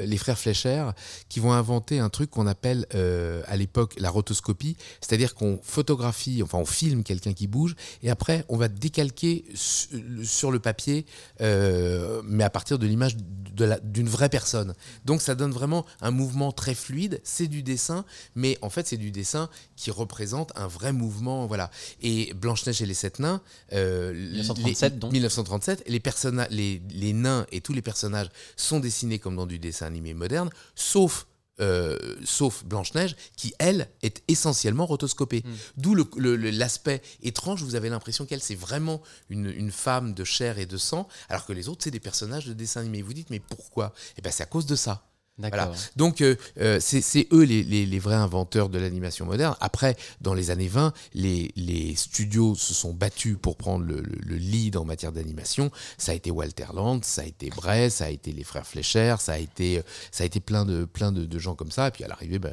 les 0.06 0.18
frères 0.18 0.38
Fleischer 0.40 0.90
qui 1.30 1.40
vont 1.40 1.54
inventer 1.54 2.00
un 2.00 2.10
truc 2.10 2.30
qu'on 2.32 2.48
appelle 2.48 2.88
à 3.48 3.56
l'époque 3.58 3.94
la 4.00 4.10
rotoscopie, 4.10 4.76
c'est-à-dire 5.00 5.36
qu'on 5.36 5.60
photographie, 5.64 6.42
enfin 6.44 6.58
on 6.58 6.66
filme 6.66 7.04
quelqu'un 7.04 7.34
qui 7.34 7.48
bouge 7.48 7.76
et 8.04 8.10
après 8.10 8.44
on 8.50 8.58
va 8.58 8.68
décalquer 8.68 9.46
su- 9.54 9.88
sur 10.26 10.52
le 10.52 10.60
papier, 10.60 11.06
mais 11.40 12.44
à 12.44 12.50
partir 12.50 12.80
de 12.80 12.88
l'image 12.88 13.16
d'une 13.84 14.10
vraie 14.10 14.18
personne. 14.28 14.74
Donc 15.05 15.22
ça 15.22 15.36
donne 15.36 15.51
vraiment 15.51 15.86
un 16.01 16.11
mouvement 16.11 16.51
très 16.51 16.76
fluide, 16.76 17.22
c'est 17.24 17.47
du 17.47 17.63
dessin, 17.63 18.03
mais 18.36 18.57
en 18.61 18.70
fait 18.70 18.88
c'est 18.88 18.97
du 18.97 19.11
dessin 19.11 19.49
qui 19.78 19.91
représente 19.91 20.51
un 20.55 20.67
vrai 20.67 20.91
mouvement, 20.91 21.45
voilà. 21.45 21.72
Et 22.01 22.34
Blanche-Neige 22.34 22.82
et 22.82 22.86
les 22.86 22.93
Sept 22.93 23.20
Nains, 23.20 23.41
euh, 23.72 24.11
1937 24.13 24.93
les, 24.93 24.99
donc. 24.99 25.11
1937, 25.13 25.84
les, 25.88 26.01
les, 26.49 26.82
les 26.89 27.13
nains 27.13 27.45
et 27.51 27.61
tous 27.61 27.74
les 27.74 27.82
personnages 27.82 28.30
sont 28.57 28.82
dessinés 28.82 29.20
comme 29.20 29.38
dans 29.38 29.45
du 29.45 29.59
dessin 29.59 29.86
animé 29.86 30.13
moderne, 30.13 30.49
sauf 30.76 31.28
euh, 31.60 31.97
sauf 32.24 32.64
Blanche-Neige, 32.64 33.16
qui, 33.36 33.53
elle, 33.60 33.89
est 34.01 34.24
essentiellement 34.28 34.86
rotoscopée. 34.86 35.43
Hmm. 35.45 35.55
D'où 35.78 35.95
l'aspect 36.16 37.01
étrange, 37.22 37.64
vous 37.64 37.76
avez 37.76 37.89
l'impression 37.89 38.26
qu'elle, 38.26 38.41
c'est 38.41 38.55
vraiment 38.55 39.01
une, 39.30 39.49
une 39.49 39.72
femme 39.72 40.14
de 40.14 40.24
chair 40.24 40.60
et 40.60 40.66
de 40.66 40.78
sang, 40.78 41.07
alors 41.30 41.45
que 41.45 41.53
les 41.53 41.70
autres, 41.70 41.84
c'est 41.84 41.91
des 41.91 41.99
personnages 41.99 42.45
de 42.45 42.53
dessin 42.53 42.82
animé. 42.82 43.01
Vous 43.01 43.14
dites, 43.14 43.30
mais 43.30 43.39
pourquoi? 43.39 43.93
Eh 44.18 44.22
bien, 44.22 44.32
c'est 44.32 44.43
à 44.43 44.47
cause 44.47 44.66
de 44.66 44.76
ça. 44.76 45.09
Voilà. 45.48 45.66
Donc, 45.96 46.22
euh, 46.22 46.36
euh, 46.60 46.80
c'est 46.82 47.28
eux 47.32 47.44
les, 47.44 47.64
les- 47.64 47.86
les 47.86 48.00
vrais 48.00 48.16
inventeurs 48.16 48.70
de 48.70 48.78
l'animation 48.78 49.26
moderne. 49.26 49.56
Après, 49.62 49.96
dans 50.22 50.34
les 50.34 50.52
années 50.52 50.68
20, 50.68 50.94
les, 51.14 51.52
les 51.56 51.96
studios 51.96 52.56
se 52.56 52.74
sont 52.74 52.94
battus 52.94 53.38
pour 53.42 53.56
prendre 53.56 53.86
le, 53.86 54.02
le- 54.02 54.18
le 54.22 54.36
lead 54.36 54.76
en 54.78 54.86
matière 54.86 55.12
d'animation. 55.12 55.72
Ça 55.98 56.12
a 56.12 56.16
été 56.16 56.30
Walter 56.32 56.66
Land, 56.74 57.00
ça 57.04 57.22
a 57.22 57.26
été 57.26 57.50
Bray, 57.50 57.90
ça 57.90 58.06
a 58.06 58.10
été 58.10 58.32
les 58.34 58.44
frères 58.44 58.68
Fleischer, 58.68 59.16
ça 59.20 59.34
a 59.34 59.38
été, 59.38 59.82
ça 60.12 60.24
a 60.24 60.26
été 60.28 60.40
plein, 60.40 60.66
de, 60.66 60.86
plein 60.86 61.12
de, 61.12 61.26
de 61.26 61.40
gens 61.40 61.56
comme 61.56 61.72
ça. 61.72 61.88
Et 61.88 61.92
puis 61.92 62.04
à 62.04 62.08
l'arrivée, 62.08 62.40
bah, 62.40 62.52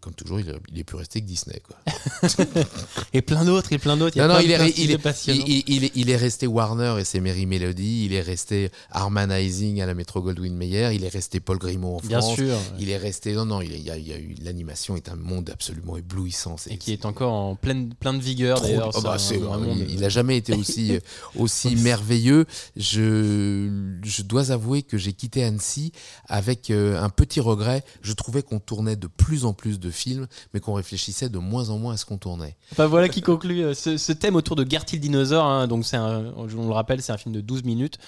comme 0.00 0.12
toujours, 0.14 0.40
il 0.40 0.48
est, 0.50 0.54
il 0.72 0.78
est 0.80 0.84
plus 0.84 0.96
resté 0.96 1.20
que 1.20 1.26
Disney. 1.26 1.60
Quoi. 1.66 2.28
Et 3.12 3.22
plein 3.22 3.44
d'autres, 3.44 3.72
et 3.72 3.78
plein 3.78 3.96
d'autres. 3.96 4.18
Non, 4.18 4.26
non, 4.26 4.34
il 4.40 4.50
est, 4.50 4.56
il, 4.76 4.90
est, 4.90 5.62
il- 5.68 5.84
est- 5.84 5.92
il 5.94 6.10
est 6.10 6.16
resté 6.16 6.46
Warner 6.48 6.96
et 6.98 7.04
ses 7.04 7.20
Merry 7.20 7.46
Melody, 7.46 8.06
il 8.06 8.12
est 8.12 8.20
resté 8.20 8.70
Harmonizing 8.90 9.80
à 9.80 9.86
la 9.86 9.94
Metro 9.94 10.20
Goldwyn 10.20 10.54
Mayer, 10.54 10.90
il 10.94 11.04
est 11.04 11.08
resté 11.08 11.38
Paul 11.40 11.58
Grimaud 11.58 11.96
en 11.96 12.00
Bien 12.00 12.20
Sûr. 12.34 12.56
Il 12.78 12.90
est 12.90 12.96
resté. 12.96 13.32
Non, 13.34 13.44
non, 13.44 13.60
il 13.60 13.80
y 13.82 13.90
a, 13.90 13.96
il 13.96 14.06
y 14.06 14.12
a 14.12 14.18
eu. 14.18 14.34
L'animation 14.42 14.96
est 14.96 15.08
un 15.08 15.16
monde 15.16 15.50
absolument 15.50 15.96
éblouissant. 15.96 16.56
Et 16.68 16.78
qui 16.78 16.92
est 16.92 17.04
encore 17.04 17.32
en 17.32 17.56
pleine, 17.56 17.92
plein 17.94 18.14
de 18.14 18.20
vigueur 18.22 18.60
d'ailleurs. 18.60 18.90
oh 18.94 19.00
bah, 19.02 19.16
il, 19.30 19.90
il 19.90 20.04
a 20.04 20.08
jamais 20.08 20.36
été 20.36 20.54
aussi, 20.54 20.92
euh, 20.96 21.00
aussi 21.38 21.76
merveilleux. 21.76 22.46
Je, 22.76 23.98
je 24.02 24.22
dois 24.22 24.50
avouer 24.50 24.82
que 24.82 24.96
j'ai 24.98 25.12
quitté 25.12 25.44
Annecy 25.44 25.92
avec 26.28 26.70
euh, 26.70 27.00
un 27.02 27.10
petit 27.10 27.40
regret. 27.40 27.84
Je 28.02 28.12
trouvais 28.12 28.42
qu'on 28.42 28.60
tournait 28.60 28.96
de 28.96 29.06
plus 29.06 29.44
en 29.44 29.52
plus 29.52 29.78
de 29.80 29.90
films, 29.90 30.26
mais 30.52 30.60
qu'on 30.60 30.74
réfléchissait 30.74 31.28
de 31.28 31.38
moins 31.38 31.70
en 31.70 31.78
moins 31.78 31.94
à 31.94 31.96
ce 31.96 32.04
qu'on 32.04 32.18
tournait. 32.18 32.56
Enfin, 32.72 32.86
voilà 32.86 33.08
qui 33.08 33.20
conclut 33.22 33.62
euh, 33.62 33.74
ce, 33.74 33.96
ce 33.96 34.12
thème 34.12 34.36
autour 34.36 34.56
de 34.56 34.68
Gertie 34.68 34.96
le 34.96 35.00
dinosaure. 35.00 35.44
hein. 35.44 35.66
donc 35.66 35.84
un, 35.92 36.32
on 36.36 36.46
le 36.46 36.72
rappelle, 36.72 37.02
c'est 37.02 37.12
un 37.12 37.18
film 37.18 37.34
de 37.34 37.40
12 37.40 37.64
minutes 37.64 37.98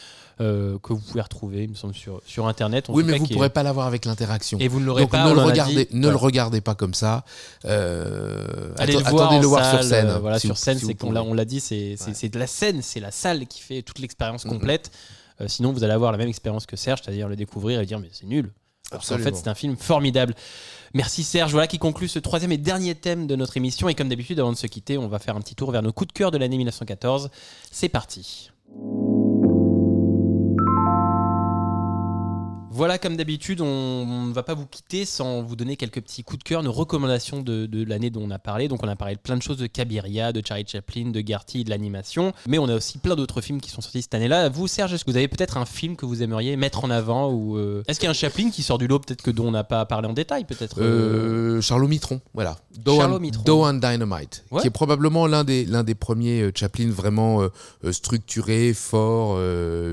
euh, 0.41 0.78
que 0.82 0.93
vous 0.93 1.01
pouvez 1.01 1.20
retrouver, 1.22 1.64
il 1.64 1.70
me 1.70 1.74
semble, 1.74 1.95
sur, 1.95 2.20
sur 2.26 2.47
internet. 2.47 2.91
En 2.91 2.95
oui, 2.95 3.05
mais 3.05 3.16
vous 3.18 3.24
est- 3.24 3.32
pourrez 3.32 3.49
pas 3.51 3.62
l'avoir 3.62 3.87
avec 3.87 4.05
l'interaction. 4.05 4.59
Et 4.61 4.68
vous 4.68 4.80
ne 4.80 4.84
l'aurez 4.84 5.07
pas. 5.07 5.28
ne, 5.28 5.32
le 5.34 5.41
en 5.41 5.45
regardez, 5.47 5.87
dit. 5.87 5.97
ne 5.97 6.09
le 6.09 6.16
regardez 6.16 6.61
pas 6.61 6.74
comme 6.74 6.95
ça. 6.95 7.24
Euh, 7.64 8.72
Allez 8.78 8.93
le 8.95 8.99
voir, 9.01 9.22
attendez 9.24 9.37
en 9.39 9.41
le 9.41 9.47
voir 9.47 9.70
sur 9.70 9.82
scène. 9.84 10.07
euh, 10.07 10.18
voilà, 10.18 10.39
si 10.39 10.47
sur 10.47 10.57
scène, 10.57 10.78
si 10.78 10.87
c'est 10.87 11.03
on 11.05 11.34
l'a 11.34 11.45
dit, 11.45 11.61
c'est, 11.61 11.97
c'est, 11.99 12.22
Ouais. 12.24 12.28
de 12.28 12.39
la 12.39 12.47
scène, 12.47 12.82
c'est 12.82 13.01
la 13.01 13.11
salle 13.11 13.47
qui 13.47 13.61
fait 13.61 13.82
toute 13.82 13.99
l'expérience 13.99 14.45
complète. 14.45 14.91
Euh, 15.41 15.49
sinon, 15.49 15.72
vous 15.72 15.84
allez 15.84 15.93
avoir 15.93 16.12
la 16.12 16.18
même 16.18 16.28
expérience 16.28 16.66
que 16.66 16.76
Serge, 16.76 17.01
c'est-à-dire 17.05 17.28
le 17.28 17.37
découvrir 17.37 17.80
et 17.80 17.87
dire 17.87 17.99
mais 17.99 18.09
c'est 18.12 18.26
nul. 18.26 18.53
Alors 18.93 19.05
qu'en 19.05 19.18
fait, 19.18 19.34
c'est 19.34 19.49
un 19.49 19.55
film 19.55 19.76
formidable. 19.76 20.34
Merci 20.95 21.24
Serge. 21.24 21.51
Voilà 21.51 21.66
qui 21.66 21.78
conclut 21.78 22.09
ce 22.09 22.18
troisième 22.20 22.53
et 22.53 22.57
dernier 22.59 22.95
thème 22.95 23.26
de 23.26 23.34
notre 23.37 23.57
émission. 23.57 23.89
Et 23.89 23.95
comme 23.95 24.09
d'habitude, 24.09 24.39
avant 24.39 24.53
de 24.53 24.57
se 24.57 24.66
quitter, 24.66 24.97
on 24.97 25.09
va 25.09 25.18
faire 25.18 25.34
un 25.37 25.41
petit 25.41 25.55
tour 25.57 25.72
vers 25.72 25.82
nos 25.82 25.93
coups 25.93 26.09
de 26.09 26.12
cœur 26.12 26.30
de 26.30 26.39
l'année 26.39 26.57
1914. 26.57 27.30
C'est 27.72 27.89
parti. 27.89 28.51
Voilà, 32.77 32.99
comme 32.99 33.16
d'habitude, 33.16 33.62
on 33.62 34.27
ne 34.27 34.35
va 34.35 34.43
pas 34.43 34.53
vous 34.53 34.66
quitter 34.66 35.07
sans 35.07 35.41
vous 35.43 35.57
donner 35.57 35.77
quelques 35.77 36.03
petits 36.03 36.22
coups 36.22 36.41
de 36.41 36.45
cœur, 36.45 36.62
nos 36.62 36.72
recommandations 36.72 37.41
de, 37.41 37.64
de 37.64 37.85
l'année 37.89 38.11
dont 38.11 38.20
on 38.22 38.31
a 38.31 38.39
parlé. 38.39 38.68
Donc, 38.68 38.83
on 38.85 38.89
a 38.89 38.97
parlé 38.97 39.14
de 39.14 39.20
plein 39.20 39.35
de 39.35 39.43
choses 39.43 39.57
de 39.57 39.66
Cabiria, 39.66 40.31
de 40.31 40.43
Charlie 40.47 40.66
Chaplin, 40.66 41.07
de 41.11 41.22
Gertie, 41.27 41.64
de 41.64 41.70
l'animation. 41.70 42.35
Mais 42.47 42.59
on 42.59 42.68
a 42.68 42.74
aussi 42.74 42.99
plein 42.99 43.16
d'autres 43.16 43.41
films 43.41 43.62
qui 43.62 43.70
sont 43.70 43.81
sortis 43.81 44.03
cette 44.03 44.14
année-là. 44.14 44.51
Vous, 44.51 44.66
Serge, 44.68 44.93
est-ce 44.93 45.07
que 45.07 45.11
vous 45.11 45.16
avez 45.16 45.27
peut-être 45.27 45.57
un 45.57 45.64
film 45.64 45.97
que 45.97 46.05
vous 46.05 46.22
aimeriez 46.22 46.55
mettre 46.57 46.85
en 46.85 46.91
avant 46.91 47.33
ou 47.33 47.57
euh, 47.57 47.83
Est-ce 47.89 47.99
qu'il 47.99 48.09
y 48.09 48.09
a 48.09 48.11
un 48.11 48.14
Chaplin 48.14 48.51
qui 48.51 48.62
sort 48.62 48.77
du 48.77 48.87
lot, 48.87 48.99
peut-être 48.99 49.22
que 49.22 49.31
dont 49.31 49.49
on 49.49 49.53
n'a 49.53 49.64
pas 49.64 49.87
parlé 49.87 50.07
en 50.07 50.12
détail, 50.12 50.45
peut-être 50.45 50.79
euh, 50.83 51.57
Euh, 51.57 51.61
Charlot 51.62 51.89
Mitron, 51.89 52.20
voilà. 52.35 52.59
And 52.87 53.74
Dynamite, 53.74 54.45
Ouais. 54.51 54.61
qui 54.61 54.66
est 54.66 54.70
probablement 54.70 55.27
l'un 55.27 55.45
des, 55.45 55.64
l'un 55.64 55.83
des 55.83 55.95
premiers 55.95 56.43
euh, 56.43 56.53
Chaplin 56.55 56.91
vraiment 56.91 57.41
euh, 57.41 57.49
structuré, 57.93 58.74
fort, 58.74 59.39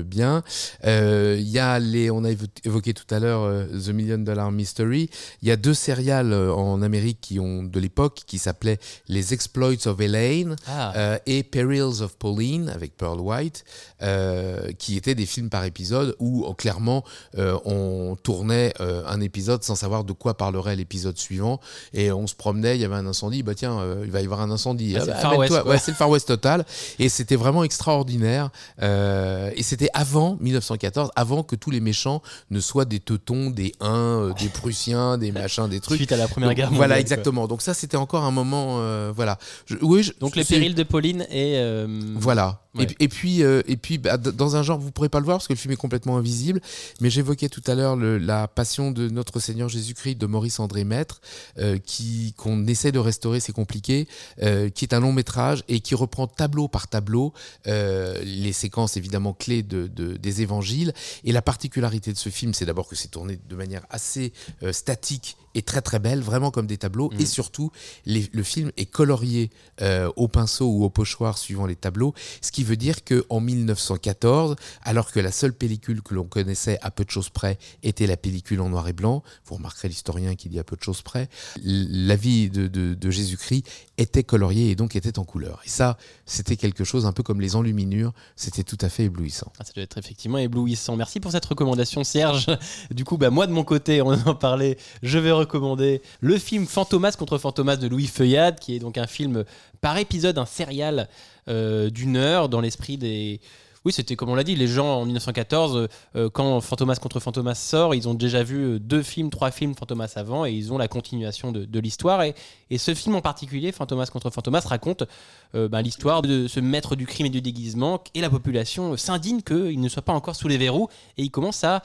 bien. 0.04 0.42
Il 0.84 1.48
y 1.48 1.58
a 1.58 1.78
les, 1.78 2.10
on 2.10 2.24
a 2.24 2.30
évo- 2.30 2.46
évoqué 2.64 2.73
évoqué 2.74 2.92
tout 2.92 3.12
à 3.14 3.20
l'heure 3.20 3.42
euh, 3.42 3.66
The 3.66 3.90
Million 3.90 4.18
Dollar 4.18 4.50
Mystery. 4.50 5.08
Il 5.42 5.48
y 5.48 5.52
a 5.52 5.56
deux 5.56 5.74
sérials 5.74 6.32
euh, 6.32 6.52
en 6.52 6.82
Amérique 6.82 7.18
qui 7.20 7.38
ont 7.38 7.62
de 7.62 7.78
l'époque 7.78 8.22
qui 8.26 8.38
s'appelaient 8.38 8.78
Les 9.08 9.32
Exploits 9.32 9.86
of 9.86 10.00
Elaine 10.00 10.56
Ah. 10.66 10.92
euh, 10.96 11.18
et 11.26 11.44
Perils 11.44 12.02
of 12.02 12.16
Pauline 12.16 12.68
avec 12.68 12.96
Pearl 12.96 13.20
White, 13.20 13.64
euh, 14.02 14.72
qui 14.78 14.96
étaient 14.96 15.14
des 15.14 15.26
films 15.26 15.50
par 15.50 15.64
épisode 15.64 16.16
où 16.18 16.52
clairement 16.54 17.04
euh, 17.38 17.56
on 17.64 18.16
tournait 18.22 18.74
un 18.80 19.20
épisode 19.20 19.62
sans 19.62 19.76
savoir 19.76 20.02
de 20.04 20.12
quoi 20.12 20.36
parlerait 20.36 20.74
l'épisode 20.76 21.16
suivant 21.16 21.60
et 21.92 22.10
on 22.10 22.26
se 22.26 22.34
promenait, 22.34 22.76
il 22.76 22.80
y 22.80 22.84
avait 22.84 22.94
un 22.96 23.06
incendie, 23.06 23.42
bah 23.42 23.54
tiens, 23.54 23.78
il 24.04 24.10
va 24.10 24.20
y 24.20 24.24
avoir 24.24 24.40
un 24.40 24.50
incendie. 24.50 24.96
Ah, 24.96 25.02
c'est 25.04 25.10
Ah, 25.12 25.32
le. 25.32 25.68
Ouais, 25.68 25.78
c'est 25.78 25.92
le 25.92 25.96
Far 25.96 26.10
West 26.10 26.26
total 26.28 26.64
et 26.98 27.08
c'était 27.08 27.36
vraiment 27.36 27.62
extraordinaire 27.62 28.50
et 28.82 29.62
c'était 29.62 29.90
avant 29.94 30.36
1914, 30.40 31.10
avant 31.14 31.42
que 31.42 31.54
tous 31.56 31.70
les 31.70 31.80
méchants 31.80 32.22
ne 32.50 32.60
soient 32.64 32.84
des 32.84 33.00
teutons, 33.00 33.50
des 33.50 33.72
Huns, 33.80 34.30
euh, 34.30 34.32
des 34.40 34.48
Prussiens, 34.48 35.18
des 35.18 35.30
machins, 35.32 35.68
des 35.68 35.80
trucs. 35.80 35.98
Suite 35.98 36.12
à 36.12 36.16
la 36.16 36.26
Première 36.28 36.48
Donc, 36.50 36.56
Guerre 36.56 36.68
Voilà, 36.72 36.94
mondiale, 36.94 37.00
exactement. 37.00 37.46
Donc 37.46 37.62
ça, 37.62 37.74
c'était 37.74 37.96
encore 37.96 38.24
un 38.24 38.30
moment, 38.32 38.78
euh, 38.80 39.12
voilà. 39.14 39.38
Je- 39.66 39.76
oui, 39.82 40.02
je- 40.02 40.12
Donc 40.20 40.34
les 40.36 40.44
périls 40.44 40.74
de 40.74 40.82
Pauline 40.82 41.22
et. 41.30 41.54
euh, 41.58 41.86
Voilà. 42.16 42.60
Ouais. 42.74 42.82
Et, 42.82 42.86
puis- 42.86 42.96
et 43.00 43.08
puis, 43.08 43.42
euh, 43.42 43.62
et 43.66 43.76
puis 43.76 43.98
bah, 43.98 44.16
dans 44.16 44.56
un 44.56 44.62
genre, 44.62 44.78
vous 44.78 44.90
pourrez 44.90 45.08
pas 45.08 45.20
le 45.20 45.24
voir 45.24 45.38
parce 45.38 45.46
que 45.48 45.52
le 45.52 45.58
film 45.58 45.72
est 45.72 45.76
complètement 45.76 46.16
invisible, 46.16 46.60
mais 47.00 47.08
j'évoquais 47.10 47.48
tout 47.48 47.62
à 47.66 47.74
l'heure 47.74 47.96
la 47.96 48.48
Passion 48.48 48.90
de 48.90 49.08
notre 49.08 49.38
Seigneur 49.40 49.68
Jésus-Christ 49.68 50.16
de 50.16 50.26
Maurice 50.26 50.58
André 50.60 50.84
Maître, 50.84 51.20
euh, 51.58 51.78
qui 51.78 52.34
qu'on 52.36 52.66
essaie 52.66 52.92
de 52.92 52.98
restaurer, 52.98 53.40
c'est 53.40 53.52
compliqué, 53.52 54.08
euh, 54.42 54.68
qui 54.70 54.84
est 54.84 54.92
un 54.94 55.00
long 55.00 55.12
métrage 55.12 55.62
et 55.68 55.80
qui 55.80 55.94
reprend 55.94 56.26
tableau 56.26 56.68
par 56.68 56.88
tableau 56.88 57.32
euh, 57.66 58.20
les 58.24 58.52
séquences 58.52 58.96
évidemment 58.96 59.32
clés 59.34 59.62
de, 59.62 59.86
de- 59.86 60.16
des 60.16 60.42
évangiles. 60.42 60.92
Et 61.24 61.32
la 61.32 61.42
particularité 61.42 62.12
de 62.12 62.18
ce 62.18 62.28
film, 62.28 62.54
c'est 62.54 62.66
d'abord 62.66 62.88
que 62.88 62.96
c'est 62.96 63.08
tourné 63.08 63.38
de 63.48 63.54
manière 63.56 63.86
assez 63.90 64.32
euh, 64.62 64.72
statique 64.72 65.36
et 65.54 65.62
très 65.62 65.80
très 65.82 65.98
belle, 65.98 66.20
vraiment 66.20 66.50
comme 66.50 66.66
des 66.66 66.78
tableaux, 66.78 67.10
Mm. 67.14 67.20
et 67.20 67.26
surtout 67.26 67.70
les- 68.06 68.28
le 68.32 68.42
film 68.42 68.70
est 68.76 68.86
colorié 68.86 69.50
euh, 69.82 70.10
au 70.16 70.28
pinceau 70.28 70.66
ou 70.68 70.84
au 70.84 70.90
pochoir 70.90 71.36
suivant 71.38 71.66
les 71.66 71.76
tableaux, 71.76 72.14
ce 72.40 72.52
qui 72.52 72.62
veut 72.64 72.76
dire 72.76 73.02
que 73.04 73.24
en 73.28 73.40
1914, 73.40 74.56
alors 74.82 75.10
que 75.12 75.20
la 75.20 75.32
seule 75.32 75.52
pellicule 75.52 76.02
que 76.02 76.14
l'on 76.14 76.24
connaissait 76.24 76.78
à 76.82 76.90
peu 76.90 77.04
de 77.04 77.10
choses 77.10 77.28
près 77.28 77.58
était 77.82 78.06
la 78.06 78.16
pellicule 78.16 78.60
en 78.60 78.68
noir 78.68 78.88
et 78.88 78.92
blanc, 78.92 79.22
vous 79.46 79.56
remarquerez 79.56 79.88
l'historien 79.88 80.34
qui 80.34 80.48
dit 80.48 80.58
à 80.58 80.64
peu 80.64 80.76
de 80.76 80.82
choses 80.82 81.02
près, 81.02 81.28
la 81.62 82.16
vie 82.16 82.50
de, 82.50 82.66
de- 82.68 82.94
de 82.94 83.10
Jésus-Christ 83.10 83.64
était 83.98 84.24
coloriée 84.24 84.70
et 84.70 84.74
donc 84.76 84.96
était 84.96 85.18
en 85.18 85.24
couleur. 85.24 85.60
Et 85.64 85.68
ça, 85.68 85.96
c'était 86.26 86.56
quelque 86.56 86.84
chose 86.84 87.06
un 87.06 87.12
peu 87.12 87.22
comme 87.22 87.40
les 87.40 87.56
enluminures, 87.56 88.12
c'était 88.36 88.64
tout 88.64 88.78
à 88.80 88.88
fait 88.88 89.04
éblouissant. 89.04 89.52
Ah, 89.58 89.64
ça 89.64 89.72
doit 89.72 89.84
être 89.84 89.98
effectivement 89.98 90.38
éblouissant. 90.38 90.96
Merci 90.96 91.20
pour 91.20 91.32
cette 91.32 91.44
recommandation, 91.44 92.02
Serge. 92.04 92.46
Du 92.90 93.04
coup, 93.04 93.18
bah, 93.18 93.30
moi 93.30 93.46
de 93.46 93.52
mon 93.52 93.64
côté, 93.64 94.02
on 94.02 94.12
en 94.12 94.34
parlait, 94.34 94.76
je 95.02 95.18
vais 95.18 95.32
le 95.52 96.38
film 96.38 96.66
Fantomas 96.66 97.12
contre 97.18 97.38
Fantomas 97.38 97.76
de 97.76 97.88
Louis 97.88 98.06
Feuillade, 98.06 98.58
qui 98.58 98.74
est 98.74 98.78
donc 98.78 98.98
un 98.98 99.06
film 99.06 99.44
par 99.80 99.98
épisode, 99.98 100.38
un 100.38 100.46
serial 100.46 101.08
euh, 101.48 101.90
d'une 101.90 102.16
heure 102.16 102.48
dans 102.48 102.60
l'esprit 102.60 102.96
des. 102.96 103.40
Oui, 103.84 103.92
c'était 103.92 104.16
comme 104.16 104.30
on 104.30 104.34
l'a 104.34 104.44
dit, 104.44 104.56
les 104.56 104.66
gens 104.66 105.00
en 105.00 105.04
1914, 105.04 105.88
euh, 106.16 106.30
quand 106.30 106.58
Fantomas 106.62 106.94
contre 106.94 107.20
Fantomas 107.20 107.54
sort, 107.54 107.94
ils 107.94 108.08
ont 108.08 108.14
déjà 108.14 108.42
vu 108.42 108.56
euh, 108.56 108.78
deux 108.78 109.02
films, 109.02 109.28
trois 109.28 109.50
films 109.50 109.74
Fantomas 109.74 110.14
avant, 110.16 110.46
et 110.46 110.52
ils 110.52 110.72
ont 110.72 110.78
la 110.78 110.88
continuation 110.88 111.52
de, 111.52 111.78
l'histoire. 111.80 112.22
Et, 112.22 112.34
ce 112.78 112.94
film 112.94 113.14
en 113.14 113.20
particulier, 113.20 113.72
Fantomas 113.72 114.06
contre 114.06 114.30
Fantomas, 114.30 114.62
raconte 114.64 115.04
ben, 115.52 115.82
l'histoire 115.82 116.22
de 116.22 116.48
ce 116.48 116.60
maître 116.60 116.96
du 116.96 117.06
crime 117.06 117.26
et 117.26 117.30
du 117.30 117.42
déguisement, 117.42 118.02
et 118.14 118.22
la 118.22 118.30
population 118.30 118.96
s'indigne 118.96 119.42
qu'il 119.42 119.78
ne 119.78 119.88
soit 119.90 120.02
pas 120.02 120.14
encore 120.14 120.34
sous 120.34 120.48
les 120.48 120.56
verrous, 120.56 120.88
et 121.18 121.22
il 121.22 121.30
commence 121.30 121.62
à, 121.62 121.82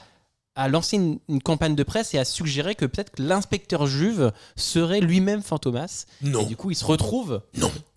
à 0.56 0.68
lancer 0.68 0.96
une, 0.96 1.18
une 1.28 1.40
campagne 1.40 1.74
de 1.76 1.82
presse 1.84 2.12
et 2.12 2.18
à 2.18 2.24
suggérer 2.24 2.74
que 2.74 2.84
peut-être 2.84 3.10
que 3.12 3.22
l'inspecteur 3.22 3.86
Juve 3.86 4.32
serait 4.56 5.00
lui-même 5.00 5.42
Fantomas. 5.42 6.06
Non. 6.22 6.40
Et 6.42 6.46
du 6.46 6.56
coup, 6.56 6.70
il 6.70 6.74
se 6.74 6.84
retrouve, 6.84 7.40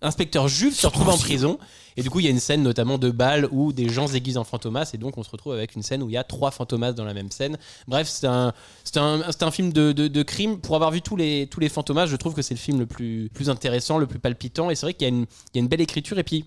inspecteur 0.00 0.48
Juve 0.48 0.74
se 0.74 0.86
retrouve 0.86 1.08
en 1.08 1.18
prison, 1.18 1.58
et 1.96 2.02
du 2.02 2.10
coup, 2.10 2.20
il 2.20 2.24
y 2.24 2.28
a 2.28 2.30
une 2.30 2.40
scène 2.40 2.62
notamment 2.62 2.96
de 2.96 3.10
bal 3.10 3.48
où 3.50 3.72
des 3.72 3.88
gens 3.88 4.06
se 4.06 4.12
déguisent 4.12 4.36
en 4.38 4.44
Fantomas, 4.44 4.90
et 4.94 4.98
donc 4.98 5.18
on 5.18 5.22
se 5.22 5.30
retrouve 5.30 5.52
avec 5.52 5.74
une 5.74 5.82
scène 5.82 6.02
où 6.02 6.08
il 6.08 6.12
y 6.12 6.16
a 6.16 6.24
trois 6.24 6.50
Fantomas 6.52 6.92
dans 6.92 7.04
la 7.04 7.12
même 7.14 7.30
scène. 7.30 7.58
Bref, 7.88 8.08
c'est 8.08 8.26
un, 8.26 8.52
c'est 8.84 8.98
un, 8.98 9.20
c'est 9.30 9.42
un 9.42 9.50
film 9.50 9.72
de, 9.72 9.92
de- 9.92 10.08
de 10.08 10.22
crime. 10.22 10.58
Pour 10.60 10.76
avoir 10.76 10.90
vu 10.92 11.02
tous 11.02 11.16
les, 11.16 11.48
tous 11.50 11.60
les 11.60 11.68
Fantomas, 11.68 12.06
je 12.06 12.16
trouve 12.16 12.34
que 12.34 12.42
c'est 12.42 12.54
le 12.54 12.60
film 12.60 12.78
le 12.78 12.86
plus, 12.86 13.30
plus 13.34 13.50
intéressant, 13.50 13.98
le 13.98 14.06
plus 14.06 14.18
palpitant, 14.20 14.70
et 14.70 14.74
c'est 14.76 14.86
vrai 14.86 14.94
qu'il 14.94 15.02
y, 15.02 15.10
a 15.10 15.14
une- 15.14 15.26
il 15.52 15.56
y 15.56 15.58
a 15.58 15.60
une 15.60 15.68
belle 15.68 15.80
écriture, 15.82 16.18
et 16.18 16.24
puis. 16.24 16.44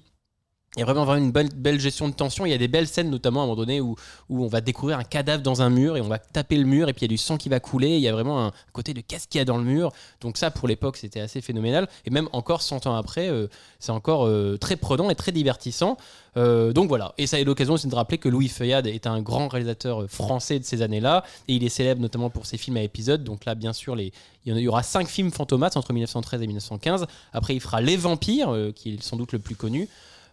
Il 0.78 0.82
y 0.82 0.84
a 0.84 0.86
vraiment, 0.86 1.06
vraiment 1.06 1.26
une 1.26 1.32
bonne, 1.32 1.50
belle 1.56 1.80
gestion 1.80 2.08
de 2.08 2.14
tension. 2.14 2.46
Il 2.46 2.52
y 2.52 2.54
a 2.54 2.58
des 2.60 2.68
belles 2.68 2.88
scènes, 2.88 3.10
notamment 3.10 3.40
à 3.40 3.44
un 3.44 3.48
moment 3.48 3.56
donné, 3.56 3.82
où, 3.82 3.96
où 4.30 4.44
on 4.44 4.48
va 4.48 4.62
découvrir 4.62 5.00
un 5.00 5.04
cadavre 5.04 5.42
dans 5.42 5.64
un 5.64 5.72
mur 5.72 5.98
et 5.98 6.02
on 6.02 6.08
va 6.08 6.20
taper 6.20 6.56
le 6.56 6.66
mur 6.66 6.88
et 6.88 6.94
puis 6.94 7.00
il 7.02 7.06
y 7.06 7.12
a 7.12 7.16
du 7.16 7.18
sang 7.18 7.36
qui 7.38 7.50
va 7.50 7.60
couler. 7.60 7.96
Il 7.96 8.02
y 8.02 8.08
a 8.08 8.12
vraiment 8.14 8.46
un 8.46 8.52
côté 8.74 8.94
de 8.94 9.02
qu'est-ce 9.02 9.28
qu'il 9.28 9.40
y 9.40 9.42
a 9.42 9.46
dans 9.46 9.58
le 9.58 9.64
mur. 9.64 9.92
Donc 10.22 10.38
ça, 10.38 10.52
pour 10.52 10.68
l'époque, 10.68 10.98
c'était 10.98 11.20
assez 11.20 11.42
phénoménal. 11.42 11.88
Et 12.06 12.12
même 12.12 12.30
encore 12.32 12.62
100 12.62 12.86
ans 12.86 12.96
après, 12.96 13.28
euh, 13.28 13.48
c'est 13.80 13.92
encore 13.92 14.28
euh, 14.28 14.58
très 14.62 14.76
prenant 14.76 15.10
et 15.10 15.16
très 15.16 15.32
divertissant. 15.32 15.98
Euh, 16.38 16.74
donc 16.74 16.90
voilà. 16.90 17.16
Et 17.18 17.26
ça 17.26 17.40
est 17.40 17.44
l'occasion 17.44 17.74
aussi 17.74 17.88
de 17.88 17.96
rappeler 17.96 18.20
que 18.20 18.30
Louis 18.30 18.48
Feuillade 18.48 18.86
est 18.86 19.08
un 19.08 19.20
grand 19.20 19.48
réalisateur 19.48 20.06
français 20.08 20.60
de 20.60 20.64
ces 20.64 20.84
années-là. 20.84 21.24
Et 21.48 21.56
il 21.56 21.64
est 21.64 21.70
célèbre 21.70 22.02
notamment 22.04 22.30
pour 22.30 22.46
ses 22.46 22.58
films 22.60 22.78
à 22.78 22.84
épisodes. 22.84 23.24
Donc 23.24 23.46
là, 23.46 23.56
bien 23.56 23.74
sûr, 23.74 24.00
il 24.00 24.12
y 24.46 24.52
a- 24.68 24.70
aura 24.70 24.84
cinq 24.84 25.08
films 25.08 25.32
Fantomas 25.32 25.72
entre 25.74 25.92
1913 25.92 26.44
et 26.44 26.46
1915. 26.46 27.08
Après, 27.34 27.56
il 27.56 27.62
fera 27.62 27.82
Les 27.82 27.98
Vampires, 27.98 28.56
qui 28.76 28.94
est 28.94 29.02
sans 29.02 29.18
doute 29.18 29.32
le 29.32 29.40
plus 29.40 29.56
connu. 29.56 29.90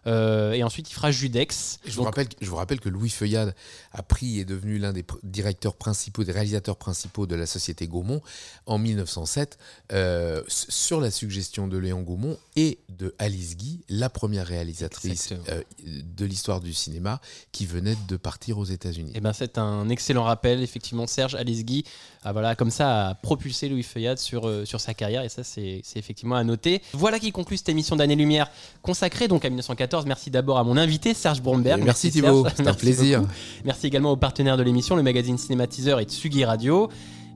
Euh, 0.07 0.53
et 0.53 0.63
ensuite, 0.63 0.89
il 0.89 0.93
fera 0.93 1.11
Judex. 1.11 1.79
Je 1.85 1.95
vous, 1.95 2.03
rappelle, 2.03 2.27
je 2.39 2.49
vous 2.49 2.55
rappelle 2.55 2.79
que 2.79 2.89
Louis 2.89 3.09
Feuillade 3.09 3.55
a 3.91 4.03
pris 4.03 4.37
et 4.37 4.41
est 4.41 4.45
devenu 4.45 4.77
l'un 4.77 4.93
des 4.93 5.03
directeurs 5.23 5.75
principaux, 5.75 6.23
des 6.23 6.31
réalisateurs 6.31 6.77
principaux 6.77 7.25
de 7.25 7.35
la 7.35 7.45
société 7.45 7.87
Gaumont 7.87 8.21
en 8.65 8.77
1907, 8.77 9.57
euh, 9.91 10.43
sur 10.47 11.01
la 11.01 11.11
suggestion 11.11 11.67
de 11.67 11.77
Léon 11.77 12.01
Gaumont 12.01 12.37
et 12.55 12.79
de 12.89 13.15
Alice 13.19 13.57
Guy, 13.57 13.81
la 13.89 14.09
première 14.09 14.45
réalisatrice 14.45 15.33
euh, 15.49 15.61
de 15.85 16.25
l'histoire 16.25 16.61
du 16.61 16.73
cinéma 16.73 17.19
qui 17.51 17.65
venait 17.65 17.97
de 18.07 18.17
partir 18.17 18.57
aux 18.59 18.65
États-Unis. 18.65 19.11
Eh 19.15 19.21
ben, 19.21 19.33
c'est 19.33 19.57
un 19.57 19.89
excellent 19.89 20.23
rappel, 20.23 20.61
effectivement. 20.61 21.07
Serge 21.07 21.35
Alesgui 21.35 21.83
a 22.23 22.31
voilà, 22.31 22.55
comme 22.55 22.71
ça, 22.71 23.09
a 23.09 23.15
propulsé 23.15 23.69
Louis 23.69 23.83
Feuillade 23.83 24.17
sur, 24.17 24.67
sur 24.67 24.81
sa 24.81 24.93
carrière, 24.93 25.23
et 25.23 25.29
ça, 25.29 25.43
c'est 25.43 25.81
effectivement 25.95 26.35
à 26.35 26.43
noter. 26.43 26.81
Voilà 26.93 27.19
qui 27.19 27.31
conclut 27.31 27.57
cette 27.57 27.69
émission 27.69 27.95
d'Année-Lumière, 27.95 28.49
consacrée 28.81 29.27
donc 29.27 29.45
à 29.45 29.49
1914. 29.49 29.94
Merci 30.05 30.29
d'abord 30.31 30.57
à 30.57 30.63
mon 30.63 30.75
invité, 30.77 31.13
Serge 31.13 31.41
Bromberg. 31.41 31.81
Merci 31.83 32.11
Thibaut, 32.11 32.43
Serge. 32.43 32.53
c'est 32.57 32.61
un 32.61 32.65
Merci 32.65 32.79
plaisir. 32.79 33.21
beaucoup. 33.21 33.33
Merci 33.63 33.87
également 33.87 34.11
aux 34.11 34.17
partenaires 34.17 34.57
de 34.57 34.63
l'émission, 34.63 34.95
le 34.95 35.03
magazine 35.03 35.37
Cinématiseur 35.37 35.99
et 35.99 36.03
Tsugi 36.03 36.43
Radio. 36.43 36.89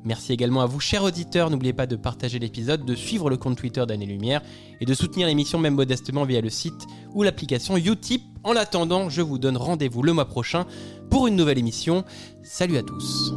Merci 0.06 0.32
également 0.32 0.62
à 0.62 0.66
vous, 0.66 0.80
chers 0.80 1.04
auditeurs. 1.04 1.50
N'oubliez 1.50 1.74
pas 1.74 1.86
de 1.86 1.96
partager 1.96 2.40
l'épisode, 2.40 2.86
de 2.86 2.96
suivre 2.96 3.30
le 3.30 3.38
compte 3.38 3.58
Twitter 3.58 3.86
d'Année 3.86 4.06
Lumière 4.06 4.42
et 4.80 4.86
de 4.86 4.94
soutenir 4.94 5.28
l'émission 5.28 5.60
même 5.60 5.76
modestement 5.76 6.24
via 6.24 6.40
le 6.42 6.50
site 6.50 6.88
ou 7.14 7.24
l'application 7.24 7.76
Utip. 7.78 8.24
En 8.44 8.56
attendant, 8.56 9.10
je 9.10 9.22
vous 9.22 9.38
donne 9.38 9.58
rendez-vous 9.58 10.02
le 10.02 10.14
mois 10.14 10.26
prochain 10.26 10.66
pour 11.10 11.28
une 11.28 11.36
nouvelle 11.36 11.58
émission. 11.58 12.06
Salut 12.44 12.78
à 12.78 12.84
tous. 12.84 13.34